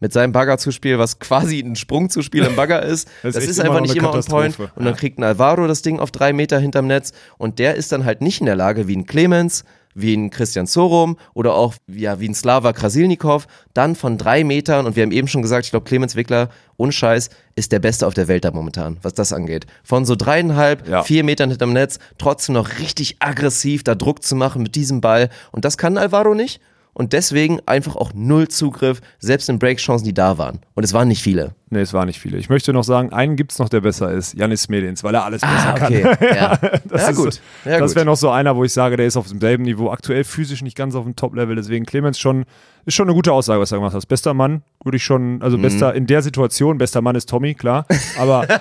mit 0.00 0.12
seinem 0.12 0.32
Baggerzuspiel, 0.32 0.98
was 0.98 1.18
quasi 1.18 1.60
ein 1.60 1.76
Sprungzuspiel 1.76 2.44
im 2.44 2.56
Bagger 2.56 2.82
ist, 2.82 3.08
Das 3.22 3.34
das, 3.34 3.44
ist 3.44 3.60
einfach 3.60 3.80
nicht 3.80 3.96
immer 3.96 4.14
on 4.14 4.24
point. 4.24 4.58
Und 4.58 4.84
dann 4.84 4.94
kriegt 4.96 5.18
ein 5.18 5.24
Alvaro 5.24 5.66
das 5.66 5.82
Ding 5.82 5.98
auf 5.98 6.10
drei 6.10 6.32
Meter 6.32 6.58
hinterm 6.58 6.86
Netz 6.86 7.12
und 7.36 7.58
der 7.58 7.74
ist 7.74 7.92
dann 7.92 8.04
halt 8.04 8.20
nicht 8.20 8.40
in 8.40 8.46
der 8.46 8.56
Lage, 8.56 8.88
wie 8.88 8.96
ein 8.96 9.06
Clemens, 9.06 9.64
wie 9.94 10.14
ein 10.14 10.30
Christian 10.30 10.66
Sorum 10.66 11.16
oder 11.34 11.54
auch 11.54 11.74
ja, 11.88 12.20
wie 12.20 12.28
ein 12.28 12.34
Slava 12.34 12.72
Krasilnikov, 12.72 13.48
dann 13.74 13.96
von 13.96 14.16
drei 14.16 14.44
Metern, 14.44 14.86
und 14.86 14.94
wir 14.94 15.02
haben 15.02 15.10
eben 15.10 15.26
schon 15.26 15.42
gesagt, 15.42 15.64
ich 15.64 15.70
glaube, 15.72 15.86
Clemens 15.86 16.14
Wickler, 16.14 16.50
unscheiß, 16.76 17.30
ist 17.56 17.72
der 17.72 17.80
Beste 17.80 18.06
auf 18.06 18.14
der 18.14 18.28
Welt 18.28 18.44
da 18.44 18.52
momentan, 18.52 18.98
was 19.02 19.14
das 19.14 19.32
angeht. 19.32 19.66
Von 19.82 20.04
so 20.04 20.14
dreieinhalb, 20.14 20.86
Ja. 20.86 21.02
vier 21.02 21.24
Metern 21.24 21.50
hinterm 21.50 21.72
Netz, 21.72 21.98
trotzdem 22.18 22.54
noch 22.54 22.78
richtig 22.78 23.16
aggressiv 23.18 23.82
da 23.82 23.96
Druck 23.96 24.22
zu 24.22 24.36
machen 24.36 24.62
mit 24.62 24.76
diesem 24.76 25.00
Ball. 25.00 25.30
Und 25.50 25.64
das 25.64 25.76
kann 25.76 25.98
Alvaro 25.98 26.34
nicht. 26.34 26.60
Und 26.98 27.12
deswegen 27.12 27.60
einfach 27.64 27.94
auch 27.94 28.12
null 28.12 28.48
Zugriff, 28.48 29.00
selbst 29.20 29.48
in 29.48 29.60
Breakchancen, 29.60 30.04
die 30.04 30.14
da 30.14 30.36
waren. 30.36 30.58
Und 30.74 30.82
es 30.82 30.92
waren 30.92 31.06
nicht 31.06 31.22
viele. 31.22 31.54
Nee, 31.70 31.80
es 31.80 31.92
waren 31.92 32.06
nicht 32.06 32.18
viele. 32.18 32.38
Ich 32.38 32.48
möchte 32.48 32.72
noch 32.72 32.84
sagen, 32.84 33.12
einen 33.12 33.36
gibt 33.36 33.52
es 33.52 33.58
noch, 33.58 33.68
der 33.68 33.82
besser 33.82 34.10
ist. 34.10 34.34
Janis 34.34 34.68
Medins, 34.68 35.04
weil 35.04 35.14
er 35.14 35.24
alles 35.24 35.42
besser 35.42 35.74
Ah, 35.74 35.84
okay. 35.84 36.02
kann. 36.02 36.16
Ja, 36.36 36.56
Das 36.84 37.02
ja 37.02 37.08
ist 37.10 37.16
gut. 37.16 37.40
Ja, 37.64 37.78
das 37.78 37.94
wäre 37.94 38.06
noch 38.06 38.16
so 38.16 38.30
einer, 38.30 38.56
wo 38.56 38.64
ich 38.64 38.72
sage, 38.72 38.96
der 38.96 39.06
ist 39.06 39.16
auf 39.16 39.28
demselben 39.28 39.64
Niveau. 39.64 39.90
Aktuell 39.90 40.24
physisch 40.24 40.62
nicht 40.62 40.76
ganz 40.76 40.94
auf 40.94 41.04
dem 41.04 41.14
Top-Level. 41.16 41.56
Deswegen 41.56 41.84
Clemens 41.84 42.18
schon, 42.18 42.44
ist 42.86 42.94
schon 42.94 43.06
eine 43.06 43.14
gute 43.14 43.32
Aussage, 43.32 43.60
was 43.60 43.68
du 43.68 43.74
gemacht 43.76 43.94
hast. 43.94 44.06
Bester 44.06 44.32
Mann, 44.32 44.62
würde 44.82 44.96
ich 44.96 45.04
schon, 45.04 45.36
Mhm. 45.36 45.42
also 45.42 45.58
bester 45.58 45.94
in 45.94 46.06
der 46.06 46.22
Situation, 46.22 46.78
bester 46.78 47.02
Mann 47.02 47.16
ist 47.16 47.28
Tommy, 47.28 47.54
klar. 47.54 47.84
Aber 48.18 48.46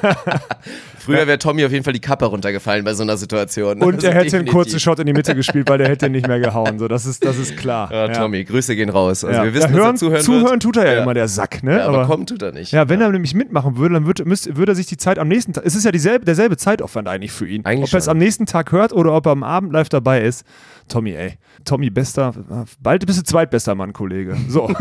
Früher 0.98 1.26
wäre 1.26 1.38
Tommy 1.38 1.64
auf 1.64 1.72
jeden 1.72 1.82
Fall 1.84 1.92
die 1.94 2.00
Kappe 2.00 2.26
runtergefallen 2.26 2.84
bei 2.84 2.92
so 2.94 3.02
einer 3.02 3.16
Situation. 3.16 3.80
und 3.82 3.94
Also 3.96 4.06
er 4.06 4.14
hätte 4.14 4.36
einen 4.36 4.46
kurzen 4.46 4.78
Shot 4.78 4.98
in 4.98 5.06
die 5.06 5.12
Mitte 5.12 5.34
gespielt, 5.34 5.68
weil 5.68 5.78
der 5.78 5.88
hätte 5.88 6.06
ihn 6.06 6.12
nicht 6.12 6.26
mehr 6.28 6.40
gehauen. 6.40 6.78
So, 6.78 6.88
das 6.88 7.06
ist, 7.06 7.24
das 7.24 7.38
ist 7.38 7.56
klar. 7.56 7.90
Ja, 7.92 8.08
Tommy, 8.08 8.44
Grüße 8.44 8.76
gehen 8.76 8.90
raus. 8.90 9.24
Also 9.24 9.42
wir 9.42 9.54
wissen, 9.54 9.70
hören, 9.72 9.92
dass 9.92 10.02
er 10.02 10.08
zuhören, 10.08 10.22
zuhören 10.24 10.50
wird. 10.52 10.62
tut 10.62 10.76
er 10.76 10.94
ja, 10.96 11.02
immer, 11.02 11.14
der 11.14 11.28
Sack, 11.28 11.62
ne? 11.62 11.78
Ja, 11.78 11.86
aber, 11.88 12.06
kommen 12.06 12.26
tut 12.30 12.42
er 12.42 12.52
nicht. 12.52 12.72
Ja, 12.72 12.88
wenn 12.88 13.00
er 13.00 13.10
nämlich 13.10 13.34
mitmachen 13.34 13.76
würde, 13.76 13.94
dann 13.94 14.06
würde, 14.06 14.24
müsste, 14.24 14.56
würde 14.56 14.72
er 14.72 14.76
sich 14.76 14.86
die 14.86 14.96
Zeit 14.96 15.18
am 15.18 15.28
nächsten 15.28 15.52
Tag. 15.52 15.64
Es 15.66 15.74
ist 15.74 15.84
ja 15.84 15.92
dieselbe, 15.92 16.24
derselbe 16.24 16.56
Zeitaufwand 16.56 17.08
eigentlich 17.08 17.32
für 17.32 17.46
ihn. 17.46 17.64
Eigentlich 17.64 17.90
ob 17.90 17.94
er 17.94 17.98
es 17.98 18.08
am 18.08 18.18
nächsten 18.18 18.46
Tag 18.46 18.72
hört 18.72 18.92
oder 18.92 19.14
ob 19.14 19.26
er 19.26 19.32
am 19.32 19.42
Abend 19.42 19.72
live 19.72 19.88
dabei 19.88 20.22
ist. 20.22 20.44
Tommy, 20.88 21.12
ey. 21.12 21.38
Tommy, 21.64 21.90
bester. 21.90 22.34
Bald 22.80 23.06
bist 23.06 23.18
du 23.18 23.24
zweitbester 23.24 23.74
Mann, 23.74 23.92
Kollege. 23.92 24.36
So. 24.48 24.72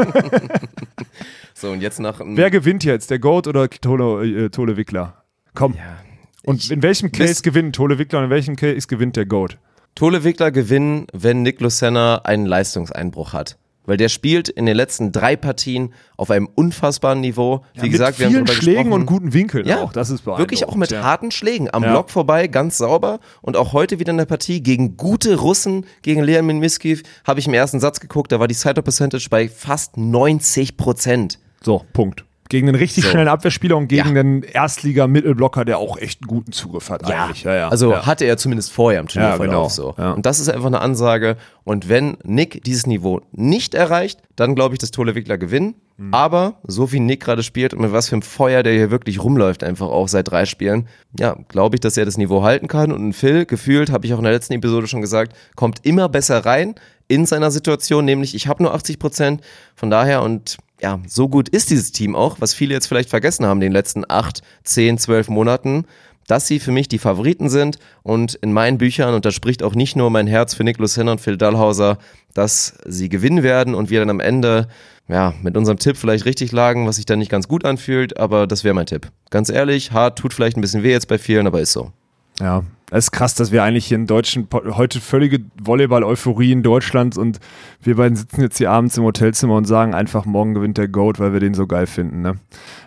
So, 1.53 1.71
und 1.71 1.81
jetzt 1.81 1.99
nach 1.99 2.21
Wer 2.23 2.51
gewinnt 2.51 2.85
jetzt? 2.85 3.11
Der 3.11 3.19
Goat 3.19 3.45
oder 3.45 3.69
Tole, 3.69 4.45
äh, 4.45 4.49
Tole 4.49 4.77
Wickler? 4.77 5.25
Komm. 5.55 5.73
ja. 5.73 5.97
Und 6.45 6.71
in 6.71 6.81
welchem 6.81 7.11
Case 7.11 7.41
gewinnt 7.41 7.75
Tole 7.75 7.99
Wickler 7.99 8.19
und 8.19 8.25
in 8.25 8.31
welchem 8.31 8.55
Case 8.55 8.87
gewinnt 8.87 9.17
der 9.17 9.25
Goat? 9.25 9.57
Tole 9.93 10.23
Wickler 10.23 10.51
gewinnen, 10.51 11.07
wenn 11.11 11.41
Nick 11.41 11.59
Lucena 11.59 12.21
einen 12.23 12.45
Leistungseinbruch 12.45 13.33
hat. 13.33 13.57
Weil 13.89 13.97
der 13.97 14.09
spielt 14.09 14.49
in 14.49 14.67
den 14.67 14.75
letzten 14.77 15.11
drei 15.11 15.35
Partien 15.35 15.95
auf 16.15 16.29
einem 16.29 16.47
unfassbaren 16.53 17.21
Niveau. 17.21 17.65
Wie 17.73 17.81
Mit 17.81 17.91
gesagt, 17.91 18.19
wir 18.19 18.27
haben 18.27 18.33
vielen 18.33 18.45
drüber 18.45 18.61
Schlägen 18.61 18.83
gesprochen. 18.83 19.01
und 19.01 19.05
guten 19.07 19.33
Winkeln 19.33 19.67
Ja, 19.67 19.81
auch. 19.81 19.91
Das 19.91 20.11
ist. 20.11 20.27
Wirklich 20.27 20.67
auch 20.67 20.75
mit 20.75 20.91
ja. 20.91 21.01
harten 21.01 21.31
Schlägen. 21.31 21.73
Am 21.73 21.81
Ja. 21.83 21.89
Block 21.89 22.11
vorbei, 22.11 22.45
ganz 22.45 22.77
sauber. 22.77 23.19
Und 23.41 23.57
auch 23.57 23.73
heute 23.73 23.99
wieder 23.99 24.11
in 24.11 24.17
der 24.17 24.25
Partie 24.27 24.61
gegen 24.61 24.95
gute 24.95 25.37
Russen, 25.37 25.87
gegen 26.03 26.21
Leon 26.21 26.45
Minmiskiv, 26.45 27.01
habe 27.25 27.39
ich 27.39 27.47
im 27.47 27.55
ersten 27.55 27.79
Satz 27.79 27.99
geguckt, 27.99 28.31
da 28.31 28.39
war 28.39 28.47
die 28.47 28.53
Side-Up 28.53 28.83
Percentage 28.85 29.25
bei 29.27 29.49
fast 29.49 29.97
90 29.97 30.77
Prozent. 30.77 31.39
So, 31.63 31.83
Punkt. 31.91 32.25
Gegen 32.49 32.67
einen 32.67 32.75
richtig 32.75 33.03
So. 33.03 33.11
schnellen 33.11 33.27
Abwehrspieler 33.27 33.77
und 33.77 33.87
gegen 33.87 34.15
Ja. 34.15 34.19
einen 34.19 34.43
Erstliga-Mittelblocker, 34.43 35.65
der 35.65 35.77
auch 35.77 35.97
echt 35.97 36.21
einen 36.23 36.27
guten 36.27 36.51
Zugriff 36.51 36.89
hat 36.89 37.03
eigentlich. 37.05 37.43
Ja, 37.43 37.53
ja. 37.55 37.69
Also 37.69 37.91
ja. 37.91 38.05
hatte 38.07 38.25
er 38.25 38.37
zumindest 38.37 38.71
vorher 38.71 38.99
im 38.99 39.07
Turnierverlauf 39.07 39.45
Ja, 39.45 39.51
genau. 39.51 39.69
so. 39.69 39.95
Ja. 39.97 40.11
Und 40.13 40.25
das 40.25 40.39
ist 40.39 40.49
einfach 40.49 40.65
eine 40.67 40.81
Ansage. 40.81 41.37
Und 41.63 41.89
wenn 41.89 42.17
Nick 42.23 42.63
dieses 42.63 42.87
Niveau 42.87 43.21
nicht 43.31 43.75
erreicht, 43.75 44.19
dann 44.35 44.55
glaube 44.55 44.73
ich, 44.75 44.79
dass 44.79 44.91
Tole 44.91 45.13
Wickler 45.15 45.37
gewinnen. 45.37 45.75
Mhm. 45.99 46.13
Aber 46.13 46.55
so 46.65 46.93
wie 46.93 47.01
Nick 47.01 47.19
gerade 47.19 47.43
spielt 47.43 47.73
und 47.73 47.81
mit 47.81 47.91
was 47.91 48.07
für 48.07 48.15
einem 48.15 48.21
Feuer 48.21 48.63
der 48.63 48.73
hier 48.73 48.89
wirklich 48.89 49.21
rumläuft, 49.21 49.65
einfach 49.65 49.87
auch 49.87 50.07
seit 50.07 50.31
drei 50.31 50.45
Spielen, 50.45 50.87
ja, 51.19 51.35
glaube 51.49 51.75
ich, 51.75 51.81
dass 51.81 51.97
er 51.97 52.05
das 52.05 52.17
Niveau 52.17 52.41
halten 52.41 52.69
kann. 52.69 52.93
Und 52.93 53.11
Phil, 53.11 53.45
gefühlt, 53.45 53.91
habe 53.91 54.05
ich 54.05 54.13
auch 54.13 54.19
in 54.19 54.23
der 54.23 54.31
letzten 54.31 54.53
Episode 54.53 54.87
schon 54.87 55.01
gesagt, 55.01 55.35
kommt 55.55 55.85
immer 55.85 56.07
besser 56.07 56.45
rein 56.45 56.75
in 57.09 57.25
seiner 57.25 57.51
Situation, 57.51 58.05
nämlich 58.05 58.33
ich 58.33 58.47
habe 58.47 58.63
nur 58.63 58.73
80 58.73 58.97
Prozent. 58.97 59.41
Von 59.75 59.89
daher 59.89 60.23
und 60.23 60.57
ja, 60.81 61.01
so 61.05 61.27
gut 61.27 61.49
ist 61.49 61.69
dieses 61.69 61.91
Team 61.91 62.15
auch, 62.15 62.37
was 62.39 62.53
viele 62.53 62.73
jetzt 62.73 62.87
vielleicht 62.87 63.09
vergessen 63.09 63.45
haben 63.45 63.57
in 63.57 63.67
den 63.67 63.73
letzten 63.73 64.09
acht, 64.09 64.41
zehn, 64.63 64.97
zwölf 64.97 65.27
Monaten 65.27 65.85
dass 66.29 66.45
sie 66.45 66.59
für 66.59 66.71
mich 66.71 66.87
die 66.87 66.99
Favoriten 66.99 67.49
sind 67.49 67.79
und 68.03 68.35
in 68.35 68.53
meinen 68.53 68.77
Büchern, 68.77 69.15
und 69.15 69.25
da 69.25 69.31
spricht 69.31 69.63
auch 69.63 69.73
nicht 69.73 69.95
nur 69.95 70.11
mein 70.11 70.27
Herz 70.27 70.53
für 70.53 70.63
Niklas 70.63 70.95
Henner 70.95 71.13
und 71.13 71.21
Phil 71.21 71.37
Dallhauser, 71.37 71.97
dass 72.35 72.75
sie 72.85 73.09
gewinnen 73.09 73.41
werden 73.41 73.73
und 73.73 73.89
wir 73.89 73.99
dann 73.99 74.11
am 74.11 74.19
Ende 74.19 74.67
ja, 75.09 75.33
mit 75.41 75.57
unserem 75.57 75.79
Tipp 75.79 75.97
vielleicht 75.97 76.25
richtig 76.25 76.51
lagen, 76.51 76.87
was 76.87 76.97
sich 76.97 77.05
dann 77.05 77.19
nicht 77.19 77.31
ganz 77.31 77.47
gut 77.47 77.65
anfühlt, 77.65 78.17
aber 78.17 78.47
das 78.47 78.63
wäre 78.63 78.75
mein 78.75 78.85
Tipp. 78.85 79.11
Ganz 79.31 79.49
ehrlich, 79.49 79.91
hart 79.91 80.19
tut 80.19 80.33
vielleicht 80.33 80.55
ein 80.55 80.61
bisschen 80.61 80.83
weh 80.83 80.91
jetzt 80.91 81.07
bei 81.07 81.17
vielen, 81.17 81.47
aber 81.47 81.59
ist 81.59 81.73
so. 81.73 81.91
Ja, 82.39 82.63
es 82.91 83.05
ist 83.05 83.11
krass, 83.11 83.35
dass 83.35 83.51
wir 83.51 83.63
eigentlich 83.63 83.85
hier 83.85 83.97
in 83.97 84.07
Deutschen 84.07 84.47
heute 84.51 84.99
völlige 84.99 85.39
Volleyball-Euphorie 85.61 86.51
in 86.51 86.63
Deutschland 86.63 87.17
und 87.17 87.39
wir 87.81 87.95
beiden 87.95 88.15
sitzen 88.15 88.41
jetzt 88.41 88.57
hier 88.57 88.71
abends 88.71 88.97
im 88.97 89.03
Hotelzimmer 89.03 89.55
und 89.55 89.65
sagen 89.65 89.93
einfach, 89.93 90.25
morgen 90.25 90.53
gewinnt 90.53 90.77
der 90.77 90.87
Goat, 90.87 91.19
weil 91.19 91.33
wir 91.33 91.39
den 91.39 91.53
so 91.53 91.67
geil 91.67 91.87
finden. 91.87 92.21
Ne? 92.21 92.35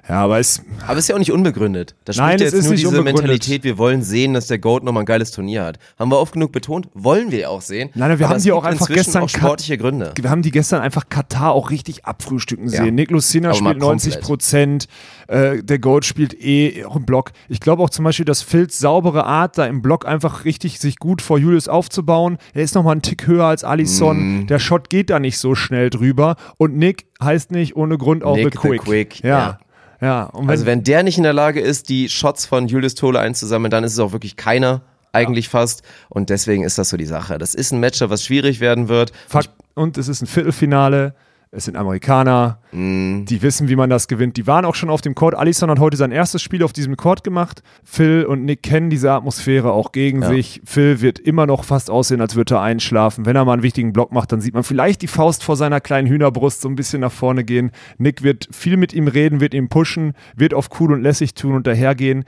Ja, 0.08 0.16
aber 0.16 0.40
es, 0.40 0.62
Aber 0.86 0.98
ist 0.98 1.08
ja 1.08 1.14
auch 1.14 1.20
nicht 1.20 1.30
unbegründet. 1.30 1.94
Da 2.04 2.12
Nein, 2.16 2.38
ja 2.40 2.46
es 2.46 2.52
jetzt 2.52 2.54
ist 2.54 2.64
nur 2.64 2.72
nicht 2.72 2.80
diese 2.80 2.88
unbegründet. 2.88 3.22
Mentalität, 3.22 3.62
wir 3.64 3.78
wollen 3.78 4.02
sehen, 4.02 4.34
dass 4.34 4.48
der 4.48 4.58
Goat 4.58 4.82
nochmal 4.82 5.04
ein 5.04 5.06
geiles 5.06 5.30
Turnier 5.30 5.64
hat. 5.64 5.78
Haben 5.98 6.10
wir 6.10 6.18
oft 6.18 6.32
genug 6.32 6.50
betont, 6.50 6.88
wollen 6.94 7.30
wir 7.30 7.50
auch 7.50 7.62
sehen. 7.62 7.90
Nein, 7.94 8.18
wir 8.18 8.28
haben 8.28 8.42
die 8.42 8.50
auch 8.50 8.64
einfach 8.64 8.88
gestern 8.88 9.22
auch 9.22 9.28
sportliche 9.28 9.78
Gründe. 9.78 10.12
wir 10.20 10.30
haben 10.30 10.42
die 10.42 10.50
gestern 10.50 10.82
einfach 10.82 11.08
Katar 11.08 11.52
auch 11.52 11.70
richtig 11.70 12.04
abfrühstücken 12.04 12.68
sehen. 12.68 12.98
Ja. 12.98 13.06
Aber 13.50 13.62
mal 13.62 13.70
spielt 13.70 13.78
90 13.78 14.12
komplett. 14.14 14.26
Prozent, 14.26 14.88
äh, 15.28 15.62
der 15.62 15.78
Goat 15.78 16.04
spielt 16.04 16.34
eh 16.34 16.84
auch 16.84 16.96
im 16.96 17.06
Block. 17.06 17.30
Ich 17.48 17.60
glaube 17.60 17.82
auch 17.82 17.90
zum 17.90 18.04
Beispiel, 18.04 18.24
dass 18.24 18.42
Phils 18.42 18.78
saubere 18.78 19.24
Art, 19.24 19.56
da 19.56 19.66
im 19.66 19.82
Block 19.82 19.91
einfach 20.04 20.44
richtig 20.44 20.78
sich 20.78 20.96
gut 20.98 21.22
vor 21.22 21.38
Julius 21.38 21.68
aufzubauen. 21.68 22.38
Er 22.54 22.62
ist 22.62 22.74
nochmal 22.74 22.92
einen 22.92 23.02
Tick 23.02 23.26
höher 23.26 23.44
als 23.46 23.64
Alisson. 23.64 24.40
Mhm. 24.40 24.46
Der 24.46 24.58
Shot 24.58 24.90
geht 24.90 25.10
da 25.10 25.18
nicht 25.20 25.38
so 25.38 25.54
schnell 25.54 25.90
drüber. 25.90 26.36
Und 26.56 26.76
Nick 26.76 27.06
heißt 27.22 27.50
nicht 27.52 27.76
ohne 27.76 27.98
Grund 27.98 28.24
auch 28.24 28.36
Nick 28.36 28.52
the 28.54 28.58
the 28.62 28.68
Quick. 28.68 28.80
Quick, 28.82 29.24
Ja. 29.24 29.28
ja. 29.38 29.58
Ja, 30.00 30.30
wenn, 30.34 30.50
Also 30.50 30.66
wenn 30.66 30.82
der 30.82 31.04
nicht 31.04 31.16
in 31.16 31.22
der 31.22 31.32
Lage 31.32 31.60
ist, 31.60 31.88
die 31.88 32.08
Shots 32.08 32.44
von 32.44 32.66
Julius 32.66 32.96
Tole 32.96 33.20
einzusammeln, 33.20 33.70
dann 33.70 33.84
ist 33.84 33.92
es 33.92 34.00
auch 34.00 34.10
wirklich 34.10 34.34
keiner, 34.34 34.82
eigentlich 35.12 35.48
fast. 35.48 35.82
Und 36.08 36.28
deswegen 36.28 36.64
ist 36.64 36.76
das 36.76 36.88
so 36.88 36.96
die 36.96 37.06
Sache. 37.06 37.38
Das 37.38 37.54
ist 37.54 37.72
ein 37.72 37.78
Matchup, 37.78 38.10
was 38.10 38.24
schwierig 38.24 38.58
werden 38.58 38.88
wird. 38.88 39.12
Fakt, 39.28 39.50
und 39.74 39.96
es 39.98 40.08
ist 40.08 40.20
ein 40.20 40.26
Viertelfinale. 40.26 41.14
Es 41.54 41.66
sind 41.66 41.76
Amerikaner, 41.76 42.60
Mm. 42.72 43.26
die 43.26 43.42
wissen, 43.42 43.68
wie 43.68 43.76
man 43.76 43.90
das 43.90 44.08
gewinnt. 44.08 44.38
Die 44.38 44.46
waren 44.46 44.64
auch 44.64 44.74
schon 44.74 44.88
auf 44.88 45.02
dem 45.02 45.14
Court. 45.14 45.34
Alisson 45.34 45.68
hat 45.68 45.80
heute 45.80 45.98
sein 45.98 46.10
erstes 46.10 46.40
Spiel 46.40 46.62
auf 46.62 46.72
diesem 46.72 46.96
Court 46.96 47.22
gemacht. 47.24 47.62
Phil 47.84 48.24
und 48.24 48.46
Nick 48.46 48.62
kennen 48.62 48.88
diese 48.88 49.12
Atmosphäre 49.12 49.70
auch 49.70 49.92
gegen 49.92 50.22
Ja. 50.22 50.28
sich. 50.28 50.62
Phil 50.64 51.02
wird 51.02 51.18
immer 51.18 51.44
noch 51.44 51.64
fast 51.64 51.90
aussehen, 51.90 52.22
als 52.22 52.36
würde 52.36 52.54
er 52.54 52.62
einschlafen. 52.62 53.26
Wenn 53.26 53.36
er 53.36 53.44
mal 53.44 53.52
einen 53.52 53.62
wichtigen 53.62 53.92
Block 53.92 54.12
macht, 54.12 54.32
dann 54.32 54.40
sieht 54.40 54.54
man 54.54 54.62
vielleicht 54.62 55.02
die 55.02 55.08
Faust 55.08 55.44
vor 55.44 55.56
seiner 55.56 55.82
kleinen 55.82 56.08
Hühnerbrust 56.08 56.62
so 56.62 56.70
ein 56.70 56.74
bisschen 56.74 57.02
nach 57.02 57.12
vorne 57.12 57.44
gehen. 57.44 57.70
Nick 57.98 58.22
wird 58.22 58.48
viel 58.50 58.78
mit 58.78 58.94
ihm 58.94 59.06
reden, 59.06 59.40
wird 59.40 59.52
ihn 59.52 59.68
pushen, 59.68 60.14
wird 60.34 60.54
auf 60.54 60.70
cool 60.80 60.90
und 60.94 61.02
lässig 61.02 61.34
tun 61.34 61.54
und 61.54 61.66
dahergehen. 61.66 62.24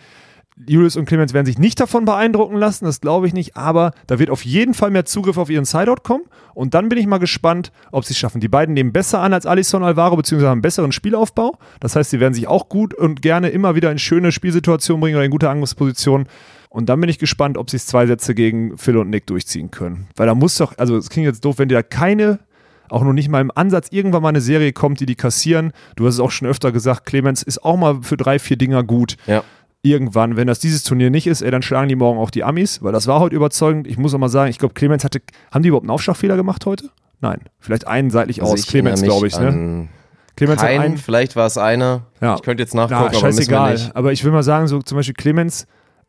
Julius 0.57 0.97
und 0.97 1.07
Clemens 1.07 1.35
werden 1.35 1.47
sich 1.47 1.59
nicht 1.59 1.81
davon 1.81 2.05
beeindrucken 2.05 2.57
lassen, 2.57 2.85
das 2.85 3.01
glaube 3.01 3.27
ich 3.27 3.33
nicht, 3.33 3.57
aber 3.57 3.93
da 4.07 4.21
wird 4.21 4.31
auf 4.31 4.45
jeden 4.45 4.73
Fall 4.73 4.91
mehr 4.91 5.05
Zugriff 5.05 5.37
auf 5.37 5.51
ihren 5.51 5.65
Sideout 5.65 6.03
kommen 6.05 6.25
und 6.55 6.75
dann 6.75 6.89
bin 6.89 6.99
ich 6.99 7.07
mal 7.07 7.19
gespannt, 7.19 7.73
ob 7.91 8.05
sie 8.05 8.13
es 8.13 8.19
schaffen. 8.19 8.41
Die 8.41 8.49
beiden 8.49 8.75
nehmen 8.75 8.93
besser 8.93 9.21
an 9.21 9.33
als 9.33 9.47
Alisson 9.47 9.83
Alvaro, 9.83 10.17
beziehungsweise 10.17 10.49
haben 10.49 10.57
einen 10.57 10.63
besseren 10.63 10.93
Spielaufbau. 10.93 11.59
Das 11.81 11.97
heißt, 11.97 12.11
sie 12.11 12.21
werden 12.21 12.35
sich 12.35 12.47
auch 12.47 12.69
gut 12.69 12.95
und 12.95 13.21
gerne 13.21 13.49
immer 13.49 13.75
wieder 13.75 13.91
in 13.91 13.99
schöne 13.99 14.31
Spielsituationen 14.31 15.01
bringen 15.01 15.17
oder 15.17 15.25
in 15.25 15.33
gute 15.33 15.51
Angriffspositionen. 15.51 16.29
Und 16.69 16.89
dann 16.89 17.01
bin 17.01 17.11
ich 17.11 17.19
gespannt, 17.19 17.59
ob 17.59 17.71
sie 17.71 17.77
es 17.77 17.87
zwei 17.87 18.07
Sätze 18.07 18.35
gegen 18.35 18.79
Phil 18.79 18.97
und 18.97 19.11
Nick 19.11 19.27
durchziehen 19.27 19.71
können. 19.71 20.09
Weil 20.17 20.27
da 20.27 20.35
muss 20.35 20.57
doch, 20.57 20.79
also 20.79 20.97
es 20.97 21.11
klingt 21.11 21.27
jetzt 21.27 21.45
doof, 21.45 21.59
wenn 21.59 21.69
dir 21.69 21.77
da 21.77 21.83
keine, 21.83 22.39
auch 22.89 23.03
noch 23.03 23.13
nicht 23.13 23.29
mal 23.29 23.41
im 23.41 23.51
Ansatz 23.55 23.89
irgendwann 23.91 24.23
mal 24.23 24.29
eine 24.29 24.41
Serie 24.41 24.73
kommt, 24.73 25.01
die 25.01 25.07
die 25.07 25.15
kassieren. 25.15 25.73
Du 25.97 26.07
hast 26.07 26.15
es 26.15 26.21
auch 26.21 26.31
schon 26.31 26.49
öfter 26.49 26.73
gesagt, 26.73 27.07
Clemens 27.07 27.43
ist 27.43 27.65
auch 27.65 27.77
mal 27.77 28.03
für 28.03 28.17
drei, 28.17 28.39
vier 28.39 28.57
Dinger 28.57 28.83
gut. 28.83 29.17
Ja. 29.27 29.43
Irgendwann, 29.85 30.37
wenn 30.37 30.47
das 30.47 30.61
dieses 30.61 30.83
Turnier 30.83 31.11
nicht 31.11 31.27
ist, 31.27 31.43
ey, 31.43 31.51
dann 31.51 31.61
schlagen 31.61 31.89
die 31.91 31.95
morgen 31.95 32.19
auch 32.19 32.31
die 32.31 32.43
Amis, 32.43 32.83
weil 32.83 32.93
das 32.93 33.07
war 33.07 33.21
heute 33.21 33.37
überzeugend. 33.37 33.87
Ich 33.87 33.99
muss 33.99 34.15
auch 34.15 34.19
mal 34.19 34.31
sagen, 34.31 34.49
ich 34.49 34.59
glaube, 34.59 34.73
Clemens 34.73 35.05
hatte, 35.05 35.21
haben 35.53 35.63
die 35.63 35.69
überhaupt 35.69 35.85
einen 35.85 35.91
Aufschlagfehler 35.91 36.37
gemacht 36.37 36.65
heute? 36.65 36.89
Nein, 37.21 37.41
vielleicht 37.61 37.87
einen 37.87 38.11
seitlich 38.11 38.41
Also 38.41 38.55
aus. 38.55 38.61
ich 38.61 38.67
Clemens, 38.67 39.03
glaube 39.03 39.27
ich, 39.27 39.39
ne? 39.39 39.89
Clemens 40.37 40.63
hat 40.63 40.69
Keinen, 40.69 40.81
einen, 40.81 40.97
vielleicht 40.97 41.37
war 41.37 41.47
es 41.47 41.59
einer. 41.59 42.07
Ja. 42.21 42.35
Ich 42.35 42.43
könnte 42.43 42.63
jetzt 42.63 42.75
na, 42.75 42.83
nachgucken, 42.89 42.95
aber 43.03 43.11
müssen 43.11 43.23
wir 43.23 43.33
scheißegal. 43.33 43.73
nicht. 43.75 43.95
Aber 43.97 44.13
ich 44.13 44.25
will 44.25 44.33
mal 44.33 44.43
sagen, 44.43 44.67
so 44.69 44.81
zum 44.81 44.97
Beispiel 44.97 45.15
Clemens 45.15 45.67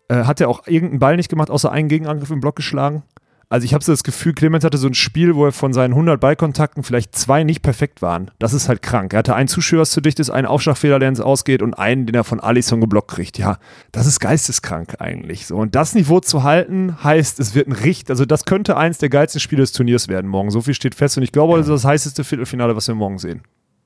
äh, 0.08 0.24
hat 0.24 0.40
ja 0.40 0.48
auch 0.48 0.66
irgendeinen 0.68 1.00
Ball 1.00 1.16
nicht 1.18 1.30
gemacht, 1.30 1.50
außer 1.50 1.72
einen 1.72 1.90
Gegenangriff 1.90 2.32
im 2.32 2.40
Block 2.40 2.56
geschlagen. 2.56 3.04
Also 3.50 3.66
ich 3.66 3.74
habe 3.74 3.84
so 3.84 3.91
das 3.91 4.04
Gefühl, 4.04 4.34
Clemens 4.34 4.64
hatte 4.64 4.78
so 4.78 4.88
ein 4.88 4.93
Spiel, 4.93 5.36
wo 5.36 5.46
er 5.46 5.52
von 5.52 5.74
seinen 5.74 5.91
100 5.91 6.20
Ballkontakten 6.20 6.84
vielleicht 6.84 7.16
zwei 7.16 7.43
nicht 7.43 7.62
perfekt 7.62 8.02
waren. 8.02 8.32
Das 8.39 8.54
ist 8.54 8.68
halt 8.68 8.82
krank. 8.82 9.14
Er 9.14 9.20
hatte 9.20 9.36
einen 9.36 9.48
Zuschauer, 9.48 9.82
was 9.82 9.91
zu 9.91 10.02
dicht 10.02 10.20
ist, 10.20 10.30
einen 10.30 10.48
Aufschlagfehler, 10.48 11.00
der 11.00 11.10
ins 11.10 11.20
Ausgeht 11.20 11.62
und 11.62 11.74
einen, 11.76 12.06
den 12.06 12.16
er 12.16 12.24
von 12.24 12.39
Alisson 12.39 12.82
geblockt 12.82 13.12
kriegt. 13.12 13.38
Ja, 13.38 13.58
das 13.91 14.08
ist 14.08 14.20
geisteskrank 14.20 14.96
eigentlich. 15.00 15.46
So 15.46 15.58
und 15.58 15.76
das 15.76 15.93
Niveau 15.93 16.20
zu 16.20 16.43
halten 16.43 17.04
heißt, 17.04 17.39
es 17.39 17.56
wird 17.56 17.68
ein 17.68 17.74
richtig, 17.74 18.10
also 18.10 18.26
das 18.26 18.46
könnte 18.46 18.78
eins 18.78 18.98
der 18.98 19.10
geilsten 19.10 19.39
Spiele 19.39 19.62
des 19.62 19.72
Turniers 19.72 20.08
werden 20.08 20.30
morgen. 20.30 20.50
So 20.52 20.62
viel 20.62 20.74
steht 20.74 20.96
fest 20.96 21.18
und 21.18 21.24
ich 21.24 21.32
glaube, 21.32 21.58
das 21.58 21.68
ist 21.68 21.72
das 21.72 21.86
heißeste 21.86 22.24
Viertelfinale, 22.24 22.76
was 22.76 22.88
wir 22.88 22.96
morgen 22.96 23.20
sehen. 23.20 23.41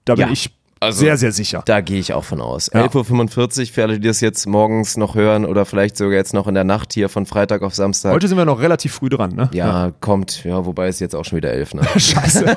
Da 0.06 0.16
bin 0.16 0.28
Ja, 0.28 0.32
ich 0.32 0.52
also- 0.80 1.00
sehr, 1.00 1.18
sehr 1.18 1.32
sicher. 1.32 1.62
Da 1.66 1.82
gehe 1.82 2.00
ich 2.00 2.14
auch 2.14 2.24
von 2.24 2.42
aus. 2.42 2.70
Ja. 2.74 2.86
11.45 2.86 3.60
Uhr 3.60 3.74
für 3.74 3.84
alle, 3.84 4.00
die 4.00 4.08
das 4.08 4.22
jetzt 4.22 4.46
morgens 4.48 4.98
noch 4.98 5.16
hören 5.16 5.46
oder 5.46 5.66
vielleicht 5.66 5.98
sogar 5.98 6.14
jetzt 6.14 6.34
noch 6.34 6.48
in 6.48 6.56
der 6.56 6.64
Nacht 6.64 6.94
hier 6.94 7.10
von 7.10 7.26
Freitag 7.26 7.62
auf 7.62 7.76
Samstag. 7.76 8.14
Heute 8.14 8.28
sind 8.28 8.38
wir 8.38 8.46
noch 8.46 8.62
relativ 8.62 8.94
früh 8.94 9.10
dran, 9.10 9.36
ne? 9.36 9.50
ja, 9.54 9.92
kommt, 10.00 10.44
ja, 10.44 10.66
wobei 10.66 10.88
es 10.88 11.00
jetzt 11.00 11.16
auch 11.16 11.26
schon 11.26 11.38
wieder 11.38 11.52
elf, 11.52 11.74
ne? 11.74 11.82
Scheiße. 11.98 12.46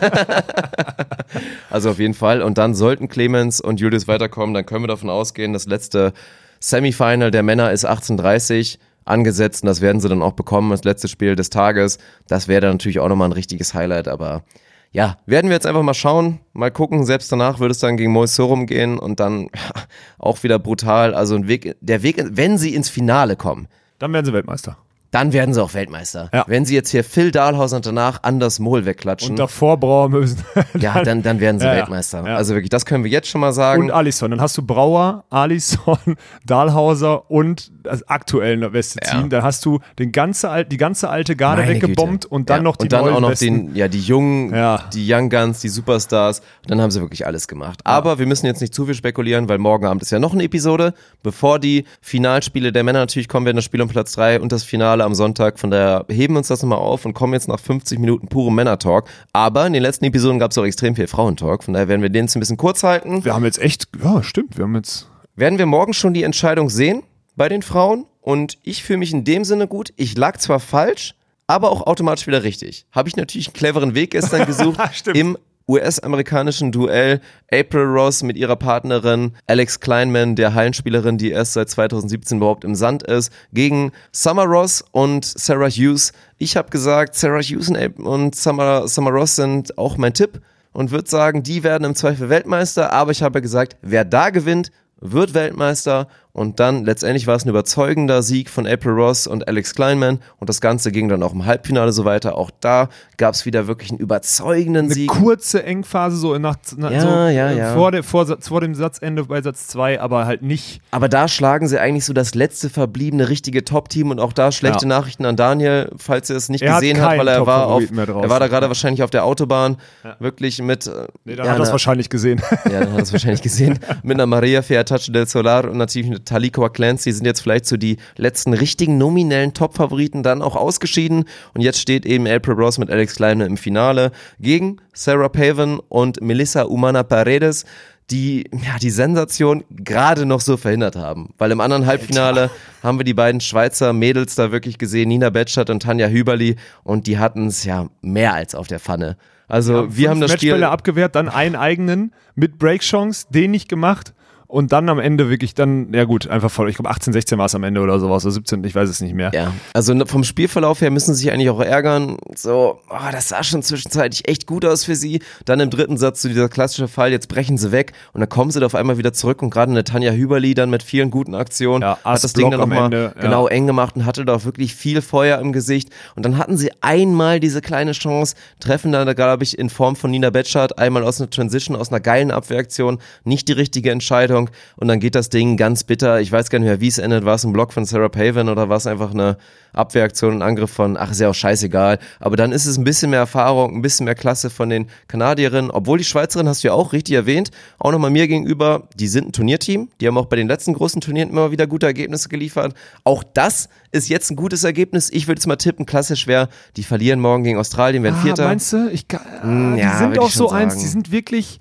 Also 1.70 1.90
auf 1.90 1.98
jeden 1.98 2.12
Fall. 2.12 2.42
Und 2.42 2.58
dann 2.58 2.74
sollten 2.74 3.08
Clemens 3.08 3.60
und 3.60 3.80
Julius 3.80 4.06
weiterkommen, 4.06 4.52
dann 4.54 4.66
können 4.66 4.84
wir 4.84 4.88
davon 4.88 5.08
ausgehen, 5.08 5.54
das 5.54 5.66
letzte 5.66 6.12
Semifinal 6.60 7.30
der 7.30 7.42
Männer 7.42 7.72
ist 7.72 7.88
18.30 7.88 8.78
angesetzt 9.04 9.62
und 9.62 9.68
das 9.68 9.80
werden 9.80 10.00
sie 10.00 10.08
dann 10.08 10.22
auch 10.22 10.32
bekommen, 10.32 10.70
das 10.70 10.84
letzte 10.84 11.08
Spiel 11.08 11.34
des 11.34 11.50
Tages. 11.50 11.98
Das 12.28 12.46
wäre 12.46 12.60
dann 12.60 12.72
natürlich 12.72 13.00
auch 13.00 13.08
nochmal 13.08 13.28
ein 13.28 13.32
richtiges 13.32 13.74
Highlight, 13.74 14.06
aber 14.06 14.44
ja, 14.92 15.16
werden 15.24 15.48
wir 15.48 15.54
jetzt 15.54 15.66
einfach 15.66 15.82
mal 15.82 15.94
schauen, 15.94 16.40
mal 16.52 16.70
gucken. 16.70 17.04
Selbst 17.04 17.32
danach 17.32 17.58
würde 17.58 17.72
es 17.72 17.78
dann 17.78 17.96
gegen 17.96 18.12
Moisorum 18.12 18.66
gehen 18.66 18.98
und 18.98 19.20
dann 19.20 19.48
auch 20.18 20.42
wieder 20.42 20.58
brutal. 20.58 21.14
Also 21.14 21.34
ein 21.34 21.48
Weg, 21.48 21.76
der 21.80 22.02
Weg, 22.02 22.22
wenn 22.30 22.58
sie 22.58 22.74
ins 22.74 22.90
Finale 22.90 23.36
kommen, 23.36 23.68
Dann 23.98 24.12
werden 24.12 24.26
sie 24.26 24.32
Weltmeister. 24.32 24.76
Dann 25.12 25.34
werden 25.34 25.52
sie 25.52 25.62
auch 25.62 25.74
Weltmeister. 25.74 26.30
Ja. 26.32 26.44
Wenn 26.48 26.64
sie 26.64 26.74
jetzt 26.74 26.88
hier 26.88 27.04
Phil 27.04 27.30
Dahlhaus 27.30 27.74
und 27.74 27.84
danach 27.84 28.22
Anders 28.22 28.58
Mohl 28.58 28.86
wegklatschen, 28.86 29.32
Und 29.32 29.36
davor 29.36 29.76
Brauer 29.78 30.08
müssen. 30.08 30.42
ja, 30.78 31.04
dann, 31.04 31.22
dann 31.22 31.38
werden 31.38 31.60
sie 31.60 31.66
Ja. 31.66 31.74
Weltmeister. 31.74 32.26
Ja. 32.26 32.36
Also 32.36 32.54
wirklich, 32.54 32.70
das 32.70 32.86
können 32.86 33.04
wir 33.04 33.10
jetzt 33.10 33.28
schon 33.28 33.42
mal 33.42 33.52
sagen. 33.52 33.84
Und 33.84 33.90
Alisson. 33.90 34.30
Dann 34.30 34.40
hast 34.40 34.56
du 34.56 34.62
Brauer, 34.62 35.24
Alisson, 35.28 35.98
Dahlhauser 36.46 37.30
und 37.30 37.70
das 37.82 38.08
aktuelle 38.08 38.70
beste. 38.70 39.00
Team. 39.00 39.28
Dann 39.28 39.42
hast 39.42 39.64
du 39.66 39.80
den 39.98 40.12
ganze, 40.12 40.64
die 40.64 40.78
ganze 40.78 41.10
alte 41.10 41.36
Garde 41.36 41.62
Meine 41.62 41.74
weggebombt 41.74 42.22
Güte. 42.24 42.28
und 42.28 42.48
dann 42.48 42.62
noch 42.62 42.76
die 42.76 42.84
und 42.84 42.92
dann 42.92 43.08
auch 43.12 43.20
noch 43.20 43.34
den, 43.34 43.74
ja, 43.74 43.88
die 43.88 44.00
Jungen, 44.00 44.54
die 44.94 45.12
Young 45.12 45.28
Guns, 45.28 45.60
die 45.60 45.68
Superstars. 45.68 46.40
Und 46.62 46.70
dann 46.70 46.80
haben 46.80 46.90
sie 46.90 47.00
wirklich 47.02 47.26
alles 47.26 47.48
gemacht. 47.48 47.80
Aber 47.84 48.18
wir 48.18 48.26
müssen 48.26 48.46
jetzt 48.46 48.62
nicht 48.62 48.74
zu 48.74 48.86
viel 48.86 48.94
spekulieren, 48.94 49.48
weil 49.50 49.58
morgen 49.58 49.84
Abend 49.84 50.02
ist 50.02 50.10
ja 50.10 50.18
noch 50.18 50.32
eine 50.32 50.44
Episode, 50.44 50.94
bevor 51.22 51.58
die 51.58 51.84
Finalspiele 52.00 52.72
der 52.72 52.82
Männer 52.82 53.00
natürlich 53.00 53.28
kommen 53.28 53.44
werden, 53.44 53.56
das 53.56 53.64
Spiel 53.66 53.82
um 53.82 53.88
Platz 53.88 54.12
3 54.12 54.40
und 54.40 54.52
das 54.52 54.64
Finale 54.64 55.01
am 55.04 55.14
Sonntag. 55.14 55.58
Von 55.58 55.70
daher 55.70 56.04
heben 56.08 56.34
wir 56.34 56.38
uns 56.38 56.48
das 56.48 56.62
nochmal 56.62 56.78
auf 56.78 57.04
und 57.04 57.14
kommen 57.14 57.32
jetzt 57.32 57.48
nach 57.48 57.60
50 57.60 57.98
Minuten 57.98 58.28
purem 58.28 58.54
Männer-Talk. 58.54 59.08
Aber 59.32 59.66
in 59.66 59.72
den 59.72 59.82
letzten 59.82 60.04
Episoden 60.04 60.38
gab 60.38 60.50
es 60.50 60.58
auch 60.58 60.64
extrem 60.64 60.94
viel 60.96 61.06
Frauentalk. 61.06 61.64
Von 61.64 61.74
daher 61.74 61.88
werden 61.88 62.02
wir 62.02 62.10
den 62.10 62.24
jetzt 62.24 62.36
ein 62.36 62.40
bisschen 62.40 62.56
kurz 62.56 62.82
halten. 62.82 63.24
Wir 63.24 63.34
haben 63.34 63.44
jetzt 63.44 63.58
echt, 63.60 63.88
ja, 64.02 64.22
stimmt. 64.22 64.56
Wir 64.56 64.64
haben 64.64 64.74
jetzt. 64.76 65.08
werden 65.36 65.58
wir 65.58 65.66
morgen 65.66 65.92
schon 65.94 66.14
die 66.14 66.22
Entscheidung 66.22 66.70
sehen 66.70 67.02
bei 67.36 67.48
den 67.48 67.62
Frauen. 67.62 68.06
Und 68.20 68.58
ich 68.62 68.84
fühle 68.84 68.98
mich 69.00 69.12
in 69.12 69.24
dem 69.24 69.44
Sinne 69.44 69.66
gut. 69.66 69.92
Ich 69.96 70.16
lag 70.16 70.36
zwar 70.38 70.60
falsch, 70.60 71.14
aber 71.48 71.70
auch 71.70 71.86
automatisch 71.86 72.26
wieder 72.26 72.44
richtig. 72.44 72.86
Habe 72.92 73.08
ich 73.08 73.16
natürlich 73.16 73.48
einen 73.48 73.54
cleveren 73.54 73.94
Weg 73.94 74.12
gestern 74.12 74.46
gesucht 74.46 74.80
Stimmt. 74.92 75.16
im 75.16 75.38
US-amerikanischen 75.72 76.70
Duell 76.70 77.20
April 77.50 77.84
Ross 77.84 78.22
mit 78.22 78.36
ihrer 78.36 78.56
Partnerin 78.56 79.32
Alex 79.46 79.80
Kleinman, 79.80 80.36
der 80.36 80.52
Hallenspielerin, 80.52 81.16
die 81.16 81.30
erst 81.30 81.54
seit 81.54 81.70
2017 81.70 82.36
überhaupt 82.36 82.64
im 82.64 82.74
Sand 82.74 83.02
ist, 83.04 83.32
gegen 83.54 83.92
Summer 84.12 84.44
Ross 84.44 84.84
und 84.90 85.24
Sarah 85.24 85.70
Hughes. 85.70 86.12
Ich 86.36 86.58
habe 86.58 86.68
gesagt, 86.68 87.14
Sarah 87.14 87.40
Hughes 87.40 87.72
und 87.96 88.34
Summer, 88.34 88.86
Summer 88.86 89.10
Ross 89.10 89.36
sind 89.36 89.78
auch 89.78 89.96
mein 89.96 90.12
Tipp 90.12 90.42
und 90.72 90.90
würde 90.90 91.08
sagen, 91.08 91.42
die 91.42 91.62
werden 91.62 91.84
im 91.84 91.94
Zweifel 91.94 92.28
Weltmeister, 92.28 92.92
aber 92.92 93.12
ich 93.12 93.22
habe 93.22 93.40
gesagt, 93.40 93.76
wer 93.80 94.04
da 94.04 94.28
gewinnt, 94.28 94.70
wird 95.00 95.32
Weltmeister 95.32 96.06
und 96.34 96.60
dann 96.60 96.84
letztendlich 96.84 97.26
war 97.26 97.36
es 97.36 97.44
ein 97.44 97.50
überzeugender 97.50 98.22
Sieg 98.22 98.48
von 98.48 98.66
April 98.66 98.92
Ross 98.92 99.26
und 99.26 99.48
Alex 99.48 99.74
Kleinman 99.74 100.20
und 100.38 100.48
das 100.48 100.62
Ganze 100.62 100.90
ging 100.90 101.08
dann 101.08 101.22
auch 101.22 101.34
im 101.34 101.44
Halbfinale 101.44 101.92
so 101.92 102.06
weiter. 102.06 102.38
Auch 102.38 102.50
da 102.60 102.88
gab 103.18 103.34
es 103.34 103.44
wieder 103.44 103.66
wirklich 103.66 103.90
einen 103.90 104.00
überzeugenden 104.00 104.86
Eine 104.86 104.94
Sieg. 104.94 105.10
kurze 105.10 105.62
Engphase, 105.62 106.16
so 106.16 106.38
nach, 106.38 106.56
nach 106.76 106.90
Ja, 106.90 107.00
so, 107.00 107.08
ja, 107.08 107.50
äh, 107.50 107.58
ja. 107.58 107.74
Vor, 107.74 107.92
der, 107.92 108.02
vor, 108.02 108.38
vor 108.40 108.60
dem 108.62 108.74
Satzende 108.74 109.24
bei 109.24 109.42
Satz 109.42 109.66
2, 109.68 110.00
aber 110.00 110.24
halt 110.24 110.42
nicht. 110.42 110.80
Aber 110.90 111.10
da 111.10 111.28
schlagen 111.28 111.68
sie 111.68 111.78
eigentlich 111.78 112.06
so 112.06 112.14
das 112.14 112.34
letzte 112.34 112.70
verbliebene 112.70 113.28
richtige 113.28 113.64
Top-Team 113.64 114.10
und 114.10 114.18
auch 114.18 114.32
da 114.32 114.52
schlechte. 114.52 114.86
Nachrichten 114.88 115.26
an 115.26 115.36
Daniel, 115.36 115.90
falls 115.96 116.30
er 116.30 116.36
es 116.36 116.48
nicht 116.48 116.62
Er 116.62 116.74
gesehen 116.74 117.00
hat, 117.00 117.18
weil 117.18 117.28
er 117.28 117.46
war 117.46 117.66
auf, 117.66 117.82
er 117.90 118.30
war 118.30 118.40
da 118.40 118.48
gerade 118.48 118.68
wahrscheinlich 118.68 119.02
auf 119.02 119.10
der 119.10 119.24
Autobahn, 119.24 119.76
wirklich 120.18 120.62
mit, 120.62 120.86
äh, 120.86 121.08
Nee, 121.24 121.36
dann 121.36 121.48
hat 121.48 121.58
er 121.58 121.62
es 121.64 121.72
wahrscheinlich 121.72 122.08
gesehen. 122.08 122.40
Ja, 122.64 122.80
dann 122.80 122.92
hat 122.92 122.98
er 122.98 123.02
es 123.02 123.12
wahrscheinlich 123.12 123.42
gesehen. 123.42 123.78
Mit 124.02 124.16
einer 124.16 124.26
Maria 124.26 124.62
Fiatace 124.62 125.12
del 125.12 125.26
Solar 125.26 125.68
und 125.68 125.76
natürlich 125.76 126.08
mit 126.08 126.21
Talikoa 126.24 126.68
Clancy 126.68 127.12
sind 127.12 127.26
jetzt 127.26 127.40
vielleicht 127.40 127.66
so 127.66 127.76
die 127.76 127.98
letzten 128.16 128.52
richtigen 128.52 128.98
nominellen 128.98 129.54
Top-Favoriten 129.54 130.22
dann 130.22 130.42
auch 130.42 130.56
ausgeschieden. 130.56 131.24
Und 131.54 131.60
jetzt 131.60 131.80
steht 131.80 132.06
eben 132.06 132.26
April 132.26 132.54
Ross 132.54 132.78
mit 132.78 132.90
Alex 132.90 133.16
Kleine 133.16 133.46
im 133.46 133.56
Finale 133.56 134.12
gegen 134.40 134.78
Sarah 134.92 135.28
Pavan 135.28 135.80
und 135.88 136.20
Melissa 136.20 136.62
Umana 136.62 137.02
Paredes, 137.02 137.64
die 138.10 138.50
ja, 138.52 138.78
die 138.80 138.90
Sensation 138.90 139.64
gerade 139.70 140.26
noch 140.26 140.40
so 140.40 140.56
verhindert 140.56 140.96
haben. 140.96 141.30
Weil 141.38 141.50
im 141.50 141.60
anderen 141.60 141.86
Halbfinale 141.86 142.50
haben 142.82 142.98
wir 142.98 143.04
die 143.04 143.14
beiden 143.14 143.40
Schweizer 143.40 143.92
Mädels 143.92 144.34
da 144.34 144.52
wirklich 144.52 144.78
gesehen, 144.78 145.08
Nina 145.08 145.30
Betschert 145.30 145.70
und 145.70 145.82
Tanja 145.82 146.08
Hüberli. 146.08 146.56
Und 146.84 147.06
die 147.06 147.18
hatten 147.18 147.46
es 147.46 147.64
ja 147.64 147.88
mehr 148.02 148.34
als 148.34 148.54
auf 148.54 148.66
der 148.66 148.80
Pfanne. 148.80 149.16
Also 149.48 149.86
wir 149.94 150.10
haben 150.10 150.20
das 150.20 150.32
Spiel... 150.32 150.50
Matchbälle 150.50 150.70
abgewehrt, 150.70 151.14
dann 151.14 151.28
einen 151.28 151.56
eigenen 151.56 152.12
mit 152.34 152.58
Breakchance, 152.58 153.26
den 153.30 153.50
nicht 153.50 153.68
gemacht. 153.68 154.14
Und 154.52 154.70
dann 154.70 154.90
am 154.90 154.98
Ende 154.98 155.30
wirklich 155.30 155.54
dann, 155.54 155.94
ja 155.94 156.04
gut, 156.04 156.28
einfach 156.28 156.50
voll, 156.50 156.68
ich 156.68 156.76
glaube 156.76 156.90
18, 156.90 157.14
16 157.14 157.38
war 157.38 157.46
es 157.46 157.54
am 157.54 157.64
Ende 157.64 157.80
oder 157.80 157.98
sowas, 157.98 158.26
oder 158.26 158.32
17, 158.32 158.62
ich 158.64 158.74
weiß 158.74 158.86
es 158.86 159.00
nicht 159.00 159.14
mehr. 159.14 159.30
Ja, 159.32 159.54
also 159.72 159.94
vom 160.04 160.24
Spielverlauf 160.24 160.82
her 160.82 160.90
müssen 160.90 161.14
sie 161.14 161.22
sich 161.22 161.32
eigentlich 161.32 161.48
auch 161.48 161.60
ärgern. 161.60 162.18
So, 162.36 162.78
oh, 162.90 163.10
das 163.10 163.30
sah 163.30 163.42
schon 163.42 163.62
zwischenzeitlich 163.62 164.28
echt 164.28 164.46
gut 164.46 164.66
aus 164.66 164.84
für 164.84 164.94
sie. 164.94 165.22
Dann 165.46 165.58
im 165.60 165.70
dritten 165.70 165.96
Satz 165.96 166.20
so 166.20 166.28
dieser 166.28 166.50
klassische 166.50 166.86
Fall, 166.86 167.12
jetzt 167.12 167.28
brechen 167.28 167.56
sie 167.56 167.72
weg 167.72 167.94
und 168.12 168.20
dann 168.20 168.28
kommen 168.28 168.50
sie 168.50 168.60
da 168.60 168.66
auf 168.66 168.74
einmal 168.74 168.98
wieder 168.98 169.14
zurück 169.14 169.40
und 169.40 169.48
gerade 169.48 169.70
eine 169.70 169.84
Tanja 169.84 170.12
Hüberli 170.12 170.52
dann 170.52 170.68
mit 170.68 170.82
vielen 170.82 171.10
guten 171.10 171.34
Aktionen 171.34 171.80
Ja, 171.80 171.98
hat 172.04 172.22
das 172.22 172.34
Ding 172.34 172.50
dann 172.50 172.60
nochmal 172.60 172.84
Ende, 172.84 173.14
ja. 173.16 173.22
genau 173.22 173.48
eng 173.48 173.66
gemacht 173.66 173.96
und 173.96 174.04
hatte 174.04 174.26
da 174.26 174.34
auch 174.34 174.44
wirklich 174.44 174.74
viel 174.74 175.00
Feuer 175.00 175.38
im 175.38 175.54
Gesicht. 175.54 175.88
Und 176.14 176.26
dann 176.26 176.36
hatten 176.36 176.58
sie 176.58 176.70
einmal 176.82 177.40
diese 177.40 177.62
kleine 177.62 177.92
Chance, 177.92 178.34
treffen 178.60 178.92
dann, 178.92 179.14
glaube 179.14 179.44
ich, 179.44 179.58
in 179.58 179.70
Form 179.70 179.96
von 179.96 180.10
Nina 180.10 180.28
Betschart, 180.28 180.76
einmal 180.78 181.04
aus 181.04 181.22
einer 181.22 181.30
Transition, 181.30 181.74
aus 181.74 181.88
einer 181.88 182.00
geilen 182.00 182.30
Abwehraktion, 182.30 182.98
nicht 183.24 183.48
die 183.48 183.52
richtige 183.52 183.90
Entscheidung 183.90 184.41
und 184.76 184.88
dann 184.88 185.00
geht 185.00 185.14
das 185.14 185.28
Ding 185.28 185.56
ganz 185.56 185.84
bitter. 185.84 186.20
Ich 186.20 186.30
weiß 186.32 186.50
gar 186.50 186.58
nicht 186.58 186.68
mehr, 186.68 186.80
wie 186.80 186.88
es 186.88 186.98
endet. 186.98 187.24
War 187.24 187.34
es 187.34 187.44
ein 187.44 187.52
Block 187.52 187.72
von 187.72 187.84
Sarah 187.84 188.08
Pavan 188.08 188.48
oder 188.48 188.68
war 188.68 188.76
es 188.76 188.86
einfach 188.86 189.12
eine 189.12 189.36
Abwehraktion, 189.74 190.34
ein 190.34 190.42
Angriff 190.42 190.70
von, 190.70 190.96
ach, 190.98 191.10
ist 191.12 191.20
ja 191.20 191.28
auch 191.30 191.34
scheißegal. 191.34 191.98
Aber 192.20 192.36
dann 192.36 192.52
ist 192.52 192.66
es 192.66 192.76
ein 192.76 192.84
bisschen 192.84 193.10
mehr 193.10 193.20
Erfahrung, 193.20 193.74
ein 193.74 193.80
bisschen 193.82 194.04
mehr 194.04 194.14
Klasse 194.14 194.50
von 194.50 194.68
den 194.68 194.86
Kanadierinnen. 195.08 195.70
Obwohl 195.70 195.96
die 195.98 196.04
Schweizerinnen, 196.04 196.48
hast 196.50 196.62
du 196.62 196.68
ja 196.68 196.74
auch 196.74 196.92
richtig 196.92 197.14
erwähnt, 197.14 197.50
auch 197.78 197.90
nochmal 197.90 198.10
mir 198.10 198.28
gegenüber, 198.28 198.88
die 198.96 199.08
sind 199.08 199.28
ein 199.28 199.32
Turnierteam. 199.32 199.88
Die 200.00 200.06
haben 200.06 200.18
auch 200.18 200.26
bei 200.26 200.36
den 200.36 200.46
letzten 200.48 200.74
großen 200.74 201.00
Turnieren 201.00 201.30
immer 201.30 201.50
wieder 201.52 201.66
gute 201.66 201.86
Ergebnisse 201.86 202.28
geliefert. 202.28 202.74
Auch 203.04 203.24
das 203.24 203.70
ist 203.92 204.08
jetzt 204.10 204.30
ein 204.30 204.36
gutes 204.36 204.62
Ergebnis. 204.64 205.08
Ich 205.10 205.26
würde 205.26 205.38
jetzt 205.38 205.46
mal 205.46 205.56
tippen, 205.56 205.86
klassisch 205.86 206.26
wäre, 206.26 206.48
die 206.76 206.82
verlieren 206.82 207.20
morgen 207.20 207.42
gegen 207.42 207.58
Australien, 207.58 208.02
werden 208.02 208.16
Ah, 208.18 208.22
Vierter. 208.22 208.44
meinst 208.44 208.72
du? 208.74 208.90
Ich, 208.92 209.06
ah, 209.14 209.46
Mm, 209.46 209.74
die 209.76 209.80
ja, 209.80 209.98
sind 209.98 210.18
auch 210.18 210.30
so 210.30 210.48
schon 210.48 210.56
eins, 210.56 210.74
sagen. 210.74 210.82
die 210.84 210.88
sind 210.90 211.12
wirklich. 211.12 211.60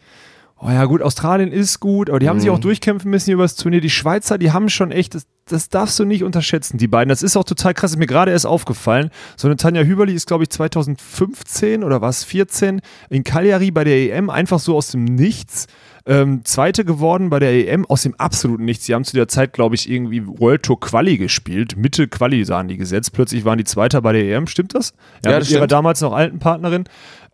Oh 0.63 0.69
ja, 0.69 0.85
gut, 0.85 1.01
Australien 1.01 1.51
ist 1.51 1.79
gut, 1.79 2.09
aber 2.11 2.19
die 2.19 2.29
haben 2.29 2.39
sich 2.39 2.47
Mhm. 2.49 2.55
auch 2.55 2.59
durchkämpfen 2.59 3.09
müssen 3.09 3.31
über 3.31 3.41
das 3.43 3.55
Turnier. 3.55 3.81
Die 3.81 3.89
Schweizer, 3.89 4.37
die 4.37 4.51
haben 4.51 4.69
schon 4.69 4.91
echt, 4.91 5.15
das, 5.15 5.25
das 5.47 5.69
darfst 5.69 5.97
du 5.97 6.05
nicht 6.05 6.23
unterschätzen, 6.23 6.77
die 6.77 6.87
beiden. 6.87 7.09
Das 7.09 7.23
ist 7.23 7.35
auch 7.35 7.43
total 7.43 7.73
krass, 7.73 7.91
ist 7.91 7.97
mir 7.97 8.05
gerade 8.05 8.29
erst 8.31 8.45
aufgefallen. 8.45 9.09
So 9.37 9.47
eine 9.47 9.57
Tanja 9.57 9.81
Hüberli 9.81 10.13
ist, 10.13 10.27
glaube 10.27 10.43
ich, 10.43 10.51
2015 10.51 11.83
oder 11.83 12.01
was, 12.01 12.23
14 12.23 12.81
in 13.09 13.23
Cagliari 13.23 13.71
bei 13.71 13.83
der 13.83 14.13
EM 14.15 14.29
einfach 14.29 14.59
so 14.59 14.75
aus 14.77 14.89
dem 14.91 15.05
Nichts. 15.05 15.67
Ähm, 16.05 16.41
Zweite 16.45 16.83
geworden 16.83 17.29
bei 17.29 17.37
der 17.39 17.51
EM 17.53 17.85
aus 17.85 18.01
dem 18.03 18.15
absoluten 18.15 18.65
Nichts. 18.65 18.85
Sie 18.85 18.95
haben 18.95 19.03
zu 19.03 19.15
der 19.15 19.27
Zeit, 19.27 19.53
glaube 19.53 19.75
ich, 19.75 19.89
irgendwie 19.89 20.25
World 20.25 20.63
Tour 20.63 20.79
Quali 20.79 21.17
gespielt. 21.17 21.77
Mitte 21.77 22.07
Quali 22.07 22.43
sahen 22.43 22.67
die 22.67 22.77
gesetzt. 22.77 23.13
Plötzlich 23.13 23.45
waren 23.45 23.59
die 23.59 23.65
Zweiter 23.65 24.01
bei 24.01 24.11
der 24.13 24.23
EM. 24.23 24.47
Stimmt 24.47 24.73
das? 24.73 24.93
Ja, 25.23 25.31
mit 25.31 25.41
das 25.41 25.49
ihrer 25.51 25.59
stimmt. 25.59 25.71
damals 25.71 26.01
noch 26.01 26.13
alten 26.13 26.39
Partnerin 26.39 26.85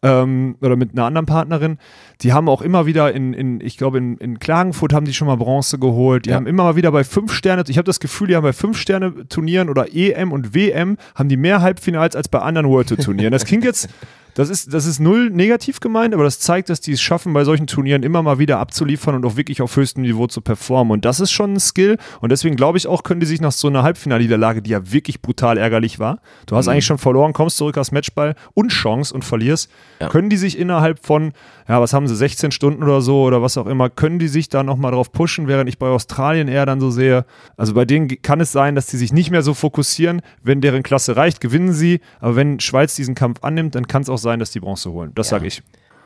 ähm, 0.04 0.56
oder 0.62 0.76
mit 0.76 0.92
einer 0.94 1.06
anderen 1.06 1.26
Partnerin. 1.26 1.78
Die 2.22 2.34
haben 2.34 2.50
auch 2.50 2.62
immer 2.62 2.86
wieder 2.86 3.14
in, 3.14 3.34
in 3.34 3.60
ich 3.62 3.78
glaube, 3.78 3.98
in, 3.98 4.18
in 4.18 4.40
Klagenfurt 4.40 4.94
haben 4.94 5.06
die 5.06 5.14
schon 5.14 5.28
mal 5.28 5.38
Bronze 5.38 5.80
geholt. 5.80 6.26
Die 6.26 6.30
Ja. 6.32 6.36
haben 6.36 6.48
immer 6.48 6.64
mal 6.64 6.76
wieder 6.76 6.92
bei 6.92 7.04
fünf 7.04 7.34
Sterne, 7.34 7.64
ich 7.68 7.78
habe 7.78 7.86
das 7.86 8.00
Gefühl, 8.00 8.28
die 8.28 8.36
haben 8.36 8.44
bei 8.44 8.54
fünf 8.54 8.78
Sterne 8.78 9.28
Turnieren 9.28 9.70
oder 9.70 9.88
EM 9.94 10.32
und 10.32 10.54
WM 10.54 10.98
haben 11.16 11.30
die 11.30 11.38
mehr 11.38 11.62
Halbfinals 11.62 12.16
als 12.16 12.28
bei 12.28 12.40
anderen 12.40 12.68
World 12.70 12.90
Tour 12.90 12.98
Turnieren. 12.98 13.32
Das 13.32 13.46
klingt 13.46 13.64
jetzt, 13.64 13.90
das 14.38 14.50
ist, 14.50 14.72
das 14.72 14.86
ist 14.86 15.00
null 15.00 15.32
negativ 15.32 15.80
gemeint, 15.80 16.14
aber 16.14 16.24
das 16.24 16.40
zeigt, 16.40 16.70
dass 16.70 16.80
die 16.80 16.92
es 16.92 17.02
schaffen, 17.02 17.34
bei 17.34 17.44
solchen 17.44 17.66
Turnieren 17.66 18.04
immer 18.04 18.22
mal 18.22 18.38
wieder 18.38 18.60
abzuliefern 18.60 19.16
und 19.16 19.26
auch 19.26 19.36
wirklich 19.36 19.64
auf 19.64 19.76
höchstem 19.76 20.04
Niveau 20.04 20.28
zu 20.28 20.42
performen. 20.42 20.92
Und 20.92 21.06
das 21.06 21.20
ist 21.20 21.32
schon 21.32 21.54
ein 21.54 21.60
Skill. 21.60 21.98
Und 22.22 22.32
deswegen 22.32 22.56
glaube 22.56 22.78
ich 22.78 22.86
auch, 22.86 23.02
können 23.02 23.20
die 23.20 23.26
sich 23.26 23.42
nach 23.42 23.52
so 23.52 23.68
einer 23.68 23.82
Halbfinalniederlage, 23.82 24.62
die 24.62 24.70
ja 24.70 24.92
wirklich 24.92 25.24
brutal 25.24 25.58
ärgerlich 25.58 25.98
war, 25.98 26.20
du 26.46 26.56
hast 26.56 26.68
eigentlich 26.68 26.86
schon 26.86 27.00
verloren, 27.00 27.34
kommst 27.34 27.58
zurück 27.58 27.78
als 27.78 27.92
Matchball 27.92 28.36
und 28.54 28.70
Chance 28.70 29.12
und 29.12 29.26
verlierst, 29.26 29.72
Ja. 30.00 30.10
können 30.10 30.30
die 30.30 30.38
sich 30.38 30.60
innerhalb 30.60 31.04
von, 31.04 31.32
ja, 31.68 31.82
was 31.82 31.94
haben 31.94 32.08
sie, 32.08 32.16
16 32.16 32.52
Stunden 32.52 32.84
oder 32.84 33.02
so 33.02 33.24
oder 33.24 33.42
was 33.42 33.58
auch 33.58 33.66
immer, 33.66 33.90
können 33.90 34.20
die 34.20 34.28
sich 34.28 34.50
da 34.50 34.62
nochmal 34.62 34.92
drauf 34.92 35.12
pushen, 35.12 35.48
während 35.48 35.68
ich 35.68 35.80
bei 35.80 35.88
Australien 35.88 36.48
eher 36.48 36.68
dann 36.68 36.80
so 36.80 36.92
sehe. 36.92 37.26
Also 37.58 37.74
bei 37.74 37.86
denen 37.86 38.08
kann 38.22 38.40
es 38.40 38.52
sein, 38.52 38.76
dass 38.76 38.86
die 38.86 38.98
sich 38.98 39.12
nicht 39.12 39.32
mehr 39.32 39.42
so 39.42 39.56
fokussieren. 39.56 40.22
Wenn 40.44 40.62
deren 40.62 40.84
Klasse 40.84 41.16
reicht, 41.16 41.42
gewinnen 41.42 41.74
sie. 41.74 42.02
Aber 42.20 42.36
wenn 42.36 42.60
Schweiz 42.60 42.96
diesen 42.96 43.16
Kampf 43.16 43.44
annimmt, 43.44 43.74
dann 43.74 43.88
kann 43.88 44.04
es 44.04 44.10
auch 44.10 44.18
sein, 44.18 44.27
dass 44.40 44.52
die 44.52 44.60
Bronze 44.60 44.92
holen. 44.92 45.12
Das 45.16 45.30
sage 45.30 45.48
ich. 45.48 45.64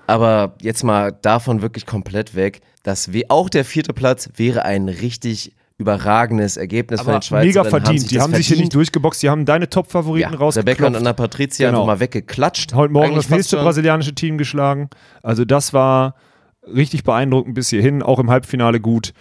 Aber 0.08 0.56
jetzt 0.62 0.84
mal 0.84 1.12
davon 1.12 1.62
wirklich 1.62 1.86
komplett 1.86 2.36
weg, 2.36 2.62
dass 2.84 3.10
auch 3.30 3.50
der 3.50 3.66
vierte 3.66 3.94
Platz 3.94 4.30
wäre 4.36 4.64
ein 4.66 4.90
richtig 4.90 5.54
überragendes 5.78 6.58
Ergebnis 6.58 7.02
von 7.02 7.10
Aber 7.10 7.20
den 7.20 7.24
Schweizern. 7.24 7.48
mega 7.48 7.64
verdient. 7.64 8.12
die 8.12 8.16
das 8.16 8.24
haben 8.24 8.36
sich 8.36 8.48
hier 8.48 8.58
nicht 8.58 8.74
durchgeboxt. 8.74 9.24
Die 9.24 9.30
haben 9.30 9.46
deine 9.46 9.70
Top-Favoriten 9.70 10.34
ja, 10.34 10.38
rausgeklopft. 10.38 10.80
Rebecca 10.80 10.88
und 10.88 10.96
Anna 10.96 11.14
Patricia 11.14 11.68
Genau. 11.70 11.82
einfach 11.82 11.96
mal 11.96 12.00
weggeklatscht. 12.00 12.74
Heute 12.74 12.94
Morgen 12.94 13.08
Eigentlich 13.14 13.26
das 13.28 13.30
nächste 13.36 13.58
brasilianische 13.58 14.14
Team 14.14 14.38
geschlagen. 14.38 14.90
Also 15.24 15.44
das 15.44 15.74
war 15.74 16.16
richtig 16.68 17.04
beeindruckend 17.04 17.56
bis 17.56 17.70
hierhin, 17.70 18.04
auch 18.04 18.20
im 18.20 18.30
Halbfinale 18.30 18.80
gut. 18.80 19.14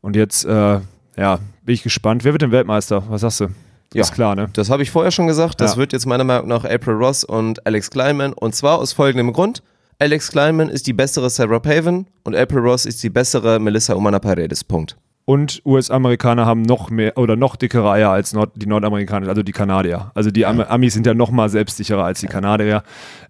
Und 0.00 0.16
jetzt, 0.16 0.44
äh, 0.44 0.80
ja, 1.16 1.38
bin 1.64 1.74
ich 1.74 1.82
gespannt. 1.82 2.24
Wer 2.24 2.32
wird 2.32 2.42
denn 2.42 2.52
Weltmeister? 2.52 3.04
Was 3.08 3.20
sagst 3.20 3.40
du? 3.40 3.48
Ja. 3.96 4.02
Ist 4.02 4.12
klar, 4.12 4.34
ne? 4.34 4.48
Das 4.52 4.70
habe 4.70 4.82
ich 4.82 4.90
vorher 4.90 5.10
schon 5.10 5.26
gesagt. 5.26 5.60
Das 5.60 5.72
Ja. 5.72 5.76
wird 5.78 5.92
jetzt 5.92 6.06
meiner 6.06 6.24
Meinung 6.24 6.48
nach 6.48 6.64
April 6.64 6.94
Ross 6.94 7.24
und 7.24 7.66
Alex 7.66 7.90
Kleinman. 7.90 8.32
Und 8.32 8.54
zwar 8.54 8.78
aus 8.78 8.92
folgendem 8.92 9.32
Grund. 9.32 9.62
Alex 9.98 10.30
Kleinman 10.30 10.68
ist 10.68 10.86
die 10.86 10.92
bessere 10.92 11.30
Sarah 11.30 11.58
Paven 11.58 12.06
und 12.24 12.36
April 12.36 12.58
Ross 12.60 12.84
ist 12.84 13.02
die 13.02 13.08
bessere 13.10 13.58
Melissa 13.58 13.94
Umana 13.94 14.18
Paredes. 14.18 14.62
Punkt. 14.64 14.96
Und 15.24 15.60
US-Amerikaner 15.64 16.46
haben 16.46 16.62
noch 16.62 16.88
mehr 16.88 17.18
oder 17.18 17.34
noch 17.34 17.56
dickere 17.56 17.90
Eier 17.90 18.10
als 18.10 18.32
Nord 18.32 18.50
die 18.54 18.66
Nordamerikaner, 18.66 19.26
also 19.28 19.42
die 19.42 19.50
Kanadier. 19.50 20.12
Also 20.14 20.30
die 20.30 20.46
Am 20.46 20.60
Amis 20.60 20.94
sind 20.94 21.04
ja 21.04 21.14
noch 21.14 21.32
mal 21.32 21.48
selbstsicherer 21.48 22.04
als 22.04 22.20
die 22.20 22.28
Kanadier. 22.28 22.84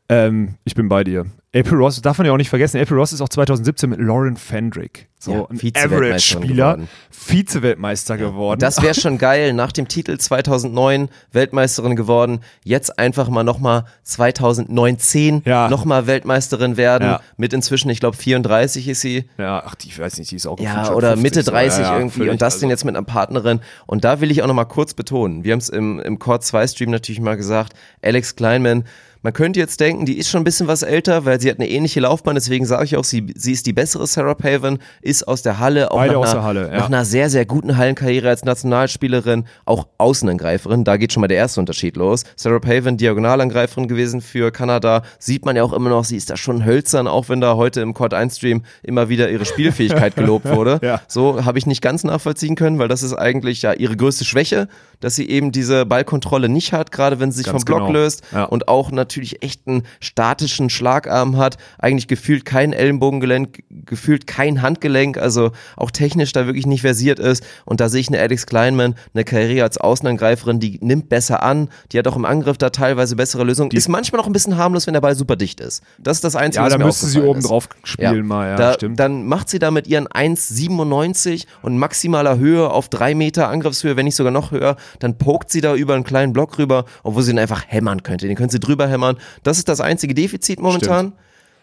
Ähm, 0.09 0.55
ich 0.65 0.75
bin 0.75 0.89
bei 0.89 1.03
dir. 1.05 1.27
April 1.55 1.79
Ross, 1.79 2.01
darf 2.03 2.19
man 2.19 2.27
ja 2.27 2.33
auch 2.33 2.37
nicht 2.37 2.51
vergessen, 2.51 2.79
April 2.81 2.99
Ross 2.99 3.13
ist 3.15 3.21
auch 3.23 3.31
2017 3.31 3.89
mit 3.89 3.99
Lauren 3.99 4.37
Fendrick. 4.37 5.09
So 5.19 5.33
Ja, 5.33 5.47
ein 5.49 5.59
Average-Spieler. 5.75 6.79
Vize-Weltmeister 7.11 8.19
geworden. 8.19 8.61
Das 8.61 8.83
wäre 8.83 8.95
schon 8.95 9.17
geil. 9.17 9.55
Nach 9.55 9.73
dem 9.73 9.89
Titel 9.89 10.19
2009 10.19 11.09
Weltmeisterin 11.33 11.97
geworden. 11.97 12.41
Jetzt 12.63 12.99
einfach 12.99 13.31
mal 13.31 13.43
nochmal 13.43 13.85
2019 14.03 15.43
Ja. 15.47 15.69
nochmal 15.69 16.07
Weltmeisterin 16.07 16.77
werden. 16.77 17.05
Ja. 17.09 17.21
Mit 17.37 17.53
inzwischen, 17.53 17.89
ich 17.91 18.01
glaube, 18.01 18.17
34 18.17 18.89
ist 18.89 19.01
sie. 19.01 19.25
ja, 19.39 19.63
ach, 19.65 19.75
die, 19.75 19.89
ich 19.89 19.99
weiß 19.99 20.19
nicht, 20.19 20.31
die 20.31 20.37
ist 20.37 20.47
auch 20.47 20.61
Ja, 20.61 20.93
oder 20.93 21.09
50 21.13 21.23
Mitte 21.23 21.43
so. 21.43 21.51
30 21.53 21.81
Ja, 21.81 21.93
ja, 21.93 21.99
irgendwie. 21.99 22.29
und 22.29 22.43
das 22.43 22.55
Also- 22.55 22.61
denn 22.65 22.71
jetzt 22.71 22.85
mit 22.85 22.95
einer 22.97 23.05
Partnerin. 23.07 23.61
Und 23.87 24.05
da 24.05 24.21
will 24.21 24.31
ich 24.31 24.43
auch 24.43 24.47
nochmal 24.47 24.67
kurz 24.67 24.95
betonen. 24.95 25.45
Wir 25.45 25.53
haben 25.53 25.61
es 25.61 25.69
im, 25.69 26.01
im 26.01 26.19
Core 26.19 26.41
2 26.41 26.67
Stream 26.67 26.91
natürlich 26.91 27.21
mal 27.21 27.37
gesagt. 27.37 27.73
Alex 28.03 28.37
Kleinman. 28.37 28.85
Man 29.27 29.33
könnte 29.33 29.59
jetzt 29.59 29.81
denken, 29.81 30.07
die 30.07 30.19
ist 30.19 30.29
schon 30.31 30.43
ein 30.43 30.45
bisschen 30.45 30.69
was 30.69 30.85
älter, 30.85 31.25
weil 31.25 31.41
sie 31.41 31.51
hat 31.51 31.59
eine 31.59 31.69
ähnliche 31.69 31.99
Laufbahn. 31.99 32.37
Deswegen 32.37 32.65
sage 32.65 32.85
ich 32.85 32.97
auch, 32.97 33.03
sie, 33.03 33.27
sie 33.35 33.51
ist 33.51 33.67
die 33.67 33.73
bessere 33.73 34.07
Sarah 34.07 34.35
Pavan, 34.35 34.79
ist 35.03 35.27
aus 35.27 35.43
der 35.43 35.59
Halle, 35.59 35.91
auch 35.91 35.97
Beide 35.97 36.13
nach, 36.13 36.21
aus 36.21 36.29
einer, 36.29 36.35
der 36.35 36.45
Halle, 36.45 36.71
ja. 36.71 36.79
nach 36.79 36.87
einer 36.87 37.05
sehr, 37.05 37.29
sehr 37.29 37.45
guten 37.45 37.77
Hallenkarriere 37.77 38.29
als 38.29 38.45
Nationalspielerin, 38.45 39.47
auch 39.65 39.89
Außenangreiferin. 39.99 40.85
Da 40.85 40.97
geht 40.97 41.13
schon 41.13 41.23
mal 41.23 41.27
der 41.27 41.39
erste 41.39 41.59
Unterschied 41.59 41.97
los. 41.97 42.23
Sarah 42.37 42.61
Pavan, 42.61 42.99
Diagonalangreiferin 42.99 43.89
gewesen 43.89 44.21
für 44.21 44.53
Kanada, 44.53 45.03
sieht 45.19 45.45
man 45.45 45.57
ja 45.57 45.65
auch 45.65 45.73
immer 45.73 45.91
noch, 45.91 46.05
sie 46.05 46.17
ist 46.17 46.31
da 46.31 46.37
schon 46.37 46.65
hölzern, 46.65 47.09
auch 47.09 47.29
wenn 47.29 47.41
da 47.41 47.57
heute 47.57 47.81
im 47.81 47.95
Court 47.95 48.15
1 48.15 48.37
Stream 48.37 48.63
immer 48.85 49.09
wieder 49.09 49.29
ihre 49.29 49.45
Spielfähigkeit 49.45 50.15
gelobt 50.15 50.49
wurde. 50.49 50.79
Ja. 50.85 51.01
So 51.09 51.45
habe 51.45 51.59
ich 51.59 51.67
nicht 51.67 51.83
ganz 51.83 52.05
nachvollziehen 52.05 52.55
können, 52.55 52.79
weil 52.79 52.87
das 52.87 53.03
ist 53.03 53.15
eigentlich 53.15 53.63
ja 53.63 53.73
ihre 53.73 53.97
größte 53.97 54.25
Schwäche, 54.25 54.69
dass 55.01 55.17
sie 55.17 55.29
eben 55.29 55.51
diese 55.51 55.85
Ballkontrolle 55.85 56.49
nicht 56.49 56.73
hat, 56.73 56.93
gerade 56.93 57.19
wenn 57.19 57.33
sie 57.33 57.39
sich 57.39 57.47
Ganz 57.47 57.63
vom 57.63 57.65
Block 57.65 57.89
genau. 57.89 57.93
löst 57.93 58.23
Ja. 58.33 58.45
und 58.45 58.69
auch 58.69 58.93
natürlich 58.93 59.16
echt 59.43 59.67
einen 59.67 59.83
statischen 60.01 60.71
Schlagarm 60.71 61.37
hat, 61.37 61.57
eigentlich 61.79 62.09
gefühlt 62.09 62.45
kein 62.45 62.73
Ellenbogengelenk, 62.73 63.63
gefühlt 63.71 64.27
kein 64.27 64.63
Handgelenk, 64.63 65.19
also 65.19 65.53
auch 65.77 65.91
technisch 65.91 66.33
da 66.33 66.47
wirklich 66.47 66.67
nicht 66.67 66.83
versiert 66.83 67.19
ist 67.19 67.45
und 67.65 67.81
da 67.81 67.89
sehe 67.89 68.01
ich 68.01 68.09
eine 68.09 68.19
Alex 68.21 68.47
Kleinman, 68.47 68.95
eine 69.15 69.25
Karriere 69.25 69.65
als 69.65 69.79
Außenangreiferin, 69.79 70.61
die 70.61 70.79
nimmt 70.83 71.09
besser 71.09 71.43
an, 71.43 71.69
die 71.93 71.99
hat 71.99 72.07
auch 72.09 72.17
im 72.17 72.25
Angriff 72.25 72.59
da 72.59 72.71
teilweise 72.71 73.17
bessere 73.17 73.45
Lösungen, 73.45 73.71
ist 73.73 73.89
manchmal 73.89 74.21
noch 74.21 74.27
ein 74.27 74.33
bisschen 74.33 74.57
harmlos, 74.57 74.87
wenn 74.87 74.95
der 74.95 75.01
Ball 75.01 75.15
super 75.15 75.37
dicht 75.37 75.61
ist. 75.61 75.83
Das 75.99 76.19
ist 76.19 76.25
das 76.25 76.37
Einzige, 76.37 76.61
Ja, 76.63 76.67
was 76.67 76.73
da 76.73 76.79
mir 76.79 76.85
müsste 76.87 77.07
sie 77.07 77.21
oben 77.21 77.41
ist. 77.41 77.49
drauf 77.49 77.69
spielen 77.85 78.27
mal, 78.27 78.51
ja, 78.51 78.57
da, 78.57 78.75
stimmt. 78.75 78.99
Dann 79.01 79.27
macht 79.27 79.49
sie 79.49 79.59
da 79.59 79.71
mit 79.71 79.87
ihren 79.87 80.07
1,97 80.09 81.47
und 81.63 81.79
maximaler 81.79 82.39
Höhe 82.39 82.71
auf 82.71 82.89
drei 82.89 83.15
Meter 83.15 83.49
Angriffshöhe, 83.49 83.97
wenn 83.97 84.05
nicht 84.05 84.17
sogar 84.17 84.33
noch 84.33 84.51
höher, 84.51 84.77
dann 84.99 85.19
pokt 85.19 85.51
sie 85.51 85.61
da 85.61 85.75
über 85.75 85.95
einen 85.95 86.05
kleinen 86.05 86.33
Block 86.33 86.59
rüber, 86.59 86.85
obwohl 87.03 87.23
sie 87.23 87.33
ihn 87.33 87.39
einfach 87.39 87.65
hämmern 87.67 88.03
könnte. 88.03 88.27
Den 88.27 88.37
können 88.37 88.51
sie 88.51 88.61
drüber 88.61 88.89
hämmern. 88.89 88.96
Das 89.43 89.59
ist 89.59 89.69
das 89.69 89.81
einzige 89.81 90.15
Defizit 90.15 90.61
momentan. 90.61 91.13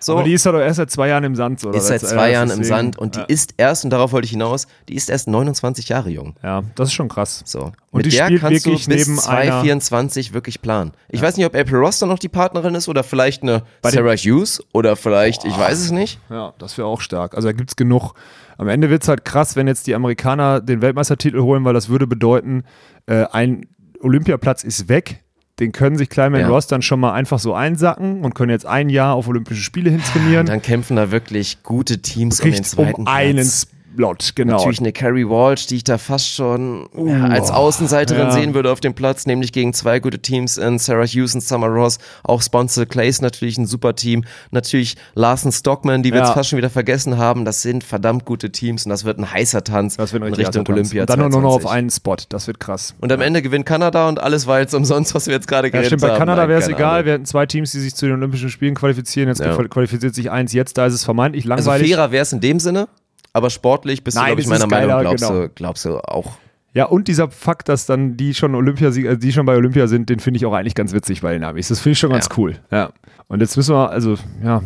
So. 0.04 0.14
Aber 0.14 0.24
die 0.24 0.34
ist 0.34 0.46
ja 0.46 0.52
doch 0.52 0.60
erst 0.60 0.78
seit 0.78 0.92
zwei 0.92 1.08
Jahren 1.08 1.24
im 1.24 1.36
Sand. 1.36 1.64
Oder 1.64 1.78
ist 1.78 1.88
seit 1.88 2.02
zwei 2.02 2.28
ja, 2.28 2.34
Jahren 2.34 2.50
im 2.52 2.64
Sand 2.64 2.98
und 2.98 3.16
die 3.16 3.20
ja. 3.20 3.26
ist 3.26 3.54
erst, 3.58 3.86
und 3.86 3.90
darauf 3.90 4.12
wollte 4.12 4.26
ich 4.26 4.32
hinaus, 4.32 4.68
die 4.90 4.96
ist 4.96 5.10
erst 5.10 5.28
29 5.28 5.90
Jahre 5.90 6.10
jung. 6.10 6.36
Ja, 6.44 6.64
das 6.76 6.90
ist 6.90 6.94
schon 6.94 7.08
krass. 7.08 7.42
So. 7.46 7.72
Und 7.92 8.04
Mit 8.04 8.08
die 8.08 8.10
der 8.10 8.38
kannst 8.38 8.66
wirklich 8.66 8.86
du 8.86 8.92
bis 8.92 9.08
neben 9.08 9.20
einer- 9.20 9.62
224 9.62 10.34
wirklich 10.34 10.62
planen. 10.62 10.92
Ich 11.10 11.22
weiß 11.22 11.38
nicht, 11.38 11.46
ob 11.46 11.56
April 11.56 11.78
Ross 11.78 12.00
dann 12.00 12.10
noch 12.10 12.20
die 12.20 12.30
Partnerin 12.30 12.76
ist 12.76 12.90
oder 12.90 13.04
vielleicht 13.04 13.44
eine 13.44 13.64
Bei 13.82 13.92
Sarah 13.92 14.16
Hughes 14.16 14.62
oder 14.74 14.96
vielleicht, 14.96 15.46
ich 15.46 15.58
weiß 15.58 15.80
es 15.80 15.92
nicht. 15.92 16.20
Ja, 16.30 16.54
das 16.58 16.78
wäre 16.78 16.88
auch 16.88 17.02
stark. 17.02 17.36
Also 17.36 17.48
da 17.48 17.54
gibt 17.54 17.70
es 17.70 17.76
genug. 17.76 18.14
Am 18.58 18.68
Ende 18.68 18.90
wird 18.90 19.04
es 19.04 19.08
halt 19.08 19.26
krass, 19.26 19.56
wenn 19.56 19.68
jetzt 19.68 19.88
die 19.88 19.96
Amerikaner 19.96 20.60
den 20.60 20.82
Weltmeistertitel 20.82 21.40
holen, 21.40 21.64
weil 21.64 21.74
das 21.74 21.90
würde 21.90 22.08
bedeuten, 22.08 22.64
äh, 23.06 23.26
ein 23.32 23.68
Olympiaplatz 24.02 24.64
ist 24.64 24.90
weg. 24.90 25.23
Den 25.64 25.72
können 25.72 25.98
sich 25.98 26.10
Kleinman 26.10 26.42
Ja. 26.42 26.50
Ross 26.50 26.68
dann 26.68 26.82
schon 26.82 27.00
mal 27.00 27.14
einfach 27.14 27.40
so 27.40 27.54
einsacken 27.54 28.22
und 28.26 28.36
können 28.36 28.52
jetzt 28.52 28.66
ein 28.66 28.90
Jahr 28.90 29.16
auf 29.16 29.30
Olympische 29.30 29.62
Spiele 29.62 29.90
hin 29.90 30.02
trainieren. 30.12 30.42
Und 30.42 30.50
dann 30.50 30.62
kämpfen 30.62 30.98
da 30.98 31.10
wirklich 31.10 31.64
gute 31.64 32.00
Teams 32.00 32.42
um 32.42 32.52
den 32.52 32.64
zweiten 32.66 32.96
um 32.96 33.06
Platz. 33.06 33.68
Slot, 33.96 34.32
genau. 34.36 34.58
Natürlich 34.58 34.80
eine 34.80 34.92
Carrie 34.92 35.26
Walsh, 35.26 35.68
die 35.68 35.78
ich 35.78 35.84
da 35.84 35.98
fast 35.98 36.30
schon 36.30 36.88
ja, 36.98 37.26
als 37.26 37.52
Außenseiterin 37.52 38.28
ja. 38.28 38.32
sehen 38.32 38.54
würde 38.54 38.72
auf 38.72 38.80
dem 38.80 38.94
Platz, 38.94 39.26
nämlich 39.26 39.52
gegen 39.52 39.74
zwei 39.74 40.00
gute 40.00 40.20
Teams 40.20 40.58
in 40.58 40.80
Sarah 40.80 41.06
Hughes 41.06 41.36
und 41.36 41.42
Summer 41.42 41.68
Ross. 41.68 42.00
Auch 42.24 42.42
Sponsor 42.42 42.86
Clays 42.86 43.22
natürlich 43.22 43.58
ein 43.58 43.66
super 43.66 43.96
Team. 43.96 44.24
Natürlich 44.52 44.96
Larson 45.16 45.52
Stockman, 45.52 46.04
die 46.04 46.12
wir 46.12 46.20
Ja. 46.20 46.26
jetzt 46.26 46.34
fast 46.34 46.50
schon 46.50 46.58
wieder 46.58 46.70
vergessen 46.70 47.18
haben. 47.18 47.46
Das 47.46 47.62
sind 47.62 47.84
verdammt 47.84 48.26
gute 48.26 48.52
Teams 48.52 48.86
und 48.86 48.90
das 48.90 49.04
wird 49.06 49.20
ein 49.20 49.32
heißer 49.32 49.64
Tanz 49.64 49.98
das 49.98 50.14
wird 50.14 50.24
ein 50.24 50.28
in 50.30 50.34
Richtung. 50.34 50.68
Olympia. 50.68 51.04
Und 51.04 51.10
dann 51.10 51.20
nur 51.20 51.30
noch 51.30 51.56
auf 51.56 51.62
22. 51.64 51.72
einen 51.72 51.90
Spot. 51.90 52.16
Das 52.30 52.48
wird 52.48 52.60
krass. 52.60 52.96
Und 53.00 53.12
am 53.12 53.22
Ende 53.22 53.42
gewinnt 53.42 53.66
Kanada 53.66 54.08
und 54.10 54.22
alles 54.22 54.48
war 54.48 54.60
jetzt 54.60 54.74
umsonst, 54.74 55.14
was 55.16 55.28
wir 55.28 55.34
jetzt 55.34 55.48
gerade 55.48 55.68
Ja, 55.68 55.72
geredet 55.72 55.88
stimmt, 55.88 56.02
bei 56.02 56.10
haben. 56.10 56.20
Kanada 56.20 56.48
wäre 56.48 56.60
es 56.60 56.68
egal. 56.68 56.94
Ahnung. 56.96 57.06
Wir 57.06 57.14
hatten 57.14 57.26
zwei 57.26 57.46
Teams, 57.46 57.72
die 57.72 57.80
sich 57.80 57.96
zu 57.96 58.06
den 58.06 58.16
Olympischen 58.16 58.50
Spielen 58.50 58.76
qualifizieren. 58.76 59.30
Jetzt 59.30 59.42
qualifiziert 59.70 60.16
sich 60.16 60.32
eins. 60.32 60.54
Jetzt, 60.54 60.78
da 60.78 60.86
ist 60.86 60.94
es 60.94 61.04
vermeintlich 61.04 61.50
Also 61.52 61.70
langweilig. 61.70 61.92
fairer 61.94 62.12
wäre 62.12 62.24
es 62.24 62.34
in 62.34 62.40
dem 62.40 62.60
Sinne, 62.60 62.88
aber 63.34 63.50
sportlich 63.50 64.04
bist 64.04 64.16
Nein, 64.16 64.24
du, 64.26 64.28
glaube 64.30 64.42
ich, 64.42 64.48
meiner 64.48 64.64
ist 64.66 64.70
Meinung 64.72 64.90
geiler, 64.90 65.02
glaubst, 65.02 65.28
genau. 65.28 65.42
du, 65.42 65.50
glaubst 65.50 65.86
du 65.86 65.98
auch. 66.00 66.34
Ja, 66.76 66.86
und 66.86 67.08
dieser 67.08 67.30
Fakt, 67.30 67.70
dass 67.70 67.86
dann 67.86 68.18
die 68.18 68.34
schon 68.34 68.56
Olympiasieg, 68.56 69.20
die 69.20 69.32
schon 69.32 69.46
bei 69.46 69.56
Olympia 69.56 69.88
sind, 69.88 70.10
den 70.10 70.20
finde 70.20 70.38
ich 70.38 70.46
auch 70.46 70.54
eigentlich 70.54 70.74
ganz 70.74 70.92
witzig 70.94 71.22
bei 71.22 71.34
den 71.34 71.44
Amis. 71.44 71.68
Das 71.68 71.80
finde 71.80 71.94
ich 71.94 72.00
schon 72.00 72.10
ganz 72.12 72.28
Ja. 72.30 72.38
cool. 72.38 72.56
Ja. 72.72 72.92
Und 73.28 73.42
jetzt 73.42 73.56
müssen 73.58 73.76
wir, 73.76 73.90
also, 73.92 74.16
ja, 74.44 74.62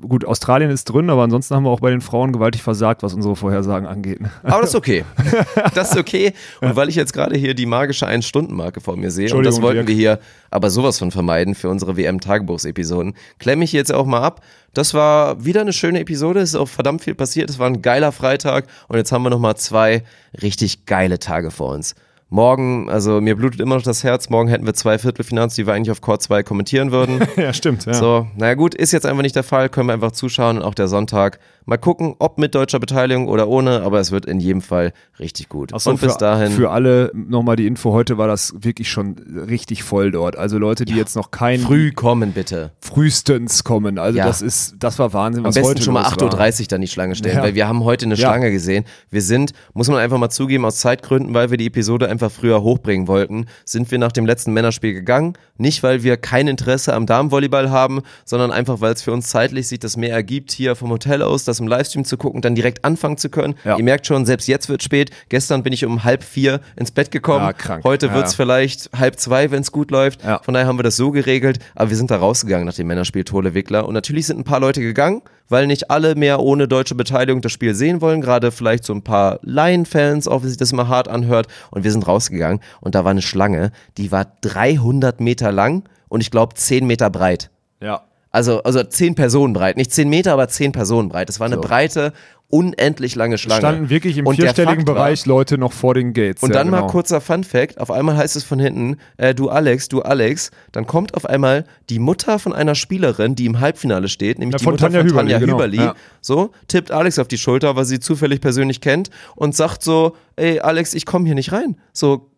gut, 0.00 0.24
Australien 0.24 0.70
ist 0.70 0.84
drin, 0.84 1.10
aber 1.10 1.22
ansonsten 1.22 1.54
haben 1.54 1.64
wir 1.64 1.70
auch 1.70 1.80
bei 1.80 1.90
den 1.90 2.00
Frauen 2.00 2.32
gewaltig 2.32 2.62
versagt, 2.62 3.02
was 3.02 3.14
unsere 3.14 3.34
Vorhersagen 3.34 3.88
angeht. 3.88 4.20
Aber 4.42 4.60
das 4.60 4.70
ist 4.70 4.76
okay. 4.76 5.04
Das 5.74 5.92
ist 5.92 5.98
okay. 5.98 6.32
Und 6.60 6.76
weil 6.76 6.88
ich 6.88 6.94
jetzt 6.94 7.12
gerade 7.12 7.36
hier 7.36 7.54
die 7.54 7.66
magische 7.66 8.06
Ein-Stunden-Marke 8.06 8.80
vor 8.80 8.96
mir 8.96 9.10
sehe, 9.10 9.34
und 9.34 9.44
das 9.44 9.60
wollten 9.62 9.86
wir 9.86 9.94
hier 9.94 10.18
aber 10.50 10.70
sowas 10.70 10.98
von 10.98 11.10
vermeiden 11.10 11.54
für 11.54 11.68
unsere 11.68 11.96
WM-Tagebuchsepisoden, 11.96 13.14
klemme 13.38 13.64
ich 13.64 13.72
jetzt 13.72 13.92
auch 13.92 14.06
mal 14.06 14.22
ab. 14.22 14.42
Das 14.74 14.94
war 14.94 15.44
wieder 15.44 15.62
eine 15.62 15.72
schöne 15.72 16.00
Episode, 16.00 16.40
es 16.40 16.50
ist 16.50 16.56
auch 16.56 16.68
verdammt 16.68 17.02
viel 17.02 17.14
passiert, 17.14 17.50
es 17.50 17.58
war 17.58 17.66
ein 17.66 17.82
geiler 17.82 18.12
Freitag 18.12 18.66
und 18.88 18.96
jetzt 18.96 19.12
haben 19.12 19.22
wir 19.22 19.30
nochmal 19.30 19.56
zwei 19.56 20.04
richtig 20.40 20.86
geile 20.86 21.18
Tage 21.18 21.50
vor 21.50 21.74
uns. 21.74 21.94
Morgen, 22.32 22.88
also 22.88 23.20
mir 23.20 23.36
blutet 23.36 23.60
immer 23.60 23.74
noch 23.74 23.82
das 23.82 24.04
Herz, 24.04 24.30
morgen 24.30 24.48
hätten 24.48 24.64
wir 24.64 24.72
zwei 24.72 24.98
Viertelfinals, 24.98 25.54
die 25.54 25.66
wir 25.66 25.74
eigentlich 25.74 25.90
auf 25.90 26.00
Court 26.00 26.22
2 26.22 26.42
kommentieren 26.42 26.90
würden. 26.90 27.20
ja, 27.36 27.52
stimmt. 27.52 27.84
Ja. 27.84 27.92
So, 27.92 28.26
naja 28.38 28.54
gut, 28.54 28.74
ist 28.74 28.90
jetzt 28.90 29.04
einfach 29.04 29.20
nicht 29.20 29.36
der 29.36 29.42
Fall, 29.42 29.68
können 29.68 29.88
wir 29.88 29.92
einfach 29.92 30.12
zuschauen 30.12 30.56
und 30.56 30.62
auch 30.62 30.74
der 30.74 30.88
Sonntag. 30.88 31.40
Mal 31.66 31.76
gucken, 31.76 32.16
ob 32.18 32.38
mit 32.38 32.54
deutscher 32.54 32.80
Beteiligung 32.80 33.28
oder 33.28 33.46
ohne, 33.48 33.82
aber 33.82 34.00
es 34.00 34.10
wird 34.12 34.24
in 34.26 34.40
jedem 34.40 34.62
Fall 34.62 34.94
richtig 35.20 35.48
gut. 35.50 35.72
Ach 35.74 35.78
so, 35.78 35.90
und 35.90 36.00
bis 36.00 36.14
für, 36.14 36.18
dahin. 36.18 36.52
Für 36.52 36.70
alle 36.70 37.12
nochmal 37.14 37.54
die 37.56 37.66
Info, 37.66 37.92
heute 37.92 38.16
war 38.18 38.26
das 38.28 38.54
wirklich 38.58 38.90
schon 38.90 39.16
richtig 39.48 39.84
voll 39.84 40.10
dort. 40.10 40.36
Also 40.36 40.58
Leute, 40.58 40.86
die 40.86 40.94
jetzt 40.94 41.14
noch 41.14 41.30
kein 41.30 41.60
früh 41.60 41.92
kommen, 41.92 42.32
bitte. 42.32 42.72
frühestens 42.80 43.62
kommen. 43.62 43.98
Also 43.98 44.18
Ja. 44.18 44.24
das 44.26 44.40
ist, 44.42 44.76
das 44.80 44.98
war 44.98 45.12
Wahnsinn, 45.12 45.44
Am 45.44 45.48
was 45.50 45.54
besten 45.54 45.68
heute 45.68 45.82
schon 45.82 45.94
mal 45.94 46.02
los 46.02 46.14
8.30 46.14 46.32
war. 46.32 46.48
Uhr 46.62 46.66
dann 46.68 46.80
die 46.80 46.88
Schlange 46.88 47.14
stellen, 47.14 47.36
Ja. 47.36 47.42
weil 47.42 47.54
wir 47.54 47.68
haben 47.68 47.84
heute 47.84 48.06
eine 48.06 48.14
Ja. 48.14 48.28
Schlange 48.28 48.50
gesehen. 48.50 48.84
Wir 49.10 49.22
sind, 49.22 49.52
muss 49.74 49.88
man 49.88 49.98
einfach 49.98 50.18
mal 50.18 50.30
zugeben, 50.30 50.64
aus 50.64 50.78
Zeitgründen, 50.78 51.34
weil 51.34 51.50
wir 51.50 51.58
die 51.58 51.66
Episode 51.66 52.08
einfach 52.08 52.21
früher 52.30 52.62
hochbringen 52.62 53.08
wollten, 53.08 53.46
sind 53.64 53.90
wir 53.90 53.98
nach 53.98 54.12
dem 54.12 54.26
letzten 54.26 54.52
Männerspiel 54.52 54.92
gegangen. 54.94 55.34
Nicht, 55.58 55.82
weil 55.82 56.02
wir 56.02 56.16
kein 56.16 56.48
Interesse 56.48 56.94
am 56.94 57.06
Damenvolleyball 57.06 57.70
haben, 57.70 58.02
sondern 58.24 58.50
einfach, 58.50 58.80
weil 58.80 58.92
es 58.92 59.02
für 59.02 59.12
uns 59.12 59.28
zeitlich 59.28 59.68
sich 59.68 59.78
das 59.78 59.96
mehr 59.96 60.12
ergibt, 60.12 60.52
hier 60.52 60.74
vom 60.74 60.90
Hotel 60.90 61.22
aus 61.22 61.44
das 61.44 61.60
im 61.60 61.68
Livestream 61.68 62.04
zu 62.04 62.16
gucken, 62.16 62.40
dann 62.42 62.54
direkt 62.54 62.84
anfangen 62.84 63.16
zu 63.16 63.28
können. 63.28 63.54
Ja. 63.64 63.76
Ihr 63.76 63.84
merkt 63.84 64.06
schon, 64.06 64.26
selbst 64.26 64.48
jetzt 64.48 64.68
wird 64.68 64.82
spät. 64.82 65.10
Gestern 65.28 65.62
bin 65.62 65.72
ich 65.72 65.84
um 65.84 66.04
halb 66.04 66.24
vier 66.24 66.60
ins 66.76 66.90
Bett 66.90 67.10
gekommen. 67.10 67.44
Ja, 67.44 67.52
krank. 67.52 67.84
Heute 67.84 68.06
Ja, 68.06 68.14
wird's 68.14 68.32
ja. 68.32 68.36
vielleicht 68.36 68.90
halb 68.98 69.18
zwei, 69.18 69.50
wenn 69.50 69.62
es 69.62 69.72
gut 69.72 69.90
läuft. 69.90 70.22
Von 70.22 70.54
daher 70.54 70.66
haben 70.66 70.78
wir 70.78 70.82
das 70.82 70.96
so 70.96 71.10
geregelt, 71.10 71.58
aber 71.74 71.90
wir 71.90 71.96
sind 71.96 72.10
da 72.10 72.16
rausgegangen 72.16 72.66
nach 72.66 72.74
dem 72.74 72.86
Männerspiel 72.86 73.24
Tole 73.24 73.54
Wickler. 73.54 73.86
Und 73.86 73.94
natürlich 73.94 74.26
sind 74.26 74.38
ein 74.38 74.44
paar 74.44 74.60
Leute 74.60 74.80
gegangen, 74.80 75.22
weil 75.52 75.66
nicht 75.66 75.90
alle 75.90 76.16
mehr 76.16 76.40
ohne 76.40 76.66
deutsche 76.66 76.94
Beteiligung 76.94 77.42
das 77.42 77.52
Spiel 77.52 77.74
sehen 77.74 78.00
wollen. 78.00 78.22
Gerade 78.22 78.50
vielleicht 78.50 78.84
so 78.84 78.92
ein 78.94 79.02
paar 79.02 79.38
Lion-Fans, 79.42 80.26
auch 80.26 80.42
wenn 80.42 80.48
sich 80.48 80.58
das 80.58 80.72
immer 80.72 80.88
hart 80.88 81.06
anhört. 81.06 81.46
Und 81.70 81.84
wir 81.84 81.92
sind 81.92 82.08
rausgegangen 82.08 82.60
und 82.80 82.94
da 82.94 83.04
war 83.04 83.10
eine 83.12 83.22
Schlange, 83.22 83.70
die 83.98 84.10
war 84.10 84.26
300 84.40 85.20
Meter 85.20 85.52
lang 85.52 85.84
und 86.08 86.22
ich 86.22 86.30
glaube 86.30 86.54
10 86.54 86.86
Meter 86.86 87.10
breit. 87.10 87.50
Ja. 87.80 88.02
Also, 88.32 88.62
also 88.62 88.82
10 88.82 89.14
Personen 89.14 89.52
breit. 89.52 89.76
Nicht 89.76 89.92
10 89.92 90.08
Meter, 90.08 90.32
aber 90.32 90.48
10 90.48 90.72
Personen 90.72 91.08
breit. 91.10 91.28
Das 91.28 91.38
war 91.38 91.46
eine 91.46 91.56
So. 91.56 91.60
breite, 91.60 92.12
unendlich 92.48 93.14
lange 93.14 93.38
Schlange. 93.38 93.60
Standen 93.60 93.88
wirklich 93.90 94.18
im 94.18 94.26
Und 94.26 94.36
vierstelligen 94.36 94.76
Fakt 94.80 94.88
war- 94.88 94.94
Bereich 94.96 95.24
Leute 95.26 95.56
noch 95.56 95.72
vor 95.72 95.94
den 95.94 96.12
Gates. 96.12 96.42
und 96.42 96.50
ja, 96.50 96.56
dann 96.56 96.68
genau. 96.70 96.82
mal 96.82 96.86
kurzer 96.86 97.20
Fun 97.22 97.44
Fact, 97.44 97.80
auf 97.80 97.90
einmal 97.90 98.16
heißt 98.16 98.36
es 98.36 98.44
von 98.44 98.58
hinten, 98.58 98.96
äh, 99.16 99.34
du 99.34 99.48
Alex, 99.48 99.88
du 99.88 100.02
Alex, 100.02 100.50
dann 100.72 100.86
kommt 100.86 101.14
auf 101.14 101.24
einmal 101.24 101.64
die 101.88 101.98
Mutter 101.98 102.38
von 102.38 102.52
einer 102.52 102.74
Spielerin, 102.74 103.34
die 103.36 103.46
im 103.46 103.60
Halbfinale 103.60 104.08
steht, 104.08 104.38
nämlich 104.38 104.52
Ja, 104.54 104.58
die 104.58 104.64
von 104.64 104.74
Mutter 104.74 104.84
Tanja 104.86 105.00
von 105.00 105.08
Hüberli, 105.10 105.30
Tanja 105.32 105.38
genau, 105.46 105.54
Hüberli, 105.58 105.76
ja. 105.78 105.94
so, 106.20 106.50
tippt 106.68 106.90
Alex 106.90 107.18
auf 107.18 107.28
die 107.28 107.38
Schulter, 107.38 107.74
weil 107.76 107.84
sie 107.86 108.00
zufällig 108.00 108.40
persönlich 108.42 108.80
kennt 108.82 109.08
und 109.34 109.54
sagt 109.56 109.82
so, 109.82 110.14
ey 110.36 110.60
Alex, 110.60 110.92
ich 110.94 111.06
komme 111.06 111.24
hier 111.26 111.34
nicht 111.34 111.52
rein. 111.52 111.76
So, 111.94 112.28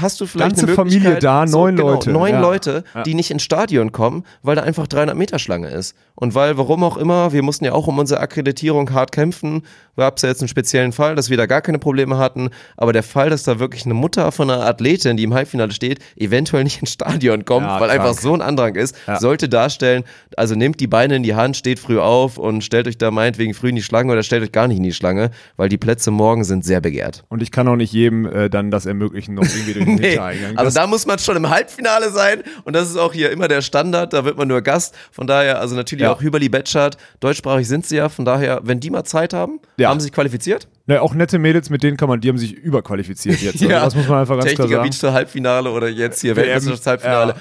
hast 0.00 0.20
du 0.20 0.26
vielleicht 0.26 0.50
Ganze 0.56 0.66
eine 0.66 0.74
Familie 0.74 1.18
da, 1.18 1.46
so, 1.46 1.58
neun 1.58 1.76
genau, 1.76 1.90
Leute, 1.92 2.10
Neun 2.10 2.30
ja. 2.32 2.40
Leute, 2.40 2.84
die 3.04 3.14
nicht 3.14 3.30
ins 3.30 3.42
Stadion 3.42 3.92
kommen, 3.92 4.24
weil 4.42 4.56
da 4.56 4.62
einfach 4.62 4.86
300 4.86 5.16
Meter 5.16 5.38
Schlange 5.38 5.68
ist. 5.68 5.94
Und 6.14 6.34
weil, 6.34 6.56
warum 6.58 6.82
auch 6.82 6.96
immer, 6.96 7.32
wir 7.32 7.42
mussten 7.42 7.64
ja 7.64 7.72
auch 7.72 7.86
um 7.86 7.98
unsere 7.98 8.20
Akkreditierung 8.20 8.92
hart 8.92 9.12
kämpfen, 9.12 9.62
gab 9.96 10.16
es 10.16 10.22
ja 10.22 10.28
jetzt 10.30 10.40
einen 10.40 10.48
speziellen 10.48 10.92
Fall, 10.92 11.14
dass 11.14 11.28
wir 11.30 11.36
da 11.36 11.46
gar 11.46 11.60
keine 11.60 11.78
Probleme 11.78 12.18
hatten, 12.18 12.50
aber 12.76 12.92
der 12.92 13.02
Fall, 13.02 13.30
dass 13.30 13.42
da 13.44 13.58
wirklich 13.58 13.84
eine 13.84 13.94
Mutter 13.94 14.32
von 14.32 14.50
einer 14.50 14.64
Athletin, 14.64 15.16
die 15.16 15.24
im 15.24 15.34
Halbfinale 15.34 15.70
steht, 15.72 15.98
eventuell 16.16 16.64
nicht 16.64 16.80
ins 16.80 16.92
Stadion 16.92 17.44
kommt, 17.44 17.66
Ja, 17.66 17.80
weil 17.80 17.88
krank. 17.88 18.00
einfach 18.00 18.14
so 18.20 18.32
ein 18.34 18.42
Andrang 18.42 18.74
ist, 18.74 18.96
Ja. 19.06 19.18
sollte 19.20 19.48
darstellen, 19.48 20.04
also 20.36 20.54
nehmt 20.54 20.80
die 20.80 20.86
Beine 20.86 21.16
in 21.16 21.22
die 21.22 21.34
Hand, 21.34 21.56
steht 21.56 21.78
früh 21.78 21.98
auf 21.98 22.38
und 22.38 22.64
stellt 22.64 22.88
euch 22.88 22.96
da 22.98 23.10
meinetwegen 23.10 23.54
früh 23.54 23.68
in 23.68 23.76
die 23.76 23.82
Schlange 23.82 24.12
oder 24.12 24.22
stellt 24.22 24.42
euch 24.42 24.52
gar 24.52 24.66
nicht 24.66 24.78
in 24.78 24.82
die 24.84 24.92
Schlange, 24.92 25.30
weil 25.56 25.68
die 25.68 25.78
Plätze 25.78 26.10
morgen 26.10 26.42
sind 26.44 26.64
sehr 26.64 26.80
begehrt. 26.80 27.24
Und 27.28 27.42
ich 27.42 27.50
kann 27.52 27.68
auch 27.68 27.76
nicht 27.76 27.92
jedem 27.92 28.24
äh, 28.26 28.48
dann 28.50 28.70
das 28.70 28.86
ermöglichen, 28.86 29.34
noch 29.34 29.44
irgendwie 29.58 29.72
durch 29.74 29.84
den 29.84 29.94
Nee, 30.00 30.08
Hintereingang. 30.10 30.56
also 30.58 30.74
da 30.78 30.86
muss 30.86 31.06
man 31.06 31.18
schon 31.18 31.36
im 31.36 31.48
Halbfinale 31.50 32.10
sein 32.10 32.42
und 32.64 32.74
das 32.74 32.88
ist 32.88 32.96
auch 32.96 33.12
hier 33.12 33.30
immer 33.30 33.48
der 33.48 33.62
Standard, 33.62 34.12
da 34.12 34.24
wird 34.24 34.36
man 34.38 34.48
nur 34.48 34.62
Gast. 34.62 34.94
Von 35.12 35.26
daher, 35.26 35.60
also 35.60 35.74
natürlich 35.76 36.02
Ja. 36.04 36.12
auch 36.12 36.20
Hüberli 36.22 36.48
Betschart, 36.48 36.96
deutschsprachig 37.20 37.66
sind 37.68 37.86
sie 37.86 37.96
ja, 37.96 38.08
von 38.08 38.24
daher, 38.24 38.60
wenn 38.64 38.80
die 38.80 38.90
mal 38.90 39.04
Zeit 39.04 39.34
haben, 39.34 39.60
Ja. 39.76 39.88
haben 39.90 40.00
sie 40.00 40.04
sich 40.04 40.12
qualifiziert. 40.12 40.68
Ne, 40.86 41.02
auch 41.02 41.12
nette 41.14 41.38
Mädels, 41.38 41.68
mit 41.68 41.82
denen 41.82 41.96
kann 41.98 42.08
man, 42.08 42.20
die 42.20 42.28
haben 42.28 42.38
sich 42.38 42.52
überqualifiziert 42.54 43.40
jetzt. 43.42 43.60
Also 43.62 43.74
Das 43.84 43.94
muss 43.94 44.08
man 44.08 44.20
einfach 44.20 44.36
ganz 44.38 44.52
klar 44.54 44.66
Techniker 44.68 44.82
sagen. 44.84 44.90
Beach 44.90 45.12
Halbfinale 45.12 45.70
oder 45.70 45.88
jetzt 45.88 46.20
hier 46.22 46.34
WM, 46.36 46.46
Weltmeisterschaftshalbfinale. 46.46 47.32
ja. 47.34 47.38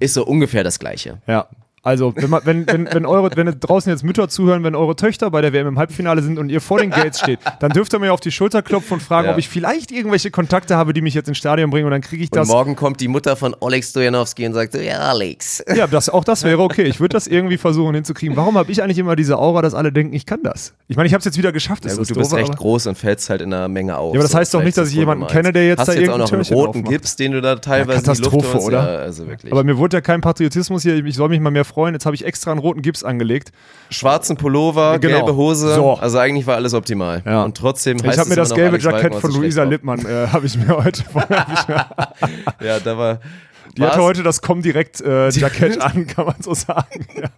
Ist 0.00 0.14
so 0.14 0.24
ungefähr 0.24 0.64
das 0.64 0.78
Gleiche. 0.78 1.20
Ja. 1.26 1.48
Also, 1.86 2.12
wenn, 2.16 2.28
man, 2.30 2.40
wenn, 2.44 2.66
wenn, 2.66 2.88
wenn, 2.92 3.06
eure, 3.06 3.30
wenn 3.36 3.46
draußen 3.60 3.90
jetzt 3.92 4.02
Mütter 4.02 4.28
zuhören, 4.28 4.64
wenn 4.64 4.74
eure 4.74 4.96
Töchter 4.96 5.30
bei 5.30 5.40
der 5.40 5.52
WM 5.52 5.68
im 5.68 5.78
Halbfinale 5.78 6.20
sind 6.20 6.36
und 6.36 6.48
ihr 6.48 6.60
vor 6.60 6.80
den 6.80 6.90
Gates 6.90 7.20
steht, 7.20 7.38
dann 7.60 7.70
dürft 7.70 7.92
ihr 7.94 8.00
mir 8.00 8.12
auf 8.12 8.18
die 8.18 8.32
Schulter 8.32 8.60
klopfen 8.60 8.94
und 8.94 9.00
fragen, 9.04 9.28
Ja. 9.28 9.32
ob 9.34 9.38
ich 9.38 9.48
vielleicht 9.48 9.92
irgendwelche 9.92 10.32
Kontakte 10.32 10.76
habe, 10.76 10.92
die 10.92 11.00
mich 11.00 11.14
jetzt 11.14 11.28
ins 11.28 11.38
Stadion 11.38 11.70
bringen 11.70 11.84
und 11.84 11.92
dann 11.92 12.00
kriege 12.00 12.24
ich 12.24 12.32
Und 12.32 12.38
das. 12.38 12.48
morgen 12.48 12.74
kommt 12.74 13.00
die 13.00 13.06
Mutter 13.06 13.36
von 13.36 13.54
Oleg 13.60 13.84
Stojanowski 13.84 14.46
und 14.46 14.54
sagt 14.54 14.72
so, 14.72 14.78
ja 14.80 14.98
Alex. 14.98 15.62
Ja, 15.76 15.86
das, 15.86 16.08
auch 16.08 16.24
das 16.24 16.42
wäre 16.42 16.60
okay. 16.60 16.82
Ich 16.82 16.98
würde 16.98 17.12
das 17.12 17.28
irgendwie 17.28 17.56
versuchen 17.56 17.94
hinzukriegen. 17.94 18.36
Warum 18.36 18.58
habe 18.58 18.72
ich 18.72 18.82
eigentlich 18.82 18.98
immer 18.98 19.14
diese 19.14 19.38
Aura, 19.38 19.62
dass 19.62 19.72
alle 19.74 19.92
denken, 19.92 20.12
ich 20.12 20.26
kann 20.26 20.40
das? 20.42 20.74
Ich 20.88 20.96
meine, 20.96 21.06
ich 21.06 21.12
habe 21.14 21.20
es 21.20 21.24
jetzt 21.24 21.38
wieder 21.38 21.52
geschafft. 21.52 21.84
Ja 21.84 21.94
gut, 21.94 22.10
du 22.10 22.14
bist 22.14 22.32
doof, 22.32 22.38
recht 22.38 22.48
aber- 22.50 22.58
groß 22.58 22.88
und 22.88 22.98
fällst 22.98 23.30
halt 23.30 23.42
in 23.42 23.52
einer 23.54 23.68
Menge 23.68 23.96
auf. 23.96 24.12
Ja, 24.12 24.18
aber 24.18 24.24
das 24.26 24.34
heißt 24.34 24.52
doch 24.54 24.62
nicht, 24.64 24.76
dass 24.76 24.88
ich 24.88 24.96
jemanden 24.96 25.28
kenne, 25.28 25.52
der 25.52 25.68
jetzt 25.68 25.78
Hast 25.78 25.88
da 25.88 25.92
jetzt 25.92 26.10
auch 26.10 26.18
noch 26.18 26.32
einen 26.32 26.42
roten 26.42 26.68
aufmacht? 26.80 26.88
Gips, 26.88 27.14
den 27.14 27.30
du 27.30 27.40
da 27.40 27.54
teilweise 27.54 27.92
Luft 28.10 28.22
Katastrophe, 28.22 28.58
oder? 28.58 28.92
Ja, 28.94 28.98
also 29.02 29.28
wirklich. 29.28 29.52
Aber 29.52 29.62
mir 29.62 29.78
wurde 29.78 29.98
ja 29.98 30.00
kein 30.00 30.20
Patriotismus 30.20 30.82
hier. 30.82 31.04
Ich 31.04 31.14
soll 31.14 31.28
mich 31.28 31.38
mal 31.38 31.50
mehr 31.50 31.64
freuen. 31.64 31.75
Jetzt 31.92 32.06
habe 32.06 32.16
ich 32.16 32.24
extra 32.24 32.50
einen 32.50 32.60
roten 32.60 32.82
Gips 32.82 33.04
angelegt. 33.04 33.52
Schwarzen 33.90 34.36
Pullover, 34.36 34.98
Genau. 34.98 35.16
gelbe 35.18 35.36
Hose. 35.36 35.74
So. 35.74 35.92
Also 35.94 36.18
eigentlich 36.18 36.46
war 36.46 36.56
alles 36.56 36.74
optimal. 36.74 37.22
Ja. 37.26 37.44
Und 37.44 37.56
trotzdem 37.56 37.98
heißt 38.02 38.14
Ich 38.14 38.18
habe 38.18 38.28
mir 38.30 38.36
das 38.36 38.54
gelbe 38.54 38.78
Jackett 38.78 39.14
von 39.16 39.30
Luisa 39.32 39.62
Lippmann, 39.64 40.00
äh, 40.06 40.28
habe 40.32 40.46
ich 40.46 40.56
mir 40.56 40.76
heute. 40.76 41.02
Ja, 42.60 42.80
da 42.80 42.96
war. 42.98 43.20
Die 43.76 43.82
hatte 43.82 44.00
heute 44.02 44.22
das 44.22 44.40
Comdirect 44.40 45.02
äh, 45.02 45.28
Jackett 45.30 45.80
an, 45.82 46.06
kann 46.06 46.24
man 46.26 46.36
so 46.40 46.54
sagen. 46.54 47.06
Ja. 47.14 47.28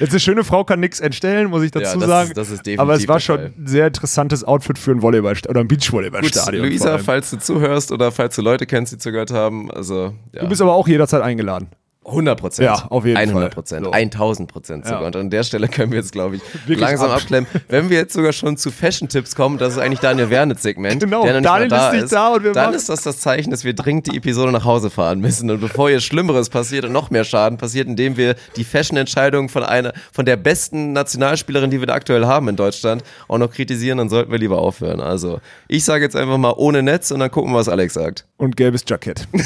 Jetzt 0.00 0.10
eine 0.12 0.20
schöne 0.20 0.44
Frau 0.44 0.64
kann 0.64 0.80
nichts 0.80 1.00
entstellen, 1.00 1.50
muss 1.50 1.62
ich 1.62 1.70
dazu 1.70 1.98
Ja, 2.00 2.06
sagen. 2.06 2.28
ist- 2.30 2.36
das 2.36 2.50
ist 2.50 2.78
Aber 2.78 2.94
es 2.94 3.06
war 3.08 3.20
schon 3.20 3.40
ein 3.40 3.66
sehr 3.66 3.86
interessantes 3.88 4.44
Outfit 4.44 4.78
für 4.78 4.92
ein 4.92 5.02
Volleyball 5.02 5.36
oder 5.48 5.60
ein 5.60 5.68
Beachvolleyballstadion. 5.68 6.64
Luisa, 6.64 6.98
falls 6.98 7.30
du 7.30 7.38
zuhörst 7.38 7.92
oder 7.92 8.10
falls 8.12 8.36
du 8.36 8.42
Leute 8.42 8.66
kennst, 8.66 8.92
die 8.92 8.98
zugehört 8.98 9.32
haben, 9.32 9.70
also 9.70 10.14
ja. 10.32 10.42
Du 10.42 10.48
bist 10.48 10.62
aber 10.62 10.74
auch 10.74 10.88
jederzeit 10.88 11.22
eingeladen. 11.22 11.68
100 12.04 12.38
Prozent. 12.40 12.66
Ja, 12.66 12.86
auf 12.90 13.04
jeden 13.04 13.16
100 13.16 13.42
Fall. 13.42 13.50
Prozent. 13.50 13.84
So. 13.86 13.90
1000 13.92 14.52
Prozent 14.52 14.84
sogar. 14.84 15.00
Ja. 15.02 15.06
Und 15.06 15.16
an 15.16 15.30
der 15.30 15.42
Stelle 15.42 15.68
können 15.68 15.90
wir 15.92 15.98
jetzt, 15.98 16.12
glaube 16.12 16.36
ich, 16.36 16.42
Wirklich 16.66 16.80
langsam 16.80 17.10
ab- 17.10 17.16
abklemmen. 17.20 17.48
Wenn 17.68 17.88
wir 17.90 17.96
jetzt 17.98 18.12
sogar 18.12 18.32
schon 18.32 18.56
zu 18.56 18.70
Fashion-Tipps 18.70 19.34
kommen, 19.34 19.58
das 19.58 19.72
ist 19.74 19.78
eigentlich 19.78 20.00
Daniel 20.00 20.28
Wernitz-Segment. 20.30 21.00
Genau, 21.02 21.24
der 21.24 21.40
Daniel 21.40 21.68
da 21.68 21.90
ist 21.90 22.00
nicht 22.02 22.12
da 22.12 22.28
und 22.34 22.44
wir 22.44 22.52
Dann 22.52 22.66
machen- 22.66 22.76
ist 22.76 22.88
das 22.88 23.02
das 23.02 23.20
Zeichen, 23.20 23.50
dass 23.50 23.64
wir 23.64 23.74
dringend 23.74 24.06
die 24.12 24.16
Episode 24.16 24.52
nach 24.52 24.64
Hause 24.64 24.90
fahren 24.90 25.20
müssen. 25.20 25.50
Und 25.50 25.60
bevor 25.60 25.88
hier 25.88 26.00
Schlimmeres 26.00 26.50
passiert 26.50 26.84
und 26.84 26.92
noch 26.92 27.10
mehr 27.10 27.24
Schaden 27.24 27.58
passiert, 27.58 27.88
indem 27.88 28.16
wir 28.16 28.34
die 28.56 28.64
Fashion-Entscheidung 28.64 29.48
von 29.48 29.62
einer, 29.62 29.92
von 30.12 30.24
der 30.26 30.36
besten 30.36 30.92
Nationalspielerin, 30.92 31.70
die 31.70 31.80
wir 31.80 31.86
da 31.86 31.94
aktuell 31.94 32.26
haben 32.26 32.48
in 32.48 32.56
Deutschland, 32.56 33.02
auch 33.28 33.38
noch 33.38 33.50
kritisieren, 33.50 33.98
dann 33.98 34.08
sollten 34.10 34.30
wir 34.30 34.38
lieber 34.38 34.58
aufhören. 34.58 35.00
Also, 35.00 35.40
ich 35.68 35.84
sage 35.84 36.04
jetzt 36.04 36.16
einfach 36.16 36.38
mal 36.38 36.52
ohne 36.56 36.82
Netz 36.82 37.10
und 37.10 37.20
dann 37.20 37.30
gucken 37.30 37.52
wir, 37.52 37.58
was 37.58 37.68
Alex 37.68 37.94
sagt. 37.94 38.26
Und 38.36 38.56
gelbes 38.56 38.82
Jackett. 38.86 39.26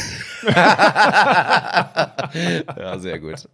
Ja, 2.76 2.98
sehr 2.98 3.18
gut. 3.18 3.48